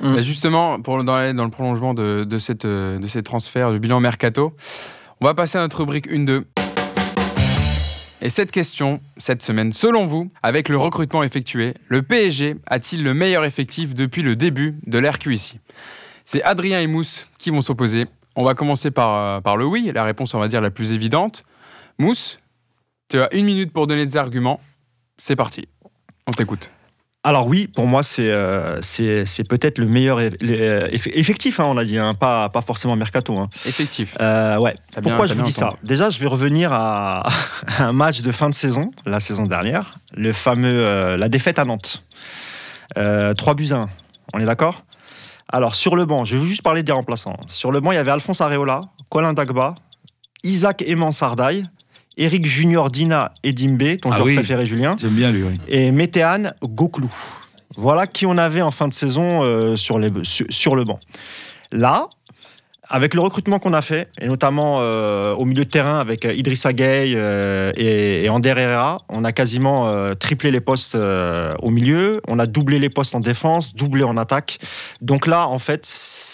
Hein. 0.01 0.15
Bah, 0.15 0.21
justement, 0.21 0.82
pour, 0.82 1.03
dans, 1.03 1.36
dans 1.36 1.43
le 1.43 1.51
prolongement 1.51 1.93
de, 1.93 2.23
de, 2.23 2.38
cette, 2.38 2.65
euh, 2.65 2.99
de 2.99 3.08
ces 3.08 3.23
transferts, 3.23 3.71
du 3.71 3.79
bilan 3.79 3.99
mercato, 3.99 4.53
on 5.21 5.25
va 5.25 5.34
passer 5.34 5.58
à 5.58 5.62
notre 5.62 5.79
rubrique 5.79 6.10
1-2. 6.10 6.43
Et 8.21 8.29
cette 8.29 8.51
question, 8.51 9.01
cette 9.17 9.41
semaine, 9.41 9.73
selon 9.73 10.06
vous, 10.06 10.32
avec 10.41 10.69
le 10.69 10.77
recrutement 10.77 11.23
effectué, 11.23 11.73
le 11.89 12.03
PSG 12.03 12.56
a-t-il 12.67 13.03
le 13.03 13.13
meilleur 13.13 13.43
effectif 13.43 13.93
depuis 13.93 14.21
le 14.21 14.38
début 14.38 14.75
de 14.88 14.97
l'ère 14.97 15.19
QIC 15.19 15.60
C'est 16.23 16.41
Adrien 16.43 16.79
et 16.79 16.88
Mousse 16.88 17.27
qui 17.38 17.49
vont 17.49 17.62
s'opposer. 17.62 18.08
On 18.38 18.45
va 18.45 18.56
commencer 18.56 18.91
par, 18.91 19.15
euh, 19.15 19.41
par 19.41 19.58
le 19.58 19.65
oui, 19.65 19.91
la 19.93 20.06
réponse, 20.06 20.34
on 20.34 20.39
va 20.39 20.47
dire, 20.47 20.62
la 20.62 20.71
plus 20.71 20.93
évidente. 20.93 21.43
Mousse, 21.99 22.39
tu 23.10 23.19
as 23.19 23.34
une 23.36 23.45
minute 23.45 23.73
pour 23.73 23.88
donner 23.88 24.06
des 24.06 24.15
arguments. 24.15 24.62
C'est 25.17 25.36
parti. 25.36 25.67
On 26.25 26.32
t'écoute. 26.32 26.69
Alors 27.25 27.47
oui, 27.47 27.67
pour 27.67 27.88
moi, 27.88 28.03
c'est 28.03 28.29
euh, 28.29 28.81
c'est 28.81 29.47
peut-être 29.47 29.77
le 29.77 29.86
meilleur 29.88 30.19
eff- 30.19 30.38
eff- 30.41 31.12
effectif, 31.13 31.62
hein, 31.62 31.65
on 31.67 31.77
a 31.77 31.86
dit, 31.86 31.97
hein, 31.97 32.13
pas, 32.15 32.49
pas 32.49 32.62
forcément 32.62 32.97
mercato. 32.97 33.38
hein. 33.39 33.47
Effectif. 33.65 34.17
Euh, 34.19 34.57
ouais. 34.57 34.75
Bien- 34.91 35.01
Pourquoi 35.03 35.27
je 35.27 35.33
vous 35.33 35.41
dis 35.43 35.53
ça. 35.53 35.69
Déjà, 35.83 36.09
je 36.09 36.19
vais 36.19 36.27
revenir 36.27 36.73
à, 36.73 37.23
un 37.79 37.93
match 37.93 38.21
de 38.21 38.31
fin 38.33 38.49
de 38.49 38.53
saison, 38.53 38.91
la 39.05 39.21
saison 39.21 39.43
dernière, 39.43 39.91
le 40.13 40.33
fameux, 40.33 40.73
euh, 40.73 41.15
la 41.15 41.29
défaite 41.29 41.60
à 41.60 41.63
Nantes. 41.63 42.04
Euh, 42.98 43.33
3 43.33 43.54
buts 43.56 43.69
à 43.71 43.75
1, 43.77 43.81
on 44.33 44.39
est 44.39 44.45
d'accord? 44.45 44.83
Alors, 45.48 45.75
sur 45.75 45.95
le 45.95 46.04
banc, 46.06 46.25
je 46.25 46.35
vais 46.37 46.45
juste 46.45 46.62
parler 46.62 46.83
des 46.83 46.91
remplaçants. 46.91 47.37
Sur 47.48 47.71
le 47.71 47.79
banc, 47.79 47.91
il 47.91 47.95
y 47.95 48.00
avait 48.00 48.12
Alphonse 48.12 48.41
Areola, 48.41 48.81
Colin 49.10 49.31
Dagba, 49.33 49.75
Isaac 50.43 50.81
Eman 50.85 51.12
Sardaille, 51.13 51.63
Eric 52.17 52.45
Junior 52.45 52.89
Dina 52.91 53.33
et 53.43 53.53
Dimbe, 53.53 53.97
ton 54.01 54.11
Ah 54.11 54.15
joueur 54.15 54.27
oui. 54.27 54.35
préféré 54.35 54.65
Julien, 54.65 54.95
J'aime 54.99 55.11
bien 55.11 55.31
lui, 55.31 55.43
oui. 55.43 55.53
et 55.67 55.91
Météane 55.91 56.53
Goklou. 56.63 57.11
Voilà 57.75 58.05
qui 58.05 58.25
on 58.27 58.37
avait 58.37 58.61
en 58.61 58.69
fin 58.71 58.87
de 58.87 58.93
saison 58.93 59.43
euh, 59.43 59.75
sur, 59.75 59.97
les, 59.97 60.09
sur, 60.23 60.45
sur 60.49 60.75
le 60.75 60.83
banc. 60.83 60.99
Là, 61.71 62.07
avec 62.94 63.15
le 63.15 63.21
recrutement 63.21 63.58
qu'on 63.58 63.73
a 63.73 63.81
fait, 63.81 64.08
et 64.21 64.27
notamment 64.27 64.77
euh, 64.79 65.33
au 65.33 65.46
milieu 65.46 65.65
de 65.65 65.69
terrain 65.69 66.00
avec 66.00 66.25
euh, 66.25 66.31
Idrissa 66.33 66.73
Gueye 66.73 67.15
euh, 67.15 67.71
et, 67.75 68.23
et 68.23 68.29
Ander 68.29 68.54
Herrera, 68.56 68.98
on 69.10 69.23
a 69.25 69.31
quasiment 69.31 69.87
euh, 69.87 70.13
triplé 70.13 70.52
les 70.52 70.62
postes 70.62 70.96
au 70.96 71.69
milieu, 71.71 72.21
on 72.27 72.37
a 72.37 72.46
doublé 72.46 72.77
les 72.77 72.89
postes 72.89 73.15
en 73.15 73.19
défense, 73.19 73.73
doublé 73.73 74.04
en 74.04 74.15
attaque. 74.15 74.60
Donc 75.02 75.25
là, 75.25 75.48
en 75.48 75.58
fait, 75.58 75.89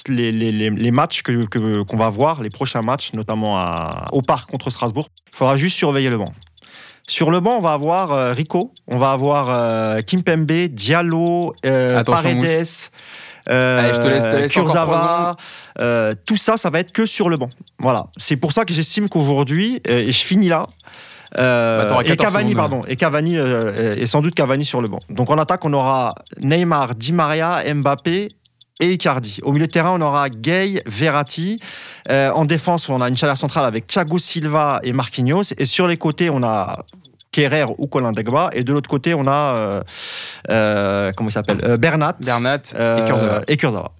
les, 0.10 0.34
les- 0.34 0.52
les- 0.52 0.70
les 0.70 0.92
matchs 0.92 1.22
que- 1.24 1.46
que- 1.46 1.84
qu'on 1.84 1.98
va 1.98 2.10
voir, 2.10 2.44
les 2.44 2.50
prochains 2.50 2.82
matchs, 2.82 3.14
notamment 3.14 3.58
à- 3.58 4.08
au 4.12 4.22
Parc 4.22 4.50
contre 4.52 4.70
Strasbourg, 4.70 5.08
il 5.32 5.38
faudra 5.38 5.56
juste 5.56 5.78
surveiller 5.78 6.10
le 6.10 6.18
banc. 6.18 6.34
Sur 7.08 7.32
le 7.32 7.40
banc, 7.40 7.56
on 7.58 7.62
va 7.62 7.72
avoir 7.74 8.36
Rico, 8.36 8.74
on 8.88 8.98
va 8.98 9.12
avoir 9.12 9.98
Kimpembe, 10.06 10.68
Diallo, 10.70 11.56
Paredes, 12.04 12.42
Allez, 13.50 13.94
je 13.94 14.00
te 14.00 14.08
laisse- 14.08 14.24
te 14.24 14.36
laisse 14.36 14.58
encore 14.58 14.66
Kurzawa. 14.74 15.36
euh, 15.80 16.14
tout 16.26 16.36
ça, 16.38 16.56
ça 16.58 16.70
va 16.70 16.80
être 16.80 16.92
que 16.92 17.06
sur 17.06 17.30
le 17.30 17.38
banc. 17.38 17.50
Voilà. 17.80 18.08
C'est 18.18 18.36
pour 18.38 18.52
ça 18.52 18.66
que 18.66 18.74
j'estime 18.74 19.10
qu'aujourd'hui, 19.10 19.82
euh, 19.88 20.00
et 20.08 20.12
je 20.12 20.24
finis 20.24 20.48
là. 20.50 20.64
euh, 21.38 21.88
Bah, 21.90 22.02
et 22.02 22.08
14 22.08 22.28
Cavani, 22.32 22.50
secondes. 22.52 22.58
pardon, 22.70 22.82
et 22.88 22.96
Cavani, 22.96 23.38
euh, 23.38 23.96
et 23.96 24.08
sans 24.08 24.22
doute 24.22 24.34
Cavani 24.36 24.66
sur 24.66 24.82
le 24.82 24.88
banc. 24.88 25.00
Donc 25.10 25.30
en 25.30 25.38
attaque, 25.38 25.64
on 25.66 25.74
aura 25.74 26.14
Neymar, 26.42 26.96
Di 26.96 27.14
Maria, 27.14 27.62
Mbappé 27.74 28.30
et 28.82 28.92
Icardi. 28.94 29.40
Au 29.44 29.52
milieu 29.52 29.68
de 29.68 29.72
terrain, 29.72 29.92
on 29.92 30.02
aura 30.02 30.30
Gay, 30.30 30.82
Verratti. 30.88 31.60
Euh, 32.10 32.32
en 32.32 32.46
défense, 32.46 32.90
on 32.90 33.00
a 33.02 33.10
une 33.10 33.18
chaleur 33.18 33.38
centrale 33.38 33.66
avec 33.66 33.86
Thiago 33.88 34.18
Silva 34.18 34.80
et 34.84 34.94
Marquinhos. 34.94 35.54
Et 35.58 35.66
sur 35.66 35.86
les 35.88 35.98
côtés, 35.98 36.30
on 36.32 36.42
a 36.44 36.86
Kerrer 37.32 37.66
ou 37.78 37.88
Colin 37.88 38.12
Degba. 38.12 38.50
Et 38.54 38.64
de 38.64 38.74
l'autre 38.74 38.90
côté, 38.90 39.14
on 39.14 39.26
a 39.28 39.32
euh, 39.58 39.84
euh, 40.50 41.12
comment 41.16 41.30
il 41.30 41.34
s'appelle 41.34 41.60
Euh, 41.64 41.78
Bernat, 41.78 42.16
Bernat 42.20 42.56
et 42.74 43.06
Kurzawa. 43.06 43.42
et 43.48 43.58
Kurzawa. 43.58 43.92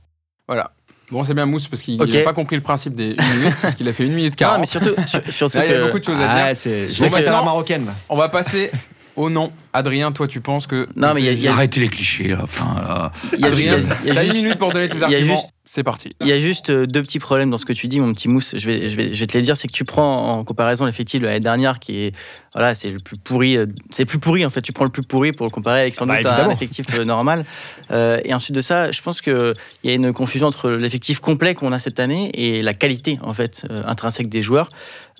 Voilà. 0.48 0.72
Bon, 1.12 1.24
c'est 1.24 1.34
bien 1.34 1.48
Mousse 1.48 1.68
parce 1.68 1.82
qu'il 1.82 1.98
n'a 1.98 2.24
pas 2.24 2.34
compris 2.34 2.56
le 2.56 2.62
principe 2.62 2.94
des 2.94 3.16
1 3.18 3.34
minute, 3.36 3.56
parce 3.62 3.74
qu'il 3.76 3.88
a 3.88 3.94
fait 3.94 4.04
1 4.06 4.10
minute 4.10 4.36
40. 4.36 4.54
Non, 4.56 4.60
mais 4.60 4.66
surtout, 4.68 4.94
sur- 5.08 5.22
surtout 5.34 5.58
Là, 5.60 5.66
il 5.66 5.72
y 5.72 5.76
a 5.76 5.86
beaucoup 5.86 5.98
de 6.00 6.04
choses 6.04 6.20
à 6.20 6.28
dire. 6.28 6.46
Ah, 6.50 6.54
c'est, 6.54 6.88
je 6.88 7.00
Bon, 7.00 7.08
à 7.08 7.10
la 7.10 7.18
maintenant- 7.18 7.46
marocaine. 7.46 7.92
On 8.10 8.16
va 8.16 8.30
passer 8.30 8.70
au 9.16 9.30
nom. 9.30 9.52
Adrien, 9.74 10.12
toi, 10.12 10.28
tu 10.28 10.42
penses 10.42 10.66
que. 10.68 10.88
Non, 10.96 11.14
mais 11.14 11.22
il 11.22 11.26
y 11.26 11.30
a- 11.30 11.34
il 11.34 11.42
y 11.42 11.48
a- 11.48 11.52
Arrêtez 11.54 11.80
les 11.80 11.90
clichés, 11.90 12.30
là. 12.30 12.40
Enfin, 12.44 12.76
a- 12.78 13.12
Adrien, 13.44 13.80
t'as 14.06 14.24
une 14.26 14.34
minute 14.34 14.56
pour 14.58 14.72
donner 14.72 14.90
tes 14.90 15.02
arguments. 15.04 15.36
juste- 15.36 15.48
C'est 15.72 15.84
parti. 15.84 16.10
Il 16.20 16.26
y 16.26 16.32
a 16.32 16.40
juste 16.40 16.72
euh, 16.72 16.88
deux 16.88 17.04
petits 17.04 17.20
problèmes 17.20 17.52
dans 17.52 17.60
ce 17.60 17.66
que 17.68 17.74
tu 17.74 17.88
dis, 17.88 18.00
mon 18.00 18.12
petit 18.12 18.28
mousse. 18.28 18.56
Je 18.58 18.66
vais, 18.66 18.90
je 18.90 18.96
vais, 18.96 19.14
je 19.14 19.20
vais 19.20 19.28
te 19.28 19.38
les 19.38 19.44
dire. 19.44 19.56
C'est 19.56 19.68
que 19.68 19.72
tu 19.74 19.84
prends 19.86 20.32
en 20.40 20.44
comparaison 20.44 20.86
l'effectif 20.86 21.22
de 21.22 21.28
l'année 21.28 21.40
dernière, 21.40 21.78
qui 21.80 22.06
est, 22.06 22.16
voilà, 22.56 22.74
c'est 22.74 22.90
le 22.90 22.98
plus 22.98 23.18
pourri. 23.18 23.56
euh, 23.56 23.68
C'est 23.92 24.02
le 24.02 24.08
plus 24.08 24.18
pourri 24.18 24.44
en 24.44 24.50
fait. 24.50 24.64
Tu 24.64 24.74
prends 24.74 24.86
le 24.86 24.90
plus 24.90 25.04
pourri 25.04 25.32
pour 25.32 25.46
le 25.46 25.52
comparer 25.52 25.82
avec 25.82 25.94
sans 25.94 26.08
Bah, 26.08 26.16
doute 26.18 26.26
un 26.26 26.50
effectif 26.50 26.88
euh, 26.98 27.04
normal. 27.06 27.46
Euh, 27.92 28.20
et 28.26 28.34
ensuite 28.34 28.56
de 28.56 28.62
ça, 28.62 28.90
je 28.92 29.00
pense 29.04 29.22
que 29.22 29.54
il 29.84 29.92
y 29.92 29.94
a 29.94 29.96
une 29.96 30.12
confusion 30.12 30.48
entre 30.48 30.72
l'effectif 30.72 31.20
complet 31.20 31.54
qu'on 31.54 31.72
a 31.72 31.78
cette 31.78 32.00
année 32.00 32.32
et 32.34 32.64
la 32.64 32.74
qualité 32.74 33.20
en 33.22 33.36
fait 33.36 33.68
euh, 33.70 33.84
intrinsèque 33.86 34.28
des 34.30 34.42
joueurs. 34.42 34.70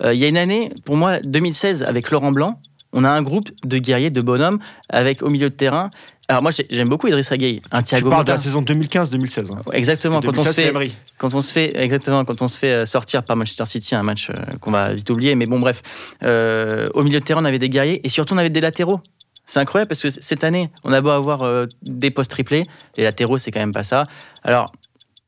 Euh, 0.02 0.12
il 0.14 0.18
y 0.18 0.24
a 0.24 0.28
une 0.28 0.36
année, 0.38 0.72
pour 0.84 0.96
moi, 0.96 1.20
2016 1.20 1.84
avec 1.84 2.10
Laurent 2.10 2.32
Blanc. 2.32 2.60
On 2.92 3.04
a 3.04 3.10
un 3.10 3.22
groupe 3.22 3.48
de 3.64 3.78
guerriers, 3.78 4.10
de 4.10 4.20
bonhommes, 4.20 4.58
avec 4.88 5.22
au 5.22 5.30
milieu 5.30 5.48
de 5.50 5.54
terrain. 5.54 5.90
Alors 6.28 6.42
moi, 6.42 6.50
j'ai- 6.52 6.66
j'aime 6.70 6.88
beaucoup 6.88 7.08
Idrissa 7.08 7.36
Gueye, 7.36 7.60
un 7.72 7.78
Tu 7.82 7.88
Thiago 7.90 8.08
parles 8.10 8.24
de 8.24 8.30
la 8.32 8.38
saison 8.38 8.62
2015-2016. 8.62 9.50
hein. 9.52 9.58
Exactement. 9.72 10.20
Quand 10.20 10.28
on, 10.38 10.42
se 10.44 10.48
2016, 10.50 10.54
c'est 10.54 10.72
fait, 10.72 10.92
quand 11.18 11.34
on 11.34 11.42
se 11.42 11.52
fait 11.52 11.76
exactement 11.82 12.24
quand 12.24 12.40
on 12.42 12.48
se 12.48 12.58
fait 12.58 12.72
euh, 12.72 12.86
sortir 12.86 13.22
par 13.24 13.36
Manchester 13.36 13.66
City, 13.66 13.94
un 13.96 14.02
match 14.04 14.30
euh, 14.30 14.34
qu'on 14.60 14.70
va 14.70 14.94
vite 14.94 15.10
oublier, 15.10 15.34
mais 15.34 15.46
bon 15.46 15.58
bref, 15.58 15.82
euh, 16.24 16.88
au 16.94 17.02
milieu 17.02 17.18
de 17.20 17.24
terrain 17.24 17.42
on 17.42 17.44
avait 17.44 17.58
des 17.58 17.68
guerriers 17.68 18.00
et 18.04 18.08
surtout 18.08 18.34
on 18.34 18.38
avait 18.38 18.50
des 18.50 18.60
latéraux. 18.60 19.00
C'est 19.44 19.58
incroyable 19.58 19.88
parce 19.88 20.00
que 20.02 20.10
cette 20.10 20.44
année 20.44 20.70
on 20.84 20.92
a 20.92 21.00
beau 21.00 21.10
avoir 21.10 21.42
euh, 21.42 21.66
des 21.82 22.12
postes 22.12 22.30
triplés, 22.30 22.64
les 22.96 23.02
latéraux 23.04 23.38
c'est 23.38 23.50
quand 23.50 23.58
même 23.60 23.72
pas 23.72 23.82
ça. 23.84 24.04
Alors 24.44 24.70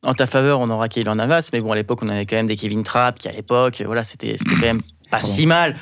en 0.04 0.14
ta 0.14 0.26
faveur 0.28 0.60
on 0.60 0.68
aura 0.70 0.88
Keylor 0.88 1.16
Navas, 1.16 1.50
mais 1.52 1.60
bon 1.60 1.72
à 1.72 1.74
l'époque 1.76 1.98
on 2.02 2.08
avait 2.08 2.26
quand 2.26 2.36
même 2.36 2.46
des 2.46 2.56
Kevin 2.56 2.84
Trapp 2.84 3.18
qui 3.18 3.26
à 3.28 3.32
l'époque 3.32 3.82
voilà 3.84 4.04
c'était 4.04 4.36
c'était 4.38 4.54
quand 4.54 4.66
même 4.66 4.82
pas 5.10 5.20
si 5.22 5.46
mal. 5.46 5.76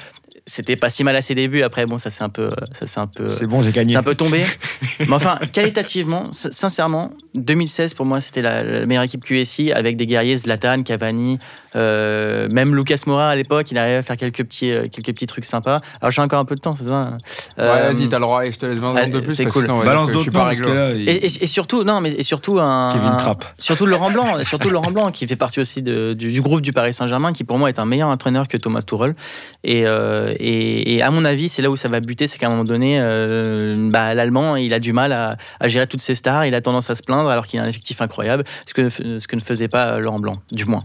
C'était 0.46 0.76
pas 0.76 0.90
si 0.90 1.04
mal 1.04 1.14
à 1.16 1.22
ses 1.22 1.34
débuts. 1.34 1.62
Après 1.62 1.86
bon 1.86 1.98
ça 1.98 2.10
c'est 2.10 2.22
un 2.24 2.28
peu 2.28 2.44
euh, 2.46 2.50
ça 2.78 2.86
c'est 2.86 3.00
un 3.00 3.06
peu 3.06 3.30
C'est 3.30 3.46
bon, 3.46 3.62
j'ai 3.62 3.72
gagné. 3.72 3.92
c'est 3.92 3.98
un 3.98 4.02
peu 4.02 4.14
tombé. 4.14 4.44
Mais 5.00 5.12
enfin, 5.12 5.38
qualitativement, 5.52 6.24
sincèrement, 6.32 7.10
2016 7.34 7.94
pour 7.94 8.06
moi 8.06 8.20
c'était 8.20 8.42
la, 8.42 8.62
la 8.62 8.86
meilleure 8.86 9.04
équipe 9.04 9.24
QSI 9.24 9.72
avec 9.72 9.96
des 9.96 10.06
guerriers 10.06 10.36
Zlatan, 10.36 10.82
Cavani, 10.82 11.38
euh, 11.76 12.48
même 12.50 12.74
Lucas 12.74 13.02
Moura 13.06 13.28
à 13.30 13.36
l'époque, 13.36 13.70
il 13.70 13.78
arrivait 13.78 13.96
à 13.96 14.02
faire 14.02 14.16
quelques 14.16 14.42
petits, 14.44 14.72
euh, 14.72 14.86
quelques 14.90 15.12
petits 15.14 15.26
trucs 15.26 15.44
sympas. 15.44 15.78
Alors 16.00 16.10
j'ai 16.10 16.22
encore 16.22 16.40
un 16.40 16.44
peu 16.44 16.54
de 16.54 16.60
temps, 16.60 16.74
c'est 16.74 16.84
ça 16.84 16.94
hein 16.94 17.18
Ouais, 17.58 17.64
Euh, 17.64 17.92
vas-y, 17.92 18.08
t'as 18.08 18.18
le 18.18 18.24
droit 18.24 18.44
et 18.44 18.52
je 18.52 18.58
te 18.58 18.66
laisse 18.66 18.78
20 18.78 18.90
allez, 18.96 19.06
secondes 19.06 19.20
de 19.20 19.26
plus. 19.26 19.34
c'est 19.36 19.44
cool. 19.46 19.62
sinon, 19.62 19.84
Balance 19.84 20.10
d'autres 20.10 20.30
noms, 20.32 20.40
parce 20.40 20.58
que 20.58 20.64
réglo. 20.64 20.74
là, 20.74 20.92
il- 20.92 21.08
et, 21.08 21.26
et- 21.26 21.44
et 21.44 21.46
surtout, 21.46 21.84
non, 21.84 22.00
mais 22.00 22.12
et 22.12 22.22
surtout 22.22 22.58
un, 22.58 22.92
Kevin 22.92 23.08
un- 23.08 23.16
Trapp. 23.16 23.44
surtout 23.58 23.86
Laurent 23.86 24.10
Blanc, 24.10 24.42
surtout 24.44 24.70
Laurent 24.70 24.90
Blanc 24.90 25.10
qui 25.10 25.26
fait 25.26 25.36
partie 25.36 25.60
aussi 25.60 25.82
de- 25.82 26.12
du, 26.12 26.32
du 26.32 26.40
groupe 26.42 26.60
du 26.60 26.72
Paris 26.72 26.94
Saint-Germain, 26.94 27.32
qui 27.32 27.44
pour 27.44 27.58
moi 27.58 27.68
est 27.68 27.78
un 27.78 27.84
meilleur 27.86 28.08
entraîneur 28.08 28.48
que 28.48 28.56
Thomas 28.56 28.82
Tuchel. 28.82 29.14
Et, 29.62 29.86
euh, 29.86 30.29
et, 30.38 31.02
à 31.02 31.10
mon 31.10 31.24
avis, 31.24 31.48
c'est 31.48 31.62
là 31.62 31.70
où 31.70 31.76
ça 31.76 31.88
va 31.88 32.00
buter, 32.00 32.26
c'est 32.26 32.38
qu'à 32.38 32.46
un 32.46 32.50
moment 32.50 32.64
donné, 32.64 32.98
euh, 33.00 33.90
bah, 33.90 34.14
l'Allemand, 34.14 34.56
il 34.56 34.72
a 34.74 34.78
du 34.78 34.92
mal 34.92 35.12
à, 35.12 35.36
gérer 35.68 35.86
toutes 35.86 36.00
ses 36.00 36.14
stars, 36.14 36.46
il 36.46 36.54
a 36.54 36.60
tendance 36.60 36.90
à 36.90 36.94
se 36.94 37.02
plaindre 37.02 37.28
alors 37.28 37.46
qu'il 37.46 37.58
a 37.60 37.62
un 37.62 37.66
effectif 37.66 38.00
incroyable, 38.02 38.44
ce 38.66 38.74
que, 38.74 39.34
ne 39.34 39.40
faisait 39.40 39.68
pas 39.68 39.98
Laurent 39.98 40.18
Blanc, 40.18 40.36
du 40.52 40.64
moins. 40.64 40.82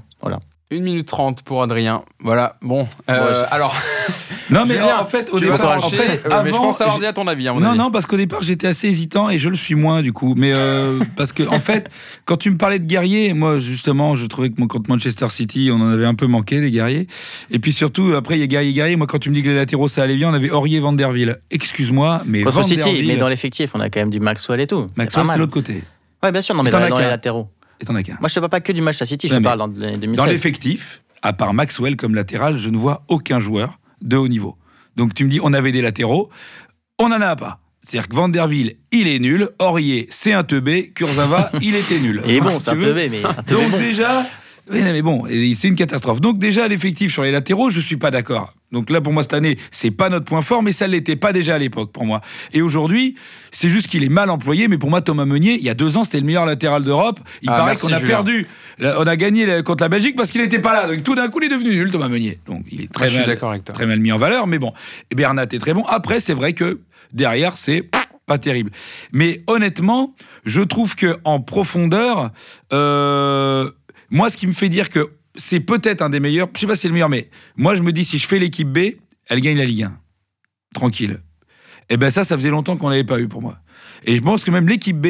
1 0.72 0.80
minute 0.80 1.07
30 1.07 1.43
pour 1.43 1.61
Adrien. 1.61 2.01
Voilà, 2.20 2.55
bon. 2.61 2.88
euh, 3.09 3.13
Ouais, 3.41 3.47
alors, 3.51 3.76
Non, 4.49 4.66
mais 4.66 4.76
Julien, 4.76 4.97
en 4.99 5.05
fait, 5.05 5.30
au 5.32 5.39
départ, 5.39 5.84
en 5.84 5.89
fait, 5.89 5.97
mais 6.07 6.20
je 6.24 6.30
avant, 6.32 6.57
pense 6.57 6.82
avoir 6.82 6.99
dit 6.99 7.05
à 7.05 7.13
ton 7.13 7.28
avis. 7.28 7.47
À 7.47 7.53
mon 7.53 7.59
Non, 7.59 7.70
avis. 7.70 7.78
non, 7.80 7.91
parce 7.91 8.05
qu'au 8.07 8.18
départ, 8.18 8.41
j'étais 8.43 8.68
assez 8.68 8.88
hésitant 8.88 9.30
et 9.30 9.38
je 9.39 9.49
le 9.49 9.55
suis 9.55 9.74
moins 9.76 10.01
du 10.03 10.11
coup. 10.13 10.34
Mais 10.38 10.51
euh, 10.53 10.99
parce 11.16 11.34
que, 11.34 11.43
en 11.49 11.59
fait, 11.59 11.89
quand 12.26 12.38
tu 12.38 12.49
me 12.51 12.57
parlais 12.57 12.78
de 12.80 12.86
guerriers, 12.86 13.34
moi, 13.34 13.57
justement, 13.59 14.16
je 14.16 14.26
trouvais 14.28 14.49
que 14.49 14.59
mon- 14.59 14.68
contre 14.68 14.89
Manchester 14.89 15.30
City, 15.30 15.70
on 15.72 15.80
en 15.82 15.89
avait 15.91 16.05
un 16.05 16.16
peu 16.16 16.28
manqué, 16.28 16.59
des 16.61 16.72
guerriers. 16.72 17.07
Et 17.51 17.59
puis 17.59 17.72
surtout, 17.74 18.13
après, 18.16 18.36
il 18.36 18.39
y 18.41 18.43
a 18.43 18.47
guerriers, 18.47 18.74
guerriers. 18.74 18.95
Moi, 18.95 19.07
quand 19.07 19.20
tu 19.20 19.30
me 19.30 19.36
dis 19.36 19.41
que 19.43 19.49
les 19.49 19.55
latéraux, 19.55 19.88
ça 19.88 20.03
allait 20.03 20.16
bien, 20.16 20.30
on 20.30 20.34
avait 20.34 20.49
Aurier 20.51 20.80
Vanderville. 20.80 21.39
Excuse-moi, 21.51 22.22
mais 22.26 22.43
Contre 22.43 22.63
City, 22.66 23.03
mais 23.07 23.18
dans 23.18 23.30
l'effectif, 23.30 23.72
on 23.76 23.80
a 23.80 23.89
quand 23.89 23.99
même 23.99 24.09
du 24.11 24.20
Maxwell 24.20 24.59
et 24.61 24.68
tout. 24.68 24.88
Maxwell, 24.95 25.26
c'est 25.28 25.38
l'autre 25.38 25.53
côté. 25.53 25.84
Ouais, 26.24 26.32
bien 26.32 26.41
sûr, 26.41 26.55
non, 26.55 26.63
mais 26.63 26.72
dans, 26.72 26.80
dans 26.88 26.97
les 26.99 27.05
latéraux. 27.05 27.49
Et 27.82 27.86
t'en 27.86 27.96
as 27.96 28.04
qu'un. 28.04 28.18
Moi, 28.20 28.30
je 28.30 28.36
te 28.36 28.40
parle 28.40 28.50
pas 28.50 28.62
que 28.62 28.72
du 28.72 28.82
match 28.82 29.02
à 29.02 29.06
City, 29.06 29.28
je 29.28 29.36
te 29.36 29.40
parle 29.42 29.60
dans 29.60 29.68
l'année 29.68 29.94
Dans 29.94 30.00
2016. 30.00 30.26
l'effectif, 30.28 31.02
à 31.22 31.34
part 31.34 31.54
Maxwell 31.54 31.96
comme 31.98 32.16
latéral, 32.16 32.58
je 32.58 32.70
ne 32.70 32.78
vois 32.78 33.04
aucun 33.08 33.40
joueur 33.40 33.80
de 34.02 34.16
haut 34.18 34.28
niveau. 34.28 34.56
Donc 34.96 35.14
tu 35.14 35.26
me 35.26 35.30
dis, 35.30 35.40
on 35.44 35.52
avait 35.54 35.72
des 35.72 35.82
latéraux, 35.82 36.30
on 37.00 37.10
n'en 37.10 37.20
a 37.22 37.36
pas. 37.36 37.60
C'est-à-dire 37.82 38.08
que 38.10 38.16
Vanderville, 38.16 38.78
il 38.92 39.08
est 39.08 39.20
nul. 39.20 39.50
Aurier, 39.60 40.08
c'est 40.10 40.34
un 40.34 40.44
teubé. 40.44 40.92
Kurzawa, 40.96 41.52
il 41.62 41.76
était 41.76 42.00
nul. 42.00 42.22
Est 42.26 42.40
bon, 42.40 42.60
c'est 42.60 42.72
un 42.72 42.76
teubé, 42.80 43.10
mais 43.10 43.24
un 43.24 43.34
teubé 43.44 43.62
Donc 43.64 43.72
bon. 43.72 43.78
déjà, 43.78 44.26
mais 44.72 45.01
bon, 45.01 45.24
c'est 45.28 45.68
une 45.68 45.76
catastrophe. 45.76 46.22
Donc 46.22 46.39
déjà, 46.39 46.68
l'effectif 46.68 47.11
sur 47.11 47.24
les 47.24 47.32
latéraux, 47.32 47.70
je 47.70 47.80
suis 47.80 47.97
pas 47.97 48.11
d'accord. 48.11 48.53
Donc 48.72 48.89
là, 48.89 48.99
pour 48.99 49.13
moi, 49.13 49.22
cette 49.24 49.34
année, 49.36 49.57
c'est 49.72 49.91
pas 49.91 50.09
notre 50.09 50.26
point 50.26 50.41
fort, 50.41 50.61
mais 50.63 50.72
ça 50.72 50.88
l'était 50.88 51.16
pas 51.16 51.32
déjà 51.32 51.55
à 51.55 51.57
l'époque 51.57 51.91
pour 51.91 52.05
moi. 52.05 52.20
Et 52.51 52.61
aujourd'hui, 52.61 53.16
c'est 53.51 53.70
juste 53.70 53.88
qu'il 53.88 54.03
est 54.03 54.09
mal 54.09 54.30
employé. 54.30 54.68
Mais 54.68 54.78
pour 54.78 54.89
moi, 54.89 55.01
Thomas 55.01 55.24
Meunier, 55.26 55.53
il 55.53 55.63
y 55.63 55.70
a 55.70 55.74
deux 55.76 55.97
ans, 55.97 56.03
c'était 56.03 56.20
le 56.20 56.26
meilleur 56.26 56.45
latéral 56.45 56.84
d'Europe. 56.84 57.20
Il 57.41 57.49
Ah, 57.49 57.57
paraît 57.57 57.76
qu'on 57.78 57.88
a 57.93 57.99
Julien. 57.99 58.07
perdu, 58.07 58.47
on 58.82 59.07
a 59.07 59.16
gagné 59.16 59.61
contre 59.63 59.84
la 59.84 59.89
Belgique 59.89 60.16
parce 60.18 60.32
qu'il 60.32 60.41
n'était 60.41 60.59
pas 60.59 60.74
là. 60.74 60.88
Donc 60.88 61.03
tout 61.03 61.16
d'un 61.16 61.28
coup, 61.30 61.39
il 61.41 61.45
est 61.45 61.55
devenu 61.55 61.70
nul, 61.70 61.91
Thomas 61.91 62.09
Meunier. 62.09 62.39
Donc 62.47 62.66
il 62.72 62.82
est 62.82 62.91
très 62.91 63.07
suis 63.07 63.18
mal, 63.18 63.28
d'accord 63.28 63.51
avec 63.51 63.63
toi. 63.63 63.76
très 63.76 63.86
mal 63.86 63.99
mis 63.99 64.11
en 64.11 64.18
valeur. 64.18 64.47
Mais 64.47 64.57
bon, 64.57 64.74
et 65.11 65.16
Bernat 65.16 65.43
est 65.43 65.59
très 65.59 65.74
bon. 65.74 65.84
Après, 65.84 66.20
c'est 66.20 66.34
vrai 66.34 66.53
que 66.53 66.80
derrière, 67.13 67.57
c'est 67.57 67.88
pas 68.26 68.38
terrible. 68.39 68.72
Mais 69.13 69.43
honnêtement, 69.47 70.16
je 70.43 70.61
trouve 70.61 70.95
que 70.95 71.18
en 71.24 71.39
profondeur, 71.39 72.32
euh, 72.74 73.70
moi, 74.10 74.30
ce 74.30 74.38
qui 74.38 74.47
me 74.47 74.51
fait 74.51 74.70
dire 74.70 74.89
que 74.89 75.12
c'est 75.36 75.60
peut-être 75.60 76.01
un 76.01 76.10
des 76.10 76.20
meilleurs, 76.20 76.47
je 76.53 76.60
sais 76.60 76.68
pas 76.68 76.76
si 76.76 76.82
c'est 76.82 76.88
le 76.88 76.93
meilleur, 76.93 77.10
mais 77.10 77.30
moi, 77.56 77.76
je 77.76 77.82
me 77.82 77.91
dis, 77.91 78.06
si 78.06 78.18
je 78.18 78.28
fais 78.28 78.39
l'équipe 78.39 78.70
B, 78.70 78.95
elle 79.28 79.41
gagne 79.41 79.58
la 79.58 79.66
Ligue 79.66 79.84
1. 79.84 79.99
Tranquille. 80.74 81.20
Et 81.89 81.97
ben 81.97 82.10
ça, 82.10 82.24
ça 82.24 82.38
faisait 82.38 82.49
longtemps 82.49 82.78
qu'on 82.78 82.89
l'avait 82.89 83.03
pas 83.03 83.20
eu 83.20 83.28
pour 83.28 83.41
moi. 83.41 83.60
Et 84.06 84.16
je 84.16 84.22
pense 84.22 84.43
que 84.43 84.51
même 84.51 84.68
l'équipe 84.68 84.99
B, 84.99 85.08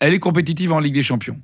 elle 0.00 0.14
est 0.14 0.18
compétitive 0.18 0.72
en 0.72 0.80
Ligue 0.80 0.94
des 0.94 1.02
Champions. 1.02 1.40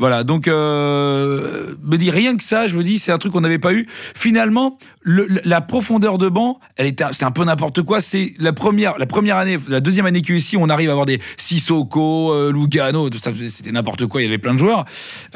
Voilà, 0.00 0.24
donc 0.24 0.48
euh, 0.48 1.74
me 1.82 1.96
dit 1.98 2.10
rien 2.10 2.34
que 2.34 2.42
ça, 2.42 2.66
je 2.66 2.74
me 2.74 2.82
dis 2.82 2.98
c'est 2.98 3.12
un 3.12 3.18
truc 3.18 3.32
qu'on 3.34 3.42
n'avait 3.42 3.58
pas 3.58 3.74
eu. 3.74 3.86
Finalement, 4.14 4.78
le- 5.02 5.26
le- 5.28 5.42
la 5.44 5.60
profondeur 5.60 6.16
de 6.16 6.30
banc, 6.30 6.58
elle 6.76 6.86
était, 6.86 7.04
c'était 7.12 7.26
un 7.26 7.30
peu 7.30 7.44
n'importe 7.44 7.82
quoi. 7.82 8.00
C'est 8.00 8.32
la 8.38 8.54
première, 8.54 8.96
la 8.96 9.04
première 9.04 9.36
année, 9.36 9.58
la 9.68 9.80
deuxième 9.80 10.06
année 10.06 10.22
QSI, 10.22 10.56
on 10.56 10.70
arrive 10.70 10.88
à 10.88 10.92
avoir 10.92 11.04
des 11.04 11.20
Sissoko, 11.36 12.32
euh, 12.32 12.50
Lugano, 12.50 13.10
tout 13.10 13.18
ça, 13.18 13.30
c'était 13.48 13.72
n'importe 13.72 14.06
quoi. 14.06 14.22
Il 14.22 14.24
y 14.24 14.28
avait 14.28 14.38
plein 14.38 14.54
de 14.54 14.58
joueurs, 14.58 14.86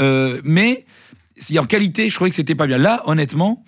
euh, 0.01 0.41
mais 0.45 0.87
en 1.59 1.65
qualité, 1.67 2.09
je 2.09 2.15
trouvais 2.15 2.31
que 2.31 2.37
c'était 2.37 2.55
pas 2.55 2.67
bien. 2.67 2.79
Là, 2.79 3.03
honnêtement, 3.05 3.63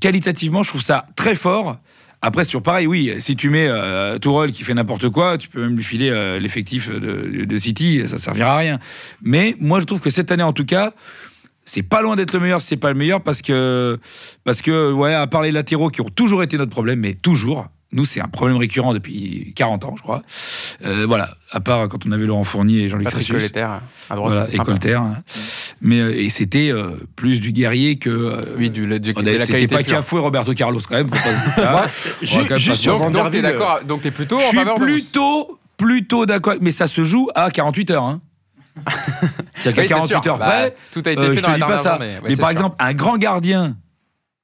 qualitativement, 0.00 0.64
je 0.64 0.70
trouve 0.70 0.82
ça 0.82 1.06
très 1.14 1.36
fort. 1.36 1.76
Après, 2.20 2.44
sur 2.44 2.62
pareil, 2.62 2.86
oui, 2.86 3.14
si 3.20 3.36
tu 3.36 3.48
mets 3.48 3.68
euh, 3.68 4.18
qui 4.52 4.64
fait 4.64 4.74
n'importe 4.74 5.08
quoi, 5.08 5.38
tu 5.38 5.48
peux 5.48 5.60
même 5.60 5.76
lui 5.76 5.84
filer 5.84 6.10
euh, 6.10 6.40
l'effectif 6.40 6.90
de, 6.90 7.44
de 7.44 7.58
City, 7.58 8.02
ça 8.06 8.18
servira 8.18 8.54
à 8.54 8.56
rien. 8.58 8.78
Mais 9.22 9.54
moi, 9.60 9.80
je 9.80 9.84
trouve 9.84 10.00
que 10.00 10.10
cette 10.10 10.32
année, 10.32 10.42
en 10.42 10.52
tout 10.52 10.64
cas, 10.64 10.92
c'est 11.64 11.82
pas 11.82 12.02
loin 12.02 12.16
d'être 12.16 12.32
le 12.32 12.40
meilleur, 12.40 12.60
si 12.60 12.68
c'est 12.68 12.76
pas 12.76 12.90
le 12.90 12.98
meilleur, 12.98 13.22
parce 13.22 13.40
que, 13.40 13.98
parce 14.42 14.62
que, 14.62 14.90
ouais, 14.90 15.14
à 15.14 15.26
part 15.28 15.42
les 15.42 15.52
latéraux 15.52 15.90
qui 15.90 16.00
ont 16.00 16.08
toujours 16.08 16.42
été 16.42 16.58
notre 16.58 16.72
problème, 16.72 17.00
mais 17.00 17.14
toujours. 17.14 17.68
Nous, 17.90 18.04
c'est 18.04 18.20
un 18.20 18.28
problème 18.28 18.58
récurrent 18.58 18.92
depuis 18.92 19.54
40 19.56 19.84
ans, 19.86 19.94
je 19.96 20.02
crois. 20.02 20.22
Euh, 20.84 21.06
voilà, 21.06 21.30
à 21.52 21.60
part 21.60 21.88
quand 21.88 22.04
on 22.06 22.12
avait 22.12 22.26
Laurent 22.26 22.44
Fournier 22.44 22.80
et 22.82 22.88
Jean-Luc 22.90 23.06
Patrick. 23.08 23.30
Colletter, 23.30 23.60
à 24.10 24.14
droite. 24.14 24.34
Voilà, 24.34 24.46
et. 24.52 24.58
Colter. 24.58 24.94
hein. 24.94 25.22
Mais, 25.80 25.98
euh, 26.00 26.14
et 26.20 26.28
c'était 26.28 26.70
euh, 26.70 26.90
plus 27.16 27.40
du 27.40 27.50
guerrier 27.52 27.96
que. 27.96 28.10
euh, 28.10 28.56
Oui, 28.58 28.68
du, 28.68 28.82
du- 28.86 28.98
de 28.98 29.06
C'était 29.06 29.46
qualité 29.46 29.74
pas. 29.76 29.82
Cafu 29.82 30.16
et 30.16 30.18
Roberto 30.18 30.52
Carlos, 30.52 30.80
quand 30.86 30.96
même. 30.96 31.08
Faut 31.08 31.14
pas 31.16 31.88
juste 32.20 32.48
pas 32.48 32.58
sur 32.58 32.76
se- 32.76 32.88
Donc, 33.02 33.12
donc 33.12 33.30
t'es 33.30 33.40
d'accord, 33.40 33.80
donc 33.86 34.02
t'es 34.02 34.10
plutôt 34.10 34.38
Je 34.38 34.44
en 34.44 34.48
suis 34.48 34.58
faveur 34.58 34.78
de 34.78 34.84
Mousse. 34.84 35.04
plutôt, 35.04 35.58
plutôt 35.78 36.26
d'accord. 36.26 36.54
Mais 36.60 36.70
ça 36.72 36.88
se 36.88 37.04
joue 37.04 37.28
à 37.34 37.50
48 37.50 37.90
heures. 37.92 38.04
Hein. 38.04 38.20
C'est-à-dire 39.54 39.74
qu'à 39.74 39.82
Oui, 39.82 39.88
c'est 39.88 40.14
48 40.14 40.22
sûr. 40.22 40.32
heures 40.32 40.38
Bah, 40.38 40.46
près, 40.46 40.76
tout 40.92 41.02
a 41.06 41.10
été 41.10 41.20
fait 41.22 41.36
je 41.36 41.40
dans 41.40 41.46
te 41.46 41.50
la 41.52 41.54
dis 41.56 41.60
pas 41.60 41.66
dernière 41.68 41.78
ça. 41.82 41.90
journée. 41.92 42.06
Ouais, 42.06 42.20
mais 42.28 42.36
par 42.36 42.48
sûr. 42.50 42.58
exemple, 42.58 42.76
un 42.78 42.92
grand 42.92 43.16
gardien, 43.16 43.76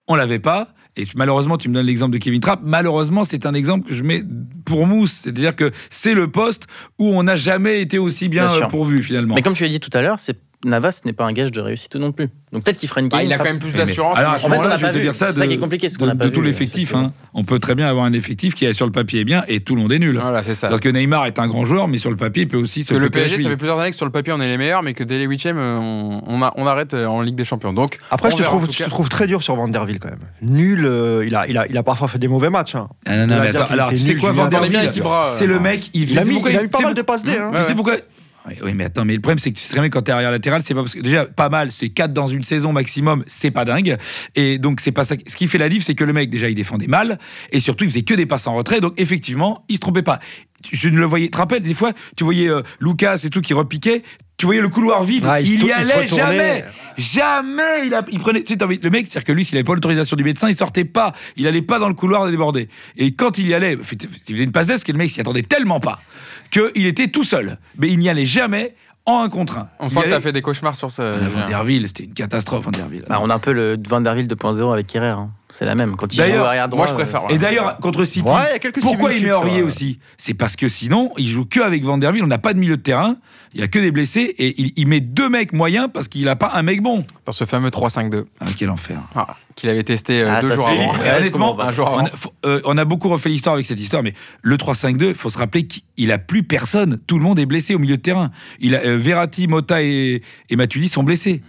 on 0.09 0.15
l'avait 0.15 0.39
pas. 0.39 0.69
Et 0.97 1.05
malheureusement, 1.17 1.59
tu 1.59 1.69
me 1.69 1.75
donnes 1.75 1.87
l'exemple 1.87 2.13
de 2.13 2.19
Kevin 2.19 2.41
Trapp. 2.41 2.61
Malheureusement, 2.63 3.25
c'est 3.25 3.47
un 3.47 3.55
exemple 3.55 3.89
que 3.89 3.95
je 3.95 4.03
mets 4.05 4.23
pour 4.65 4.87
Mousse. 4.87 5.13
C'est-à-dire 5.13 5.57
que 5.57 5.73
c'est 5.91 6.15
le 6.15 6.31
poste 6.31 6.67
où 6.99 7.09
on 7.09 7.25
n'a 7.25 7.37
jamais 7.37 7.81
été 7.81 7.99
aussi 7.99 8.29
bien, 8.29 8.47
Bien 8.47 8.67
euh, 8.67 8.69
pourvu, 8.69 9.03
finalement. 9.03 9.35
Mais 9.35 9.43
comme 9.43 9.55
tu 9.55 9.65
l'as 9.65 9.69
dit 9.69 9.81
tout 9.81 9.91
à 9.93 10.03
l'heure, 10.03 10.21
c'est 10.21 10.39
Navas 10.65 11.03
n'est 11.05 11.13
pas 11.13 11.25
un 11.25 11.33
gage 11.33 11.53
de 11.53 11.61
réussite 11.61 11.97
non 11.97 12.13
plus. 12.13 12.29
Donc 12.53 12.65
peut-être 12.65 12.77
qu'il 12.77 12.89
fera 12.89 13.01
une 13.01 13.09
Bah, 13.09 13.19
Kevin 13.19 13.31
il 13.31 13.35
a 13.35 13.39
quand 13.39 13.45
même 13.45 13.59
plus 13.59 13.73
d'assurance. 13.73 14.19
Alors, 14.19 14.39
ce 14.39 14.47
En 14.47 14.51
fait, 14.51 14.59
on 14.59 14.63
vais 14.63 14.69
pas 14.79 14.91
te 14.91 14.97
vu. 14.97 15.03
dire 15.03 15.15
ça 15.15 15.29
C'est 15.29 15.35
de, 15.35 15.39
ça 15.41 15.47
qui 15.47 15.55
est 15.55 15.59
compliqué, 15.59 15.89
c'est 15.89 15.99
qu'on 15.99 16.07
pas 16.07 16.15
de 16.15 16.25
vu, 16.25 16.33
tout 16.33 16.41
euh, 16.41 16.45
l'effectif. 16.45 16.95
hein. 16.95 17.13
On 17.35 17.43
peut 17.45 17.59
très 17.59 17.75
bien 17.75 17.87
avoir 17.87 18.05
un 18.05 18.13
effectif 18.13 18.55
qui, 18.55 18.73
sur 18.73 18.87
le 18.87 18.93
papier, 18.93 19.21
est 19.21 19.25
bien 19.25 19.45
et 19.49 19.61
tout 19.61 19.75
le 19.75 19.83
monde 19.83 19.93
est 19.93 19.99
nul. 19.99 20.19
Voilà, 20.21 20.43
c'est 20.43 20.55
ça. 20.55 20.69
Parce 20.69 20.81
que 20.81 20.89
Neymar 20.89 21.27
est 21.27 21.39
un 21.39 21.49
grand 21.49 21.65
joueur, 21.65 21.89
mais 21.89 21.99
sur 21.99 22.11
le 22.11 22.17
papier, 22.17 22.45
il 22.45 22.49
peut 22.49 22.57
aussi 22.57 22.85
se 22.85 22.95
que 22.95 22.99
le 22.99 23.11
PSG, 23.11 23.43
ça 23.43 23.49
fait 23.49 23.57
plusieurs 23.57 23.79
années 23.81 23.91
que 23.91 23.97
sur 23.97 24.07
le 24.07 24.13
papier 24.13 24.33
on 24.33 24.41
est 24.41 24.47
les 24.49 24.57
meilleurs, 24.57 24.83
mais 24.83 24.95
que 24.95 25.03
dès 25.05 25.19
les 25.19 25.25
huitièmes, 25.25 25.59
euh, 25.59 25.79
on, 25.79 26.23
on, 26.27 26.43
a- 26.43 26.53
on 26.57 26.67
arrête 26.67 26.95
euh, 26.95 27.07
en 27.07 27.23
Ligue 27.23 27.35
des 27.35 27.45
Champions. 27.45 27.73
Donc, 27.73 27.99
Après, 28.11 28.31
je 28.31 28.37
te, 28.37 28.43
trouve, 28.43 28.67
tout 28.67 28.73
je 28.73 28.79
te 28.79 28.83
cas. 28.85 28.89
trouve 28.91 29.09
très 29.09 29.27
dur 29.27 29.43
sur 29.43 29.57
Vanderbilt 29.57 30.01
quand 30.01 30.11
même. 30.11 30.19
Nul, 30.43 30.85
euh, 30.87 31.25
il, 31.27 31.35
a, 31.35 31.47
il, 31.49 31.59
a, 31.59 31.67
il 31.67 31.77
a 31.77 31.83
parfois 31.83 32.07
fait 32.09 32.19
des 32.19 32.29
mauvais 32.29 32.51
matchs. 32.51 32.77
hein. 32.77 32.89
Ah, 33.07 33.17
non, 33.27 33.27
non, 33.35 33.43
mais 33.43 33.49
attends, 33.49 33.65
alors, 33.73 33.89
tu 33.89 33.97
sais 33.97 34.15
quoi, 34.15 34.33
bras, 34.33 35.29
C'est 35.29 35.47
le 35.47 35.59
mec, 35.59 35.91
il, 35.95 36.17
a 36.19 36.23
c'est 36.23 36.29
mis, 36.29 36.35
pourquoi 36.35 36.51
il 36.53 36.59
a 36.59 36.63
eu 36.63 36.69
pas 36.69 36.81
mal 36.81 36.95
de 36.95 37.03
passes. 37.03 37.25
Hein. 37.27 37.51
Tu 37.57 37.63
sais 37.65 37.75
pourquoi 37.75 37.97
oui, 38.63 38.75
mais 38.75 38.85
attends, 38.85 39.05
mais 39.05 39.15
le 39.15 39.21
problème, 39.21 39.39
c'est 39.39 39.51
que 39.51 39.57
tu 39.57 39.63
sais 39.63 39.71
très 39.71 39.81
bien 39.81 39.89
quand 39.89 40.03
t'es 40.03 40.13
arrière 40.13 40.31
latéral, 40.31 40.63
c'est 40.63 40.75
pas 40.75 40.83
parce 40.83 40.95
que 40.95 41.01
déjà, 41.01 41.25
pas 41.25 41.49
mal, 41.49 41.73
c'est 41.73 41.89
4 41.89 42.13
dans 42.13 42.27
une 42.27 42.45
saison 42.45 42.73
maximum, 42.73 43.25
c'est 43.27 43.51
pas 43.51 43.65
dingue. 43.65 43.97
Et 44.35 44.59
donc, 44.59 44.81
c'est 44.81 44.93
pas 44.93 45.05
ça. 45.05 45.17
Ce 45.27 45.37
qui 45.37 45.47
fait 45.47 45.59
la 45.59 45.69
diff, 45.69 45.85
c'est 45.85 45.95
que 45.95 46.05
le 46.05 46.13
mec, 46.13 46.29
déjà, 46.31 46.49
il 46.49 46.55
défendait 46.55 46.87
mal, 46.87 47.19
et 47.53 47.61
surtout, 47.61 47.85
il 47.85 47.91
faisait 47.91 48.03
que 48.03 48.15
des 48.15 48.27
passes 48.27 48.47
en 48.47 48.55
retrait, 48.55 48.81
donc 48.81 48.95
effectivement, 48.99 49.65
il 49.69 49.77
se 49.77 49.81
trompait 49.81 50.03
pas. 50.03 50.19
Je 50.73 50.89
ne 50.89 50.99
le 50.99 51.07
voyais, 51.07 51.27
tu 51.27 51.31
te 51.33 51.37
rappelles, 51.39 51.63
des 51.63 51.75
fois, 51.75 51.93
tu 52.17 52.25
voyais 52.25 52.49
euh, 52.49 52.63
Lucas 52.81 53.21
et 53.25 53.31
tout 53.31 53.41
qui 53.41 53.55
repiquait, 53.55 54.03
tu 54.37 54.47
voyais 54.47 54.61
le 54.61 54.69
couloir 54.69 55.05
vide, 55.05 55.25
Ah, 55.29 55.41
il 55.41 55.53
il, 55.55 55.65
y 55.67 55.73
allait 55.73 56.07
jamais. 56.07 56.65
Jamais 56.97 57.87
il, 57.87 57.95
a, 57.95 58.05
il 58.11 58.19
prenait. 58.19 58.43
Tu 58.43 58.55
sais, 58.55 58.67
le 58.83 58.91
mec, 58.91 59.07
c'est-à-dire 59.07 59.25
que 59.25 59.33
lui, 59.33 59.45
s'il 59.45 59.57
avait 59.57 59.65
pas 59.65 59.75
l'autorisation 59.75 60.17
du 60.17 60.25
médecin, 60.25 60.49
il 60.49 60.55
sortait 60.55 60.85
pas. 60.85 61.13
Il 61.37 61.47
allait 61.47 61.63
pas 61.63 61.79
dans 61.79 61.89
le 61.89 61.95
couloir 61.95 62.29
déborder. 62.31 62.69
Et 62.97 63.13
quand 63.13 63.39
il 63.39 63.47
y 63.47 63.55
allait, 63.55 63.73
il 63.75 63.85
faisait 63.85 64.45
une 64.45 64.53
passe 64.53 64.67
d'est, 64.69 64.83
que 64.83 64.93
le 64.93 64.99
mec 64.99 65.11
s'y 65.11 65.21
attendait 65.21 65.43
tellement 65.43 65.81
pas 65.81 66.01
qu'il 66.51 66.87
était 66.87 67.09
tout 67.09 67.25
seul. 67.25 67.59
Mais 67.79 67.89
il 67.89 67.99
n'y 67.99 68.09
allait 68.09 68.27
jamais 68.27 68.75
en 69.07 69.21
un 69.23 69.29
contre 69.29 69.59
un. 69.59 69.69
On 69.81 69.89
Il 69.89 69.91
sent 69.91 70.03
que 70.05 70.11
t'as 70.11 70.21
fait 70.21 70.33
des 70.33 70.43
cauchemars 70.43 70.77
sur 70.77 70.91
ça. 70.91 71.15
Ah. 71.15 71.29
Vanderville, 71.29 71.87
c'était 71.89 72.05
une 72.05 72.15
catastrophe, 72.15 72.65
Vanderville. 72.65 73.05
Bah, 73.09 73.19
on 73.23 73.29
a 73.31 73.35
un 73.35 73.39
peu 73.39 73.53
le 73.53 73.77
Vanderbilt 73.87 74.31
2.0 74.33 74.73
avec 74.73 74.87
Kerrer. 74.87 75.09
hein. 75.09 75.31
C'est 75.51 75.65
la 75.67 75.75
même. 75.75 75.95
Quand 75.95 76.13
il 76.13 76.17
D'ailleurs, 76.17 76.39
joue 76.39 76.49
arrière 76.49 76.69
droit. 76.69 76.85
Moi, 76.85 76.87
je 76.89 76.95
préfère. 76.95 77.23
Et 77.31 77.39
d'ailleurs, 77.39 77.77
contre 77.79 78.05
City, 78.05 78.29
Ouais, 78.29 78.35
il 78.49 78.53
y 78.53 78.57
a 78.57 78.59
quelques 78.59 78.81
pourquoi 78.81 79.13
il 79.13 79.23
met 79.25 79.31
Aurier 79.33 79.63
aussi? 79.63 80.01
C'est 80.17 80.35
parce 80.35 80.57
que 80.57 80.69
sinon, 80.69 81.13
il 81.17 81.29
joue 81.29 81.45
que 81.45 81.61
avec 81.61 81.85
Vanderville, 81.85 82.25
on 82.25 82.29
n'a 82.29 82.39
pas 82.39 82.55
de 82.55 82.59
milieu 82.59 82.77
de 82.77 82.83
terrain, 82.83 83.17
il 83.53 83.61
y 83.61 83.63
a 83.63 83.69
que 83.69 83.79
des 83.79 83.93
blessés, 83.93 84.35
et 84.39 84.61
il, 84.61 84.73
il 84.77 84.89
met 84.89 85.01
deux 85.01 85.29
mecs 85.29 85.53
moyens 85.53 85.89
parce 85.93 86.09
qu'il 86.09 86.25
n'a 86.25 86.35
pas 86.35 86.51
un 86.55 86.63
mec 86.63 86.83
bon. 86.83 87.05
Dans 87.27 87.33
ce 87.33 87.45
fameux 87.45 87.69
3-5-2 87.69 88.25
Ah, 88.41 88.47
quel 88.57 88.71
enfer. 88.71 88.99
ah, 89.15 89.37
qu'il 89.55 89.69
avait 89.69 89.85
testé 89.85 90.23
euh, 90.25 90.29
Ah, 90.29 90.41
deux 90.43 90.57
jours 90.57 90.67
avant. 90.67 90.93
Et 91.05 91.11
honnêtement, 91.19 91.53
on 91.53 91.57
va- 91.57 91.67
Un 91.67 91.73
jour 91.73 91.89
on 91.93 91.99
avant. 91.99 92.07
a, 92.07 92.11
faut- 92.17 92.33
euh, 92.47 92.61
on 92.65 92.77
a 92.77 92.85
beaucoup 92.85 93.09
refait 93.09 93.29
l'histoire 93.29 93.55
avec 93.55 93.67
cette 93.67 93.81
histoire, 93.81 94.03
mais 94.03 94.15
le 94.43 94.57
3-5-2, 94.57 95.11
il 95.11 95.15
faut 95.15 95.31
se 95.31 95.39
rappeler 95.39 95.67
qu'il 95.69 96.11
a 96.11 96.19
plus 96.19 96.43
personne. 96.43 96.99
Tout 97.07 97.19
le 97.19 97.23
monde 97.23 97.39
est 97.39 97.47
blessé 97.47 97.75
au 97.77 97.79
milieu 97.79 97.97
de 97.99 98.03
terrain. 98.03 98.33
Il 98.59 98.75
a, 98.75 98.81
euh, 98.81 98.97
Verratti, 98.99 99.47
Mota 99.47 99.83
et, 99.83 100.23
et 100.51 100.57
Matuidi 100.57 100.89
sont 100.89 101.05
blessés. 101.05 101.43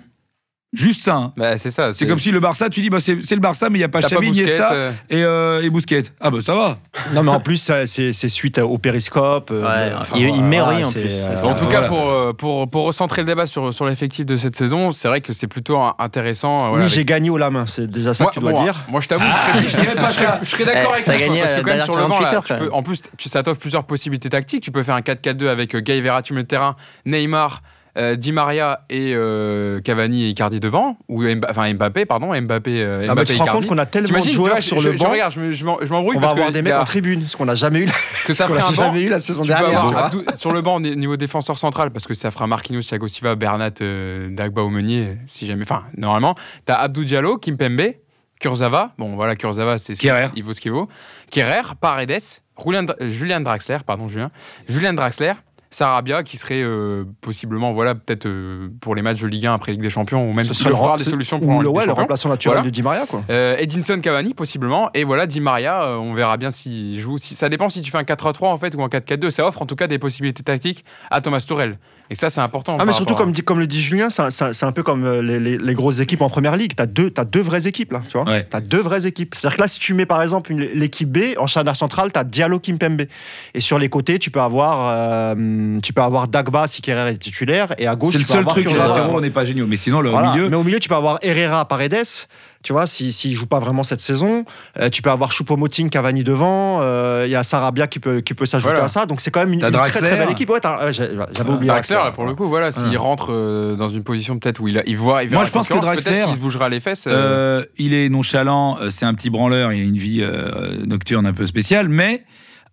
Juste 0.76 1.02
ça. 1.04 1.16
hein. 1.16 1.34
Bah, 1.38 1.58
c'est 1.58 1.72
ça. 1.72 1.94
C'est 1.94 2.06
comme 2.08 2.20
si 2.20 2.32
le 2.32 2.40
Barça, 2.40 2.70
tu 2.70 2.82
dis, 2.82 2.90
bah, 2.90 3.00
c'est 3.00 3.18
c'est 3.24 3.36
le 3.36 3.42
Barça, 3.42 3.70
mais 3.70 3.78
il 3.78 3.82
n'y 3.82 3.86
a 3.86 3.90
pas 3.90 4.02
T'as 4.02 4.10
pas 4.10 4.16
Xavi, 4.16 4.28
Busquets, 4.30 4.44
Iniesta 4.44 4.74
euh, 4.74 4.92
et, 5.10 5.24
euh, 5.24 5.62
et 5.64 5.70
Busquets. 5.70 6.04
Ah 6.20 6.30
bah 6.30 6.40
ça 6.42 6.54
va. 6.56 6.78
Non, 7.14 7.24
mais 7.24 7.32
en 7.32 7.40
plus, 7.40 7.58
ça, 7.58 7.86
c'est 7.88 8.14
c'est 8.14 8.30
suite 8.30 8.58
au 8.60 8.78
périscope. 8.78 9.50
euh, 9.52 9.62
Ouais, 9.64 9.94
enfin, 10.00 10.16
il- 10.18 10.30
il 10.30 10.44
met 10.44 10.62
rien, 10.62 10.88
en 10.88 10.92
c'est, 10.92 11.02
plus. 11.02 11.14
euh, 11.14 11.44
En 11.44 11.56
tout 11.56 11.66
Voilà. 11.66 11.82
cas, 11.82 11.88
pour, 11.88 12.10
euh, 12.10 12.34
pour, 12.34 12.70
pour 12.70 12.84
recentrer 12.86 13.22
le 13.22 13.28
débat 13.28 13.46
sur, 13.46 13.74
sur 13.74 13.86
l'effectif 13.86 14.26
de 14.26 14.38
cette 14.38 14.56
saison, 14.56 14.92
c'est 14.92 15.08
vrai 15.08 15.22
que 15.22 15.34
c'est 15.34 15.48
plutôt 15.48 15.78
un- 15.80 15.96
intéressant. 16.00 16.74
euh, 16.76 16.78
oui, 16.84 16.88
j'ai 16.88 17.06
gagné 17.06 17.30
au 17.30 17.38
la 17.38 17.50
main. 17.50 17.66
C'est 17.68 17.88
déjà 17.88 18.14
ça 18.14 18.24
moi, 18.26 18.32
que 18.32 18.36
tu 18.36 18.42
dois 18.42 18.52
moi- 18.52 18.64
dire. 18.64 18.80
moi, 18.90 19.00
je 19.02 19.08
t'avoue, 19.08 19.24
je 19.26 19.52
serais, 19.60 19.70
je 19.70 19.78
dirais 19.78 19.96
pas 19.96 20.10
ça. 20.10 20.40
Je 20.44 20.50
serais 20.50 20.66
d'accord 20.66 20.92
Eh, 20.92 20.94
avec 20.94 21.06
t'as 21.06 21.14
toi, 21.14 21.22
gagné, 21.28 21.40
parce 21.40 21.52
que 21.54 21.58
euh, 21.60 21.62
quand 21.62 21.66
même 21.70 21.78
derrière 21.78 21.86
sur 21.86 21.96
le 21.96 22.02
banc, 22.02 22.10
48 22.20 22.24
là, 22.26 22.34
heures, 22.36 22.44
tu 22.44 22.54
quand 22.54 22.60
peux- 22.60 22.66
même. 22.66 22.74
en 22.74 22.84
plus, 22.84 23.02
tu, 23.18 23.30
ça 23.30 23.44
t'offre 23.44 23.60
plusieurs 23.60 23.84
possibilités 23.86 24.30
tactiques. 24.30 24.64
Tu 24.64 24.72
peux 24.72 24.84
faire 24.84 24.96
un 24.96 25.02
4-4-2 25.02 25.48
avec 25.48 25.76
euh, 25.76 25.80
Gay 25.80 26.02
Verratti 26.02 26.34
milieu 26.34 26.44
de 26.44 26.48
terrain, 26.48 26.76
Neymar, 27.06 27.62
euh, 27.98 28.16
Di 28.16 28.32
Maria 28.32 28.82
et 28.90 29.14
euh, 29.16 29.80
Cavani 29.82 30.26
et 30.26 30.30
Icardi 30.30 30.60
devant, 30.60 30.98
ou 31.08 31.24
Mba- 31.24 31.48
enfin 31.50 31.74
Mbappé, 31.74 32.06
pardon, 32.06 32.34
Mbappé, 32.40 32.82
euh, 32.84 33.06
Ah, 33.10 33.14
Mbappé 33.14 33.26
tu 33.34 33.38
te 33.38 33.44
rends 33.44 33.52
compte 33.54 33.68
qu'on 33.68 33.78
a 33.78 33.86
tellement 33.86 34.20
de 34.20 34.30
joueurs 34.30 34.52
vois, 34.54 34.62
sur 34.62 34.80
je, 34.80 34.90
le 34.90 34.96
je- 34.98 35.00
banc. 35.00 35.06
je 35.06 35.12
regarde, 35.12 35.34
je 35.52 35.64
m'embrouille 35.66 36.18
On 36.18 36.20
va 36.20 36.28
parce 36.28 36.32
avoir 36.34 36.48
que 36.48 36.54
des 36.54 36.62
mecs 36.62 36.74
a- 36.74 36.82
en 36.82 36.84
tribune, 36.84 37.28
ce 37.28 37.38
qu'on 37.38 37.46
n'a 37.46 37.56
jamais 37.56 37.84
eu, 37.84 37.86
que 38.26 38.34
ça 38.34 38.48
ferait 38.48 38.62
un 38.62 38.74
jamais 38.74 39.02
eu 39.04 39.10
la 39.10 39.20
saison 39.20 39.44
Tu 39.44 39.48
dernière. 39.48 39.80
avoir. 39.86 40.06
Abdou- 40.06 40.24
sur 40.36 40.52
le 40.52 40.62
banc 40.62 40.80
ni- 40.80 40.96
niveau 40.96 41.16
défenseur 41.18 41.58
central 41.58 41.92
parce 41.92 42.06
que 42.06 42.14
ça 42.14 42.32
fera 42.32 42.48
Marquinhos, 42.48 42.82
Thiago 42.82 43.08
Silva, 43.08 43.36
Bernat, 43.36 43.72
euh, 43.82 44.30
Dagba 44.30 44.64
ou 44.64 44.70
Meunier 44.70 45.18
si 45.28 45.46
jamais. 45.46 45.64
Enfin, 45.64 45.84
normalement, 45.98 46.36
t'as 46.66 46.76
Abdou 46.76 47.04
Diallo, 47.06 47.38
Kimpembe, 47.38 47.94
Kurzawa. 48.40 48.92
Bon, 48.98 49.16
voilà, 49.16 49.36
Kurzawa, 49.36 49.78
c'est 49.78 49.96
il 50.36 50.44
vaut 50.44 50.54
ce 50.54 50.60
qu'il 50.60 50.72
vaut. 50.72 50.90
Kerrer, 51.32 51.62
Paredes, 51.80 52.20
Julian 53.00 53.40
Draxler, 53.40 53.78
pardon, 53.86 54.08
Julien, 54.10 54.32
Julian 54.68 54.94
Draxler. 54.94 55.34
Sarabia 55.76 56.24
qui 56.24 56.38
serait 56.38 56.64
euh, 56.64 57.04
possiblement 57.20 57.74
voilà 57.74 57.96
peut-être 57.96 58.28
euh, 58.28 58.70
pour 58.80 58.96
les 58.96 59.02
matchs 59.02 59.20
de 59.20 59.28
Ligue 59.28 59.46
1 59.46 59.56
après 59.56 59.74
Ligue 59.74 59.82
des 59.82 59.90
Champions 59.90 60.26
ou 60.26 60.32
même 60.32 60.46
serait 60.46 60.70
le 60.70 60.98
des 60.98 61.04
solutions 61.04 61.36
ou 61.36 61.42
pour 61.42 61.50
le, 61.50 61.68
Ligue 61.68 61.74
des 61.74 61.80
ouais, 61.80 61.86
le 61.86 61.92
remplaçant 61.92 62.30
naturel 62.30 62.60
Voilà. 62.60 62.66
de 62.66 62.70
Di 62.74 62.82
Maria, 62.82 63.06
quoi. 63.06 63.26
Euh, 63.30 63.58
Edinson 63.58 64.00
Cavani 64.00 64.34
possiblement. 64.34 64.90
Et 64.94 65.04
voilà 65.04 65.28
Di 65.28 65.42
Maria 65.42 66.00
on 66.00 66.14
verra 66.14 66.38
bien 66.38 66.50
s'il 66.50 66.98
joue. 67.02 67.18
Si, 67.18 67.36
ça 67.36 67.50
dépend 67.50 67.70
si 67.70 67.82
tu 67.82 67.92
fais 67.92 67.98
un 67.98 68.04
4-3-3 68.04 68.46
en 68.46 68.58
fait 68.58 68.74
ou 68.76 68.84
un 68.84 68.88
4-4-2 68.88 69.32
ça 69.32 69.46
offre 69.46 69.62
en 69.62 69.66
tout 69.66 69.76
cas 69.76 69.88
des 69.88 70.00
possibilités 70.00 70.44
tactiques 70.44 70.86
à 71.12 71.20
Thomas 71.20 71.44
Tuchel 71.46 71.78
et 72.10 72.16
ça 72.16 72.30
c'est 72.30 72.42
important 72.42 72.78
Ah, 72.80 72.86
mais 72.86 72.94
surtout, 72.94 73.14
à- 73.14 73.18
comme, 73.18 73.32
dit, 73.32 73.42
comme 73.42 73.60
le 73.60 73.68
dit 73.68 73.82
Julien, 73.82 74.10
c'est 74.10 74.64
un, 74.64 74.72
peu 74.72 74.84
comme 74.84 75.06
euh, 75.06 75.22
les, 75.22 75.40
les- 75.40 75.58
les 75.58 75.74
grosses 75.74 76.00
équipes 76.00 76.22
en 76.22 76.30
première 76.30 76.56
ligue. 76.56 76.76
Tu 76.76 76.82
as 76.82 76.86
deux, 76.86 77.10
t'as 77.10 77.26
deux 77.26 77.42
vraies 77.42 77.68
équipes, 77.68 77.94
là, 77.94 78.02
tu 78.08 78.18
vois. 78.18 78.28
Ouais. 78.30 78.48
As 78.54 78.62
deux 78.62 78.82
vraies 78.82 79.06
équipes. 79.08 79.36
C'est-à-dire 79.36 79.58
que 79.58 79.62
là, 79.62 79.68
si 79.68 79.80
tu 79.80 79.94
mets 79.94 80.06
par 80.06 80.22
exemple 80.22 80.54
l'équipe 80.54 81.12
B, 81.12 81.36
en 81.38 81.48
charnière 81.48 81.76
centrale, 81.76 82.12
tu 82.12 82.20
as 82.20 82.24
Diallo 82.24 82.60
Kimpembe. 82.60 83.04
Et 83.54 83.60
sur 83.60 83.80
les 83.80 83.90
côtés, 83.90 84.20
tu 84.20 84.32
peux 84.32 84.42
avoir, 84.42 84.88
euh, 85.36 85.80
tu 85.82 85.94
peux 85.94 86.02
avoir 86.02 86.28
Dagba 86.28 86.68
si 86.68 86.82
Kerrer 86.82 87.12
est 87.12 87.18
titulaire. 87.18 87.74
Et 87.78 87.88
à 87.88 87.96
gauche, 87.96 88.14
C'est 88.14 88.20
le 88.20 88.26
seul 88.26 88.46
truc, 88.46 88.68
on 88.70 89.22
n'est 89.22 89.30
pas 89.30 89.46
géniaux. 89.46 89.66
Mais 89.68 89.76
sinon, 89.76 90.02
le 90.02 90.10
Voilà. 90.12 90.32
milieu. 90.32 90.50
Mais 90.50 90.56
au 90.58 90.64
milieu, 90.64 90.80
tu 90.80 90.90
peux 90.90 90.96
avoir 90.96 91.18
Herrera, 91.22 91.66
Paredes. 91.68 91.96
Tu 92.66 92.74
vois, 92.74 92.88
s'il 92.88 93.14
si, 93.14 93.30
s'il 93.30 93.34
joue 93.36 93.46
pas 93.46 93.60
vraiment 93.60 93.84
cette 93.84 94.02
saison, 94.02 94.44
Euh, 94.80 94.90
tu 94.90 95.04
peux 95.04 95.12
avoir 95.12 95.32
Choupo-Moting, 95.32 95.90
Cavani 95.90 96.24
devant. 96.24 96.80
Euh, 96.82 97.24
Il 97.28 97.32
y 97.32 97.36
a 97.36 97.44
Sarabia 97.44 97.86
qui 97.86 98.00
peut, 98.00 98.22
qui 98.22 98.34
peut 98.34 98.48
s'ajouter 98.48 98.72
Voilà. 98.74 98.86
à 98.86 98.90
ça. 98.90 99.06
Donc 99.06 99.22
c'est 99.22 99.30
quand 99.30 99.42
même 99.42 99.54
une, 99.54 99.60
très 99.60 99.72
très 99.90 100.02
belle 100.18 100.32
équipe. 100.32 100.50
Ouais, 100.50 100.60
j'avais 100.92 101.50
oublié. 101.52 101.68
Draxler 101.68 101.96
là, 101.98 102.12
pour 102.12 102.26
le 102.26 102.34
coup 102.34 102.50
voilà 102.50 102.72
s'il 102.72 102.88
Ouais. 102.88 102.98
rentre 102.98 103.28
euh, 103.32 103.76
dans 103.76 103.88
une 103.90 104.04
position 104.04 104.40
peut-être 104.40 104.60
où 104.62 104.68
il, 104.68 104.80
a- 104.80 104.84
il 104.88 104.98
voit 104.98 105.24
il 105.24 105.32
Moi, 105.32 105.46
je 105.46 105.52
pense 105.52 105.70
que 105.70 105.76
Draxler, 105.80 106.24
qu'il 106.26 106.34
se 106.34 106.40
bougera 106.40 106.68
les 106.70 106.80
fesses 106.80 107.06
euh, 107.08 107.12
Euh, 107.62 107.66
il 107.78 107.94
est 107.94 108.10
nonchalant, 108.10 108.78
c'est 108.90 109.06
un 109.06 109.14
petit 109.14 109.30
branleur, 109.30 109.72
il 109.72 109.82
a 109.82 109.84
une 109.84 109.98
vie 109.98 110.22
euh, 110.22 110.84
nocturne 110.88 111.26
un 111.28 111.34
peu 111.34 111.46
spéciale, 111.46 111.88
mais 111.88 112.24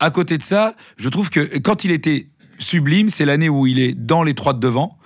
à 0.01 0.11
côté 0.11 0.39
de 0.39 0.43
ça, 0.43 0.75
je 0.97 1.09
trouve 1.11 1.29
que 1.29 1.59
quand 1.59 1.85
il 1.85 1.91
était 1.91 2.29
sublime, 2.59 3.11
c'est 3.11 3.25
l'année 3.27 3.49
où 3.51 3.67
il 3.67 3.79
est 3.79 3.93
dans 3.95 4.23
les 4.23 4.33
trois 4.35 4.55
de 4.55 4.59
devant. 4.61 4.97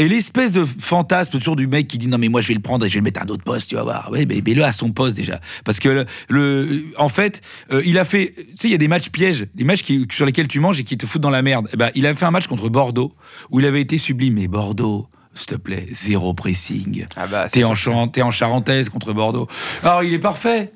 Et 0.00 0.08
l'espèce 0.08 0.52
de 0.52 0.64
fantasme 0.64 1.38
toujours 1.38 1.56
du 1.56 1.66
mec 1.66 1.86
qui 1.86 1.98
dit 1.98 2.06
non 2.08 2.16
mais 2.16 2.28
moi 2.30 2.40
je 2.40 2.48
vais 2.48 2.54
le 2.54 2.60
prendre 2.60 2.86
et 2.86 2.88
je 2.88 2.94
vais 2.94 3.00
le 3.00 3.04
mettre 3.04 3.20
à 3.20 3.24
un 3.24 3.28
autre 3.28 3.44
poste, 3.44 3.68
tu 3.68 3.74
vas 3.74 3.82
voir. 3.82 4.08
Oui, 4.10 4.24
mais 4.26 4.40
mets-le 4.44 4.64
à 4.64 4.72
son 4.72 4.92
poste 4.92 5.14
déjà. 5.14 5.40
Parce 5.62 5.78
que 5.78 5.90
le, 5.90 6.06
le- 6.30 6.84
en 6.96 7.10
fait, 7.10 7.42
euh, 7.70 7.82
il 7.84 7.98
a 7.98 8.04
fait, 8.06 8.32
tu 8.34 8.44
sais, 8.56 8.68
il 8.68 8.70
y 8.70 8.74
a 8.74 8.78
des 8.78 8.88
matchs 8.88 9.10
pièges, 9.10 9.46
des 9.54 9.62
matchs 9.64 9.82
qui, 9.82 10.06
sur 10.10 10.24
lesquels 10.24 10.48
tu 10.48 10.58
manges 10.58 10.80
et 10.80 10.84
qui 10.84 10.96
te 10.96 11.04
foutent 11.04 11.20
dans 11.20 11.28
la 11.28 11.42
merde. 11.42 11.68
Eh 11.74 11.76
ben, 11.76 11.90
il 11.94 12.06
a 12.06 12.14
fait 12.14 12.24
un 12.24 12.30
match 12.30 12.46
contre 12.46 12.70
Bordeaux 12.70 13.12
où 13.50 13.60
il 13.60 13.66
avait 13.66 13.82
été 13.82 13.98
sublime. 13.98 14.34
Mais 14.36 14.48
Bordeaux, 14.48 15.06
s'il 15.34 15.48
te 15.48 15.54
plaît, 15.56 15.86
zéro 15.92 16.32
pressing. 16.32 17.04
Ah 17.16 17.26
bah, 17.26 17.46
c'est 17.48 17.58
T'es 17.60 17.64
en, 17.64 17.72
en 17.72 18.30
charentaise 18.30 18.88
contre 18.88 19.12
Bordeaux. 19.12 19.48
Alors, 19.82 20.02
il 20.02 20.14
est 20.14 20.18
parfait. 20.18 20.72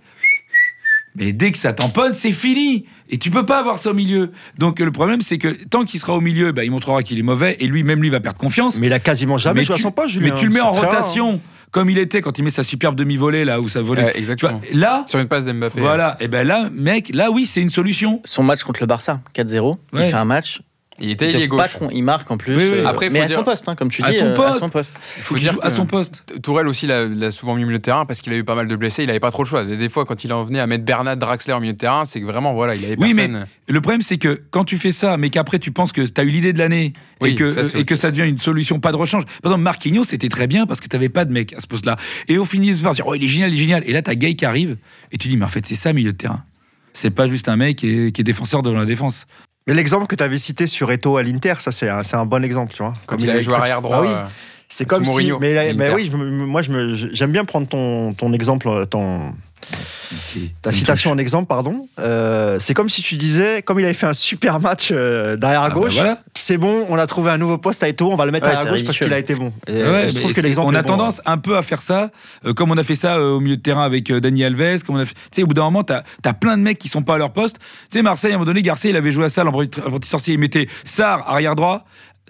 Mais 1.16 1.32
dès 1.32 1.52
que 1.52 1.58
ça 1.58 1.72
tamponne, 1.72 2.12
c'est 2.12 2.32
fini. 2.32 2.86
Et 3.08 3.18
tu 3.18 3.30
peux 3.30 3.46
pas 3.46 3.60
avoir 3.60 3.78
ça 3.78 3.90
au 3.90 3.94
milieu. 3.94 4.32
Donc, 4.58 4.80
le 4.80 4.90
problème, 4.90 5.20
c'est 5.20 5.38
que 5.38 5.64
tant 5.68 5.84
qu'il 5.84 6.00
sera 6.00 6.14
au 6.14 6.20
milieu, 6.20 6.52
bah, 6.52 6.64
il 6.64 6.70
montrera 6.70 7.02
qu'il 7.02 7.18
est 7.18 7.22
mauvais. 7.22 7.56
Et 7.60 7.66
lui, 7.66 7.84
même 7.84 8.02
lui, 8.02 8.08
va 8.08 8.18
perdre 8.20 8.38
confiance. 8.38 8.78
Mais 8.80 8.88
il 8.88 8.92
a 8.92 8.98
quasiment 8.98 9.36
jamais 9.36 9.60
mais 9.60 9.64
joué 9.64 9.74
à 9.74 9.76
tu, 9.76 9.82
son 9.82 9.92
poste, 9.92 10.10
Julien. 10.10 10.32
mais 10.34 10.40
tu 10.40 10.46
le 10.46 10.52
mets 10.52 10.60
en 10.60 10.72
rare, 10.72 10.84
hein. 10.84 10.88
rotation, 10.88 11.40
comme 11.70 11.88
il 11.88 11.98
était 11.98 12.20
quand 12.20 12.36
il 12.38 12.42
met 12.42 12.50
sa 12.50 12.64
superbe 12.64 12.96
demi-volée, 12.96 13.44
là, 13.44 13.60
où 13.60 13.68
ça 13.68 13.80
volait. 13.80 14.02
Vois, 14.02 14.16
exactement. 14.16 14.60
là, 14.72 15.04
Sur 15.06 15.20
une 15.20 15.28
passe 15.28 15.44
d'Mbappé. 15.44 15.80
voilà. 15.80 16.16
Et 16.18 16.26
ben 16.26 16.46
là, 16.46 16.68
mec, 16.72 17.10
là, 17.14 17.30
oui, 17.30 17.46
c'est 17.46 17.62
une 17.62 17.70
solution. 17.70 18.20
Son 18.24 18.42
match 18.42 18.64
contre 18.64 18.80
le 18.80 18.86
Barça, 18.86 19.20
4-0, 19.36 19.76
il 19.92 20.00
fait 20.00 20.14
un 20.14 20.24
match. 20.24 20.62
Il 21.00 21.10
était 21.10 21.30
ailier 21.30 21.48
gauche. 21.48 21.60
patron, 21.60 21.88
il 21.92 22.02
marque 22.02 22.30
en 22.30 22.36
plus. 22.36 22.56
Oui, 22.56 22.62
oui. 22.72 22.78
euh, 22.78 22.86
Après, 22.86 23.10
mais 23.10 23.18
faut 23.18 23.24
à 23.24 23.28
dire- 23.28 23.38
son 23.38 23.44
poste, 23.44 23.68
hein, 23.68 23.74
comme 23.74 23.90
tu 23.90 24.02
À 24.04 24.10
dis, 24.10 24.18
euh, 24.20 24.36
à 24.40 24.52
son 24.52 24.68
poste. 24.68 24.94
Il 25.16 25.22
faut 25.22 25.28
Faut 25.28 25.34
qu'il 25.34 25.42
dire 25.44 25.52
joue 25.54 25.60
à 25.62 25.70
son 25.70 25.86
poste. 25.86 26.22
Tourelle 26.40 26.68
aussi 26.68 26.86
l'a 26.86 27.06
l'a 27.06 27.32
souvent 27.32 27.56
mis 27.56 27.64
au 27.64 27.66
milieu 27.66 27.78
de 27.78 27.82
terrain 27.82 28.06
parce 28.06 28.20
qu'il 28.20 28.32
a 28.32 28.36
eu 28.36 28.44
pas 28.44 28.54
mal 28.54 28.68
de 28.68 28.76
blessés. 28.76 29.02
Il 29.02 29.10
avait 29.10 29.18
pas 29.18 29.32
trop 29.32 29.42
le 29.42 29.48
choix. 29.48 29.64
Des, 29.64 29.88
fois, 29.88 30.04
quand 30.04 30.22
il 30.22 30.32
en 30.32 30.44
venait 30.44 30.60
à 30.60 30.66
mettre 30.68 30.84
Bernard 30.84 31.16
Draxler 31.16 31.52
au 31.54 31.58
milieu 31.60 31.72
de 31.72 31.78
terrain, 31.78 32.04
c'est 32.04 32.20
que 32.20 32.24
vraiment, 32.26 32.54
voilà, 32.54 32.76
il 32.76 32.84
avait 32.84 32.94
Oui, 32.98 33.12
mais 33.12 33.28
personne. 33.28 33.46
le 33.68 33.80
problème, 33.80 34.02
c'est 34.02 34.18
que 34.18 34.40
quand 34.50 34.64
tu 34.64 34.78
fais 34.78 34.92
ça, 34.92 35.16
mais 35.16 35.30
qu'après 35.30 35.58
tu 35.58 35.72
penses 35.72 35.90
que 35.92 36.02
tu 36.02 36.20
as 36.20 36.24
eu 36.24 36.28
l'idée 36.28 36.52
de 36.52 36.58
l'année 36.60 36.92
Oui, 37.20 37.30
et, 37.30 37.34
que, 37.34 37.50
ça, 37.52 37.64
c'est 37.64 37.78
et 37.78 37.80
ok. 37.80 37.86
que 37.86 37.96
ça 37.96 38.12
devient 38.12 38.28
une 38.28 38.38
solution, 38.38 38.78
pas 38.78 38.92
de 38.92 38.96
rechange. 38.96 39.24
Par 39.42 39.50
exemple, 39.50 39.62
Marquinhos, 39.64 40.04
c'était 40.04 40.28
très 40.28 40.46
bien 40.46 40.64
parce 40.66 40.80
que 40.80 40.86
tu 40.88 40.94
n'avais 40.94 41.08
pas 41.08 41.24
de 41.24 41.32
mec 41.32 41.54
à 41.54 41.60
ce 41.60 41.66
poste-là. 41.66 41.96
Et 42.28 42.38
au 42.38 42.44
final, 42.44 42.76
par 42.76 42.92
dire, 42.92 43.06
oh, 43.08 43.14
il 43.16 43.24
est 43.24 43.26
génial, 43.26 43.50
il 43.52 43.56
est 43.56 43.58
génial. 43.58 43.82
Et 43.86 43.92
là, 43.92 44.00
tu 44.00 44.10
as 44.10 44.14
Gay 44.14 44.34
qui 44.36 44.44
arrive 44.44 44.76
et 45.10 45.18
tu 45.18 45.26
dis, 45.26 45.36
mais 45.36 45.44
en 45.44 45.48
fait, 45.48 45.66
c'est 45.66 45.74
ça, 45.74 45.92
milieu 45.92 46.12
de 46.12 46.16
terrain. 46.16 46.44
C'est 46.92 47.10
pas 47.10 47.26
juste 47.28 47.48
un 47.48 47.56
mec 47.56 47.74
qui 47.78 47.88
est, 47.88 48.12
qui 48.12 48.20
est 48.20 48.24
défenseur 48.24 48.62
devant 48.62 48.78
la 48.78 48.84
défense. 48.84 49.26
Mais 49.66 49.74
l'exemple 49.74 50.06
que 50.06 50.16
tu 50.16 50.22
avais 50.22 50.38
cité 50.38 50.66
sur 50.66 50.90
Eto 50.92 51.16
à 51.16 51.22
l'Inter, 51.22 51.54
ça 51.58 51.72
c'est 51.72 51.88
un, 51.88 52.26
bon 52.26 52.44
exemple, 52.44 52.74
tu 52.74 52.82
vois. 52.82 52.92
Quand 53.06 53.16
Comme 53.16 53.24
il 53.24 53.30
avait 53.30 53.40
joué 53.40 53.54
arrière 53.54 53.80
droit. 53.80 53.96
Ah 53.96 54.02
oui. 54.02 54.08
Euh, 54.64 54.68
C'est 54.70 54.84
comme 54.86 55.04
si. 55.04 55.30
Mais, 55.40 55.56
à 55.56 55.74
mais 55.74 55.90
oui, 55.94 56.08
je 56.10 56.16
moi 56.16 56.62
je 56.62 56.70
me- 56.70 56.94
j'aime 56.94 57.32
bien 57.32 57.44
prendre 57.44 57.66
ton, 57.68 58.12
ton 58.14 58.32
exemple, 58.32 58.86
ton, 58.86 59.32
ta 60.62 60.72
citation 60.72 61.10
en 61.10 61.18
exemple, 61.18 61.46
pardon. 61.46 61.88
Euh, 61.98 62.58
c'est 62.60 62.74
comme 62.74 62.88
si 62.88 63.02
tu 63.02 63.16
disais, 63.16 63.62
comme 63.62 63.78
il 63.80 63.84
avait 63.84 63.94
fait 63.94 64.06
un 64.06 64.12
super 64.12 64.60
match 64.60 64.88
euh, 64.92 65.36
derrière 65.36 65.62
à 65.62 65.66
Ah 65.66 65.68
bah 65.70 65.74
gauche, 65.74 65.94
voilà. 65.94 66.18
c'est 66.34 66.56
bon, 66.58 66.84
on 66.88 66.96
a 66.98 67.06
trouvé 67.06 67.30
un 67.30 67.38
nouveau 67.38 67.58
poste 67.58 67.82
à 67.82 67.88
Eto, 67.88 68.10
on 68.10 68.16
va 68.16 68.26
le 68.26 68.32
mettre 68.32 68.46
Ouais, 68.46 68.52
à 68.52 68.56
c'est 68.62 68.68
gauche 68.68 68.84
parce 68.84 68.98
qu'il 68.98 69.12
a 69.12 69.18
été 69.18 69.34
bon. 69.34 69.52
Et, 69.66 69.72
Ouais, 69.72 69.80
euh, 69.82 70.08
je 70.08 70.18
trouve 70.18 70.32
que 70.34 70.40
l'exemple 70.40 70.68
on 70.70 70.74
a 70.74 70.82
bon, 70.82 70.88
tendance 70.88 71.22
un 71.24 71.38
peu 71.38 71.56
à 71.56 71.62
faire 71.62 71.82
ça, 71.82 72.10
euh, 72.44 72.52
comme 72.52 72.70
on 72.70 72.76
a 72.76 72.82
fait 72.82 72.94
ça 72.94 73.16
euh, 73.16 73.32
au 73.36 73.40
milieu 73.40 73.56
de 73.56 73.62
terrain 73.62 73.84
avec 73.84 74.10
euh, 74.10 74.20
Dani 74.20 74.44
Alves. 74.44 74.82
Comme 74.84 74.96
on 74.96 75.00
a 75.00 75.04
fait... 75.04 75.14
Tu 75.14 75.20
sais, 75.32 75.42
au 75.42 75.46
bout 75.46 75.54
d'un 75.54 75.64
moment, 75.64 75.82
t'as 75.84 76.02
as 76.24 76.34
plein 76.34 76.56
de 76.56 76.62
mecs 76.62 76.78
qui 76.78 76.88
sont 76.88 77.02
pas 77.02 77.14
à 77.14 77.18
leur 77.18 77.32
poste. 77.32 77.58
Tu 77.90 77.98
sais, 77.98 78.02
Marseille, 78.02 78.32
à 78.32 78.34
un 78.34 78.38
moment 78.38 78.46
donné, 78.46 78.62
Garcia, 78.62 78.90
il 78.90 78.96
avait 78.96 79.12
joué 79.12 79.24
à 79.24 79.28
ça, 79.30 79.44
l'apprenti 79.44 79.80
sorcier. 80.08 80.34
Il 80.34 80.40
mettait 80.40 80.68
Sar, 80.84 81.28
arrière 81.28 81.56
droit. 81.56 81.84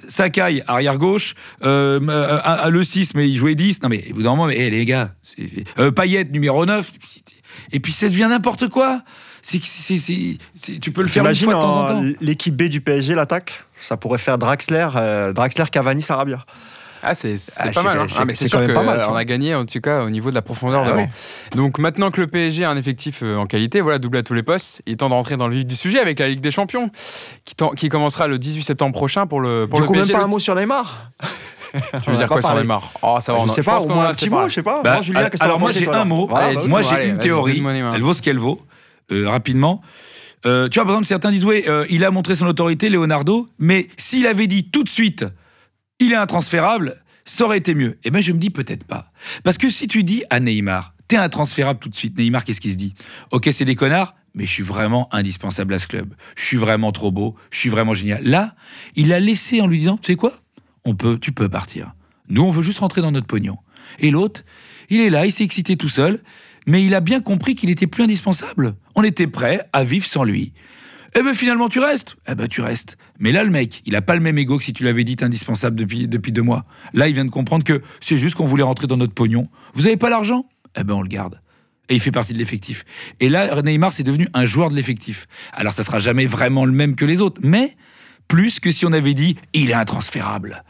Sakai, 0.08 0.62
arrière 0.66 0.98
gauche, 0.98 1.34
euh, 1.62 2.00
euh, 2.08 2.40
euh, 2.44 2.68
le 2.70 2.82
6, 2.84 3.14
mais 3.14 3.28
il 3.28 3.36
jouait 3.36 3.54
10. 3.54 3.82
Non, 3.82 3.88
mais 3.88 4.04
au 4.10 4.14
bout 4.14 4.22
d'un 4.22 4.30
moment, 4.30 4.46
mais, 4.46 4.58
hé, 4.58 4.70
les 4.70 4.84
gars, 4.84 5.12
euh, 5.78 5.90
Payet, 5.90 6.24
numéro 6.24 6.66
9. 6.66 6.90
Et 7.72 7.80
puis 7.80 7.92
ça 7.92 8.08
devient 8.08 8.26
n'importe 8.28 8.68
quoi. 8.68 9.02
Tu 9.42 10.90
peux 10.92 11.02
le 11.02 11.08
faire 11.08 11.26
une 11.26 11.34
fois 11.34 11.54
de 11.54 11.60
temps 11.60 11.76
en 11.76 11.84
en- 11.84 11.88
temps. 11.88 12.16
l'équipe 12.20 12.56
B 12.56 12.64
du 12.64 12.80
PSG, 12.80 13.14
l'attaque? 13.14 13.62
Ça 13.80 13.96
pourrait 13.96 14.18
faire 14.18 14.38
Draxler, 14.38 14.88
euh, 14.96 15.32
Draxler, 15.32 15.64
Cavani, 15.70 16.02
Sarabia. 16.02 16.44
Ah, 17.04 17.14
c'est 17.14 17.36
c'est 17.36 17.52
Ah, 17.58 17.68
pas 17.70 17.82
mal. 17.82 17.98
hein. 18.00 18.06
c'est- 18.08 18.16
Ah, 18.20 18.24
mais 18.24 18.34
c'est 18.34 18.48
sûr 18.48 18.58
même 18.60 18.72
pas 18.72 18.82
qu'on 19.06 19.14
a 19.14 19.24
gagné, 19.24 19.54
en 19.54 19.64
tout 19.66 19.80
cas, 19.80 20.02
au 20.02 20.10
niveau 20.10 20.30
de 20.30 20.34
la 20.34 20.42
profondeur 20.42 20.82
Ah 20.84 20.88
devant. 20.88 20.96
ouais. 21.02 21.10
Donc 21.54 21.78
maintenant 21.78 22.10
que 22.10 22.20
le 22.20 22.26
PSG 22.26 22.64
a 22.64 22.70
un 22.70 22.76
effectif 22.76 23.20
euh, 23.22 23.36
en 23.36 23.46
qualité, 23.46 23.80
voilà, 23.80 23.98
doublé 23.98 24.20
à 24.20 24.22
tous 24.22 24.34
les 24.34 24.42
postes, 24.42 24.80
il 24.86 24.94
est 24.94 24.96
temps 24.96 25.08
de 25.08 25.14
rentrer 25.14 25.36
dans 25.36 25.46
le 25.48 25.54
vif 25.56 25.66
du 25.66 25.76
sujet 25.76 26.00
avec 26.00 26.18
la 26.18 26.28
Ligue 26.28 26.40
des 26.40 26.50
Champions, 26.50 26.90
qui, 27.44 27.54
qui 27.76 27.88
commencera 27.88 28.26
le 28.26 28.38
18 28.38 28.62
septembre 28.62 28.94
prochain 28.94 29.26
pour 29.26 29.40
le, 29.40 29.66
pour 29.68 29.76
du 29.78 29.82
le 29.82 29.86
coup, 29.86 29.92
même 29.94 30.02
PSG. 30.02 30.12
pas 30.14 30.18
Le- 30.20 30.24
un 30.24 30.28
mot 30.28 30.38
sur 30.38 30.54
Neymar 30.54 31.10
Tu 31.72 32.10
veux 32.10 32.14
a 32.16 32.18
dire 32.18 32.28
pas 32.28 32.40
quoi 32.40 32.50
sur. 32.50 32.54
Neymar? 32.60 32.92
Oh, 33.02 33.18
ça 33.20 33.32
va. 33.32 33.40
Je 33.44 33.48
sais 33.50 33.62
pas, 33.64 33.80
au 33.80 33.88
moins 33.88 34.08
un 34.08 34.12
petit 34.12 34.30
mot, 34.30 34.48
je 34.48 34.54
sais 34.54 34.62
pas. 34.62 34.80
Bah, 34.82 35.02
Julien, 35.02 35.28
alors 35.40 35.58
moi 35.58 35.70
j'ai 35.72 35.88
un 35.88 36.04
mot. 36.04 36.28
Moi 36.68 36.82
j'ai 36.82 37.08
une 37.08 37.18
théorie. 37.18 37.62
Elle 37.94 38.02
vaut 38.02 38.14
ce 38.14 38.22
qu'elle 38.22 38.38
vaut, 38.38 38.60
euh, 39.12 39.28
rapidement. 39.28 39.82
Euh, 40.46 40.68
tu 40.68 40.78
vois, 40.78 40.84
par 40.84 40.92
exemple, 40.96 41.06
certains 41.06 41.30
disent 41.30 41.46
ouais, 41.46 41.64
euh, 41.68 41.86
il 41.88 42.04
a 42.04 42.10
montré 42.10 42.34
son 42.34 42.46
autorité, 42.46 42.90
Leonardo, 42.90 43.48
mais 43.58 43.88
s'il 43.96 44.26
avait 44.26 44.46
dit 44.46 44.64
tout 44.70 44.82
de 44.84 44.90
suite, 44.90 45.24
il 45.98 46.12
est 46.12 46.16
intransférable, 46.16 47.02
ça 47.24 47.44
aurait 47.44 47.58
été 47.58 47.74
mieux. 47.74 47.98
Et 48.04 48.10
ben 48.10 48.22
je 48.22 48.32
me 48.32 48.38
dis 48.38 48.50
peut-être 48.50 48.84
pas, 48.84 49.12
parce 49.42 49.58
que 49.58 49.70
si 49.70 49.88
tu 49.88 50.04
dis 50.04 50.24
à 50.30 50.40
Neymar, 50.40 50.94
t'es 51.08 51.16
intransférable 51.16 51.80
tout 51.80 51.88
de 51.88 51.94
suite, 51.94 52.16
Neymar, 52.18 52.44
qu'est-ce 52.44 52.60
qu'il 52.60 52.72
se 52.72 52.76
dit? 52.76 52.94
Ok, 53.30 53.48
c'est 53.52 53.64
des 53.64 53.76
connards. 53.76 54.14
Mais 54.36 54.46
je 54.46 54.50
suis 54.50 54.64
vraiment 54.64 55.08
indispensable 55.14 55.72
à 55.74 55.78
ce 55.78 55.86
club. 55.86 56.12
Je 56.36 56.44
suis 56.44 56.56
vraiment 56.56 56.90
trop 56.90 57.12
beau. 57.12 57.36
Je 57.52 57.58
suis 57.60 57.68
vraiment 57.68 57.94
génial. 57.94 58.24
Là, 58.24 58.56
il 58.96 59.12
a 59.12 59.20
laissé 59.20 59.60
en 59.60 59.68
lui 59.68 59.78
disant, 59.78 59.96
tu 59.96 60.10
sais 60.10 60.16
quoi? 60.16 60.34
On 60.84 60.96
peut, 60.96 61.18
tu 61.20 61.30
peux 61.30 61.48
partir. 61.48 61.94
Nous, 62.28 62.42
on 62.42 62.50
veut 62.50 62.64
juste 62.64 62.80
rentrer 62.80 63.00
dans 63.00 63.12
notre 63.12 63.28
pognon. 63.28 63.58
Et 64.00 64.10
l'autre, 64.10 64.42
il 64.90 65.00
est 65.00 65.10
là, 65.10 65.24
il 65.24 65.30
s'est 65.30 65.44
excité 65.44 65.76
tout 65.76 65.88
seul, 65.88 66.20
mais 66.66 66.84
il 66.84 66.94
a 66.96 67.00
bien 67.00 67.20
compris 67.20 67.54
qu'il 67.54 67.70
était 67.70 67.86
plus 67.86 68.02
indispensable. 68.02 68.74
On 68.96 69.04
était 69.04 69.28
prêt 69.28 69.68
à 69.72 69.84
vivre 69.84 70.04
sans 70.04 70.24
lui. 70.24 70.52
Eh 71.16 71.22
ben 71.22 71.34
finalement 71.34 71.68
tu 71.68 71.78
restes. 71.78 72.16
Eh 72.26 72.34
ben 72.34 72.48
tu 72.48 72.60
restes. 72.60 72.96
Mais 73.18 73.32
là 73.32 73.44
le 73.44 73.50
mec, 73.50 73.82
il 73.86 73.94
a 73.96 74.02
pas 74.02 74.14
le 74.14 74.20
même 74.20 74.38
ego 74.38 74.58
que 74.58 74.64
si 74.64 74.72
tu 74.72 74.84
l'avais 74.84 75.04
dit 75.04 75.16
indispensable 75.20 75.76
depuis 75.76 76.08
depuis 76.08 76.32
deux 76.32 76.42
mois. 76.42 76.64
Là 76.92 77.08
il 77.08 77.14
vient 77.14 77.24
de 77.24 77.30
comprendre 77.30 77.64
que 77.64 77.82
c'est 78.00 78.16
juste 78.16 78.34
qu'on 78.34 78.44
voulait 78.44 78.62
rentrer 78.64 78.86
dans 78.86 78.96
notre 78.96 79.14
pognon. 79.14 79.48
Vous 79.74 79.86
avez 79.86 79.96
pas 79.96 80.10
l'argent? 80.10 80.46
Eh 80.76 80.84
ben 80.84 80.94
on 80.94 81.02
le 81.02 81.08
garde. 81.08 81.40
Et 81.88 81.94
il 81.94 82.00
fait 82.00 82.10
partie 82.10 82.32
de 82.32 82.38
l'effectif. 82.38 82.84
Et 83.20 83.28
là 83.28 83.60
Neymar 83.62 83.92
c'est 83.92 84.02
devenu 84.02 84.28
un 84.34 84.46
joueur 84.46 84.70
de 84.70 84.74
l'effectif. 84.74 85.26
Alors 85.52 85.72
ça 85.72 85.84
sera 85.84 86.00
jamais 86.00 86.26
vraiment 86.26 86.64
le 86.64 86.72
même 86.72 86.96
que 86.96 87.04
les 87.04 87.20
autres, 87.20 87.40
mais 87.44 87.76
plus 88.26 88.58
que 88.58 88.70
si 88.70 88.86
on 88.86 88.92
avait 88.92 89.14
dit 89.14 89.36
il 89.52 89.70
est 89.70 89.74
intransférable. 89.74 90.64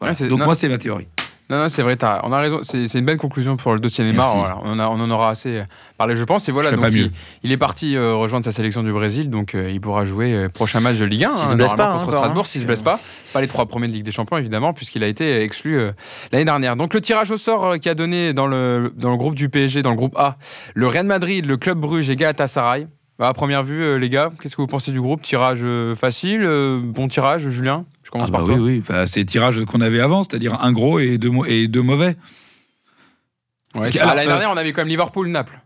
Voilà. 0.00 0.14
Donc 0.14 0.40
non. 0.40 0.44
moi 0.44 0.54
c'est 0.54 0.68
ma 0.68 0.78
théorie. 0.78 1.08
Non, 1.50 1.58
non, 1.60 1.68
c'est 1.70 1.82
vrai, 1.82 1.96
on 2.24 2.32
a 2.32 2.38
raison. 2.40 2.60
C'est 2.62 2.92
une 2.98 3.06
belle 3.06 3.16
conclusion 3.16 3.56
pour 3.56 3.72
le 3.72 3.80
dossier 3.80 4.04
Neymar. 4.04 4.36
Voilà, 4.36 4.58
on, 4.64 4.72
en 4.72 4.78
a- 4.78 4.88
on 4.88 5.00
en 5.00 5.10
aura 5.10 5.30
assez 5.30 5.62
parlé, 5.96 6.14
je 6.14 6.24
pense. 6.24 6.46
Et 6.48 6.52
voilà, 6.52 6.70
donc 6.72 6.84
il, 6.92 7.10
il 7.42 7.52
est 7.52 7.56
parti 7.56 7.96
euh, 7.96 8.14
rejoindre 8.14 8.44
sa 8.44 8.52
sélection 8.52 8.82
du 8.82 8.92
Brésil, 8.92 9.30
donc 9.30 9.54
euh, 9.54 9.70
il 9.70 9.80
pourra 9.80 10.04
jouer 10.04 10.34
euh, 10.34 10.48
prochain 10.50 10.80
match 10.80 10.96
de 10.98 11.06
Ligue 11.06 11.24
1. 11.24 11.30
S'il 11.30 11.46
hein, 11.46 11.50
se 11.52 11.56
blesse 11.56 11.72
pas, 11.72 11.92
contre 11.92 12.02
encore, 12.02 12.14
Strasbourg, 12.14 12.42
hein. 12.42 12.48
s'il 12.48 12.60
se 12.60 12.66
blesse 12.66 12.82
pas. 12.82 13.00
Pas 13.32 13.40
les 13.40 13.48
trois 13.48 13.64
premiers 13.64 13.88
de 13.88 13.92
Ligue 13.92 14.04
des 14.04 14.10
Champions, 14.10 14.36
évidemment, 14.36 14.74
puisqu'il 14.74 15.02
a 15.02 15.06
été 15.06 15.42
exclu 15.42 15.78
euh, 15.78 15.92
l'année 16.32 16.44
dernière. 16.44 16.76
Donc 16.76 16.92
le 16.92 17.00
tirage 17.00 17.30
au 17.30 17.38
sort 17.38 17.78
qui 17.78 17.88
a 17.88 17.94
donné 17.94 18.34
dans 18.34 18.46
le, 18.46 18.92
dans 18.96 19.10
le 19.10 19.16
groupe 19.16 19.34
du 19.34 19.48
PSG, 19.48 19.80
dans 19.80 19.90
le 19.90 19.96
groupe 19.96 20.16
A, 20.18 20.36
le 20.74 20.86
Real 20.86 21.06
Madrid, 21.06 21.46
le 21.46 21.56
Club 21.56 21.78
Bruges 21.78 22.10
et 22.10 22.16
Galatasaray. 22.16 22.86
Bah, 23.18 23.28
à 23.28 23.34
première 23.34 23.64
vue, 23.64 23.82
euh, 23.82 23.98
les 23.98 24.08
gars, 24.10 24.30
qu'est-ce 24.40 24.54
que 24.54 24.62
vous 24.62 24.68
pensez 24.68 24.92
du 24.92 25.00
groupe? 25.00 25.22
Tirage 25.22 25.60
euh, 25.64 25.96
facile, 25.96 26.42
euh, 26.44 26.78
bon 26.80 27.08
tirage, 27.08 27.48
Julien? 27.48 27.84
Je 28.04 28.10
commence 28.10 28.28
Ah 28.28 28.32
par 28.32 28.42
bah 28.42 28.46
toi. 28.46 28.56
oui, 28.56 28.74
oui. 28.74 28.78
Enfin, 28.80 29.06
c'est 29.06 29.20
les 29.20 29.26
tirages 29.26 29.64
qu'on 29.64 29.80
avait 29.80 29.98
avant, 30.00 30.22
c'est-à-dire 30.22 30.56
un 30.62 30.72
gros 30.72 31.00
et 31.00 31.18
deux, 31.18 31.30
mo- 31.30 31.44
et 31.44 31.66
deux 31.66 31.82
mauvais. 31.82 32.06
Ouais. 32.08 32.14
Parce 33.74 33.90
que, 33.90 33.98
alors, 33.98 34.14
l'année 34.14 34.28
dernière, 34.28 34.50
on 34.52 34.56
avait 34.56 34.72
comme 34.72 34.86
Liverpool-Naples. 34.86 35.60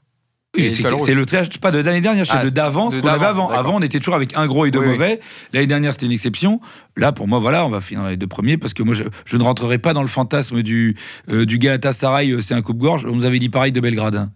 Oui, 0.57 0.71
c'est 0.71 0.83
c'est 0.99 1.15
le 1.15 1.25
tirage, 1.25 1.49
pas 1.61 1.71
de 1.71 1.79
l'année 1.79 2.03
dernière, 2.03 2.27
c'est 2.27 2.33
Ah, 2.37 2.45
le 2.45 2.51
d'avant, 2.51 2.91
ce 2.91 2.97
de 2.97 3.01
qu'on 3.01 3.09
avait 3.09 3.25
avant. 3.25 3.49
d'accord. 3.49 3.59
Avant, 3.59 3.77
on 3.77 3.83
était 3.83 3.99
toujours 3.99 4.15
avec 4.15 4.37
un 4.37 4.47
gros 4.47 4.67
et 4.67 4.71
deux 4.71 4.81
Oui, 4.81 4.87
oui. 4.87 4.93
mauvais. 4.93 5.21
L'année 5.55 5.67
dernière, 5.67 5.93
c'était 5.93 6.05
une 6.07 6.13
exception. 6.13 6.61
Là, 6.97 7.13
pour 7.13 7.27
moi, 7.27 7.39
voilà, 7.39 7.65
on 7.65 7.71
va 7.71 7.81
finir 7.81 8.03
dans 8.03 8.09
les 8.11 8.19
deux 8.19 8.27
premiers 8.27 8.59
parce 8.59 8.75
que 8.75 8.83
moi, 8.83 8.95
je, 8.95 9.05
je 9.25 9.37
ne 9.39 9.43
rentrerai 9.43 9.79
pas 9.79 9.95
dans 9.95 10.03
le 10.03 10.09
fantasme 10.09 10.61
du, 10.63 10.95
euh, 11.31 11.47
du 11.47 11.59
Galatasaray, 11.59 12.43
c'est 12.43 12.53
un 12.55 12.61
coupe-gorge. 12.61 13.07
On 13.07 13.15
nous 13.17 13.25
avait 13.25 13.39
dit 13.39 13.49
pareil 13.49 13.73
de 13.73 13.81
Belgrade. 13.81 14.29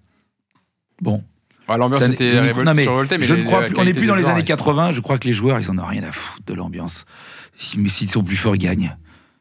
Bon. 1.03 1.23
Ouais, 1.69 1.77
L'ambiance 1.79 2.03
Ça, 2.03 2.09
était 2.09 2.29
je 2.29 2.37
ne- 2.37 2.41
révoltée, 2.43 2.65
non, 2.71 2.75
mais 2.75 2.83
survoltée, 2.85 3.19
mais 3.19 3.25
je 3.27 3.35
ne 3.35 3.39
les- 3.41 3.45
crois 3.45 3.61
la 3.61 3.67
plus, 3.67 3.75
on 3.75 3.79
n'est 3.81 3.85
qualité 3.87 4.01
plus 4.01 4.07
dans 4.07 4.15
les 4.15 4.29
années 4.29 4.41
est- 4.41 4.45
80. 4.45 4.93
Je 4.93 5.01
crois 5.01 5.19
que 5.19 5.27
les 5.27 5.35
joueurs, 5.35 5.59
ils 5.61 5.71
en 5.71 5.79
ont 5.79 5.85
rien 5.85 6.03
à 6.05 6.13
foutre 6.13 6.45
de 6.47 6.55
l'ambiance. 6.55 7.05
Si- 7.59 7.79
Mais 7.81 7.89
s'ils 7.89 8.11
sont 8.11 8.23
plus 8.23 8.37
forts, 8.37 8.55
ils 8.55 8.61
gagnent. 8.61 8.97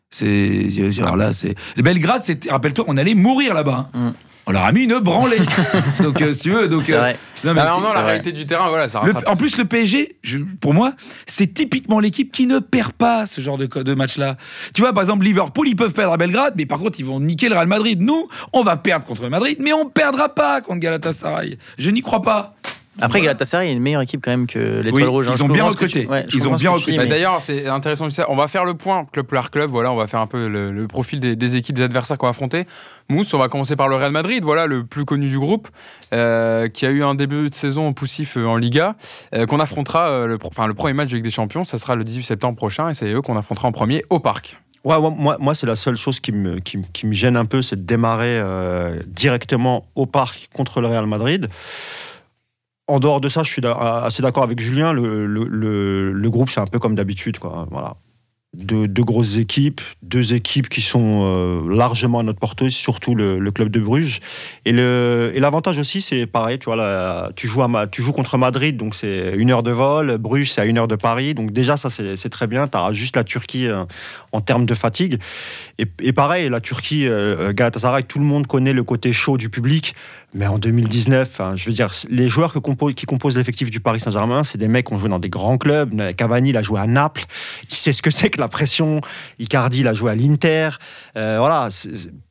C'est 0.09 0.67
alors 0.99 1.17
là, 1.17 1.33
c'est 1.33 1.55
Belgrade. 1.77 2.21
c'était- 2.23 2.49
Rappelle-toi, 2.49 2.85
on 2.87 2.97
allait 2.97 3.15
mourir 3.15 3.53
là-bas. 3.53 3.89
hein. 3.93 4.13
On 4.47 4.51
leur 4.51 4.63
a 4.63 4.71
mis 4.71 4.83
une 4.83 4.99
branlée. 4.99 5.37
donc, 6.03 6.21
euh, 6.21 6.33
si 6.33 6.41
tu 6.43 6.51
veux, 6.51 6.67
donc. 6.67 6.83
C'est 6.83 6.93
euh, 6.93 6.99
vrai. 6.99 7.17
non, 7.43 7.53
mais 7.55 7.61
Ah, 7.61 7.67
c'est- 7.67 7.71
non, 7.73 7.81
non, 7.81 7.87
la 7.87 7.93
vrai. 8.01 8.03
réalité 8.05 8.31
du 8.31 8.45
terrain, 8.45 8.69
voilà, 8.69 8.87
ça 8.87 9.01
le- 9.03 9.13
en 9.27 9.35
plus, 9.35 9.57
le 9.57 9.65
PSG, 9.65 10.17
je- 10.21 10.37
pour 10.61 10.73
moi, 10.73 10.93
c'est 11.25 11.53
typiquement 11.53 11.99
l'équipe 11.99 12.31
qui 12.31 12.45
ne 12.45 12.59
perd 12.59 12.93
pas 12.93 13.25
ce 13.25 13.41
genre 13.41 13.57
de, 13.57 13.93
match-là. 13.95 14.37
Tu 14.73 14.81
vois, 14.81 14.93
par 14.93 15.01
exemple, 15.03 15.25
Liverpool, 15.25 15.67
ils 15.67 15.75
peuvent 15.75 15.93
perdre 15.93 16.13
à 16.13 16.17
Belgrade, 16.17 16.53
mais 16.57 16.65
par 16.65 16.77
contre, 16.79 16.99
ils 16.99 17.05
vont 17.05 17.19
niquer 17.19 17.49
le 17.49 17.55
Real 17.55 17.67
Madrid. 17.67 18.01
Nous, 18.01 18.27
on 18.53 18.61
va 18.61 18.77
perdre 18.77 19.05
contre 19.05 19.23
le 19.23 19.29
Madrid, 19.29 19.57
mais 19.61 19.73
on 19.73 19.85
perdra 19.87 20.29
pas 20.29 20.61
contre 20.61 20.79
Galatasaray. 20.79 21.57
Je 21.79 21.89
n'y 21.89 22.01
crois 22.01 22.21
pas. 22.21 22.54
Après, 23.01 23.19
Voilà. 23.19 23.33
Galatasaray 23.33 23.69
est 23.69 23.73
une 23.73 23.81
meilleure 23.81 24.01
équipe 24.01 24.21
quand 24.23 24.31
même 24.31 24.47
que 24.47 24.59
l'Étoile 24.81 25.03
Oui, 25.03 25.09
Rouge. 25.09 25.27
hein. 25.29 25.33
ils 25.35 25.43
ont 25.43 25.47
bien 25.49 25.69
tu- 25.69 26.05
ouais, 26.07 26.25
Ils 26.33 26.47
ont 26.47 26.55
bien 26.55 26.71
recruté. 26.71 26.97
Bah, 26.97 27.05
D'ailleurs, 27.05 27.41
c'est 27.41 27.67
intéressant 27.67 28.09
ça. 28.09 28.25
On 28.29 28.35
va 28.37 28.47
faire 28.47 28.63
le 28.63 28.73
point 28.73 29.05
club 29.11 29.25
par 29.25 29.51
club. 29.51 29.69
Voilà, 29.69 29.91
on 29.91 29.95
va 29.97 30.07
faire 30.07 30.21
un 30.21 30.27
peu 30.27 30.47
le, 30.47 30.71
le 30.71 30.87
profil 30.87 31.19
des, 31.19 31.35
des 31.35 31.55
équipes, 31.57 31.75
des 31.75 31.83
adversaires 31.83 32.17
qu'on 32.17 32.25
va 32.27 32.29
affronter. 32.29 32.65
Mousse, 33.09 33.33
on 33.33 33.37
va 33.37 33.49
commencer 33.49 33.75
par 33.75 33.89
le 33.89 33.95
Real 33.97 34.11
Madrid. 34.13 34.43
Voilà, 34.45 34.65
le 34.65 34.85
plus 34.85 35.03
connu 35.03 35.27
du 35.27 35.37
groupe, 35.37 35.67
euh, 36.13 36.69
qui 36.69 36.85
a 36.85 36.89
eu 36.89 37.03
un 37.03 37.15
début 37.15 37.49
de 37.49 37.55
saison 37.55 37.91
poussif 37.91 38.37
euh, 38.37 38.45
en 38.45 38.55
Liga, 38.55 38.95
euh, 39.33 39.45
qu'on 39.45 39.59
affrontera. 39.59 40.07
euh, 40.07 40.27
le, 40.27 40.37
enfin, 40.45 40.65
le 40.65 40.73
premier 40.73 40.93
match 40.93 41.09
Ligue 41.11 41.23
des 41.23 41.29
Champions, 41.29 41.65
ça 41.65 41.77
sera 41.77 41.95
le 41.95 42.03
18 42.05 42.23
septembre 42.23 42.55
prochain, 42.55 42.89
et 42.89 42.93
c'est 42.93 43.11
eux 43.11 43.21
qu'on 43.21 43.35
affrontera 43.37 43.67
en 43.67 43.71
premier 43.73 44.05
au 44.09 44.19
Parc. 44.19 44.57
Ouais, 44.85 44.95
ouais, 44.97 45.09
moi, 45.17 45.35
moi 45.39 45.55
c'est 45.55 45.65
la 45.65 45.75
seule 45.75 45.95
chose 45.95 46.19
qui 46.19 46.31
me, 46.31 46.59
qui, 46.59 46.77
me- 46.77 46.83
qui 46.93 47.07
me 47.07 47.11
gêne 47.11 47.35
un 47.37 47.45
peu, 47.45 47.61
c'est 47.63 47.75
de 47.75 47.81
démarrer 47.81 48.37
euh, 48.37 48.99
directement 49.07 49.85
au 49.95 50.05
parc 50.05 50.47
contre 50.53 50.79
le 50.79 50.87
Real 50.87 51.07
Madrid. 51.07 51.49
En 52.87 52.99
dehors 52.99 53.19
de 53.21 53.29
ça, 53.29 53.41
je 53.43 53.51
suis 53.51 53.61
assez 53.65 54.21
d'accord 54.21 54.43
avec 54.43 54.59
Julien. 54.59 54.93
Le, 54.93 55.25
le, 55.25 56.11
le- 56.11 56.29
groupe, 56.29 56.49
c'est 56.49 56.59
un 56.59 56.67
peu 56.67 56.77
comme 56.79 56.93
d'habitude. 56.95 57.37
Voilà. 57.71 57.95
deux, 58.53 58.87
grosses 59.03 59.37
équipes, 59.37 59.81
deux 60.03 60.33
équipes 60.33 60.69
qui 60.69 60.81
sont 60.81 61.21
euh, 61.23 61.75
largement 61.75 62.19
à 62.19 62.23
notre 62.23 62.39
portée, 62.39 62.69
surtout 62.69 63.15
le, 63.15 63.39
club 63.51 63.69
de 63.69 63.79
Bruges. 63.79 64.19
Et 64.65 64.71
le- 64.71 65.31
et 65.33 65.39
l'avantage 65.39 65.79
aussi, 65.79 65.99
c'est 65.99 66.25
pareil, 66.27 66.59
tu 66.59 66.65
vois, 66.65 67.31
tu 67.35 67.47
joues, 67.47 67.63
tu 67.91 68.01
joues 68.03 68.13
contre 68.13 68.37
Madrid, 68.37 68.77
donc 68.77 68.95
c'est 68.95 69.33
une 69.35 69.51
heure 69.51 69.63
de 69.63 69.71
vol. 69.71 70.17
Bruges, 70.19 70.51
c'est 70.51 70.61
à 70.61 70.65
une 70.65 70.77
heure 70.77 70.87
de 70.87 70.95
Paris, 70.95 71.33
donc 71.33 71.51
déjà 71.51 71.75
ça 71.77 71.89
c'est 71.89 72.15
c'est 72.15 72.29
très 72.29 72.47
bien. 72.47 72.67
Tu 72.67 72.77
as 72.77 72.93
juste 72.93 73.15
la 73.17 73.23
Turquie 73.23 73.67
euh, 73.67 73.83
en 74.31 74.41
termes 74.41 74.65
de 74.65 74.73
fatigue. 74.73 75.19
Et, 75.77 76.13
pareil, 76.13 76.49
la 76.49 76.61
Turquie, 76.61 77.05
euh, 77.05 77.51
Galatasaray, 77.51 78.03
tout 78.03 78.19
le 78.19 78.25
monde 78.25 78.47
connaît 78.47 78.71
le 78.71 78.83
côté 78.83 79.11
chaud 79.11 79.37
du 79.37 79.49
public. 79.49 79.93
Mais 80.33 80.47
en 80.47 80.57
2019, 80.57 81.29
enfin, 81.29 81.55
je 81.55 81.65
veux 81.65 81.73
dire, 81.73 81.91
les 82.09 82.29
joueurs 82.29 82.53
qui 82.53 83.05
composent 83.05 83.37
l'effectif 83.37 83.69
du 83.69 83.81
Paris 83.81 83.99
Saint-Germain, 83.99 84.43
c'est 84.43 84.57
des 84.57 84.69
mecs 84.69 84.87
qui 84.87 84.93
ont 84.93 84.97
joué 84.97 85.09
dans 85.09 85.19
des 85.19 85.29
grands 85.29 85.57
clubs. 85.57 86.15
Cavani, 86.15 86.49
il 86.49 86.57
a 86.57 86.61
joué 86.61 86.79
à 86.79 86.87
Naples. 86.87 87.25
Il 87.69 87.75
sait 87.75 87.91
ce 87.91 88.01
que 88.01 88.09
c'est 88.09 88.29
que 88.29 88.39
la 88.39 88.47
pression? 88.47 89.01
Icardi, 89.39 89.81
il 89.81 89.87
a 89.87 89.93
joué 89.93 90.11
à 90.11 90.15
l'Inter. 90.15 90.69
Euh, 91.17 91.37
voilà. 91.39 91.69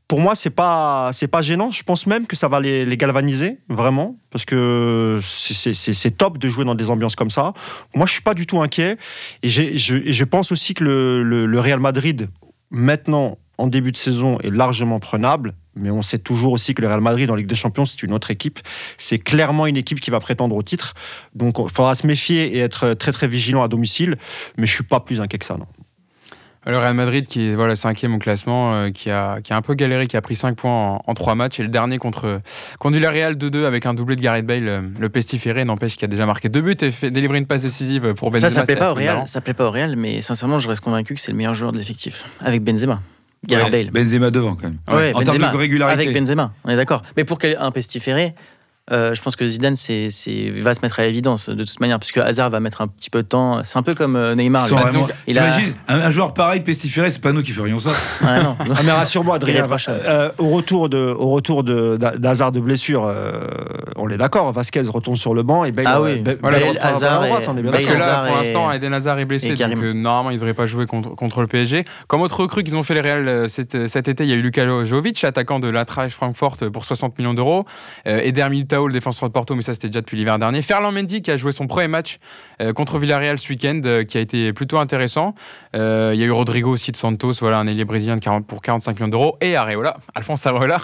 Pour 0.09 0.21
moi, 0.21 0.35
c'est 0.35 0.51
pas 0.51 1.11
c'est 1.13 1.29
pas 1.29 1.43
gênant. 1.43 1.71
Je 1.71 1.83
pense 1.83 2.07
même 2.07 2.27
que 2.27 2.37
ça 2.37 2.49
va 2.49 2.61
les, 2.61 2.97
galvaniser 2.97 3.59
vraiment 3.69 4.17
parce 4.31 4.45
que 4.45 5.19
c'est- 5.23 6.17
top 6.17 6.37
de 6.39 6.49
jouer 6.49 6.65
dans 6.65 6.75
des 6.75 6.91
ambiances 6.91 7.17
comme 7.17 7.31
ça. 7.31 7.53
Moi, 7.95 8.07
je 8.07 8.13
suis 8.13 8.23
pas 8.23 8.35
du 8.35 8.47
tout 8.47 8.61
inquiet 8.61 8.97
et, 9.43 9.49
je, 9.49 10.25
pense 10.25 10.53
aussi 10.53 10.75
que 10.75 10.85
le 10.85 11.61
Real 11.61 11.81
Madrid 11.81 12.29
maintenant 12.75 13.39
en 13.57 13.67
début 13.67 13.93
de 13.93 13.97
saison 13.97 14.39
est 14.41 14.51
largement 14.51 14.99
prenable. 14.99 15.55
Mais 15.77 15.91
on 15.91 16.03
sait 16.03 16.19
toujours 16.19 16.53
aussi 16.53 16.75
que 16.75 16.83
le 16.83 16.89
Real 16.89 17.01
Madrid 17.01 17.31
en 17.31 17.35
Ligue 17.35 17.47
des 17.47 17.57
Champions, 17.57 17.85
c'est 17.85 18.03
une 18.03 18.13
autre 18.13 18.31
équipe. 18.31 18.61
C'est 18.97 19.19
clairement 19.19 19.67
une 19.67 19.77
équipe 19.77 20.01
qui 20.01 20.11
va 20.11 20.21
prétendre 20.21 20.55
au 20.55 20.63
titre. 20.63 20.95
Donc 21.35 21.59
il 21.59 21.69
faudra 21.69 21.95
se 21.95 22.07
méfier 22.07 22.57
et 22.57 22.59
être 22.59 22.95
très 22.95 23.13
très 23.13 23.27
vigilant 23.27 23.63
à 23.63 23.69
domicile. 23.69 24.17
Mais 24.57 24.67
je 24.67 24.75
suis 24.75 24.85
pas 24.85 25.01
plus 25.01 25.21
inquiet 25.21 25.39
que 25.39 25.45
ça, 25.45 25.57
non. 25.57 25.67
Le 26.67 26.79
Real 26.79 26.95
Madrid, 26.95 27.27
qui 27.27 27.49
est 27.51 27.55
voilà, 27.55 27.77
cinquième 27.77 28.15
au 28.15 28.19
classement, 28.19 28.75
euh, 28.75 28.91
qui, 28.91 29.11
a, 29.11 29.41
qui 29.43 29.53
a 29.53 29.57
un 29.57 29.63
peu 29.63 29.75
galéré, 29.75 30.07
qui 30.07 30.17
a 30.17 30.23
pris 30.23 30.35
5 30.37 30.57
points 30.57 30.71
en, 30.73 31.03
en 31.07 31.15
3 31.15 31.35
matchs, 31.35 31.61
et 31.61 31.63
le 31.63 31.69
dernier 31.69 31.99
contre, 31.99 32.41
contre 32.79 32.99
la 32.99 33.11
Real 33.11 33.35
2-2 33.35 33.65
avec 33.67 33.85
un 33.87 33.93
doublé 33.95 34.17
de 34.17 34.23
Gareth 34.23 34.47
Bale, 34.47 34.69
euh, 34.69 34.81
le 34.99 35.09
pestiféré, 35.11 35.65
n'empêche 35.65 35.97
qu'il 35.97 36.05
a 36.07 36.09
déjà 36.09 36.25
marqué 36.27 36.49
deux 36.49 36.63
buts 36.63 36.77
et 36.81 36.91
fait 36.91 37.11
délivrer 37.11 37.39
une 37.39 37.47
passe 37.47 37.63
décisive 37.63 38.15
pour 38.15 38.31
Benzema. 38.31 38.49
Ça, 38.49 38.55
ça 38.57 38.63
plaît 38.63 38.77
pas 38.77 38.91
au 38.93 38.95
Real. 38.95 39.25
Ça 39.27 39.41
plaît 39.43 39.53
pas 39.55 39.67
au 39.67 39.71
Real, 39.71 39.97
mais 39.97 40.23
sincèrement, 40.23 40.59
je 40.59 40.69
reste 40.69 40.81
convaincu 40.83 41.15
que 41.15 41.21
c'est 41.21 41.33
le 41.33 41.37
meilleur 41.37 41.55
joueur 41.55 41.73
de 41.73 41.79
l'effectif. 41.79 42.25
Avec 42.41 42.63
Benzema. 42.63 43.01
Gareth 43.47 43.71
Bale. 43.73 43.91
Benzema 43.91 44.31
devant, 44.31 44.55
quand 44.55 44.63
même. 44.69 44.79
Ouais, 44.89 45.13
en 45.15 45.21
termes 45.21 45.37
de 45.53 45.57
régularité. 45.59 46.03
Avec 46.05 46.15
Benzema, 46.19 46.55
on 46.65 46.71
est 46.71 46.77
d'accord. 46.77 47.03
Mais 47.19 47.25
pour 47.25 47.39
quel- 47.39 47.59
un 47.61 47.71
pestiféré, 47.73 48.35
euh, 48.93 49.15
je 49.15 49.23
pense 49.23 49.35
que 49.37 49.47
Zidane 49.47 49.77
c'est, 49.77 50.11
c'est- 50.11 50.51
va 50.51 50.75
se 50.75 50.81
mettre 50.83 51.01
à 51.01 51.03
l'évidence 51.05 51.49
de 51.49 51.65
toute 51.65 51.81
manière, 51.81 51.99
parce 51.99 52.13
que 52.13 52.21
Hazard 52.21 52.51
va 52.51 52.61
mettre 52.61 52.83
un 52.83 52.87
petit 52.89 53.09
peu 53.11 53.23
de 53.23 53.29
temps. 53.29 53.63
C'est 53.65 53.79
un 53.79 53.83
peu 53.83 53.95
comme 53.95 54.15
euh, 54.17 54.35
Neymar. 54.35 54.67
Lui. 54.69 54.75
vraiment- 54.77 55.07
il 55.27 55.39
a- 55.39 55.57
un, 55.89 56.01
un 56.01 56.11
joueur 56.11 56.35
pareil, 56.35 56.61
pestiféré, 56.61 57.11
c'est 57.11 57.23
pas 57.23 57.33
nous 57.33 57.43
qui 57.43 57.53
ferions 57.53 57.79
ça. 57.79 57.91
Ah, 58.23 58.43
non. 58.43 58.57
Ah, 58.77 58.81
mais 58.85 58.93
rassure-moi, 58.93 59.37
Adrien, 59.37 59.67
euh, 59.89 60.31
au 60.39 60.49
retour 60.51 60.89
de, 60.89 60.99
au 60.99 61.31
retour 61.31 61.65
de, 61.65 61.97
d'Ha- 61.97 62.19
d'Hazard 62.19 62.53
de 62.53 62.61
blessure, 62.61 63.05
euh, 63.07 63.41
on 63.97 64.09
est 64.11 64.17
d'accord, 64.17 64.53
Vasquez 64.53 64.83
retourne 64.89 65.17
sur 65.17 65.33
le 65.35 65.43
banc 65.43 65.65
et 65.65 65.73
Bale, 65.73 65.87
Ah 65.89 66.03
oui. 66.03 66.17
Bale- 66.21 66.39
Voilà, 66.43 66.59
Bale 66.61 66.79
Hazard 66.83 67.23
droite, 67.27 67.45
et- 67.45 67.49
on 67.49 67.57
est 67.57 67.63
bien 67.63 67.71
Parce 67.71 67.85
que 67.87 67.93
là, 67.93 68.27
pour 68.27 68.37
et- 68.37 68.45
l'instant, 68.45 68.71
Eden 68.73 68.93
Hazard 68.93 69.19
est 69.19 69.25
blessé, 69.25 69.49
et 69.53 69.57
donc 69.57 69.83
euh, 69.83 69.93
normalement, 69.95 70.31
il 70.31 70.35
ne 70.35 70.39
devrait 70.41 70.55
pas 70.55 70.67
jouer 70.67 70.87
contre, 70.87 71.11
contre 71.11 71.41
le 71.41 71.47
PSG. 71.47 71.85
Comme 72.09 72.21
autre 72.23 72.41
recrue 72.41 72.63
qu'ils 72.65 72.77
ont 72.77 72.83
fait 72.83 72.95
les 72.95 73.01
Real 73.01 73.49
cet, 73.49 73.87
cet 73.89 74.09
été, 74.09 74.25
il 74.25 74.31
y 74.31 74.33
a 74.33 74.37
eu 74.37 74.43
Luka 74.43 74.85
Jovic, 74.85 75.23
attaquant 75.25 75.59
de 75.61 75.69
l'Eintracht 75.69 76.11
Francfort 76.13 76.57
pour 76.73 76.85
60 76.85 77.19
millions 77.19 77.35
d'euros. 77.35 77.65
Euh, 78.07 78.19
Eder 78.21 78.49
Militao, 78.75 78.87
le 78.89 78.93
défenseur 78.93 79.29
de 79.29 79.33
Porto, 79.33 79.55
mais 79.55 79.63
ça 79.63 79.75
c'était 79.75 79.89
déjà 79.89 80.01
depuis 80.01 80.17
l'hiver 80.17 80.39
dernier. 80.39 80.63
Ferland 80.63 80.93
Mendy 80.93 81.23
qui 81.23 81.31
a 81.31 81.37
joué 81.37 81.53
son 81.53 81.67
premier 81.67 81.89
match 81.89 82.19
euh, 82.61 82.73
contre 82.73 82.99
Villarreal 82.99 83.39
ce 83.39 83.49
week-end, 83.49 83.81
euh, 83.85 84.05
qui 84.05 84.19
a 84.19 84.21
été 84.21 84.53
plutôt 84.53 84.79
intéressant. 84.79 85.35
Euh, 85.75 86.11
il 86.15 86.21
y 86.21 86.23
a 86.23 86.27
eu 86.27 86.31
Rodrigo 86.31 86.71
aussi 86.71 86.93
de 86.93 86.97
Santos, 86.97 87.33
voilà, 87.41 87.59
un 87.59 87.67
ailier 87.67 87.85
brésilien 87.85 88.17
de 88.17 88.23
40 88.23 88.47
pour 88.47 88.63
45 88.63 88.97
millions 88.99 89.09
d'euros. 89.09 89.37
Et 89.41 89.57
Areola, 89.57 89.97
Alphonse 90.15 90.47
Areola, 90.47 90.79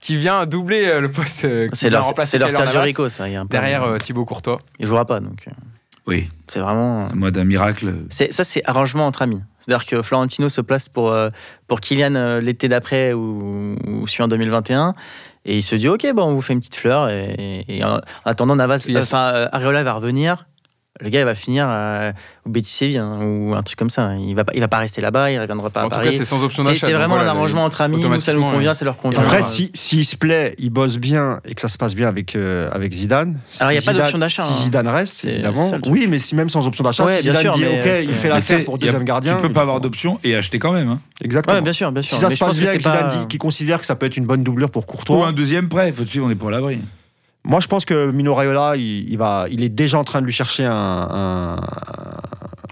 qui 0.00 0.16
vient 0.16 0.46
doubler 0.46 0.86
euh, 0.86 1.00
le 1.00 1.10
poste. 1.10 1.44
euh, 1.44 1.68
C'est 1.72 1.90
leur, 1.90 2.02
leur 2.16 2.26
Sergio 2.26 2.80
Rico, 2.80 3.08
ça. 3.08 3.28
il 3.28 3.32
y 3.32 3.36
a 3.36 3.40
un 3.40 3.46
peu- 3.46 3.56
Derrière 3.56 3.84
euh, 3.84 3.98
Thibaut 3.98 4.24
Courtois. 4.24 4.58
Il 4.78 4.86
jouera 4.86 5.04
pas, 5.04 5.20
donc 5.20 5.46
Oui, 6.06 6.28
c'est 6.48 6.60
vraiment. 6.60 7.02
en 7.02 7.14
mode 7.16 7.36
un 7.38 7.44
miracle. 7.44 7.94
C'est, 8.10 8.32
ça, 8.32 8.44
c'est 8.44 8.62
arrangement 8.64 9.06
entre 9.06 9.22
amis. 9.22 9.42
C'est-à-dire 9.58 9.84
que 9.86 10.00
Florentino 10.02 10.48
se 10.48 10.60
place 10.62 10.88
pour, 10.88 11.12
euh, 11.12 11.28
pour 11.66 11.80
Kylian 11.80 12.14
euh, 12.14 12.40
l'été 12.40 12.68
d'après 12.68 13.12
ou, 13.12 13.76
ou 13.86 14.04
en 14.20 14.28
2021. 14.28 14.94
Et 15.48 15.56
il 15.56 15.62
se 15.62 15.74
dit, 15.74 15.88
OK, 15.88 16.06
bon, 16.14 16.24
on 16.24 16.34
vous 16.34 16.42
fait 16.42 16.52
une 16.52 16.58
petite 16.58 16.74
fleur. 16.74 17.08
Et, 17.08 17.64
et 17.68 17.82
en 17.82 18.02
attendant, 18.26 18.54
Navas, 18.54 18.86
enfin, 18.96 19.32
euh, 19.32 19.48
Areola 19.50 19.82
va 19.82 19.94
revenir. 19.94 20.46
Le 21.00 21.10
gars, 21.10 21.20
il 21.20 21.24
va 21.24 21.34
finir 21.36 21.66
euh, 21.68 22.10
au 22.44 22.50
Betis 22.50 22.70
Séville 22.72 22.98
hein, 22.98 23.20
ou 23.22 23.54
un 23.54 23.62
truc 23.62 23.78
comme 23.78 23.88
ça. 23.90 24.16
Il 24.16 24.34
va 24.34 24.44
pas, 24.44 24.52
il 24.54 24.60
va 24.60 24.66
pas 24.68 24.78
rester 24.78 25.00
là-bas, 25.00 25.30
il 25.30 25.38
reviendra 25.38 25.70
pas 25.70 25.82
En 25.82 25.86
à 25.86 25.90
tout 25.90 25.90
cas, 25.90 26.04
Paris. 26.06 26.16
c'est 26.16 26.24
sans 26.24 26.42
option 26.42 26.62
C'est, 26.64 26.70
d'achat. 26.70 26.86
c'est 26.88 26.92
vraiment 26.92 27.14
voilà, 27.14 27.30
un 27.30 27.34
arrangement 27.36 27.64
entre 27.64 27.80
amis. 27.82 28.00
Nous, 28.02 28.20
ça 28.20 28.32
nous 28.32 28.42
convient, 28.42 28.70
ouais. 28.70 28.74
ça 28.74 28.84
leur 28.84 28.96
convient. 28.96 29.20
Après, 29.20 29.36
Ouais. 29.36 29.42
si- 29.42 29.70
s'il 29.74 30.04
se 30.04 30.16
plaît, 30.16 30.54
il 30.58 30.70
bosse 30.70 30.96
bien 30.98 31.40
et 31.44 31.54
que 31.54 31.60
ça 31.60 31.68
se 31.68 31.78
passe 31.78 31.94
bien 31.94 32.08
avec, 32.08 32.34
euh, 32.34 32.68
avec 32.72 32.92
Zidane. 32.92 33.38
Alors, 33.60 33.70
il 33.70 33.76
y 33.76 33.78
a 33.78 33.80
si 33.80 33.86
pas 33.86 33.92
d'option 33.94 34.18
d'achat, 34.18 34.42
Si 34.42 34.52
hein. 34.52 34.56
Zidane 34.64 34.88
reste, 34.88 35.16
C'est- 35.18 35.26
c'est 35.28 35.34
évidemment. 35.34 35.70
Oui, 35.86 36.06
mais 36.08 36.18
si 36.18 36.34
même 36.34 36.48
sans 36.48 36.66
option 36.66 36.82
d'achat, 36.82 37.04
Ouais, 37.04 37.16
si 37.18 37.22
Zidane 37.22 37.42
sûr, 37.42 37.52
dit 37.52 37.64
OK, 37.64 37.70
c'est- 37.84 38.04
il 38.04 38.14
fait 38.14 38.28
la 38.28 38.40
terre 38.40 38.64
pour 38.64 38.78
deuxième 38.78 39.04
gardien. 39.04 39.36
Tu 39.36 39.42
peux 39.42 39.52
pas 39.52 39.62
avoir 39.62 39.80
d'option 39.80 40.18
et 40.24 40.34
acheter 40.34 40.58
quand 40.58 40.72
même. 40.72 40.88
hein. 40.88 41.00
Exactement. 41.22 41.62
Bien 41.62 41.72
sûr, 41.72 41.92
bien 41.92 42.02
sûr. 42.02 42.16
Si 42.16 42.20
ça 42.20 42.30
se 42.30 42.36
passe 42.36 42.58
bien 42.58 42.70
c'est 42.72 42.78
Zidane 42.78 43.08
dit 43.20 43.26
qu'il 43.28 43.38
considère 43.38 43.78
que 43.78 43.86
ça 43.86 43.94
peut 43.94 44.06
être 44.06 44.16
une 44.16 44.26
bonne 44.26 44.42
doublure 44.42 44.70
pour 44.70 44.82
Ou 44.82 44.86
Courtois, 44.86 45.26
un 45.28 45.32
deuxième 45.32 45.68
prêt, 45.68 45.92
faut 45.92 46.02
te 46.04 46.08
suivre, 46.08 46.26
on 46.26 46.30
est 46.30 46.34
pour 46.34 46.50
l'abri. 46.50 46.80
Moi 47.48 47.58
je 47.60 47.66
pense 47.66 47.84
que 47.84 48.10
Mino 48.12 48.32
Raiola, 48.34 48.76
il, 48.76 49.10
il 49.10 49.18
va, 49.18 49.46
il 49.50 49.62
est 49.64 49.68
déjà 49.68 49.98
en 49.98 50.04
train 50.04 50.20
de 50.20 50.26
lui 50.26 50.32
chercher 50.32 50.64
un, 50.64 50.72
un- 50.72 51.60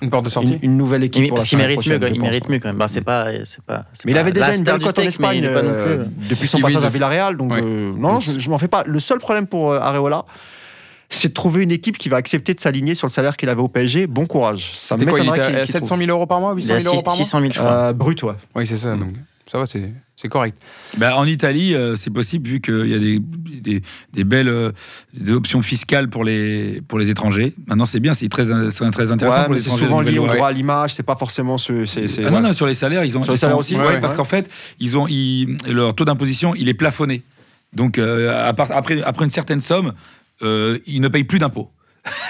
Une 0.03 0.11
porte 0.11 0.27
de 0.27 0.31
sortie. 0.31 0.53
une, 0.63 0.73
une 0.73 0.77
nouvelle 0.77 1.03
équipe 1.03 1.27
pour 1.29 1.39
parce 1.39 1.49
qu'il 1.49 1.59
mérite 1.59 1.85
mieux, 1.87 1.99
il 2.15 2.21
mérite 2.21 2.49
mieux 2.49 2.59
quand 2.61 2.69
même. 2.69 2.77
Bah, 2.77 2.87
c'est 2.87 3.01
pas, 3.01 3.27
c'est 3.45 3.63
pas, 3.65 3.87
Mais 4.05 4.13
il 4.13 4.19
avait 4.19 4.31
déjà 4.33 4.55
une 4.55 4.63
belle 4.63 4.79
cote 4.79 4.99
en 4.99 5.03
Espagne 5.03 5.41
plus- 5.41 5.49
euh, 5.51 6.05
depuis 6.29 6.47
son 6.47 6.61
passage 6.61 6.85
à 6.85 6.89
Villarreal. 6.91 7.37
Donc, 7.37 7.53
Ouais. 7.53 7.63
euh, 7.63 7.93
non, 7.97 8.13
non, 8.15 8.21
je, 8.21 8.39
je 8.39 8.51
m'en 8.51 8.59
fais 8.59 8.69
pas. 8.69 8.85
Le 8.87 8.99
seul 9.01 9.19
problème 9.19 9.47
pour 9.47 9.73
euh, 9.73 9.81
Areola, 9.81 10.25
c'est 11.09 11.29
de 11.29 11.35
trouver 11.35 11.63
une 11.63 11.71
équipe 11.73 11.97
qui 11.99 12.09
va 12.09 12.17
accepter 12.19 12.53
de 12.53 12.61
s'aligner 12.61 12.95
sur 12.95 13.07
le 13.07 13.13
salaire 13.13 13.37
qu'il 13.37 13.49
avait 13.49 13.63
au 13.63 13.69
PSG. 13.69 14.07
Bon 14.07 14.27
courage. 14.27 14.73
Ça 14.75 14.97
C'était 14.99 15.09
quoi 15.11 15.21
Il 15.21 15.23
m'étonnerait 15.25 15.47
qu'il- 15.49 15.57
à 15.57 15.65
qu'il 15.65 15.73
700 15.73 15.87
trouve. 15.95 15.99
000 16.07 16.11
euros 16.11 16.27
par 16.27 16.41
mois 16.41 16.53
Il 16.53 16.57
800 16.57 16.75
a 16.75 16.81
000 16.81 16.95
euros 16.95 17.03
par 17.03 17.15
mois 17.17 17.25
600 17.25 17.41
000, 17.41 17.53
je 17.55 17.59
crois. 17.61 17.71
Euh, 17.73 17.93
brut, 17.95 18.23
ouais. 18.25 18.33
Oui, 18.55 18.67
c'est 18.67 18.77
ça. 18.77 18.95
Donc, 18.97 19.15
ça 19.51 19.59
va, 19.59 19.67
c'est 19.67 19.93
c'est 20.17 20.29
correct. 20.29 20.57
Bah, 20.97 21.17
en 21.19 21.27
Italie, 21.27 21.75
euh, 21.75 21.95
c'est 21.95 22.11
possible 22.11 22.49
vu 22.49 22.61
qu'il 22.63 22.87
y 22.89 22.95
a 22.95 22.99
des, 22.99 23.19
des, 23.61 23.83
des 24.15 24.25
belles 24.25 24.49
euh, 24.49 24.73
des 25.13 25.31
options 25.33 25.61
fiscales 25.61 26.09
pour 26.09 26.25
les, 26.25 26.81
pour 26.89 26.99
les 26.99 27.11
étrangers. 27.11 27.53
Maintenant, 27.67 27.85
c'est 27.85 28.01
bien, 28.01 28.15
c'est 28.15 28.29
très, 28.31 28.45
c'est 28.71 28.91
très 28.91 29.13
intéressant 29.13 29.41
Ouais, 29.41 29.45
pour 29.45 29.55
les 29.55 29.61
c'est 29.61 29.67
étrangers. 29.67 29.85
souvent 29.85 30.03
de 30.03 30.09
lié 30.11 30.19
au 30.19 30.27
droit 30.27 30.49
à 30.49 30.53
l'image. 30.53 30.95
C'est 30.95 31.03
pas 31.03 31.17
forcément 31.17 31.59
ce. 31.59 31.85
c'est- 31.85 32.09
c'est- 32.09 32.25
Ah 32.25 32.31
non, 32.31 32.37
ouais. 32.39 32.43
non, 32.45 32.53
sur 32.55 32.67
les 32.67 32.75
salaires, 32.75 33.05
ils 33.05 33.17
ont. 33.19 33.23
Sur 33.23 33.33
les 33.33 33.39
salaires 33.39 33.59
aussi, 33.59 33.77
ouais, 33.77 33.85
ouais, 33.87 34.01
parce 34.01 34.15
qu'en 34.15 34.25
fait, 34.25 34.51
ils 34.81 34.97
ont, 34.97 35.07
ils- 35.07 35.57
leur 35.69 35.95
taux 35.95 36.07
d'imposition, 36.07 36.55
il 36.55 36.69
est 36.71 36.75
plafonné. 36.75 37.23
Donc, 37.75 37.99
euh, 37.99 38.49
à 38.49 38.55
part- 38.55 38.73
après, 38.73 39.03
après 39.03 39.25
une 39.27 39.31
certaine 39.31 39.61
somme, 39.61 39.93
euh, 40.43 40.79
ils 40.87 41.01
ne 41.03 41.09
payent 41.09 41.25
plus 41.25 41.39
d'impôts. 41.39 41.71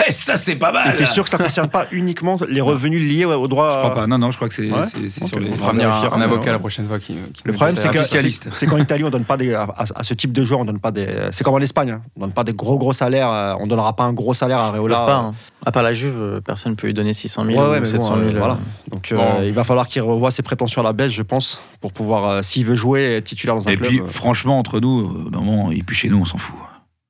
Et 0.09 0.13
ça, 0.13 0.37
c'est 0.37 0.57
pas 0.57 0.73
mal. 0.73 0.95
Et 0.95 0.97
T'es 0.97 1.07
sûr 1.07 1.25
que 1.25 1.31
ça 1.31 1.39
ne 1.39 1.43
concerne 1.43 1.69
pas 1.69 1.87
uniquement 1.93 2.39
les 2.49 2.61
revenus 2.61 3.01
liés 3.01 3.25
au 3.25 3.47
droit 3.49 3.71
Je 3.73 3.79
crois 3.79 3.95
pas. 3.95 4.07
Non, 4.07 4.19
non, 4.19 4.31
je 4.31 4.37
crois 4.37 4.49
que 4.49 4.55
c'est 4.55 4.71
Ouais 4.71 4.83
sur 5.09 5.39
les. 5.39 5.51
On 5.51 5.57
fera 5.57 5.73
venir 5.73 5.93
un, 5.93 6.13
un 6.13 6.21
avocat 6.21 6.53
la 6.53 6.59
prochaine 6.59 6.87
fois 6.89 6.99
qui. 6.99 7.15
qui 7.35 7.43
Le 7.45 7.53
problème, 7.53 7.77
c'est 7.77 7.89
que 7.91 8.01
fiscaliste. 8.01 8.49
c'est- 8.53 8.67
qu'en 8.67 8.79
Italie, 8.79 9.05
on 9.05 9.11
donne 9.11 9.25
pas 9.25 9.37
des, 9.37 9.55
à, 9.55 9.69
ce 10.03 10.15
type 10.15 10.33
de 10.33 10.45
joueur, 10.45 10.61
on 10.61 10.65
donne 10.65 10.79
pas 10.81 10.91
des. 10.93 11.07
C'est 11.33 11.45
comme 11.45 11.55
en 11.55 11.59
Espagne, 11.61 11.91
hein. 11.91 12.03
on 12.17 12.21
donne 12.23 12.33
pas 12.33 12.45
des 12.45 12.53
gros 12.55 12.79
gros 12.79 12.93
salaires. 12.93 13.31
euh, 13.31 13.55
On 13.61 13.67
donnera 13.67 13.95
pas 13.95 14.05
un 14.05 14.13
gros 14.13 14.35
salaire 14.35 14.59
à 14.61 14.73
peuvent 14.73 14.89
pas, 14.89 15.15
hein. 15.15 15.35
À 15.65 15.73
part 15.73 15.83
la 15.83 15.95
Juve, 15.95 16.19
euh, 16.21 16.41
personne 16.41 16.73
ne 16.73 16.77
peut 16.77 16.87
lui 16.87 16.95
donner 16.95 17.13
600 17.13 17.45
000 17.45 17.59
Ouais, 17.59 17.63
ouais, 17.65 17.79
ou 17.79 17.81
mais 17.81 17.81
bon, 17.81 17.87
700 17.87 18.17
000. 18.17 18.19
euh, 18.19 18.33
euh, 18.35 18.39
voilà. 18.39 18.59
Donc 18.91 19.11
euh, 19.13 19.43
il 19.45 19.53
va 19.53 19.65
falloir 19.65 19.89
qu'il 19.89 20.01
revoie 20.03 20.31
ses 20.31 20.43
prétentions 20.43 20.81
à 20.81 20.85
la 20.85 20.93
baisse, 20.93 21.11
je 21.13 21.23
pense, 21.23 21.61
pour 21.81 21.93
pouvoir, 21.93 22.29
euh, 22.31 22.43
s'il 22.43 22.65
veut 22.65 22.77
jouer, 22.77 23.17
être 23.17 23.25
titulaire 23.25 23.57
dans 23.57 23.67
un 23.69 23.73
Et 23.73 23.77
club. 23.77 23.89
puis, 23.89 24.01
euh, 24.01 24.07
franchement, 24.07 24.59
entre 24.59 24.79
nous, 24.81 25.29
non, 25.33 25.71
et 25.73 25.83
puis 25.83 25.97
chez 25.97 26.09
nous, 26.09 26.21
on 26.21 26.25
s'en 26.25 26.39
fout. 26.39 26.55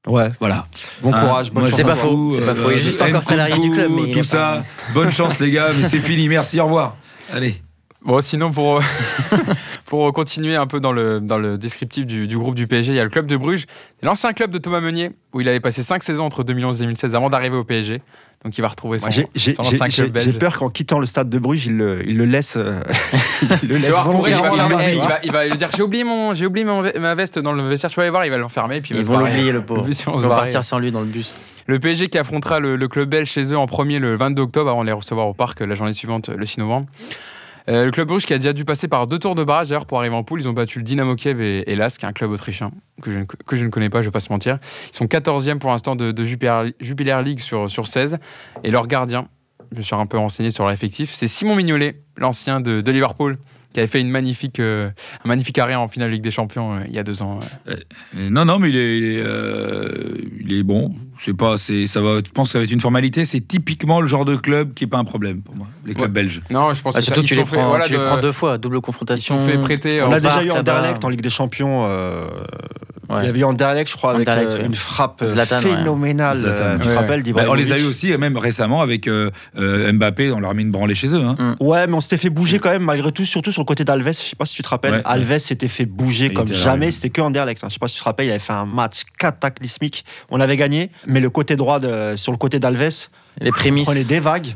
Ouais. 0.07 0.31
Voilà. 0.41 0.67
Bon 1.03 1.13
Hein, 1.13 1.21
courage, 1.21 1.53
bonne 1.53 1.65
chance. 1.67 1.75
C'est 1.75 1.85
pas 1.85 1.95
faux, 1.95 2.31
c'est 2.31 2.43
pas 2.45 2.55
faux. 2.55 2.71
Il 2.71 2.79
est 2.79 2.81
juste 2.81 3.03
euh, 3.03 3.09
encore 3.09 3.23
salarié 3.25 3.59
du 3.59 3.71
club, 3.71 3.91
mais 3.95 4.03
il 4.09 4.15
tout 4.15 4.23
ça. 4.23 4.63
pas- 4.87 4.93
Bonne 4.95 5.11
chance, 5.13 5.39
les 5.41 5.51
gars, 5.51 5.69
mais 5.79 5.89
c'est 5.89 6.01
fini. 6.01 6.29
Merci, 6.29 6.61
au 6.61 6.65
revoir. 6.65 6.97
Allez. 7.33 7.61
Bon, 8.05 8.21
sinon, 8.21 8.51
pour, 8.53 8.81
pour 9.87 10.13
continuer 10.13 10.57
un 10.57 10.67
peu 10.67 10.81
dans 10.81 10.93
le, 10.93 11.21
dans 11.21 11.39
le 11.39 11.57
descriptif 11.59 12.05
du, 12.07 12.27
du 12.27 12.37
groupe 12.37 12.55
du 12.55 12.67
PSG, 12.67 12.93
il 12.93 12.97
y 12.97 13.01
a 13.01 13.05
le 13.05 13.11
club 13.11 13.27
de 13.27 13.37
Bruges, 13.37 13.67
l'ancien 14.03 14.33
club 14.33 14.51
de 14.51 14.59
Thomas 14.59 14.81
Meunier, 14.81 15.11
où 15.33 15.41
il 15.41 15.49
avait 15.49 15.61
passé 15.61 15.83
5 15.83 16.03
saisons 16.03 16.25
entre 16.25 16.43
2011 16.45 16.79
et 16.81 16.85
2016 16.85 17.15
avant 17.15 17.31
d'arriver 17.31 17.57
au 17.57 17.65
PSG. 17.65 18.03
Donc 18.45 18.59
il 18.59 18.61
va 18.61 18.69
retrouver 18.69 18.99
son, 18.99 19.11
J'ai 19.11 19.27
j'ai- 19.35 19.55
son 19.55 19.63
j'ai- 19.63 19.69
ancien 19.77 19.89
j'ai- 19.89 20.03
club 20.05 20.19
j'ai 20.19 20.27
belge. 20.31 20.39
peur 20.39 20.59
qu'en 20.59 20.69
quittant 20.69 20.99
le 20.99 21.07
stade 21.07 21.31
de 21.31 21.39
Bruges, 21.39 21.67
il 21.67 21.77
le, 21.79 22.01
il 22.07 22.17
le 22.17 22.27
laisse. 22.27 22.55
euh, 22.57 22.81
il 23.63 23.69
le 23.69 23.77
Il 23.77 23.83
laisse 23.83 23.93
va, 23.93 24.03
retourner, 24.03 24.31
il, 24.31 24.35
va 24.37 24.41
volontairement 24.51 24.69
fermer- 24.69 24.77
là-bas, 24.77 24.85
tu 24.85 24.91
il, 24.93 24.99
vois. 24.99 25.09
va, 25.09 25.19
il 25.25 25.33
va 25.33 25.47
lui 25.47 25.57
dire 25.57 25.69
j'ai 25.75 25.83
oublié, 25.83 26.05
mon, 26.05 26.35
j'ai 26.35 26.47
oublié 26.47 26.65
mon- 26.67 26.83
ma 27.01 27.15
veste 27.15 27.39
dans 27.39 27.53
le 27.53 27.63
vestiaire, 27.67 27.91
tu 27.91 27.97
vas 27.97 28.03
aller 28.03 28.11
voir, 28.11 28.25
il 28.27 28.31
va 28.31 28.37
l'enfermer. 28.37 28.81
Puis 28.83 28.91
il 28.91 28.97
va 28.97 29.01
Ils 29.03 29.07
vont 29.07 29.19
l'oublier, 29.25 29.53
le 29.53 29.63
pauvre. 29.63 29.87
Ils 29.89 30.05
vont 30.05 30.29
partir 30.29 30.63
sans 30.65 30.79
lui 30.79 30.93
dans 30.93 31.01
le 31.01 31.07
bus. 31.07 31.35
Le 31.67 31.79
PSG 31.81 32.09
qui 32.09 32.19
affrontera 32.19 32.61
le, 32.61 32.77
le 32.77 32.89
club 32.89 33.09
belge 33.09 33.29
chez 33.29 33.45
eux 33.53 33.59
en 33.59 33.67
premier 33.67 33.99
le 33.99 34.17
22 34.17 34.43
octobre 34.43 34.71
avant 34.71 34.83
de 34.83 34.87
les 34.87 34.93
recevoir 34.93 35.27
au 35.27 35.35
parc 35.35 35.61
la 35.61 35.75
journée 35.75 35.93
suivante, 35.95 36.29
le 36.29 36.47
6 36.47 36.59
novembre. 36.61 36.87
Euh, 37.69 37.85
le 37.85 37.91
club 37.91 38.09
Bruges 38.09 38.27
qui 38.27 38.33
a 38.33 38.39
déjà 38.39 38.53
dû 38.53 38.65
passer 38.65 38.89
par 38.89 39.07
deux 39.07 39.19
tours 39.19 39.35
de 39.35 39.45
barrage 39.45 39.69
d'ailleurs 39.69 39.87
pour 39.87 39.99
arriver 39.99 40.15
en 40.15 40.23
poule. 40.23 40.41
Ils 40.41 40.49
ont 40.49 40.53
battu 40.53 40.79
le 40.79 40.85
Dynamo 40.85 41.17
Kiev 41.17 41.41
et, 41.41 41.75
l'AS, 41.75 41.99
qui 41.99 42.05
est 42.05 42.09
un 42.09 42.13
club 42.13 42.31
autrichien 42.31 42.71
que 43.03 43.11
je, 43.11 43.19
ne, 43.19 43.25
que 43.25 43.57
je 43.57 43.65
ne 43.65 43.71
connais 43.71 43.91
pas, 43.91 44.03
je 44.03 44.07
vais 44.07 44.13
pas 44.13 44.21
se 44.21 44.33
mentir. 44.33 44.59
Ils 44.93 44.97
sont 44.97 45.07
14e 45.07 45.59
pour 45.59 45.71
l'instant 45.71 45.97
de, 45.97 46.13
de 46.13 46.25
Jupiler, 46.25 46.75
Jupiler 46.81 47.21
League 47.25 47.41
sur, 47.41 47.71
sur 47.71 47.87
16. 47.87 48.19
Et 48.65 48.71
leur 48.71 48.87
gardien, 48.87 49.29
je 49.73 49.79
me 49.79 49.83
suis 49.83 49.95
un 49.95 50.07
peu 50.07 50.19
renseigné 50.19 50.51
sur 50.51 50.69
l'effectif. 50.69 51.13
C'est 51.13 51.29
Simon 51.29 51.57
Mignolet, 51.57 52.01
l'ancien 52.17 52.61
de, 52.61 52.83
Liverpool, 52.91 53.39
qui 53.73 53.81
avait 53.81 53.89
fait 53.89 54.01
une 54.01 54.11
magnifique, 54.11 54.61
euh, 54.61 54.91
un 55.25 55.29
magnifique 55.29 55.59
arrêt 55.59 55.75
en 55.75 55.89
finale 55.89 56.11
Ligue 56.11 56.23
des 56.23 56.31
Champions 56.31 56.75
euh, 56.75 56.81
il 56.87 56.95
y 56.95 56.99
a 56.99 57.03
deux 57.03 57.23
ans. 57.23 57.41
Non, 58.15 58.45
non, 58.45 58.59
mais 58.59 58.71
il 58.71 58.77
est, 58.77 59.23
il 60.41 60.55
est 60.55 60.63
bon. 60.63 60.95
Je 61.19 61.25
sais 61.25 61.35
pas, 61.35 61.57
c'est, 61.57 61.87
ça 61.87 62.01
va. 62.01 62.19
Je 62.19 62.31
pense 62.33 62.49
que 62.49 62.53
ça 62.53 62.59
va 62.59 62.65
être 62.65 62.71
une 62.73 62.81
formalité. 62.81 63.25
C'est 63.25 63.41
typiquement 63.41 64.01
le 64.01 64.07
genre 64.07 64.25
de 64.25 64.37
club 64.37 64.75
qui 64.75 64.85
est 64.85 64.87
pas 64.87 64.99
un 64.99 65.05
problème 65.05 65.41
pour 65.43 65.57
moi. 65.57 65.67
Les 65.87 65.95
clubs 65.95 66.09
Ouais. 66.09 66.13
belges. 66.23 66.43
Non, 66.51 66.75
je 66.75 66.83
pense 66.83 66.95
Ah, 66.95 66.99
que 66.99 67.05
ça- 67.05 67.15
surtout, 67.15 67.23
ils 67.23 67.29
tu 67.29 67.35
les, 67.37 67.45
fait, 67.45 67.57
prends, 67.57 67.69
voilà, 67.69 67.87
tu 67.87 67.93
les 67.93 67.99
de- 67.99 68.05
prends 68.05 68.19
deux 68.19 68.33
fois, 68.33 68.59
double 68.59 68.81
confrontation. 68.81 69.39
fait 69.47 69.57
prêter. 69.59 70.03
On 70.03 70.09
en 70.09 70.13
a 70.13 70.21
déjà 70.21 70.43
eu 70.45 70.49
là-bas. 70.49 70.61
Anderlecht 70.79 71.05
en 71.05 71.09
Ligue 71.09 71.23
des 71.23 71.31
Champions. 71.31 71.85
euh, 71.87 72.27
Ouais. 73.09 73.19
Il 73.23 73.27
y 73.27 73.29
avait 73.29 73.39
eu 73.39 73.45
Anderlecht, 73.45 73.89
je 73.89 73.97
crois, 73.97 74.15
avec 74.17 74.29
Anderlecht, 74.29 74.55
euh, 74.55 74.59
ouais. 74.59 74.67
une 74.67 74.75
frappe 74.75 75.23
euh, 75.23 75.27
Zlatan, 75.27 75.61
phénoménale. 75.61 76.39
Zlatan. 76.39 76.61
euh, 76.65 76.75
tu 76.79 76.83
te 76.83 76.89
Ouais. 76.89 76.95
rappelles 76.97 77.23
Bah, 77.33 77.45
on 77.49 77.55
les 77.55 77.71
a 77.71 77.79
eu 77.79 77.85
aussi, 77.85 78.09
même 78.19 78.37
récemment, 78.37 78.83
avec 78.83 79.07
euh, 79.07 79.31
euh, 79.57 79.93
Mbappé. 79.93 80.33
On 80.33 80.41
leur 80.41 80.51
a 80.51 80.55
mis 80.55 80.63
une 80.65 80.73
branlée 80.73 80.97
chez 80.97 81.15
eux. 81.15 81.23
hein. 81.23 81.55
Ouais, 81.61 81.87
mais 81.87 81.95
on 81.95 82.01
s'était 82.01 82.17
fait 82.17 82.31
bouger 82.31 82.59
quand 82.59 82.71
même, 82.71 82.83
malgré 82.83 83.13
tout, 83.13 83.25
surtout 83.25 83.53
sur 83.53 83.63
le 83.63 83.67
côté 83.67 83.85
d'Alves. 83.85 84.09
Je 84.09 84.11
sais 84.13 84.35
pas 84.35 84.45
si 84.45 84.55
tu 84.55 84.63
te 84.63 84.69
rappelles. 84.69 85.03
Alves 85.05 85.39
s'était 85.39 85.69
fait 85.69 85.87
bouger 85.87 86.33
comme 86.33 86.53
jamais. 86.53 86.91
C'était 86.91 87.11
que 87.11 87.21
Anderlecht. 87.21 87.63
hein. 87.63 87.69
Je 87.69 87.75
sais 87.75 87.79
pas 87.79 87.87
si 87.87 87.95
tu 87.95 88.01
te 88.01 88.05
rappelles. 88.05 88.27
Il 88.27 88.31
avait 88.31 88.41
fait 88.41 88.53
un 88.53 88.67
match 88.67 89.03
cataclysmique. 89.21 90.05
On 90.31 90.41
avait 90.41 90.57
gagné, 90.57 90.91
mais 91.07 91.21
le 91.21 91.31
côté 91.31 91.57
droit, 91.57 91.81
de- 91.81 92.15
sur 92.17 92.33
le 92.33 92.39
côté 92.39 92.59
d'Alves, 92.59 93.09
Les 93.41 93.51
prémices. 93.51 93.85
prenait 93.85 94.05
des 94.05 94.21
vagues. 94.21 94.55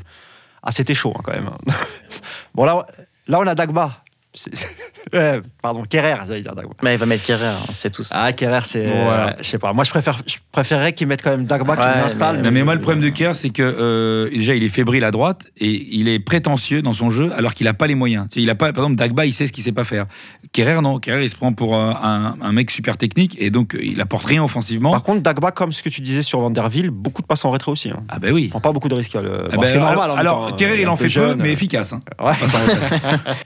Ah, 0.63 0.73
c'était 0.73 0.95
chaud 0.95 1.15
hein, 1.17 1.21
quand 1.25 1.33
même. 1.33 1.51
bon, 2.55 2.65
là, 2.65 2.87
là, 3.29 3.39
on 3.41 3.47
a 3.47 3.55
Dagba. 3.55 4.03
Ouais, 5.13 5.41
pardon, 5.61 5.83
Kerrer, 5.89 6.15
j'allais 6.29 6.43
dire 6.43 6.55
Dagba. 6.55 6.71
Mais 6.85 6.95
il 6.95 6.99
va 6.99 7.07
mettre 7.07 7.25
Kerrer, 7.25 7.53
on 7.69 7.75
sait 7.75 7.91
tous. 7.91 8.11
Ah, 8.13 8.33
Kerrer, 8.33 8.61
c'est. 8.65 8.87
Euh, 8.87 9.31
je 9.41 9.45
sais 9.49 9.59
pas. 9.59 9.73
Moi, 9.73 9.83
je, 9.83 9.91
préfère, 9.91 10.19
je 10.25 10.37
préférerais 10.53 10.93
qu'ils 10.93 11.09
mettent 11.09 11.23
quand 11.23 11.31
même 11.31 11.47
Dagba 11.47 11.75
qui 11.75 11.83
Ouais, 11.83 12.03
l'installe. 12.03 12.41
mais- 12.53 12.63
moi, 12.63 12.75
le 12.77 12.81
problème 12.81 13.03
de 13.03 13.09
Kerr, 13.09 13.35
c'est 13.35 13.51
que 13.51 13.63
euh, 13.63 14.31
déjà, 14.31 14.55
il 14.55 14.63
est 14.63 14.69
fébrile 14.69 15.03
à 15.03 15.11
droite 15.11 15.47
et 15.57 15.97
il 15.97 16.07
est 16.09 16.21
prétentieux 16.21 16.81
dans 16.81 16.93
son 16.93 17.11
jeu 17.11 17.33
alors 17.37 17.55
qu'il 17.55 17.65
n'a 17.65 17.75
pas 17.75 17.89
les 17.89 17.97
moyens. 17.97 18.27
Il 18.37 18.49
a 18.51 18.55
pas, 18.55 18.73
par 18.73 18.85
exemple, 18.85 18.99
Dagba, 19.01 19.27
il 19.27 19.33
sait 19.35 19.49
ce 19.49 19.53
qu'il 19.53 19.65
sait 19.65 19.73
pas 19.73 19.83
faire. 19.85 20.07
Kerrer, 20.53 20.81
non. 20.81 21.01
Kerrer, 21.01 21.25
il 21.25 21.31
se 21.31 21.37
prend 21.37 21.53
pour 21.53 21.75
euh, 21.75 21.91
un, 22.01 22.37
un 22.41 22.53
mec 22.53 22.71
super 22.71 22.97
technique 22.97 23.37
et 23.41 23.51
donc 23.51 23.77
il 23.83 24.01
apporte 24.01 24.27
rien 24.27 24.45
offensivement. 24.45 24.93
Par 24.93 25.03
contre, 25.03 25.23
Dagba, 25.23 25.51
comme 25.51 25.73
ce 25.73 25.83
que 25.83 25.89
tu 25.89 26.03
disais 26.03 26.23
sur 26.23 26.41
Vanderville, 26.41 26.91
beaucoup 26.91 27.23
de 27.23 27.27
passes 27.27 27.45
en 27.45 27.51
rétro 27.51 27.73
aussi. 27.73 27.91
Hein. 27.91 28.05
Ah, 28.09 28.21
ben 28.21 28.33
oui. 28.33 28.45
Il 28.45 28.51
prend 28.51 28.61
pas 28.61 28.71
beaucoup 28.73 28.89
de 28.89 28.95
risques. 28.95 29.15
le... 29.15 29.49
Ah 29.51 29.57
bon, 29.57 29.63
ben, 29.63 29.75
normal, 29.75 29.95
alors, 30.05 30.19
alors, 30.19 30.47
temps, 30.51 30.57
Kerrer, 30.57 30.83
il 30.83 30.89
en 30.89 30.95
fait 30.97 31.09
jeune, 31.09 31.37
peu, 31.39 31.43
mais 31.43 31.49
euh, 31.49 31.53
efficace. 31.53 31.93
hein. 31.95 32.03
Ouais. 32.23 32.35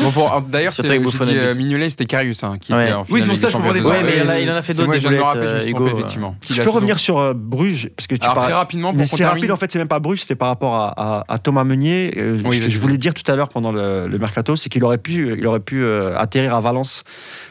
Bon, 0.00 0.10
pour- 0.10 0.40
D'ailleurs, 0.48 0.72
c'était 0.72 0.98
euh. 0.98 1.54
Mignolet, 1.54 1.90
c'était 1.90 2.06
Karius 2.06 2.42
hein, 2.44 2.56
qui 2.60 2.72
Ouais. 2.72 2.84
était 2.84 2.92
en 2.94 3.04
Oui, 3.10 3.20
c'est 3.20 3.28
pour 3.28 3.36
ça 3.36 3.46
que 3.48 3.52
je 3.52 3.56
comprenais 3.58 3.82
pas. 3.82 3.88
Ouais, 3.90 4.02
mais 4.02 4.16
il 4.16 4.22
en 4.22 4.28
a- 4.28 4.38
il 4.40 4.50
en 4.50 4.54
a 4.54 4.62
fait 4.62 4.72
C'est 4.72 4.78
d'autres 4.86 4.98
je 4.98 5.08
me 5.08 5.14
me 5.16 5.70
trompé, 5.70 5.90
effectivement. 5.92 6.36
Je 6.48 6.62
peux 6.62 6.70
revenir 6.70 6.98
sur 6.98 7.18
euh, 7.18 7.32
Bruges 7.34 7.90
parce 7.96 8.06
que 8.06 8.14
tu 8.14 8.22
Alors, 8.22 8.34
parles- 8.36 8.46
très 8.46 8.54
rapidement, 8.54 8.92
Mais 8.92 9.04
pour 9.06 9.18
c'est 9.18 9.24
rapide 9.24 9.50
en 9.50 9.56
fait, 9.56 9.70
c'est 9.70 9.78
même 9.78 9.88
pas 9.88 9.98
Bruges, 9.98 10.20
c'était 10.22 10.34
par 10.36 10.48
rapport 10.48 10.74
à, 10.74 10.88
à- 11.20 11.24
à 11.28 11.38
Thomas 11.38 11.64
Meunier. 11.64 12.14
Euh, 12.16 12.32
Oui, 12.32 12.38
ce 12.38 12.42
que 12.42 12.62
vas-y. 12.64 12.70
je 12.70 12.78
voulais 12.78 12.96
dire 12.98 13.12
tout 13.14 13.30
à 13.30 13.36
l'heure 13.36 13.48
pendant 13.48 13.72
le, 13.72 14.08
le 14.08 14.18
mercato, 14.18 14.56
c'est 14.56 14.68
qu'il 14.70 14.82
aurait 14.84 14.98
pu, 14.98 15.34
il 15.38 15.46
aurait 15.46 15.60
pu 15.60 15.82
euh, 15.82 16.16
atterrir 16.18 16.54
à 16.54 16.60
Valence. 16.60 17.04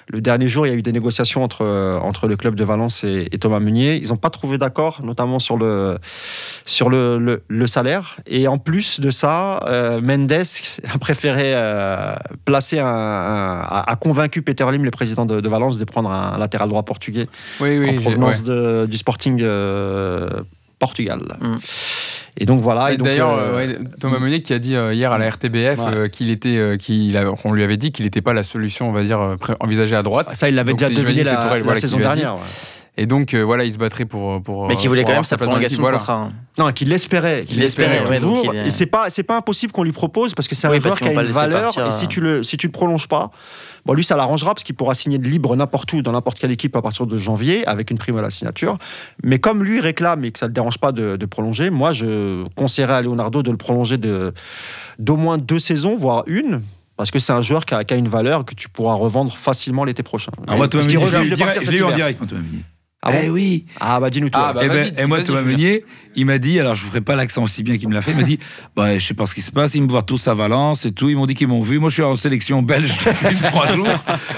Le 0.10 0.22
dernier 0.22 0.48
jour, 0.48 0.66
il 0.68 0.70
y 0.70 0.74
a 0.74 0.76
eu 0.76 0.82
des 0.82 0.92
négociations 0.92 1.44
entre, 1.44 1.62
euh, 1.64 1.98
entre 2.00 2.28
le 2.28 2.36
club 2.36 2.56
de 2.56 2.64
Valence 2.64 3.04
et, 3.04 3.28
et 3.32 3.38
Thomas 3.38 3.60
Meunier. 3.60 3.96
Ils 4.02 4.10
n'ont 4.10 4.18
pas 4.18 4.30
trouvé 4.30 4.58
d'accord, 4.58 5.02
notamment 5.04 5.40
sur 5.40 5.58
le, 5.58 5.98
sur 6.66 6.90
le, 6.90 7.18
le- 7.18 7.44
le 7.48 7.68
salaire. 7.68 8.18
Et 8.28 8.48
en 8.48 8.58
plus 8.58 9.00
de 9.00 9.10
ça, 9.12 9.60
euh, 9.68 10.02
Mendes 10.02 10.32
a 10.94 10.98
préféré 11.00 11.54
euh, 11.56 12.16
placer 12.46 12.80
un, 12.80 12.86
un- 12.88 13.62
a, 13.62 13.84
a 13.92 13.96
convaincu 13.96 14.42
Peter 14.42 14.66
Lim, 14.72 14.84
le 14.84 14.92
président 14.92 15.26
de, 15.26 15.40
de 15.42 15.50
Valence, 15.50 15.78
de 15.78 15.86
prendre 15.86 16.12
un 16.12 16.38
latéral 16.38 16.68
droit 16.70 16.84
portugais 16.84 17.28
Oui, 17.60 17.78
oui, 17.80 17.90
en 17.98 18.02
provenance 18.02 18.40
ouais. 18.42 18.46
de- 18.48 18.88
du 18.90 18.98
Sporting 18.98 19.40
euh, 19.42 20.30
Portugal. 20.82 21.22
Mm. 21.40 21.56
Et 22.38 22.46
donc 22.46 22.60
voilà. 22.62 22.92
et 22.92 22.98
D'ailleurs, 22.98 23.32
euh, 23.34 23.52
euh, 23.54 23.56
ouais, 23.56 23.80
Thomas 24.00 24.20
Meunier 24.20 24.42
qui 24.42 24.54
a 24.54 24.60
dit 24.60 24.76
euh, 24.76 24.94
hier 24.94 25.12
à 25.12 25.18
la 25.18 25.30
RTBF 25.30 25.80
Ouais. 25.80 25.86
euh, 25.94 26.08
qu'il 26.08 26.30
était, 26.30 26.58
euh, 26.58 26.76
qu'il 26.78 27.16
a- 27.18 27.32
on 27.46 27.54
lui 27.54 27.64
avait 27.64 27.78
dit 27.78 27.92
qu'il 27.92 28.04
n'était 28.06 28.22
pas 28.22 28.34
la 28.34 28.44
solution, 28.44 28.90
on 28.90 28.92
va 28.94 29.04
dire, 29.04 29.38
envisagée 29.60 29.96
à 29.96 30.04
droite. 30.04 30.32
ça, 30.36 30.50
il 30.50 30.56
l'avait 30.56 30.74
déjà 30.74 30.90
deviné 30.90 31.24
la, 31.24 31.32
c'est 31.32 31.36
Tourelle, 31.38 31.60
la 31.60 31.64
voilà, 31.64 31.76
qui 31.76 31.82
saison 31.82 31.98
dernière. 32.00 32.34
ouais. 32.36 32.40
Et 32.98 33.06
donc, 33.06 33.34
euh, 33.34 33.42
voilà, 33.42 33.64
il 33.64 33.72
se 33.72 33.78
battrait 33.78 34.04
pour. 34.06 34.42
pour 34.44 34.68
Mais 34.68 34.76
qui 34.76 34.88
voulait 34.88 35.02
pour 35.04 35.12
quand 35.12 35.16
même 35.16 35.24
sa 35.24 35.38
prolongation 35.38 35.78
de 35.78 35.82
voilà. 35.82 35.98
contrat. 35.98 36.14
hein. 36.16 36.34
Non, 36.58 36.72
qu'il 36.74 36.90
l'espérait. 36.90 37.46
Il 37.50 37.58
l'espérait, 37.60 38.04
toujours. 38.04 38.52
il 38.54 38.60
est- 38.60 38.68
Et 38.68 38.70
c'est 38.70 38.86
pas, 38.86 39.10
c'est 39.10 39.24
pas 39.24 39.38
impossible 39.38 39.72
qu'on 39.72 39.84
lui 39.84 39.94
propose 39.94 40.36
parce 40.36 40.48
que 40.50 40.56
c'est 40.56 40.68
Oui, 40.68 40.78
un 40.78 40.80
parce 40.82 41.00
joueur 41.00 41.12
qui 41.12 41.18
a 41.18 41.22
une 41.22 41.28
valeur. 41.32 41.62
partir, 41.74 41.88
et 41.88 41.92
si 41.92 42.08
tu 42.10 42.20
le, 42.20 42.44
si 42.44 42.58
tu 42.58 42.68
le 42.68 42.72
prolonges 42.74 43.08
pas, 43.08 43.32
bon, 43.86 43.94
lui, 43.94 44.04
ça 44.04 44.16
l'arrangera 44.16 44.54
parce 44.54 44.64
qu'il 44.64 44.76
pourra 44.76 44.94
signer 44.94 45.18
de 45.18 45.28
libre 45.28 45.56
n'importe 45.56 45.92
où, 45.94 46.02
dans 46.02 46.12
n'importe 46.12 46.40
quelle 46.40 46.52
équipe 46.52 46.76
à 46.76 46.82
partir 46.82 47.06
de 47.08 47.18
janvier, 47.18 47.66
avec 47.68 47.92
une 47.92 47.98
prime 47.98 48.18
à 48.18 48.22
la 48.22 48.30
signature. 48.30 48.78
Mais 49.24 49.40
comme 49.40 49.64
lui 49.64 49.80
réclame 49.80 50.24
et 50.26 50.32
que 50.32 50.40
ça 50.40 50.48
le 50.48 50.54
dérange 50.54 50.78
pas 50.78 50.92
de, 50.92 51.16
de 51.16 51.26
prolonger, 51.26 51.70
moi, 51.70 51.92
je 51.92 52.44
conseillerais 52.56 52.94
à 52.96 53.02
Leonardo 53.02 53.44
de 53.44 53.52
le 53.52 53.58
prolonger 53.58 53.98
de, 53.98 54.34
d'au 55.00 55.18
moins 55.18 55.38
deux 55.38 55.60
saisons, 55.60 55.96
voire 55.96 56.24
une. 56.28 56.62
Parce 56.98 57.10
que 57.10 57.18
c'est 57.20 57.34
un 57.34 57.42
joueur 57.42 57.66
qui 57.66 57.74
a, 57.74 57.84
qui 57.84 57.94
a 57.96 57.98
une 57.98 58.08
valeur 58.10 58.46
que 58.46 58.54
tu 58.54 58.70
pourras 58.70 58.94
revendre 58.94 59.36
facilement 59.36 59.84
l'été 59.86 60.04
prochain. 60.04 60.32
Alors, 60.46 60.58
moi, 60.58 60.68
Thomas 60.68 60.84
Parce 60.84 60.88
qu'il 60.88 61.00
Meunier, 61.00 61.12
je 61.12 61.16
refuse 61.18 61.30
l'ai 61.30 61.36
eu 61.36 61.38
de 61.38 61.44
en 61.44 61.46
partir 61.46 61.62
direct- 61.62 61.66
je 61.66 61.66
cet 61.66 61.74
l'ai 61.74 61.80
eu 61.80 61.84
en 61.92 61.96
direct, 61.96 62.20
moi, 62.20 62.30
Thomas 62.30 62.42
Meunier. 62.42 62.64
Ah 63.04 63.12
bon 63.14 63.18
Eh 63.24 63.30
oui 63.32 63.66
Ah 63.80 64.00
bah 64.00 64.12
dis-nous 64.12 64.30
tout. 64.30 64.38
Ah, 64.40 64.54
bah, 64.54 64.62
Eh 64.64 64.68
ben, 64.68 64.76
vas-y, 64.94 65.02
et 65.04 65.06
moi, 65.08 65.24
Thomas. 65.24 65.42
Meunier, 65.42 65.84
il 66.16 66.26
m'a 66.26 66.38
dit, 66.38 66.60
alors 66.60 66.76
je 66.76 66.84
ne 66.84 66.90
ferai 66.90 67.02
pas 67.02 67.16
l'accent 67.16 67.44
aussi 67.44 67.64
bien 67.64 67.78
qu'il 67.78 67.88
me 67.90 67.94
l'a 67.94 68.02
fait, 68.02 68.12
il 68.12 68.18
m'a 68.18 68.24
dit, 68.24 68.40
bah, 68.76 68.98
je 68.98 69.06
sais 69.06 69.14
pas 69.14 69.26
ce 69.26 69.36
qui 69.36 69.42
se 69.42 69.52
passe, 69.52 69.76
ils 69.76 69.82
me 69.84 69.88
voient 69.88 70.02
tous 70.04 70.28
à 70.28 70.34
Valence 70.34 70.86
et 70.86 70.92
tout, 70.92 71.10
ils 71.10 71.16
m'ont 71.16 71.26
dit 71.26 71.36
qu'ils 71.36 71.48
m'ont 71.48 71.62
vu. 71.62 71.80
Moi, 71.80 71.90
je 71.90 71.96
suis 71.96 72.04
en 72.04 72.16
sélection 72.16 72.62
belge 72.62 72.98
depuis 73.24 73.38
trois 73.42 73.68
jours 73.72 73.88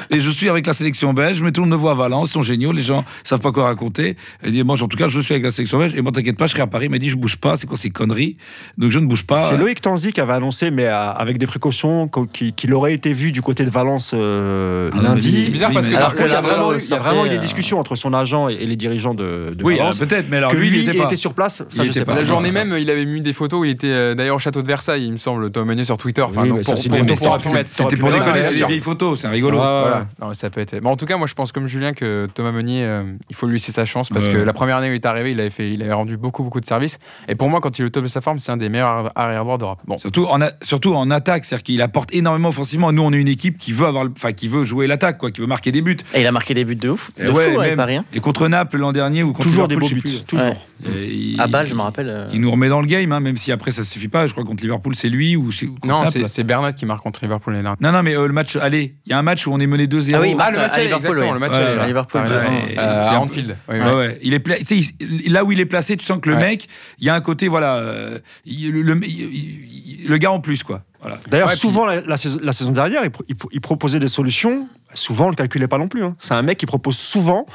et 0.09 0.19
je 0.21 0.29
suis 0.29 0.49
avec 0.49 0.67
la 0.67 0.73
sélection 0.73 1.13
belge, 1.13 1.41
mais 1.41 1.51
tout 1.51 1.61
le 1.61 1.67
monde 1.67 1.77
me 1.77 1.81
voit 1.81 1.91
à 1.91 1.95
Valence, 1.95 2.29
ils 2.29 2.33
sont 2.33 2.41
géniaux, 2.41 2.71
les 2.71 2.81
gens 2.81 3.03
savent 3.23 3.39
pas 3.41 3.51
quoi 3.51 3.65
raconter. 3.65 4.15
Il 4.45 4.51
dit, 4.51 4.63
moi, 4.63 4.81
en 4.81 4.87
tout 4.87 4.97
cas, 4.97 5.07
je 5.07 5.19
suis 5.19 5.33
avec 5.33 5.43
la 5.43 5.51
sélection 5.51 5.79
belge 5.79 5.93
et 5.95 6.01
moi, 6.01 6.11
t'inquiète 6.11 6.37
pas, 6.37 6.47
je 6.47 6.51
serai 6.53 6.61
à 6.63 6.67
Paris. 6.67 6.85
Il 6.85 6.91
m'a 6.91 6.97
dit, 6.99 7.09
je 7.09 7.15
bouge 7.15 7.37
pas, 7.37 7.55
c'est 7.55 7.67
quoi 7.67 7.77
ces 7.77 7.89
conneries? 7.89 8.37
Donc, 8.77 8.91
je 8.91 8.99
ne 8.99 9.05
bouge 9.07 9.23
pas. 9.25 9.49
C'est 9.49 9.57
Loïc 9.57 9.81
Tanzi 9.81 10.13
qui 10.13 10.21
avait 10.21 10.33
annoncé, 10.33 10.71
mais 10.71 10.85
avec 10.87 11.37
des 11.37 11.47
précautions, 11.47 12.07
qu'il 12.07 12.73
aurait 12.73 12.93
été 12.93 13.13
vu 13.13 13.31
du 13.31 13.41
côté 13.41 13.65
de 13.65 13.69
Valence 13.69 14.11
euh, 14.13 14.89
Ah 14.93 15.01
lundi. 15.01 15.43
C'est 15.45 15.49
bizarre 15.51 15.71
parce 15.71 15.87
que 15.87 15.95
Alors 15.95 16.09
Alors 16.09 16.15
qu'il 16.15 16.21
y 16.21 16.25
a 16.25 16.27
que 16.27 16.33
la 16.33 16.41
vraiment, 16.41 16.67
valeur 16.67 16.79
eu- 16.79 16.83
il 16.83 16.89
y 16.89 16.93
a 16.93 16.99
vraiment 16.99 17.25
eu 17.25 17.29
des 17.29 17.35
euh, 17.35 17.39
discussions 17.39 17.79
entre 17.79 17.95
son 17.95 18.13
agent 18.13 18.49
et, 18.49 18.65
les 18.65 18.75
dirigeants 18.75 19.13
de, 19.13 19.53
de 19.57 19.63
Oui, 19.63 19.77
Valence. 19.77 20.01
euh, 20.01 20.05
peut-être, 20.05 20.27
mais 20.29 20.37
alors 20.37 20.51
que 20.51 20.57
lui, 20.57 20.69
lui, 20.69 20.83
il 20.83 20.89
était 21.01 21.15
sur 21.15 21.33
place, 21.33 21.62
ça 21.69 21.83
Il 21.83 21.85
je 21.85 21.91
était 21.91 21.99
sais 21.99 22.05
pas. 22.05 22.13
pas. 22.13 22.19
La 22.19 22.23
journée 22.25 22.49
non, 22.49 22.53
même, 22.65 22.75
il 22.79 22.89
avait 22.89 23.05
mis 23.05 23.21
des 23.21 23.33
photos 23.33 23.61
où 23.61 23.65
il 23.65 23.71
était 23.71 23.87
euh, 23.87 24.15
d'ailleurs 24.15 24.35
au 24.35 24.39
château 24.39 24.61
de 24.61 24.67
Versailles, 24.67 25.05
il 25.05 25.11
me 25.13 25.17
semble, 25.17 25.51
Thomas 25.51 25.65
Meunier 25.65 25.83
sur 25.83 25.97
Twitter. 25.97 26.21
Enfin, 26.21 26.41
Oui, 26.43 26.49
donc 26.49 26.63
pour- 26.63 26.77
C'était 26.77 27.97
pour 27.97 28.11
déconner, 28.11 28.43
c'est 28.43 28.59
des 28.59 28.65
vieilles 28.65 28.79
photos, 28.79 29.19
c'est 29.21 29.27
rigolo. 29.27 29.57
Ouais, 29.57 29.63
ouais. 29.63 29.81
Voilà. 29.81 30.07
Non, 30.21 30.29
mais 30.29 30.35
ça 30.35 30.49
peut 30.49 30.61
être. 30.61 30.79
Bon, 30.79 30.91
en 30.91 30.95
tout 30.97 31.05
cas, 31.05 31.17
moi, 31.17 31.27
je 31.27 31.33
pense 31.33 31.51
comme 31.51 31.67
Julien 31.67 31.93
que 31.93 32.27
Thomas 32.33 32.51
Meunier, 32.51 32.83
euh, 32.83 33.03
il 33.29 33.35
faut 33.35 33.45
lui 33.47 33.53
laisser 33.53 33.71
sa 33.71 33.85
chance 33.85 34.09
parce 34.09 34.25
Ouais. 34.27 34.33
que 34.33 34.37
la 34.37 34.53
première 34.53 34.77
année 34.77 34.87
où 34.89 34.93
il 34.93 34.95
est 34.95 35.05
arrivé, 35.05 35.31
il 35.31 35.39
avait 35.39 35.49
fait, 35.49 35.71
il 35.71 35.81
avait 35.83 35.93
rendu 35.93 36.17
beaucoup, 36.17 36.43
beaucoup 36.43 36.59
de 36.59 36.65
services. 36.65 36.99
Et 37.27 37.35
pour 37.35 37.49
moi, 37.49 37.59
quand 37.61 37.77
il 37.79 37.83
est 37.83 37.85
au 37.85 37.89
top 37.89 38.03
de 38.03 38.09
sa 38.09 38.21
forme, 38.21 38.39
c'est 38.39 38.51
un 38.51 38.57
des 38.57 38.69
meilleurs 38.69 39.11
arrière 39.15 39.43
droits 39.43 39.57
d'Europe. 39.57 39.79
Bon, 39.85 39.97
Surtout 39.97 40.25
en, 40.25 40.41
a- 40.41 40.51
surtout 40.61 40.93
en 40.95 41.09
attaque, 41.11 41.45
c'est-à-dire 41.45 41.63
qu'il 41.63 41.81
apporte 41.81 42.13
énormément 42.13 42.49
offensivement. 42.49 42.91
Nous, 42.91 43.01
on 43.01 43.11
est 43.13 43.19
une 43.19 43.27
équipe 43.27 43.57
qui 43.57 43.71
veut 43.71 43.87
avoir, 43.87 44.05
enfin, 44.15 44.31
qui 44.33 44.47
veut 44.47 44.63
jouer 44.63 44.87
l'attaque, 44.87 45.17
quoi, 45.17 45.31
qui 45.31 45.41
veut 45.41 45.47
marquer 45.47 45.71
des 45.71 45.81
buts. 45.81 45.97
Et 46.13 46.21
il 46.21 46.27
a 46.27 46.31
marqué 46.31 46.53
des 46.53 46.65
buts 46.65 46.75
de 46.75 46.89
ouf. 46.89 47.11
Et 47.17 47.25
De 47.25 47.31
fou 47.31 47.39
hein. 47.59 48.03
Et 48.13 48.19
contre 48.19 48.47
Naples 48.47 48.77
l'an 48.77 48.91
dernier 48.91 49.23
ou 49.23 49.33
contre 49.33 49.47
Toujours 49.49 49.67
des 49.67 49.75
beaux 49.75 49.87
buts. 49.87 50.01
Toujours. 50.27 50.55
Et 50.85 51.13
il- 51.13 51.41
À 51.41 51.47
Bâle, 51.47 51.67
je 51.67 51.75
me 51.75 51.81
rappelle. 51.81 52.09
euh, 52.09 52.27
Il 52.33 52.41
nous 52.41 52.51
remet 52.51 52.69
dans 52.69 52.81
le 52.81 52.87
game, 52.87 53.11
hein, 53.11 53.19
même 53.19 53.37
si 53.37 53.51
après 53.51 53.71
ça 53.71 53.83
suffit 53.83 54.07
pas. 54.07 54.27
Je 54.27 54.31
crois 54.31 54.43
que 54.43 54.49
contre 54.49 54.63
Liverpool, 54.63 54.95
c'est 54.95 55.09
lui 55.09 55.35
ou 55.35 55.49
non, 55.85 56.03
c'est 56.27 56.43
Bernat 56.43 56.73
qui 56.73 56.85
marque 56.85 57.03
contre 57.03 57.19
Liverpool 57.23 57.53
l'année. 57.53 57.69
Non, 57.81 57.91
non, 57.91 58.03
mais 58.03 58.15
euh, 58.15 58.27
le 58.27 58.33
match, 58.33 58.55
allez, 58.55 58.95
il 59.05 59.09
y 59.09 59.13
a 59.13 59.19
un 59.19 59.23
match 59.23 59.47
où 59.47 59.51
on 59.53 59.59
est 59.59 59.67
mené 59.67 59.87
2-0. 59.87 60.15
Ah 60.15 60.21
oui, 60.21 60.35
Ah, 60.39 60.51
le 60.51 60.57
à 60.57 60.61
match 60.61 60.73
aller, 60.73 60.83
Liverpool, 60.85 61.17
ouais. 61.19 61.31
le 61.33 61.39
match 61.39 61.51
Ouais, 61.51 61.57
aller, 61.57 61.65
ouais, 61.71 61.75
là. 61.75 61.83
à 61.83 61.87
Liverpool, 61.87 62.21
T'as 62.27 62.39
raison. 62.39 62.51
ouais. 62.51 62.75
Euh, 62.77 62.97
C'est 62.97 63.13
à 63.15 63.19
Anfield. 63.21 63.55
Oui. 63.69 63.75
Il 64.21 64.33
est 64.33 64.39
pla- 64.39 64.55
il- 64.59 65.31
là 65.31 65.43
où 65.45 65.51
il 65.51 65.59
est 65.59 65.65
placé, 65.65 65.97
tu 65.97 66.05
sens 66.05 66.19
que 66.19 66.29
le 66.29 66.35
Ouais. 66.35 66.41
mec, 66.41 66.67
il 66.99 67.05
y 67.05 67.09
a 67.09 67.15
un 67.15 67.21
côté, 67.21 67.47
voilà, 67.47 67.75
euh, 67.77 68.19
il- 68.45 68.71
le, 68.71 68.81
le- 68.81 68.99
il- 69.05 70.01
il- 70.01 70.07
le 70.07 70.17
gars 70.17 70.31
en 70.31 70.39
plus, 70.39 70.63
quoi. 70.63 70.81
Voilà. 71.01 71.17
D'ailleurs, 71.29 71.49
Ouais, 71.49 71.55
souvent, 71.55 71.85
la, 71.85 71.99
la 72.01 72.15
saison, 72.17 72.39
la 72.41 72.53
saison 72.53 72.71
dernière, 72.71 73.03
il, 73.03 73.09
pro- 73.11 73.25
il 73.27 73.35
pro- 73.35 73.49
il 73.51 73.59
proposait 73.59 73.99
des 73.99 74.07
solutions. 74.07 74.69
Souvent, 74.93 75.25
on 75.25 75.29
le 75.29 75.35
calculait 75.35 75.67
pas 75.67 75.77
non 75.77 75.87
plus. 75.89 76.03
hein. 76.03 76.15
C'est 76.17 76.33
un 76.33 76.41
mec 76.43 76.57
qui 76.57 76.65
propose 76.65 76.97
souvent. 76.97 77.45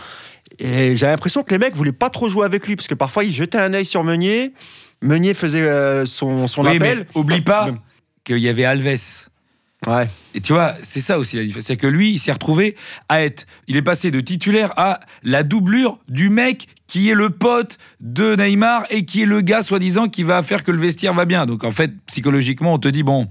Et 0.58 0.96
j'ai 0.96 1.06
l'impression 1.06 1.42
que 1.42 1.50
les 1.52 1.58
mecs 1.58 1.76
voulaient 1.76 1.92
pas 1.92 2.10
trop 2.10 2.28
jouer 2.28 2.44
avec 2.44 2.66
lui. 2.66 2.74
Parce 2.76 2.88
que 2.88 2.94
parfois, 2.94 3.24
ils 3.24 3.32
jetaient 3.32 3.58
un 3.58 3.74
œil 3.74 3.84
sur 3.84 4.02
Meunier. 4.04 4.52
Meunier 5.02 5.34
faisait 5.34 5.62
euh, 5.62 6.04
son, 6.06 6.46
son 6.46 6.64
Oui, 6.66 6.76
appel. 6.76 7.06
mais 7.14 7.20
oublie 7.20 7.40
pas 7.40 7.66
Même- 7.66 7.78
qu'il 8.24 8.38
y 8.38 8.48
avait 8.48 8.64
Alves. 8.64 9.28
Ouais. 9.86 10.06
Et 10.34 10.40
tu 10.40 10.52
vois, 10.52 10.74
c'est 10.82 11.00
ça 11.00 11.18
aussi 11.18 11.36
la 11.36 11.44
différence. 11.44 11.66
C'est 11.66 11.76
que 11.76 11.86
lui, 11.86 12.10
il 12.10 12.18
s'est 12.18 12.32
retrouvé 12.32 12.74
à 13.08 13.22
être. 13.22 13.46
Il 13.68 13.76
est 13.76 13.82
passé 13.82 14.10
de 14.10 14.20
titulaire 14.20 14.72
à 14.76 14.98
la 15.22 15.44
doublure 15.44 15.98
du 16.08 16.30
mec 16.30 16.66
qui 16.88 17.10
est 17.10 17.14
le 17.14 17.28
pote 17.30 17.76
de 18.00 18.34
Neymar 18.34 18.84
et 18.90 19.04
qui 19.04 19.22
est 19.22 19.26
le 19.26 19.40
gars, 19.42 19.60
soi-disant, 19.62 20.08
qui 20.08 20.22
va 20.24 20.42
faire 20.42 20.64
que 20.64 20.72
le 20.72 20.78
vestiaire 20.78 21.12
va 21.12 21.26
bien. 21.26 21.44
Donc 21.46 21.62
en 21.62 21.70
fait, 21.70 21.92
psychologiquement, 22.06 22.72
on 22.72 22.78
te 22.78 22.88
dit, 22.88 23.02
bon, 23.04 23.28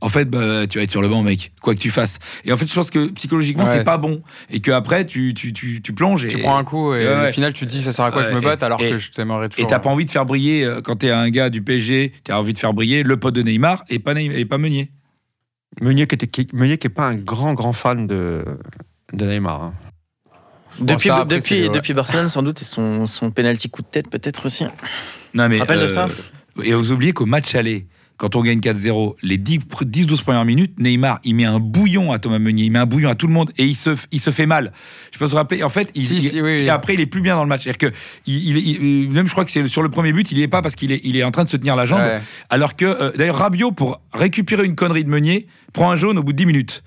en 0.00 0.08
fait, 0.08 0.30
bah, 0.30 0.66
tu 0.68 0.78
vas 0.78 0.84
être 0.84 0.90
sur 0.90 1.02
le 1.02 1.08
banc, 1.08 1.22
mec, 1.22 1.52
quoi 1.60 1.74
que 1.74 1.80
tu 1.80 1.90
fasses. 1.90 2.20
Et 2.44 2.52
en 2.52 2.56
fait, 2.56 2.66
je 2.66 2.74
pense 2.74 2.90
que 2.90 3.10
psychologiquement, 3.10 3.64
Ouais. 3.64 3.70
c'est 3.72 3.84
pas 3.84 3.98
bon. 3.98 4.22
Et 4.50 4.60
qu'après, 4.60 5.04
tu, 5.04 5.34
tu, 5.34 5.52
tu, 5.52 5.82
tu 5.82 5.92
plonges. 5.92 6.26
Tu 6.28 6.38
et, 6.38 6.42
prends 6.42 6.56
un 6.56 6.64
coup 6.64 6.94
et 6.94 7.06
Ouais, 7.06 7.28
au 7.28 7.32
final, 7.32 7.52
tu 7.52 7.66
te 7.66 7.70
dis 7.70 7.82
ça 7.82 7.92
sert 7.92 8.04
à 8.06 8.12
quoi 8.12 8.22
je 8.22 8.30
me 8.30 8.40
batte 8.40 8.62
alors 8.62 8.80
et- 8.80 8.90
que 8.92 8.98
je 8.98 9.10
t'aimerais 9.10 9.48
toujours. 9.50 9.64
Et 9.64 9.68
t'as 9.68 9.78
pas 9.80 9.90
envie 9.90 10.04
de 10.06 10.10
faire 10.10 10.24
briller, 10.24 10.64
euh, 10.64 10.80
quand 10.80 10.96
t'es 10.96 11.10
un 11.10 11.28
gars 11.28 11.50
du 11.50 11.60
PSG, 11.60 12.12
t'as 12.24 12.38
envie 12.38 12.52
de 12.54 12.58
faire 12.58 12.72
briller 12.72 13.02
le 13.02 13.16
pote 13.18 13.34
de 13.34 13.42
Neymar 13.42 13.84
et 13.90 13.98
pas, 13.98 14.14
Neymar, 14.14 14.38
et 14.38 14.44
pas 14.46 14.56
Meunier. 14.58 14.90
Meunier 15.80 16.06
qui 16.06 16.14
était 16.14 16.26
qui, 16.26 16.48
Meunier 16.52 16.78
qui 16.78 16.86
est 16.86 16.90
pas 16.90 17.06
un 17.06 17.14
grand 17.16 17.54
grand 17.54 17.72
fan 17.72 18.06
de, 18.06 18.44
de 19.12 19.26
Neymar. 19.26 19.62
hein. 19.62 19.74
Depuis, 20.80 21.08
ça, 21.08 21.16
après, 21.18 21.36
depuis, 21.36 21.54
c'est- 21.56 21.62
ouais. 21.64 21.68
depuis 21.68 21.92
Barcelone, 21.92 22.28
sans 22.30 22.42
doute, 22.42 22.62
et 22.62 22.64
son, 22.64 23.04
son 23.04 23.30
penalty 23.30 23.68
coup 23.68 23.82
de 23.82 23.86
tête, 23.86 24.08
peut-être 24.08 24.46
aussi. 24.46 24.64
Non, 25.34 25.48
mais. 25.48 25.56
te 25.56 25.60
rappelles 25.60 25.80
de 25.80 25.84
euh, 25.84 25.88
ça? 25.88 26.08
Et 26.62 26.72
vous 26.72 26.92
oubliez 26.92 27.12
qu'au 27.12 27.26
match 27.26 27.54
aller, 27.54 27.86
quand 28.16 28.36
on 28.36 28.42
gagne 28.42 28.60
4-0, 28.60 29.14
les 29.22 29.36
10-12 29.38 30.22
premières 30.22 30.44
minutes, 30.44 30.78
Neymar, 30.78 31.18
il 31.24 31.34
met 31.34 31.44
un 31.44 31.58
bouillon 31.58 32.12
à 32.12 32.18
Thomas 32.18 32.38
Meunier, 32.38 32.64
il 32.64 32.70
met 32.70 32.78
un 32.78 32.86
bouillon 32.86 33.08
à 33.08 33.14
tout 33.16 33.26
le 33.26 33.32
monde 33.32 33.50
et 33.58 33.64
il 33.66 33.74
se, 33.74 33.90
il 34.12 34.20
se 34.20 34.30
fait 34.30 34.46
mal. 34.46 34.72
Je 35.12 35.18
peux 35.18 35.26
se 35.26 35.34
rappeler. 35.34 35.62
En 35.64 35.68
fait, 35.68 35.90
il, 35.94 36.04
Si, 36.06 36.14
il- 36.16 36.22
si, 36.22 36.40
oui, 36.40 36.68
après, 36.68 36.94
il 36.94 37.00
est 37.00 37.06
plus 37.06 37.20
bien 37.20 37.34
dans 37.34 37.42
le 37.42 37.48
match. 37.48 37.64
C'est-à-dire 37.64 37.90
que, 37.90 37.96
il, 38.26 39.08
même 39.10 39.26
je 39.26 39.32
crois 39.32 39.44
que 39.44 39.50
c'est 39.50 39.66
sur 39.66 39.82
le 39.82 39.88
premier 39.88 40.12
but, 40.12 40.30
il 40.30 40.38
y 40.38 40.42
est 40.42 40.48
pas 40.48 40.62
parce 40.62 40.76
qu'il 40.76 40.92
est, 40.92 41.00
il 41.04 41.16
est 41.16 41.24
en 41.24 41.30
train 41.30 41.44
de 41.44 41.48
se 41.48 41.56
tenir 41.56 41.74
la 41.76 41.86
jambe. 41.86 42.00
Ouais. 42.00 42.20
Alors 42.50 42.76
que, 42.76 42.84
euh, 42.84 43.12
d'ailleurs, 43.16 43.36
Rabiot, 43.38 43.72
pour 43.72 44.00
récupérer 44.12 44.64
une 44.64 44.76
connerie 44.76 45.04
de 45.04 45.08
Meunier, 45.10 45.46
prend 45.72 45.90
un 45.90 45.96
jaune 45.96 46.18
au 46.18 46.22
bout 46.22 46.32
de 46.32 46.38
10 46.38 46.46
minutes. 46.46 46.82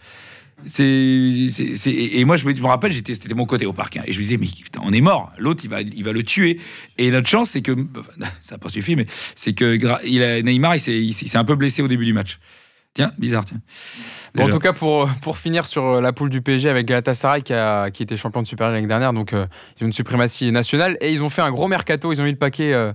C'est, 0.66 0.88
et 0.88 2.26
moi, 2.26 2.38
je 2.38 2.48
me, 2.48 2.66
rappelle, 2.66 2.92
j'étais, 2.92 3.14
c'était 3.14 3.34
mon 3.36 3.46
côté 3.46 3.66
au 3.66 3.74
parc, 3.74 3.98
hein, 3.98 4.04
et 4.06 4.14
je 4.14 4.18
me 4.18 4.24
disais, 4.24 4.38
mais 4.38 4.48
putain, 4.48 4.80
on 4.84 4.94
est 4.94 5.02
mort. 5.02 5.32
L'autre, 5.38 5.62
il 5.64 5.70
va, 5.70 5.82
il 5.82 6.04
va 6.04 6.12
le 6.12 6.24
tuer. 6.24 6.60
Et 6.98 7.12
notre 7.12 7.28
chance, 7.28 7.52
c'est 7.52 7.62
que, 7.62 7.76
ça 8.42 8.56
n'a 8.56 8.58
pas 8.58 8.70
suffi, 8.70 8.96
mais 8.96 9.06
c'est 9.36 9.54
que 9.54 9.78
il 10.06 10.24
a, 10.24 10.42
Neymar, 10.42 10.76
il 10.76 11.14
s'est 11.14 11.38
un 11.38 11.46
peu 11.46 11.56
blessé 11.56 11.82
au 11.82 11.88
début 11.88 12.06
du 12.06 12.14
match. 12.14 12.40
Tiens, 12.96 13.12
bizarre, 13.20 13.46
tiens. 13.46 13.58
Bon, 14.34 14.44
en 14.46 14.50
tout 14.50 14.60
cas, 14.60 14.74
pour, 14.74 15.08
pour 15.22 15.38
finir 15.38 15.68
sur 15.68 15.86
euh, 15.86 16.02
la 16.02 16.14
poule 16.14 16.30
du 16.30 16.42
PSG 16.42 16.70
avec 16.70 16.88
Galatasaray 16.88 17.42
qui, 17.42 17.54
a, 17.54 17.92
qui 17.92 18.04
était 18.04 18.18
champion 18.18 18.42
de 18.42 18.48
Super 18.48 18.68
League 18.70 18.76
l'année 18.76 18.88
dernière, 18.88 19.14
donc 19.14 19.34
euh, 19.34 19.46
ils 19.78 19.84
ont 19.84 19.88
une 19.88 19.94
suprématie 19.94 20.52
nationale 20.52 20.98
et 21.02 21.12
ils 21.12 21.22
ont 21.22 21.30
fait 21.30 21.42
un 21.42 21.52
gros 21.52 21.68
mercato. 21.68 22.12
Ils 22.14 22.22
ont 22.22 22.24
mis 22.24 22.32
le 22.32 22.38
paquet 22.38 22.74
euh, 22.74 22.94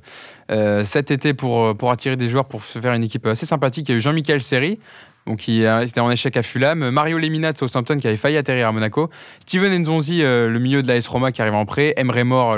euh, 0.51 0.84
cet 0.84 1.11
été 1.11 1.34
pour, 1.34 1.62
euh, 1.64 1.74
pour 1.74 1.90
attirer 1.92 2.16
des 2.16 2.28
joueurs 2.28 2.46
pour 2.46 2.64
se 2.64 2.78
faire 2.78 2.94
une 2.94 3.05
équipe 3.05 3.26
assez 3.26 3.46
sympathique. 3.46 3.88
Il 3.88 3.92
y 3.92 3.94
a 3.94 3.98
eu 3.98 4.01
Jean-Michel 4.01 4.42
Seri. 4.42 4.78
Donc, 5.26 5.40
qui 5.40 5.62
était 5.62 6.01
en 6.01 6.11
échec 6.11 6.34
à 6.38 6.42
Fulham. 6.42 6.88
Mario 6.90 7.18
Lemina 7.18 7.53
de 7.53 7.59
Southampton 7.59 7.98
qui 7.98 8.07
avait 8.09 8.16
failli 8.16 8.38
atterrir 8.38 8.66
à 8.68 8.72
Monaco. 8.72 9.11
Steven 9.40 9.70
Nzonzi, 9.82 10.22
euh, 10.22 10.48
le 10.48 10.59
milieu 10.59 10.80
de 10.82 10.88
l'AS 10.88 11.07
Roma 11.07 11.30
qui 11.30 11.42
arrive 11.42 11.55
en 11.55 11.66
prêt. 11.66 11.92
Emre 11.98 12.24
Mor, 12.24 12.57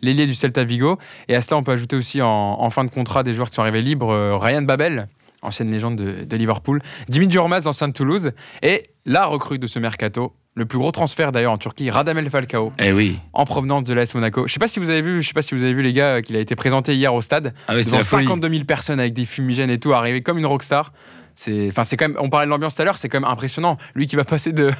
l'ailier 0.00 0.26
du 0.26 0.34
Celta 0.34 0.64
Vigo. 0.64 0.98
Et 1.28 1.36
à 1.36 1.42
cela, 1.42 1.58
on 1.58 1.62
peut 1.62 1.72
ajouter 1.72 1.96
aussi 1.96 2.22
en, 2.22 2.28
en 2.28 2.70
fin 2.70 2.82
de 2.82 2.90
contrat 2.90 3.22
des 3.22 3.34
joueurs 3.34 3.50
qui 3.50 3.56
sont 3.56 3.62
arrivés 3.62 3.82
libres. 3.82 4.10
euh, 4.10 4.38
Ryan 4.38 4.62
Babel, 4.62 5.08
ancienne 5.42 5.70
légende 5.70 5.96
de, 5.96 6.24
de 6.24 6.36
Liverpool. 6.36 6.80
Jimmy 7.08 7.26
Durmaz 7.28 7.62
dans 7.64 7.72
Saint 7.72 7.90
Toulouse. 7.90 8.32
Et 8.62 8.90
la 9.06 9.26
recrue 9.26 9.58
de 9.58 9.66
ce 9.66 9.78
mercato, 9.78 10.34
le 10.54 10.66
plus 10.66 10.78
gros 10.78 10.92
transfert 10.92 11.32
d'ailleurs 11.32 11.52
en 11.52 11.58
Turquie, 11.58 11.90
Radamel 11.90 12.28
Falcao, 12.30 12.72
Eh 12.78 12.92
oui. 12.92 13.18
en 13.32 13.44
provenance 13.44 13.84
de 13.84 13.94
l'AS 13.94 14.14
Monaco. 14.14 14.46
Je 14.46 14.52
sais 14.52 14.58
pas 14.58 14.68
si 14.68 14.78
vous 14.80 14.90
avez 14.90 15.00
vu, 15.02 15.22
je 15.22 15.28
sais 15.28 15.32
pas 15.34 15.42
si 15.42 15.54
vous 15.54 15.62
avez 15.62 15.72
vu 15.72 15.82
les 15.82 15.92
gars, 15.92 16.20
qu'il 16.22 16.36
a 16.36 16.40
été 16.40 16.54
présenté 16.56 16.94
hier 16.94 17.14
au 17.14 17.22
stade 17.22 17.54
Ah 17.68 17.72
c'était 17.78 17.86
devant 17.86 17.98
la 17.98 18.04
folie. 18.04 18.24
52 18.26 18.48
000 18.50 18.64
personnes 18.64 19.00
avec 19.00 19.14
des 19.14 19.24
fumigènes 19.26 19.70
et 19.70 19.78
tout, 19.78 19.92
arrivé 19.94 20.22
comme 20.22 20.38
une 20.38 20.46
rockstar. 20.46 20.92
C'est, 21.36 21.68
enfin, 21.68 21.84
c'est 21.84 21.96
quand 21.96 22.08
même. 22.08 22.16
On 22.20 22.28
parlait 22.28 22.44
de 22.46 22.50
l'ambiance 22.50 22.74
tout 22.74 22.82
à 22.82 22.84
l'heure, 22.84 22.98
c'est 22.98 23.08
quand 23.08 23.18
même 23.20 23.30
impressionnant. 23.30 23.78
Lui 23.94 24.06
qui 24.06 24.16
va 24.16 24.24
passer 24.24 24.52
de 24.52 24.72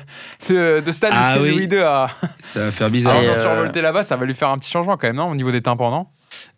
de, 0.50 0.82
de 0.84 0.92
stade 0.92 1.12
Ah 1.14 1.36
oui. 1.40 1.52
Louis 1.52 1.64
II 1.64 1.78
à, 1.78 2.08
Ça 2.40 2.64
va 2.64 2.70
faire 2.70 2.88
à 2.88 2.90
bizarre. 2.90 3.16
Ambiance 3.16 3.38
euh, 3.38 3.80
là-bas, 3.80 4.02
ça 4.02 4.16
va 4.16 4.26
lui 4.26 4.34
faire 4.34 4.50
un 4.50 4.58
petit 4.58 4.70
changement 4.70 4.98
quand 4.98 5.06
même, 5.06 5.16
non, 5.16 5.30
au 5.30 5.34
niveau 5.34 5.52
des 5.52 5.62
tympans, 5.62 5.90
non? 5.90 6.06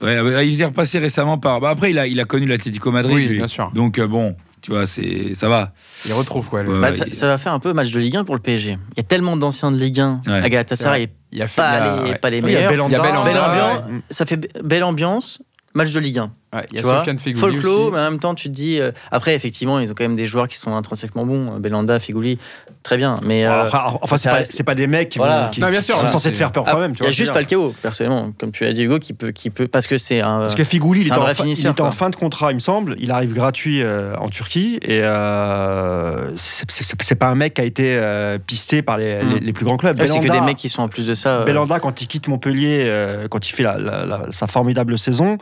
Ouais, 0.02 0.20
ouais, 0.20 0.48
il 0.48 0.60
est 0.60 0.64
repassé 0.64 0.98
récemment 0.98 1.38
par. 1.38 1.60
bah, 1.60 1.70
après, 1.70 1.90
il 1.90 1.98
a, 1.98 2.06
il 2.06 2.18
a 2.20 2.24
connu 2.24 2.46
l'Atlético 2.46 2.90
Madrid. 2.90 3.14
Oui, 3.14 3.26
lui. 3.28 3.36
bien 3.36 3.46
sûr. 3.46 3.70
Donc, 3.74 3.98
euh, 3.98 4.06
bon, 4.06 4.36
tu 4.60 4.70
vois, 4.72 4.84
c'est, 4.86 5.34
ça 5.34 5.48
va. 5.48 5.72
Il 6.06 6.12
retrouve 6.12 6.48
quoi. 6.48 6.62
le-. 6.62 6.80
Bah, 6.80 6.92
ça, 6.92 7.06
ça 7.12 7.26
va 7.28 7.38
faire 7.38 7.52
un 7.52 7.60
peu 7.60 7.72
match 7.72 7.92
de 7.92 8.00
Ligue 8.00 8.16
1 8.16 8.24
pour 8.24 8.34
le 8.34 8.40
PSG. 8.40 8.78
Il 8.92 8.96
y 8.96 9.00
a 9.00 9.04
tellement 9.04 9.36
d'anciens 9.36 9.70
de 9.70 9.76
Ligue 9.76 10.00
1 10.00 10.22
Ouais. 10.26 10.48
Galatasaray, 10.50 11.08
Il 11.30 11.38
y 11.38 11.42
a 11.42 11.46
pas, 11.46 11.78
il 11.78 11.84
y 11.84 11.88
a- 11.88 12.04
les, 12.04 12.10
ouais. 12.10 12.18
pas 12.18 12.30
meilleurs. 12.30 12.48
Il 12.48 12.52
y 12.52 12.56
a 12.56 12.68
Belle 12.68 12.80
ambiance, 12.80 13.82
ça 14.10 14.26
fait 14.26 14.36
be- 14.36 14.62
belle 14.62 14.84
ambiance, 14.84 15.40
match 15.74 15.92
de 15.92 16.00
Ligue 16.00 16.18
1. 16.18 16.32
Ouais, 16.54 16.66
il 16.70 16.76
y 16.76 16.78
a 16.78 16.82
tu 16.82 16.86
vois, 16.86 17.02
folklore, 17.36 17.92
mais 17.92 17.98
en 18.00 18.10
même 18.10 18.18
temps, 18.18 18.34
tu 18.34 18.48
te 18.48 18.52
dis. 18.54 18.78
euh, 18.78 18.92
après, 19.10 19.34
effectivement, 19.34 19.78
ils 19.80 19.90
ont 19.90 19.94
quand 19.94 20.04
même 20.04 20.16
des 20.16 20.26
joueurs 20.26 20.48
qui 20.48 20.58
sont 20.58 20.74
intrinsèquement 20.76 21.24
bons. 21.24 21.58
Belanda, 21.58 21.98
Figouli, 21.98 22.38
très 22.82 22.98
bien. 22.98 23.20
Mais 23.24 23.46
euh, 23.46 23.68
Enfin, 23.68 23.84
enfin, 24.02 24.16
c'est 24.18 24.62
pas, 24.62 24.74
des 24.74 24.86
mecs 24.86 25.08
qui, 25.08 25.18
Voilà. 25.18 25.44
vont, 25.46 25.50
qui, 25.50 25.60
Non, 25.62 25.70
bien 25.70 25.78
qui 25.80 25.86
sûr, 25.86 25.94
sont 25.94 26.00
voilà, 26.00 26.12
censés 26.12 26.24
c'est- 26.28 26.32
te 26.32 26.36
faire 26.36 26.52
peur 26.52 26.64
ah, 26.66 26.72
quand 26.72 26.78
même. 26.80 26.94
Tu 26.94 27.02
il 27.02 27.06
y 27.06 27.08
a 27.08 27.12
juste. 27.12 27.32
Falcao, 27.32 27.74
personnellement, 27.80 28.32
comme 28.38 28.52
tu 28.52 28.64
l'as 28.64 28.72
dit, 28.74 28.82
Hugo, 28.84 28.98
qui 28.98 29.14
peut, 29.14 29.30
qui 29.30 29.48
peut, 29.48 29.66
parce 29.66 29.86
que 29.86 29.96
c'est 29.96 30.20
un. 30.20 30.40
Parce 30.40 30.54
que 30.54 30.64
Figouli, 30.64 31.00
il 31.00 31.10
un 31.14 31.16
en 31.16 31.20
vrai 31.20 31.34
fin, 31.34 31.44
il 31.46 31.56
en 31.86 31.90
de 32.10 32.16
contrat, 32.16 32.50
il 32.52 32.56
me 32.56 32.60
semble. 32.60 32.96
Il 32.98 33.10
arrive 33.12 33.32
gratuit 33.32 33.80
euh, 33.82 34.14
en 34.18 34.28
Turquie. 34.28 34.78
Et 34.82 35.00
euh, 35.02 36.32
c'est- 36.36 36.70
pas 37.18 37.28
un 37.28 37.34
mec 37.34 37.54
qui 37.54 37.60
a 37.62 37.64
été 37.64 37.96
euh, 37.96 38.38
pisté 38.38 38.82
par 38.82 38.98
les, 38.98 39.22
Mm. 39.22 39.28
les- 39.34 39.40
les 39.40 39.52
plus 39.52 39.64
grands 39.64 39.76
clubs. 39.78 39.98
Ouais, 39.98 40.06
c'est 40.06 40.20
que 40.20 40.28
des 40.30 40.40
mecs 40.40 40.56
qui 40.58 40.68
sont 40.68 40.82
en 40.82 40.88
plus 40.88 41.06
de 41.06 41.14
ça. 41.14 41.40
euh, 41.40 41.44
Belhanda, 41.44 41.80
quand 41.80 42.02
il 42.02 42.06
quitte 42.08 42.28
Montpellier, 42.28 42.84
euh, 42.86 43.26
quand 43.28 43.48
il 43.48 43.52
fait 43.52 43.62
la- 43.62 43.78
la- 43.78 44.04
la- 44.04 44.26
sa 44.30 44.46
formidable 44.46 44.98
saison, 44.98 45.32
euh, 45.34 45.36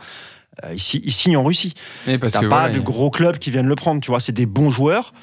il, 0.73 0.79
si- 0.79 1.01
il 1.03 1.11
signe 1.11 1.37
en 1.37 1.43
Russie. 1.43 1.73
T'as 2.05 2.17
pas 2.17 2.29
voilà, 2.41 2.69
de 2.69 2.77
il- 2.77 2.83
gros 2.83 3.09
clubs 3.09 3.37
qui 3.37 3.51
viennent 3.51 3.67
le 3.67 3.75
prendre, 3.75 4.01
tu 4.01 4.11
vois. 4.11 4.19
C'est 4.19 4.31
des 4.31 4.45
bons 4.45 4.69
joueurs. 4.69 5.13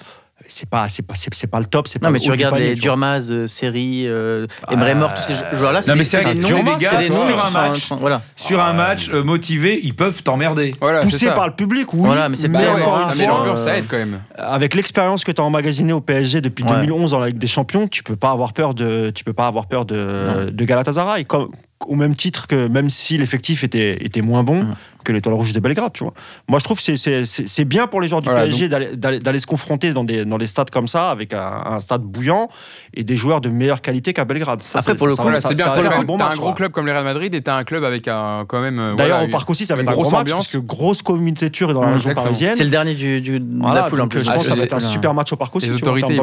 C'est 0.51 0.70
pas, 0.70 0.89
c'est 0.89 1.03
pas, 1.03 1.12
c'est 1.14 1.51
pas 1.51 1.59
le 1.59 1.66
top. 1.66 1.89
c'est 1.89 1.99
pas 1.99 2.07
Non, 2.07 2.12
mais 2.12 2.20
tu 2.20 2.30
regardes 2.30 2.55
panier, 2.55 2.68
les 2.70 2.74
tu. 2.76 2.80
Durmaz, 2.82 3.30
euh, 3.30 3.47
Seri, 3.49 4.05
euh, 4.07 4.47
Emre 4.70 4.95
Mor, 4.95 5.12
tous 5.12 5.20
ces 5.22 5.34
joueurs-là. 5.53 5.80
Non, 5.86 5.93
mais 5.95 5.99
des- 5.99 6.05
c'est 6.05 6.22
des 6.24 6.43
c'est 6.78 6.97
des 6.97 7.12
sur 7.12 7.45
un 7.45 7.51
match, 7.51 7.89
Voilà. 8.01 8.22
Sur 8.36 8.61
un 8.62 8.72
match 8.72 9.11
euh, 9.12 9.22
motivé, 9.22 9.78
ils 9.82 9.95
peuvent 9.95 10.22
t'emmerder. 10.22 10.74
Voilà, 10.80 11.01
Poussé 11.01 11.26
par 11.26 11.49
le 11.49 11.55
public, 11.55 11.93
oui. 11.93 12.01
Voilà, 12.07 12.28
mais 12.30 12.36
c'est 12.36 12.49
pas 12.49 12.61
Bah 12.61 12.64
encore 12.70 12.76
ouais, 12.78 12.82
tellement 12.82 13.24
une 13.24 13.28
fois, 13.28 13.39
l'ambiance, 13.41 13.61
euh, 13.61 13.64
ça 13.64 13.78
aide 13.78 13.86
quand 13.91 13.99
même. 13.99 14.22
avec 14.39 14.74
l'expérience 14.74 15.24
que 15.24 15.32
tu 15.32 15.41
as 15.41 15.45
emmagasinée 15.45 15.93
au 15.93 16.01
PSG 16.01 16.41
depuis 16.41 16.64
Ouais. 16.64 16.70
2011 16.80 17.11
dans 17.11 17.18
la 17.18 17.26
Ligue 17.26 17.39
des 17.39 17.47
Champions, 17.49 17.86
tu 17.89 18.03
peux 18.03 18.16
pas 18.16 18.30
avoir 18.30 18.53
peur 18.55 18.72
de, 18.74 19.11
tu 19.11 19.24
peux 19.24 19.34
pas 19.34 19.49
avoir 19.49 19.66
peur 19.66 19.84
de, 19.84 20.49
de 20.51 20.64
Galatasaray. 20.64 21.24
Comme, 21.26 21.51
au 21.86 21.95
même 21.95 22.14
titre 22.16 22.47
que 22.47 22.68
même 22.68 22.91
si 22.91 23.18
l'effectif 23.18 23.64
était, 23.64 24.05
était 24.05 24.22
moins 24.22 24.45
bon 24.45 24.62
Mm. 24.62 24.74
Que 25.05 25.13
l'Étoile 25.13 25.35
Rouge 25.35 25.53
de 25.53 25.61
Belgrade, 25.61 25.93
tu 25.93 26.05
vois. 26.05 26.13
Moi, 26.49 26.59
je 26.59 26.65
trouve 26.65 26.77
que 26.79 26.83
c'est- 26.83 26.97
c'est 26.97 27.25
c'est- 27.25 27.49
c'est 27.49 27.65
bien 27.65 27.87
pour 27.87 28.01
les 28.01 28.09
joueurs 28.09 28.21
du 28.21 28.29
Voilà, 28.29 28.45
PSG 28.45 28.69
d'aller- 28.69 29.41
se 29.41 29.47
confronter 29.47 29.93
dans 29.93 30.05
des, 30.05 30.25
dans 30.25 30.39
des 30.39 30.47
stades 30.47 30.71
comme 30.71 30.89
ça, 30.89 31.11
avec 31.11 31.33
un, 31.35 31.63
un 31.67 31.79
stade 31.79 32.03
bouillant 32.03 32.49
et 32.95 33.05
des 33.05 33.17
joueurs 33.17 33.41
de 33.41 33.49
meilleure 33.49 33.81
qualité 33.81 34.13
qu'à 34.13 34.25
Belgrade. 34.25 34.63
Ça, 34.63 34.81
Après, 34.81 34.93
ça- 34.93 34.99
pour 34.99 35.07
le 35.07 35.15
coup, 35.17 35.23
c'est 35.41 35.55
bien. 35.55 35.65
ça 35.67 35.73
un 35.75 36.03
bon 36.05 36.17
match, 36.19 36.33
un 36.35 36.37
gros 36.37 36.53
club 36.53 36.73
comme 36.73 36.87
le 36.87 36.93
Real 36.93 37.05
Madrid 37.05 37.35
et 37.35 37.41
t'as 37.43 37.57
un 37.57 37.65
club 37.65 37.85
avec 37.85 38.09
un 38.09 38.45
quand 38.49 38.61
même. 38.61 38.79
euh, 38.79 38.95
D'ailleurs, 38.95 39.19
voilà, 39.19 39.29
au 39.29 39.31
parc 39.33 39.49
aussi, 39.51 39.67
ça 39.67 39.75
va 39.75 39.83
une 39.83 39.89
être 39.89 39.93
un 39.93 39.95
grosse 39.95 40.09
gros 40.09 40.17
match 40.17 40.27
ambiance. 40.29 40.47
parce 40.47 40.53
que 40.53 40.59
grosse 40.67 41.03
communauté 41.03 41.51
turque 41.51 41.73
dans 41.73 41.83
la 41.83 41.95
région 41.95 42.15
parisienne. 42.15 42.55
C'est 42.55 42.65
le 42.65 42.71
dernier 42.71 42.95
du, 42.95 43.39
la 43.63 43.85
poule 43.85 44.09
plus. 44.09 44.23
je 44.25 44.31
pense 44.31 44.43
que 44.45 44.49
ça 44.49 44.55
va 44.57 44.65
être 44.65 44.75
un 44.75 44.81
super 44.81 45.15
match 45.15 45.33
au 45.33 45.37
parc 45.37 45.55
aussi. 45.57 45.69
Les 45.69 45.75
autorités, 45.75 46.15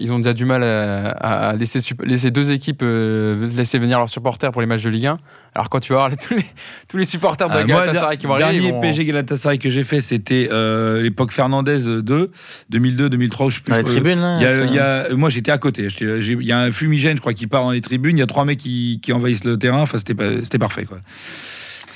ils, 0.00 0.12
ont 0.12 0.18
déjà 0.18 0.32
du 0.32 0.44
mal 0.44 0.62
à, 0.62 1.54
laisser 1.56 2.30
deux 2.30 2.50
équipes 2.50 2.82
euh, 2.82 3.48
laisser 3.50 3.78
venir 3.78 3.98
leurs 3.98 4.08
supporters 4.08 4.50
pour 4.52 4.60
les 4.60 4.66
matchs 4.66 4.82
de 4.82 4.90
Ligue 4.90 5.06
1. 5.06 5.18
Alors 5.54 5.68
quand 5.70 5.78
tu 5.80 5.92
vas 5.92 5.98
voir 6.00 6.16
tous, 6.16 6.34
les, 6.34 6.44
tous 6.88 6.96
les 6.96 7.04
supporters 7.04 7.48
de 7.48 7.52
Ah, 7.54 7.58
moi, 7.58 7.82
Galatasaray 7.86 8.16
qui 8.16 8.26
vont 8.26 8.34
le 8.36 8.42
arriver, 8.42 8.58
dernier 8.60 8.68
ils 8.68 8.74
vont- 8.74 8.80
PSG 8.80 9.04
Galatasaray 9.04 9.58
que 9.58 9.70
j'ai 9.70 9.84
fait, 9.84 10.00
c'était 10.00 10.48
euh, 10.50 11.00
l'époque 11.02 11.30
Fernandez 11.32 11.78
2, 12.02 12.30
2002, 12.70 13.08
2003. 13.08 13.50
Je 13.50 13.54
sais 13.54 13.60
plus. 13.60 13.70
Dans 13.70 13.76
les 13.76 13.82
euh, 13.82 13.86
tribunes, 13.86 14.20
là, 14.20 14.36
il 14.38 14.42
y 14.42 14.46
a- 14.46 14.52
ça- 14.52 14.64
il 14.64 14.74
y 14.74 14.78
a- 14.78 15.08
moi, 15.14 15.30
j'étais 15.30 15.52
à 15.52 15.58
côté. 15.58 15.88
Il 16.00 16.42
y 16.42 16.52
a 16.52 16.58
un 16.58 16.70
fumigène, 16.70 17.16
je 17.16 17.20
crois, 17.20 17.34
qui 17.34 17.46
part 17.46 17.62
dans 17.62 17.70
les 17.70 17.80
tribunes. 17.80 18.16
Il 18.16 18.20
y 18.20 18.24
a 18.24 18.26
trois 18.26 18.44
mecs 18.44 18.58
qui, 18.58 18.98
qui 19.02 19.12
envahissent 19.12 19.44
le 19.44 19.56
terrain. 19.58 19.82
Enfin, 19.82 19.98
c'était 19.98 20.14
pas- 20.14 20.40
c'était 20.42 20.58
parfait, 20.58 20.84
quoi. 20.86 20.98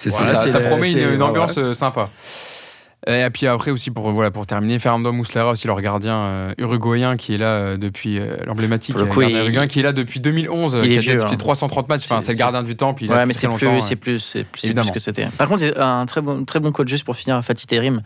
Voilà, 0.06 0.26
ça. 0.26 0.34
ça, 0.36 0.42
c'est 0.44 0.50
ça 0.52 0.61
le- 0.61 0.66
promet 0.66 0.92
une, 0.92 1.22
ambiance 1.22 1.59
euh, 1.59 1.74
sympa. 1.74 2.11
Et 3.07 3.30
puis 3.30 3.46
après 3.46 3.70
aussi 3.70 3.90
pour 3.92 4.11
voilà 4.11 4.30
pour 4.32 4.44
terminer, 4.46 4.78
Fernando 4.80 5.12
Muslera 5.12 5.53
aussi 5.53 5.66
leur 5.68 5.80
gardien 5.80 6.16
euh, 6.16 6.55
uruguayen 6.59 7.16
qui 7.16 7.34
est 7.34 7.38
là 7.38 7.46
euh, 7.53 7.76
depuis 7.76 8.18
euh, 8.18 8.36
l'emblématique 8.44 8.96
euh, 8.96 9.05
gardien 9.07 9.28
uruguayen 9.40 9.66
qui 9.68 9.78
est 9.78 9.82
là 9.84 9.92
depuis 9.92 10.20
2011, 10.20 10.74
euh, 10.74 10.80
il 10.82 10.88
qui 10.88 10.94
est 10.94 10.99
a 10.99 11.01
vieux, 11.01 11.12
disputé 11.14 11.34
hein. 11.34 11.38
330 11.38 11.88
matchs. 11.88 12.05
Enfin, 12.07 12.20
C'est- 12.20 12.32
le 12.32 12.38
gardien 12.38 12.64
du 12.64 12.74
temple. 12.74 13.05
Il 13.05 13.11
Ouais, 13.11 13.24
mais 13.24 13.34
c'est 13.34 13.49
plus, 13.49 13.80
c'est 13.80 13.96
plus, 13.96 14.18
c'est 14.18 14.44
plus, 14.44 14.72
plus 14.74 14.90
que 14.90 14.99
c'était. 14.99 15.26
Par 15.38 15.46
contre, 15.49 15.61
c'est 15.61 15.78
un 15.78 16.05
très 16.07 16.20
bon, 16.22 16.44
très 16.44 16.59
bon 16.59 16.72
coach 16.72 16.88
juste 16.88 17.05
pour 17.05 17.16
finir, 17.16 17.42
Fatih 17.44 17.66
Terim, 17.68 18.03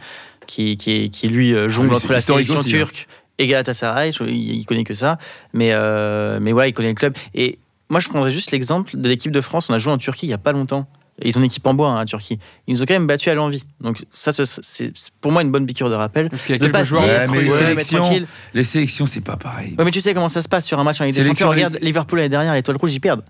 qui, 0.46 0.76
qui, 0.76 1.08
qui 1.08 1.28
lui 1.28 1.54
euh, 1.54 1.70
jongle 1.70 1.88
lui, 1.88 1.96
entre 1.96 2.12
la 2.12 2.20
sélection 2.20 2.56
aussi, 2.56 2.68
hein. 2.68 2.78
turque 2.78 3.08
et 3.38 3.46
Galatasaray. 3.46 4.10
Il 4.28 4.64
connaît 4.66 4.84
que 4.84 4.94
ça, 4.94 5.16
mais 5.54 5.70
euh, 5.72 6.38
mais 6.38 6.52
ouais, 6.52 6.68
il 6.68 6.74
connaît 6.74 6.90
le 6.90 6.94
club. 6.94 7.14
Et 7.34 7.58
moi, 7.88 7.98
je 7.98 8.08
prendrais 8.10 8.30
juste 8.30 8.50
l'exemple 8.50 8.90
de 8.94 9.08
l'équipe 9.08 9.32
de 9.32 9.40
France. 9.40 9.70
On 9.70 9.74
a 9.74 9.78
joué 9.78 9.90
en 9.92 9.98
Turquie 9.98 10.26
il 10.26 10.30
y 10.30 10.34
a 10.34 10.38
pas 10.38 10.52
longtemps. 10.52 10.86
Et 11.22 11.28
Ils 11.28 11.36
ont 11.38 11.40
une 11.40 11.46
équipe 11.46 11.66
en 11.66 11.72
bois 11.74 11.88
hein, 11.90 11.98
à 12.00 12.04
Turquie. 12.04 12.38
Ils 12.66 12.74
nous 12.74 12.82
ont 12.82 12.84
quand 12.86 12.94
même 12.94 13.06
battus 13.06 13.28
à 13.28 13.34
l'envie. 13.34 13.64
Donc 13.80 14.04
ça, 14.10 14.32
ce- 14.32 14.44
c'est 14.62 14.92
pour 15.20 15.30
moi 15.32 15.42
une 15.42 15.50
bonne 15.50 15.64
piqûre 15.66 15.88
de 15.88 15.94
rappel. 15.94 16.28
Parce 16.28 16.44
qu'il 16.46 16.54
y 16.54 16.58
a 16.58 16.58
quelques 16.58 16.84
joueurs. 16.84 17.02
Ouais, 17.02 17.26
mais 17.28 17.38
les 17.42 17.44
mais 17.44 17.50
sélections- 17.58 17.98
tranquille. 18.00 18.26
Les 18.54 18.64
sélections, 18.64 19.06
c'est 19.06 19.20
pas 19.20 19.36
pareil. 19.36 19.74
Ouais, 19.78 19.84
mais 19.84 19.90
tu 19.90 20.00
sais 20.00 20.14
comment 20.14 20.28
ça 20.28 20.42
se 20.42 20.48
passe 20.48 20.66
sur 20.66 20.78
un 20.78 20.84
match 20.84 21.00
en 21.00 21.04
Ligue 21.04 21.14
des 21.14 21.22
Champions. 21.24 21.50
les- 21.52 21.64
Regarde, 21.64 21.78
Liverpool 21.80 22.18
l'année 22.18 22.28
dernière, 22.28 22.54
l'étoile 22.54 22.76
rouge, 22.76 22.92
ils 22.92 23.00
perdent. 23.00 23.22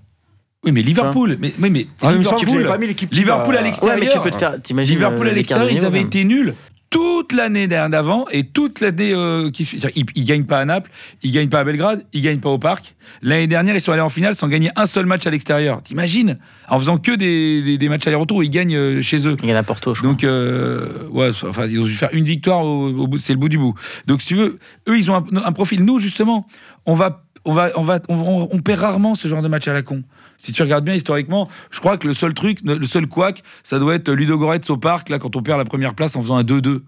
Oui, 0.65 0.71
mais 0.73 0.83
Liverpool. 0.83 1.37
Mais, 1.41 1.53
oui, 1.61 1.71
mais 1.71 1.87
Ah, 2.03 2.13
Liverpool, 2.13 2.67
pas 2.67 2.79
mis 2.79 2.87
l'équipe 2.87 3.13
Liverpool 3.13 3.57
à 3.57 3.63
l'extérieur. 3.63 3.97
Ouais, 3.99 4.05
mais 4.05 4.11
tu 4.13 4.21
peux 4.21 4.31
te 4.31 4.37
faire. 4.39 4.57
Liverpool 4.71 5.29
à 5.29 5.33
l'extérieur, 5.33 5.71
ils 5.71 5.85
avaient 5.85 6.01
été 6.01 6.25
nuls 6.25 6.55
toute 6.93 7.33
l'année 7.33 7.67
d'avant 7.67 8.27
et 8.31 8.45
toute 8.45 8.81
l'année 8.81 9.13
euh, 9.15 9.51
qui 9.51 9.65
suit. 9.65 9.81
Ils, 9.97 10.05
ils 10.15 10.25
gagnent 10.25 10.45
pas 10.45 10.61
à 10.61 10.65
Naples, 10.67 10.91
ils 11.23 11.33
gagnent 11.33 11.49
pas 11.49 11.61
à 11.61 11.65
Belgrade, 11.65 12.05
ils 12.13 12.21
gagnent 12.21 12.39
pas 12.39 12.51
au 12.51 12.59
Parc. 12.59 12.95
L'année 13.23 13.47
dernière, 13.47 13.75
ils 13.75 13.81
sont 13.81 13.93
allés 13.93 14.03
en 14.03 14.11
finale 14.11 14.35
sans 14.37 14.47
gagner 14.47 14.71
un 14.77 14.85
seul 14.87 15.07
match 15.07 15.27
à 15.27 15.31
l'extérieur. 15.31 15.83
T'imagines? 15.83 16.39
En 16.69 16.79
faisant 16.79 16.99
que 16.99 17.13
des, 17.13 17.63
des- 17.63 17.79
des 17.79 17.89
matchs 17.89 18.07
aller-retour, 18.07 18.45
ils 18.45 18.51
gagnent 18.51 18.77
euh, 18.77 19.03
chez 19.03 19.27
eux. 19.27 19.37
Ils 19.43 19.47
gagnent 19.49 19.57
à 19.57 19.63
Porto, 19.63 19.95
je 19.95 20.01
crois. 20.01 20.11
Donc, 20.13 20.23
euh, 20.23 21.09
ouais, 21.09 21.31
enfin, 21.45 21.67
ils 21.67 21.81
ont 21.81 21.85
dû 21.85 21.95
faire 21.95 22.11
une 22.13 22.25
victoire 22.25 22.65
au, 22.65 22.89
au 22.91 23.07
bout, 23.07 23.19
c'est 23.19 23.33
le 23.33 23.39
bout 23.39 23.49
du 23.49 23.59
bout. 23.59 23.75
Donc, 24.07 24.21
si 24.21 24.29
tu 24.29 24.35
veux, 24.35 24.59
eux, 24.89 24.99
ils 24.99 25.11
ont 25.11 25.15
un, 25.17 25.25
un 25.45 25.53
profil. 25.53 25.85
Nous, 25.85 25.99
justement, 25.99 26.47
on 26.87 26.95
va, 26.95 27.25
on 27.47 27.53
va, 27.55 27.71
on 27.77 27.83
va, 27.83 28.01
on, 28.11 28.15
on- 28.17 28.49
on 28.53 28.59
perd 28.61 28.81
rarement 28.81 29.15
ce 29.15 29.27
genre 29.29 29.43
de 29.43 29.49
match 29.49 29.67
à 29.67 29.73
la 29.73 29.83
con. 29.83 30.03
Si 30.39 30.53
tu 30.53 30.63
regardes 30.63 30.85
bien 30.85 30.95
historiquement, 30.95 31.49
je 31.71 31.81
crois 31.81 31.99
que 31.99 32.07
le 32.07 32.15
seul 32.15 32.35
truc, 32.35 32.59
le 32.65 32.87
seul 32.87 33.07
couac, 33.07 33.43
ça 33.63 33.79
doit 33.79 33.95
être 33.95 34.11
Ludo 34.11 34.39
Goretz 34.39 34.69
au 34.71 34.77
parc, 34.77 35.09
là, 35.09 35.19
quand 35.19 35.37
on 35.37 35.43
perd 35.43 35.59
la 35.59 35.65
première 35.65 35.95
place 35.95 36.17
en 36.17 36.23
faisant 36.23 36.37
un 36.37 36.45
2-2. 36.45 36.83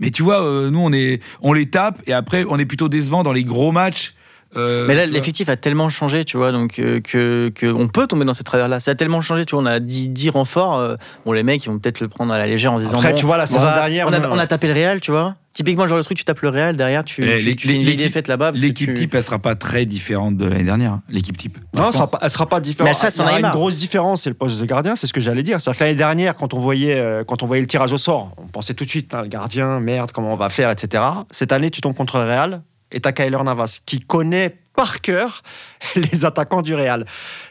Mais 0.00 0.10
tu 0.10 0.22
vois, 0.22 0.44
euh, 0.44 0.70
nous, 0.70 0.80
on, 0.80 0.92
est, 0.92 1.20
on 1.40 1.52
les 1.52 1.66
tape 1.66 2.02
et 2.06 2.12
après, 2.12 2.44
on 2.48 2.58
est 2.58 2.66
plutôt 2.66 2.88
décevant 2.88 3.22
dans 3.22 3.32
les 3.32 3.44
gros 3.44 3.72
matchs. 3.72 4.14
Euh, 4.56 4.86
Mais 4.88 4.94
là, 4.94 5.04
l'effectif 5.06 5.48
a 5.48 5.56
tellement 5.56 5.88
changé, 5.88 6.24
tu 6.24 6.36
vois, 6.36 6.52
donc 6.52 6.78
euh, 6.78 7.00
que, 7.00 7.50
que 7.54 7.66
on 7.66 7.88
peut 7.88 8.06
tomber 8.06 8.24
dans 8.24 8.34
ces 8.34 8.44
travers-là. 8.44 8.80
Ça 8.80 8.92
a 8.92 8.94
tellement 8.94 9.20
changé, 9.20 9.44
tu 9.44 9.54
vois. 9.54 9.62
On 9.62 9.66
a 9.66 9.78
10, 9.80 10.08
10 10.08 10.30
renforts. 10.30 10.76
euh, 10.78 10.96
bon, 11.26 11.32
les 11.32 11.42
mecs, 11.42 11.64
ils 11.64 11.68
vont 11.68 11.78
peut-être 11.78 12.00
le 12.00 12.08
prendre 12.08 12.32
à 12.32 12.38
la 12.38 12.46
légère 12.46 12.72
en 12.72 12.78
se 12.78 12.84
disant. 12.84 12.98
Après, 12.98 13.12
bon, 13.12 13.18
tu 13.18 13.26
vois, 13.26 13.36
la 13.36 13.44
on 13.44 13.46
saison 13.46 13.60
va- 13.64 13.74
dernière, 13.74 14.08
on 14.08 14.12
a, 14.12 14.28
on 14.28 14.38
a 14.38 14.46
tapé 14.46 14.66
le 14.68 14.72
Real, 14.74 15.00
tu 15.00 15.10
vois. 15.10 15.34
Typiquement, 15.52 15.82
le 15.84 15.88
genre 15.88 15.98
de 15.98 16.04
truc, 16.04 16.16
tu 16.16 16.24
tapes 16.24 16.40
le 16.42 16.50
Real, 16.50 16.76
derrière, 16.76 17.02
tu, 17.02 17.26
tu, 17.26 17.56
tu 17.56 17.66
fais 17.68 17.74
une 17.74 17.96
défaite 17.96 18.28
là-bas. 18.28 18.52
L'équipe 18.54 18.88
tu- 18.88 18.94
type, 18.94 19.14
elle 19.14 19.22
sera 19.24 19.40
pas 19.40 19.56
très 19.56 19.86
différente 19.86 20.36
de 20.36 20.44
l'année 20.44 20.62
dernière. 20.62 20.92
hein, 20.92 21.02
L'équipe 21.08 21.36
type. 21.36 21.58
Non, 21.74 21.88
elle 21.88 21.92
sera 21.92 22.06
pas, 22.08 22.18
elle 22.22 22.30
sera 22.30 22.46
pas 22.48 22.60
différente. 22.60 22.96
Mais 23.02 23.10
sans 23.10 23.22
Il 23.24 23.26
y 23.26 23.28
aura 23.28 23.40
une 23.40 23.50
grosse 23.50 23.76
différence, 23.78 24.22
c'est 24.22 24.30
le 24.30 24.34
poste 24.36 24.60
de 24.60 24.64
gardien, 24.66 24.94
c'est 24.94 25.08
ce 25.08 25.12
que 25.12 25.20
j'allais 25.20 25.42
dire. 25.42 25.60
C'est-à-dire 25.60 25.78
que 25.80 25.84
l'année 25.84 25.96
dernière, 25.96 26.36
quand 26.36 26.54
on 26.54 26.60
voyait, 26.60 27.00
euh, 27.00 27.24
quand 27.24 27.42
on 27.42 27.46
voyait 27.46 27.60
le 27.62 27.66
tirage 27.66 27.92
au 27.92 27.98
sort, 27.98 28.34
on 28.38 28.46
pensait 28.46 28.74
tout 28.74 28.84
de 28.84 28.90
suite, 28.90 29.12
hein, 29.14 29.22
le 29.22 29.28
gardien, 29.28 29.80
merde, 29.80 30.12
comment 30.12 30.32
on 30.32 30.36
va 30.36 30.48
faire, 30.48 30.70
etc. 30.70 31.02
Cette 31.32 31.50
année, 31.50 31.70
tu 31.70 31.80
tombes 31.80 31.94
contre 31.96 32.18
le 32.18 32.24
Real 32.24 32.62
et 32.92 33.00
t'as 33.00 33.12
Kyler 33.12 33.42
Navas 33.44 33.80
qui 33.84 34.00
connaît 34.00 34.56
par 34.74 35.00
cœur 35.00 35.42
les 35.96 36.24
attaquants 36.24 36.62
du 36.62 36.74
Real. 36.74 37.04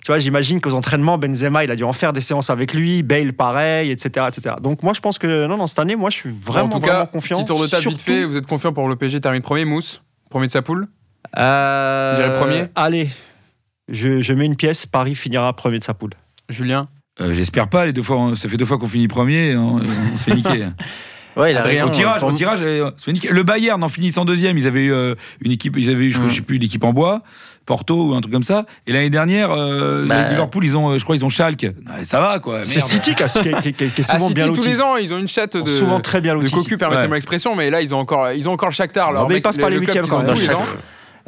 Tu 0.04 0.08
vois, 0.08 0.20
j'imagine 0.20 0.62
qu'aux 0.62 0.74
entraînements, 0.74 1.18
Benzema, 1.18 1.64
il 1.66 1.72
a 1.72 1.76
dû 1.76 1.84
en 1.84 1.92
faire 1.94 2.14
des 2.14 2.22
séances 2.22 2.50
avec 2.50 2.74
lui, 2.74 3.04
Bale 3.04 3.34
pareil, 3.34 3.92
etc., 3.92 4.28
etc. 4.30 4.56
Donc 4.62 4.82
moi, 4.84 4.94
je 4.94 5.02
pense 5.02 5.18
que 5.18 5.46
non, 5.48 5.58
non, 5.58 5.68
cette 5.68 5.80
année, 5.80 5.96
moi, 5.98 6.10
je 6.10 6.16
suis 6.16 6.30
vraiment, 6.32 6.68
en 6.68 6.70
tout 6.70 6.80
vraiment 6.80 7.02
cas, 7.02 7.06
confiant. 7.08 7.38
petit 7.38 7.46
tour 7.46 7.62
de 7.62 7.68
table 7.68 7.90
vite 7.90 8.02
fait. 8.02 8.24
Vous 8.26 8.38
êtes 8.38 8.48
confiant 8.48 8.72
pour 8.72 8.88
le 8.88 8.96
PSG 8.96 9.20
termine 9.20 9.42
premier, 9.42 9.66
Mousse? 9.66 10.02
Premier 10.30 10.48
de 10.48 10.52
sa 10.52 10.62
poule? 10.62 10.88
Euh, 11.38 12.16
Tu 12.16 12.24
dirais 12.24 12.40
premier 12.40 12.64
Allez, 12.76 13.10
je, 13.90 14.22
je 14.22 14.34
mets 14.34 14.46
une 14.46 14.56
pièce. 14.56 14.86
Paris 14.86 15.16
finira 15.16 15.54
premier 15.54 15.80
de 15.80 15.84
sa 15.84 15.94
poule. 15.94 16.12
Julien? 16.50 16.88
Euh, 17.20 17.34
J'espère 17.34 17.68
pas. 17.68 17.86
Les 17.86 17.94
deux 17.94 18.04
fois, 18.04 18.34
ça 18.36 18.48
fait 18.48 18.58
deux 18.58 18.66
fois 18.66 18.78
qu'on 18.78 18.88
finit 18.88 19.08
premier. 19.10 19.58
On, 19.58 19.76
on 19.78 20.18
se 20.18 20.24
fait 20.24 20.34
niquer. 20.36 20.68
Ouais, 21.38 21.52
il 21.54 21.58
a 21.58 21.60
Adrien, 21.62 21.74
raison. 21.82 21.86
au 21.88 21.90
tirage, 21.96 22.24
au 22.24 22.32
tirage, 22.32 22.60
euh. 22.64 22.90
Le 23.30 23.44
Bayern 23.44 23.84
en 23.84 23.90
finissant 23.90 24.26
deuxième, 24.26 24.58
ils 24.58 24.66
avaient 24.68 24.86
eu 24.86 24.92
euh, 24.94 25.16
une 25.42 25.52
équipe, 25.52 25.78
ils 25.78 25.90
avaient 25.90 26.06
eu, 26.06 26.12
je, 26.12 26.20
Mm. 26.20 26.30
je 26.30 26.36
sais 26.36 26.42
plus, 26.42 26.56
une 26.58 26.64
équipe 26.64 26.84
en 26.84 26.94
bois, 26.94 27.22
Porto 27.66 28.10
ou 28.10 28.16
un 28.16 28.22
truc 28.22 28.34
comme 28.34 28.44
ça. 28.44 28.66
Et 28.88 28.94
l'année 28.94 29.10
dernière, 29.10 29.52
euh, 29.52 30.06
Bah. 30.06 30.30
Liverpool, 30.30 30.66
ils 30.66 30.76
ont, 30.78 30.90
euh, 30.90 30.98
je 30.98 31.04
crois, 31.04 31.16
ils 31.16 31.24
ont 31.26 31.30
Schalke. 31.30 31.64
Ouais, 31.64 32.04
ça 32.06 32.20
va 32.20 32.40
quoi. 32.40 32.62
C'est. 32.64 32.80
City 32.82 33.14
qui, 33.14 33.22
est 33.24 33.26
À 33.26 33.28
souvent 34.04 34.28
City, 34.30 34.34
bien 34.34 34.50
tous 34.52 34.66
les 34.66 34.82
ans, 34.82 34.96
ils 34.96 35.14
ont 35.14 35.18
une 35.18 35.28
chatte 35.28 35.56
de, 35.58 35.70
Souvent 35.70 36.00
très 36.00 36.22
bien 36.22 36.36
de 36.36 36.50
cocu, 36.50 36.78
permettez-moi 36.78 37.10
Ouais. 37.10 37.16
l'expression, 37.18 37.56
mais 37.56 37.70
là, 37.70 37.82
ils 37.82 37.94
ont 37.94 38.00
encore, 38.00 38.32
ils 38.32 38.48
ont 38.50 38.54
encore 38.54 38.70
le 38.70 38.74
Shakhtar. 38.74 39.14
Non, 39.14 39.28
mais 39.28 39.38
ils 39.38 39.42
passent 39.42 39.58
pas 39.58 39.70
le- 39.70 39.76
les 39.80 39.86
huitièmes 39.86 40.08
quand 40.08 40.24
même. 40.24 40.36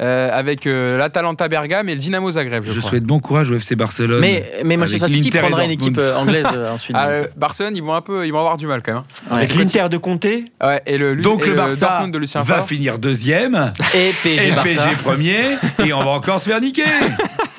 Euh, 0.00 0.30
avec 0.32 0.66
euh, 0.66 0.96
l'Atalanta 0.96 1.46
Bergame 1.48 1.88
et 1.90 1.94
le 1.94 2.00
Dynamo 2.00 2.30
Zagreb, 2.30 2.64
je, 2.64 2.72
Je 2.72 2.78
crois. 2.78 2.90
souhaite 2.90 3.04
bon 3.04 3.20
courage 3.20 3.50
au 3.50 3.54
FC 3.56 3.76
Barcelone. 3.76 4.20
Mais, 4.20 4.44
mais 4.64 4.76
Manchester 4.76 5.08
City 5.08 5.30
prendra 5.30 5.64
une 5.64 5.72
équipe 5.72 5.98
euh, 5.98 6.16
anglaise 6.16 6.46
ensuite. 6.72 6.96
Ah, 6.98 7.08
euh, 7.08 7.26
Barcelone, 7.36 7.76
ils 7.76 7.82
vont 7.82 7.94
un 7.94 8.00
peu, 8.00 8.26
ils 8.26 8.32
vont 8.32 8.38
avoir 8.38 8.56
du 8.56 8.66
mal 8.66 8.82
quand 8.82 8.94
même. 8.94 9.02
hein. 9.30 9.36
Avec 9.36 9.54
l'Inter 9.54 9.88
de 9.90 9.96
Comté, 9.98 10.46
Ouais, 10.62 10.80
et 10.86 10.96
le, 10.96 11.16
Donc 11.16 11.42
et 11.44 11.50
le 11.50 11.54
Barça 11.54 11.86
Dortmund 11.86 12.14
de 12.14 12.18
Lucien 12.18 12.40
va 12.42 12.54
Favre. 12.56 12.66
finir 12.66 12.98
deuxième 12.98 13.72
Et 13.94 14.12
PSG. 14.22 14.52
PSG 14.62 14.90
premier 15.02 15.40
et 15.84 15.92
on 15.92 16.00
va 16.02 16.10
encore 16.10 16.40
se 16.40 16.48
faire 16.50 16.60
niquer. 16.60 16.84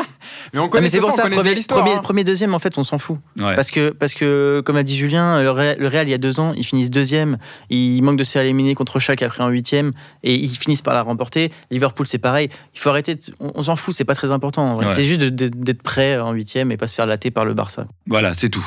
Mais 0.54 0.60
on 0.60 0.70
Ah, 0.74 0.82
mais 0.82 0.90
ça, 0.90 1.00
pour 1.00 1.10
on 1.10 1.12
ça, 1.12 1.24
connaît 1.24 1.42
déjà 1.44 1.68
premier, 1.68 1.92
hein. 1.92 2.00
premier, 2.00 2.24
deuxième, 2.24 2.54
en 2.54 2.60
fait, 2.60 2.78
on 2.78 2.84
s'en 2.84 2.98
fout. 2.98 3.18
Ouais. 3.40 3.56
Parce 3.56 3.72
que, 3.72 3.90
parce 3.92 4.14
que, 4.14 4.62
comme 4.66 4.76
a 4.76 4.84
dit 4.84 4.96
Julien, 4.98 5.42
le 5.42 5.50
Real, 5.52 5.78
le 5.80 5.88
Real, 5.88 6.08
il 6.08 6.12
y 6.12 6.14
a 6.14 6.18
deux 6.18 6.40
ans, 6.40 6.54
ils 6.58 6.66
finissent 6.66 6.92
deuxième. 6.92 7.38
Ils 7.70 8.02
manquent 8.02 8.18
de 8.18 8.24
se 8.24 8.32
faire 8.32 8.42
éliminer 8.44 8.76
contre 8.76 9.00
Schalke 9.00 9.22
après 9.24 9.44
en 9.44 9.48
huitième. 9.50 9.92
Et 10.24 10.36
ils 10.36 10.50
finissent 10.58 10.82
par 10.82 10.94
la 10.94 11.04
remporter. 11.04 11.52
Liverpool, 11.72 12.06
c'est 12.08 12.18
pareil. 12.18 12.50
Il 12.74 12.80
faut 12.80 12.90
arrêter. 12.90 13.16
de- 13.16 13.22
on 13.40 13.52
on 13.56 13.64
s'en 13.64 13.76
fout, 13.76 13.94
c'est 13.96 14.04
pas 14.06 14.16
très 14.16 14.32
important. 14.32 14.64
en 14.66 14.76
vrai. 14.76 14.88
Ouais. 14.88 14.92
C'est 14.94 15.04
juste 15.04 15.22
d'être 15.22 15.82
prêt 15.84 16.20
en 16.20 16.32
huitième 16.34 16.72
et 16.72 16.78
pas 16.78 16.88
se 16.88 16.96
faire 16.96 17.06
latter 17.06 17.32
par 17.32 17.46
le 17.46 17.54
Barça. 17.54 17.86
Voilà, 18.08 18.34
c'est 18.34 18.50
tout. 18.50 18.66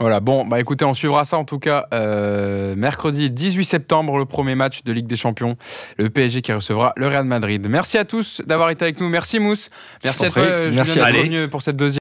Voilà, 0.00 0.20
bon, 0.20 0.46
bah 0.46 0.60
écoutez, 0.60 0.84
on 0.84 0.94
suivra 0.94 1.24
ça 1.24 1.38
en 1.38 1.44
tout 1.44 1.58
cas 1.58 1.86
euh, 1.92 2.76
mercredi 2.76 3.30
18 3.30 3.64
septembre, 3.64 4.16
le 4.16 4.26
premier 4.26 4.54
match 4.54 4.84
de 4.84 4.92
Ligue 4.92 5.06
des 5.06 5.16
Champions, 5.16 5.56
le 5.96 6.08
PSG 6.08 6.40
qui 6.42 6.52
recevra 6.52 6.92
le 6.96 7.08
Real 7.08 7.24
Madrid. 7.24 7.66
Merci 7.68 7.98
à 7.98 8.04
tous 8.04 8.40
d'avoir 8.46 8.70
été 8.70 8.84
avec 8.84 9.00
nous, 9.00 9.08
merci 9.08 9.40
Mousse, 9.40 9.70
merci 10.04 10.26
à 10.26 10.30
toi 10.30 10.42
euh, 10.42 10.70
Merci 10.72 11.00
Julien 11.00 11.48
pour 11.48 11.62
cette 11.62 11.76
deuxième. 11.76 11.88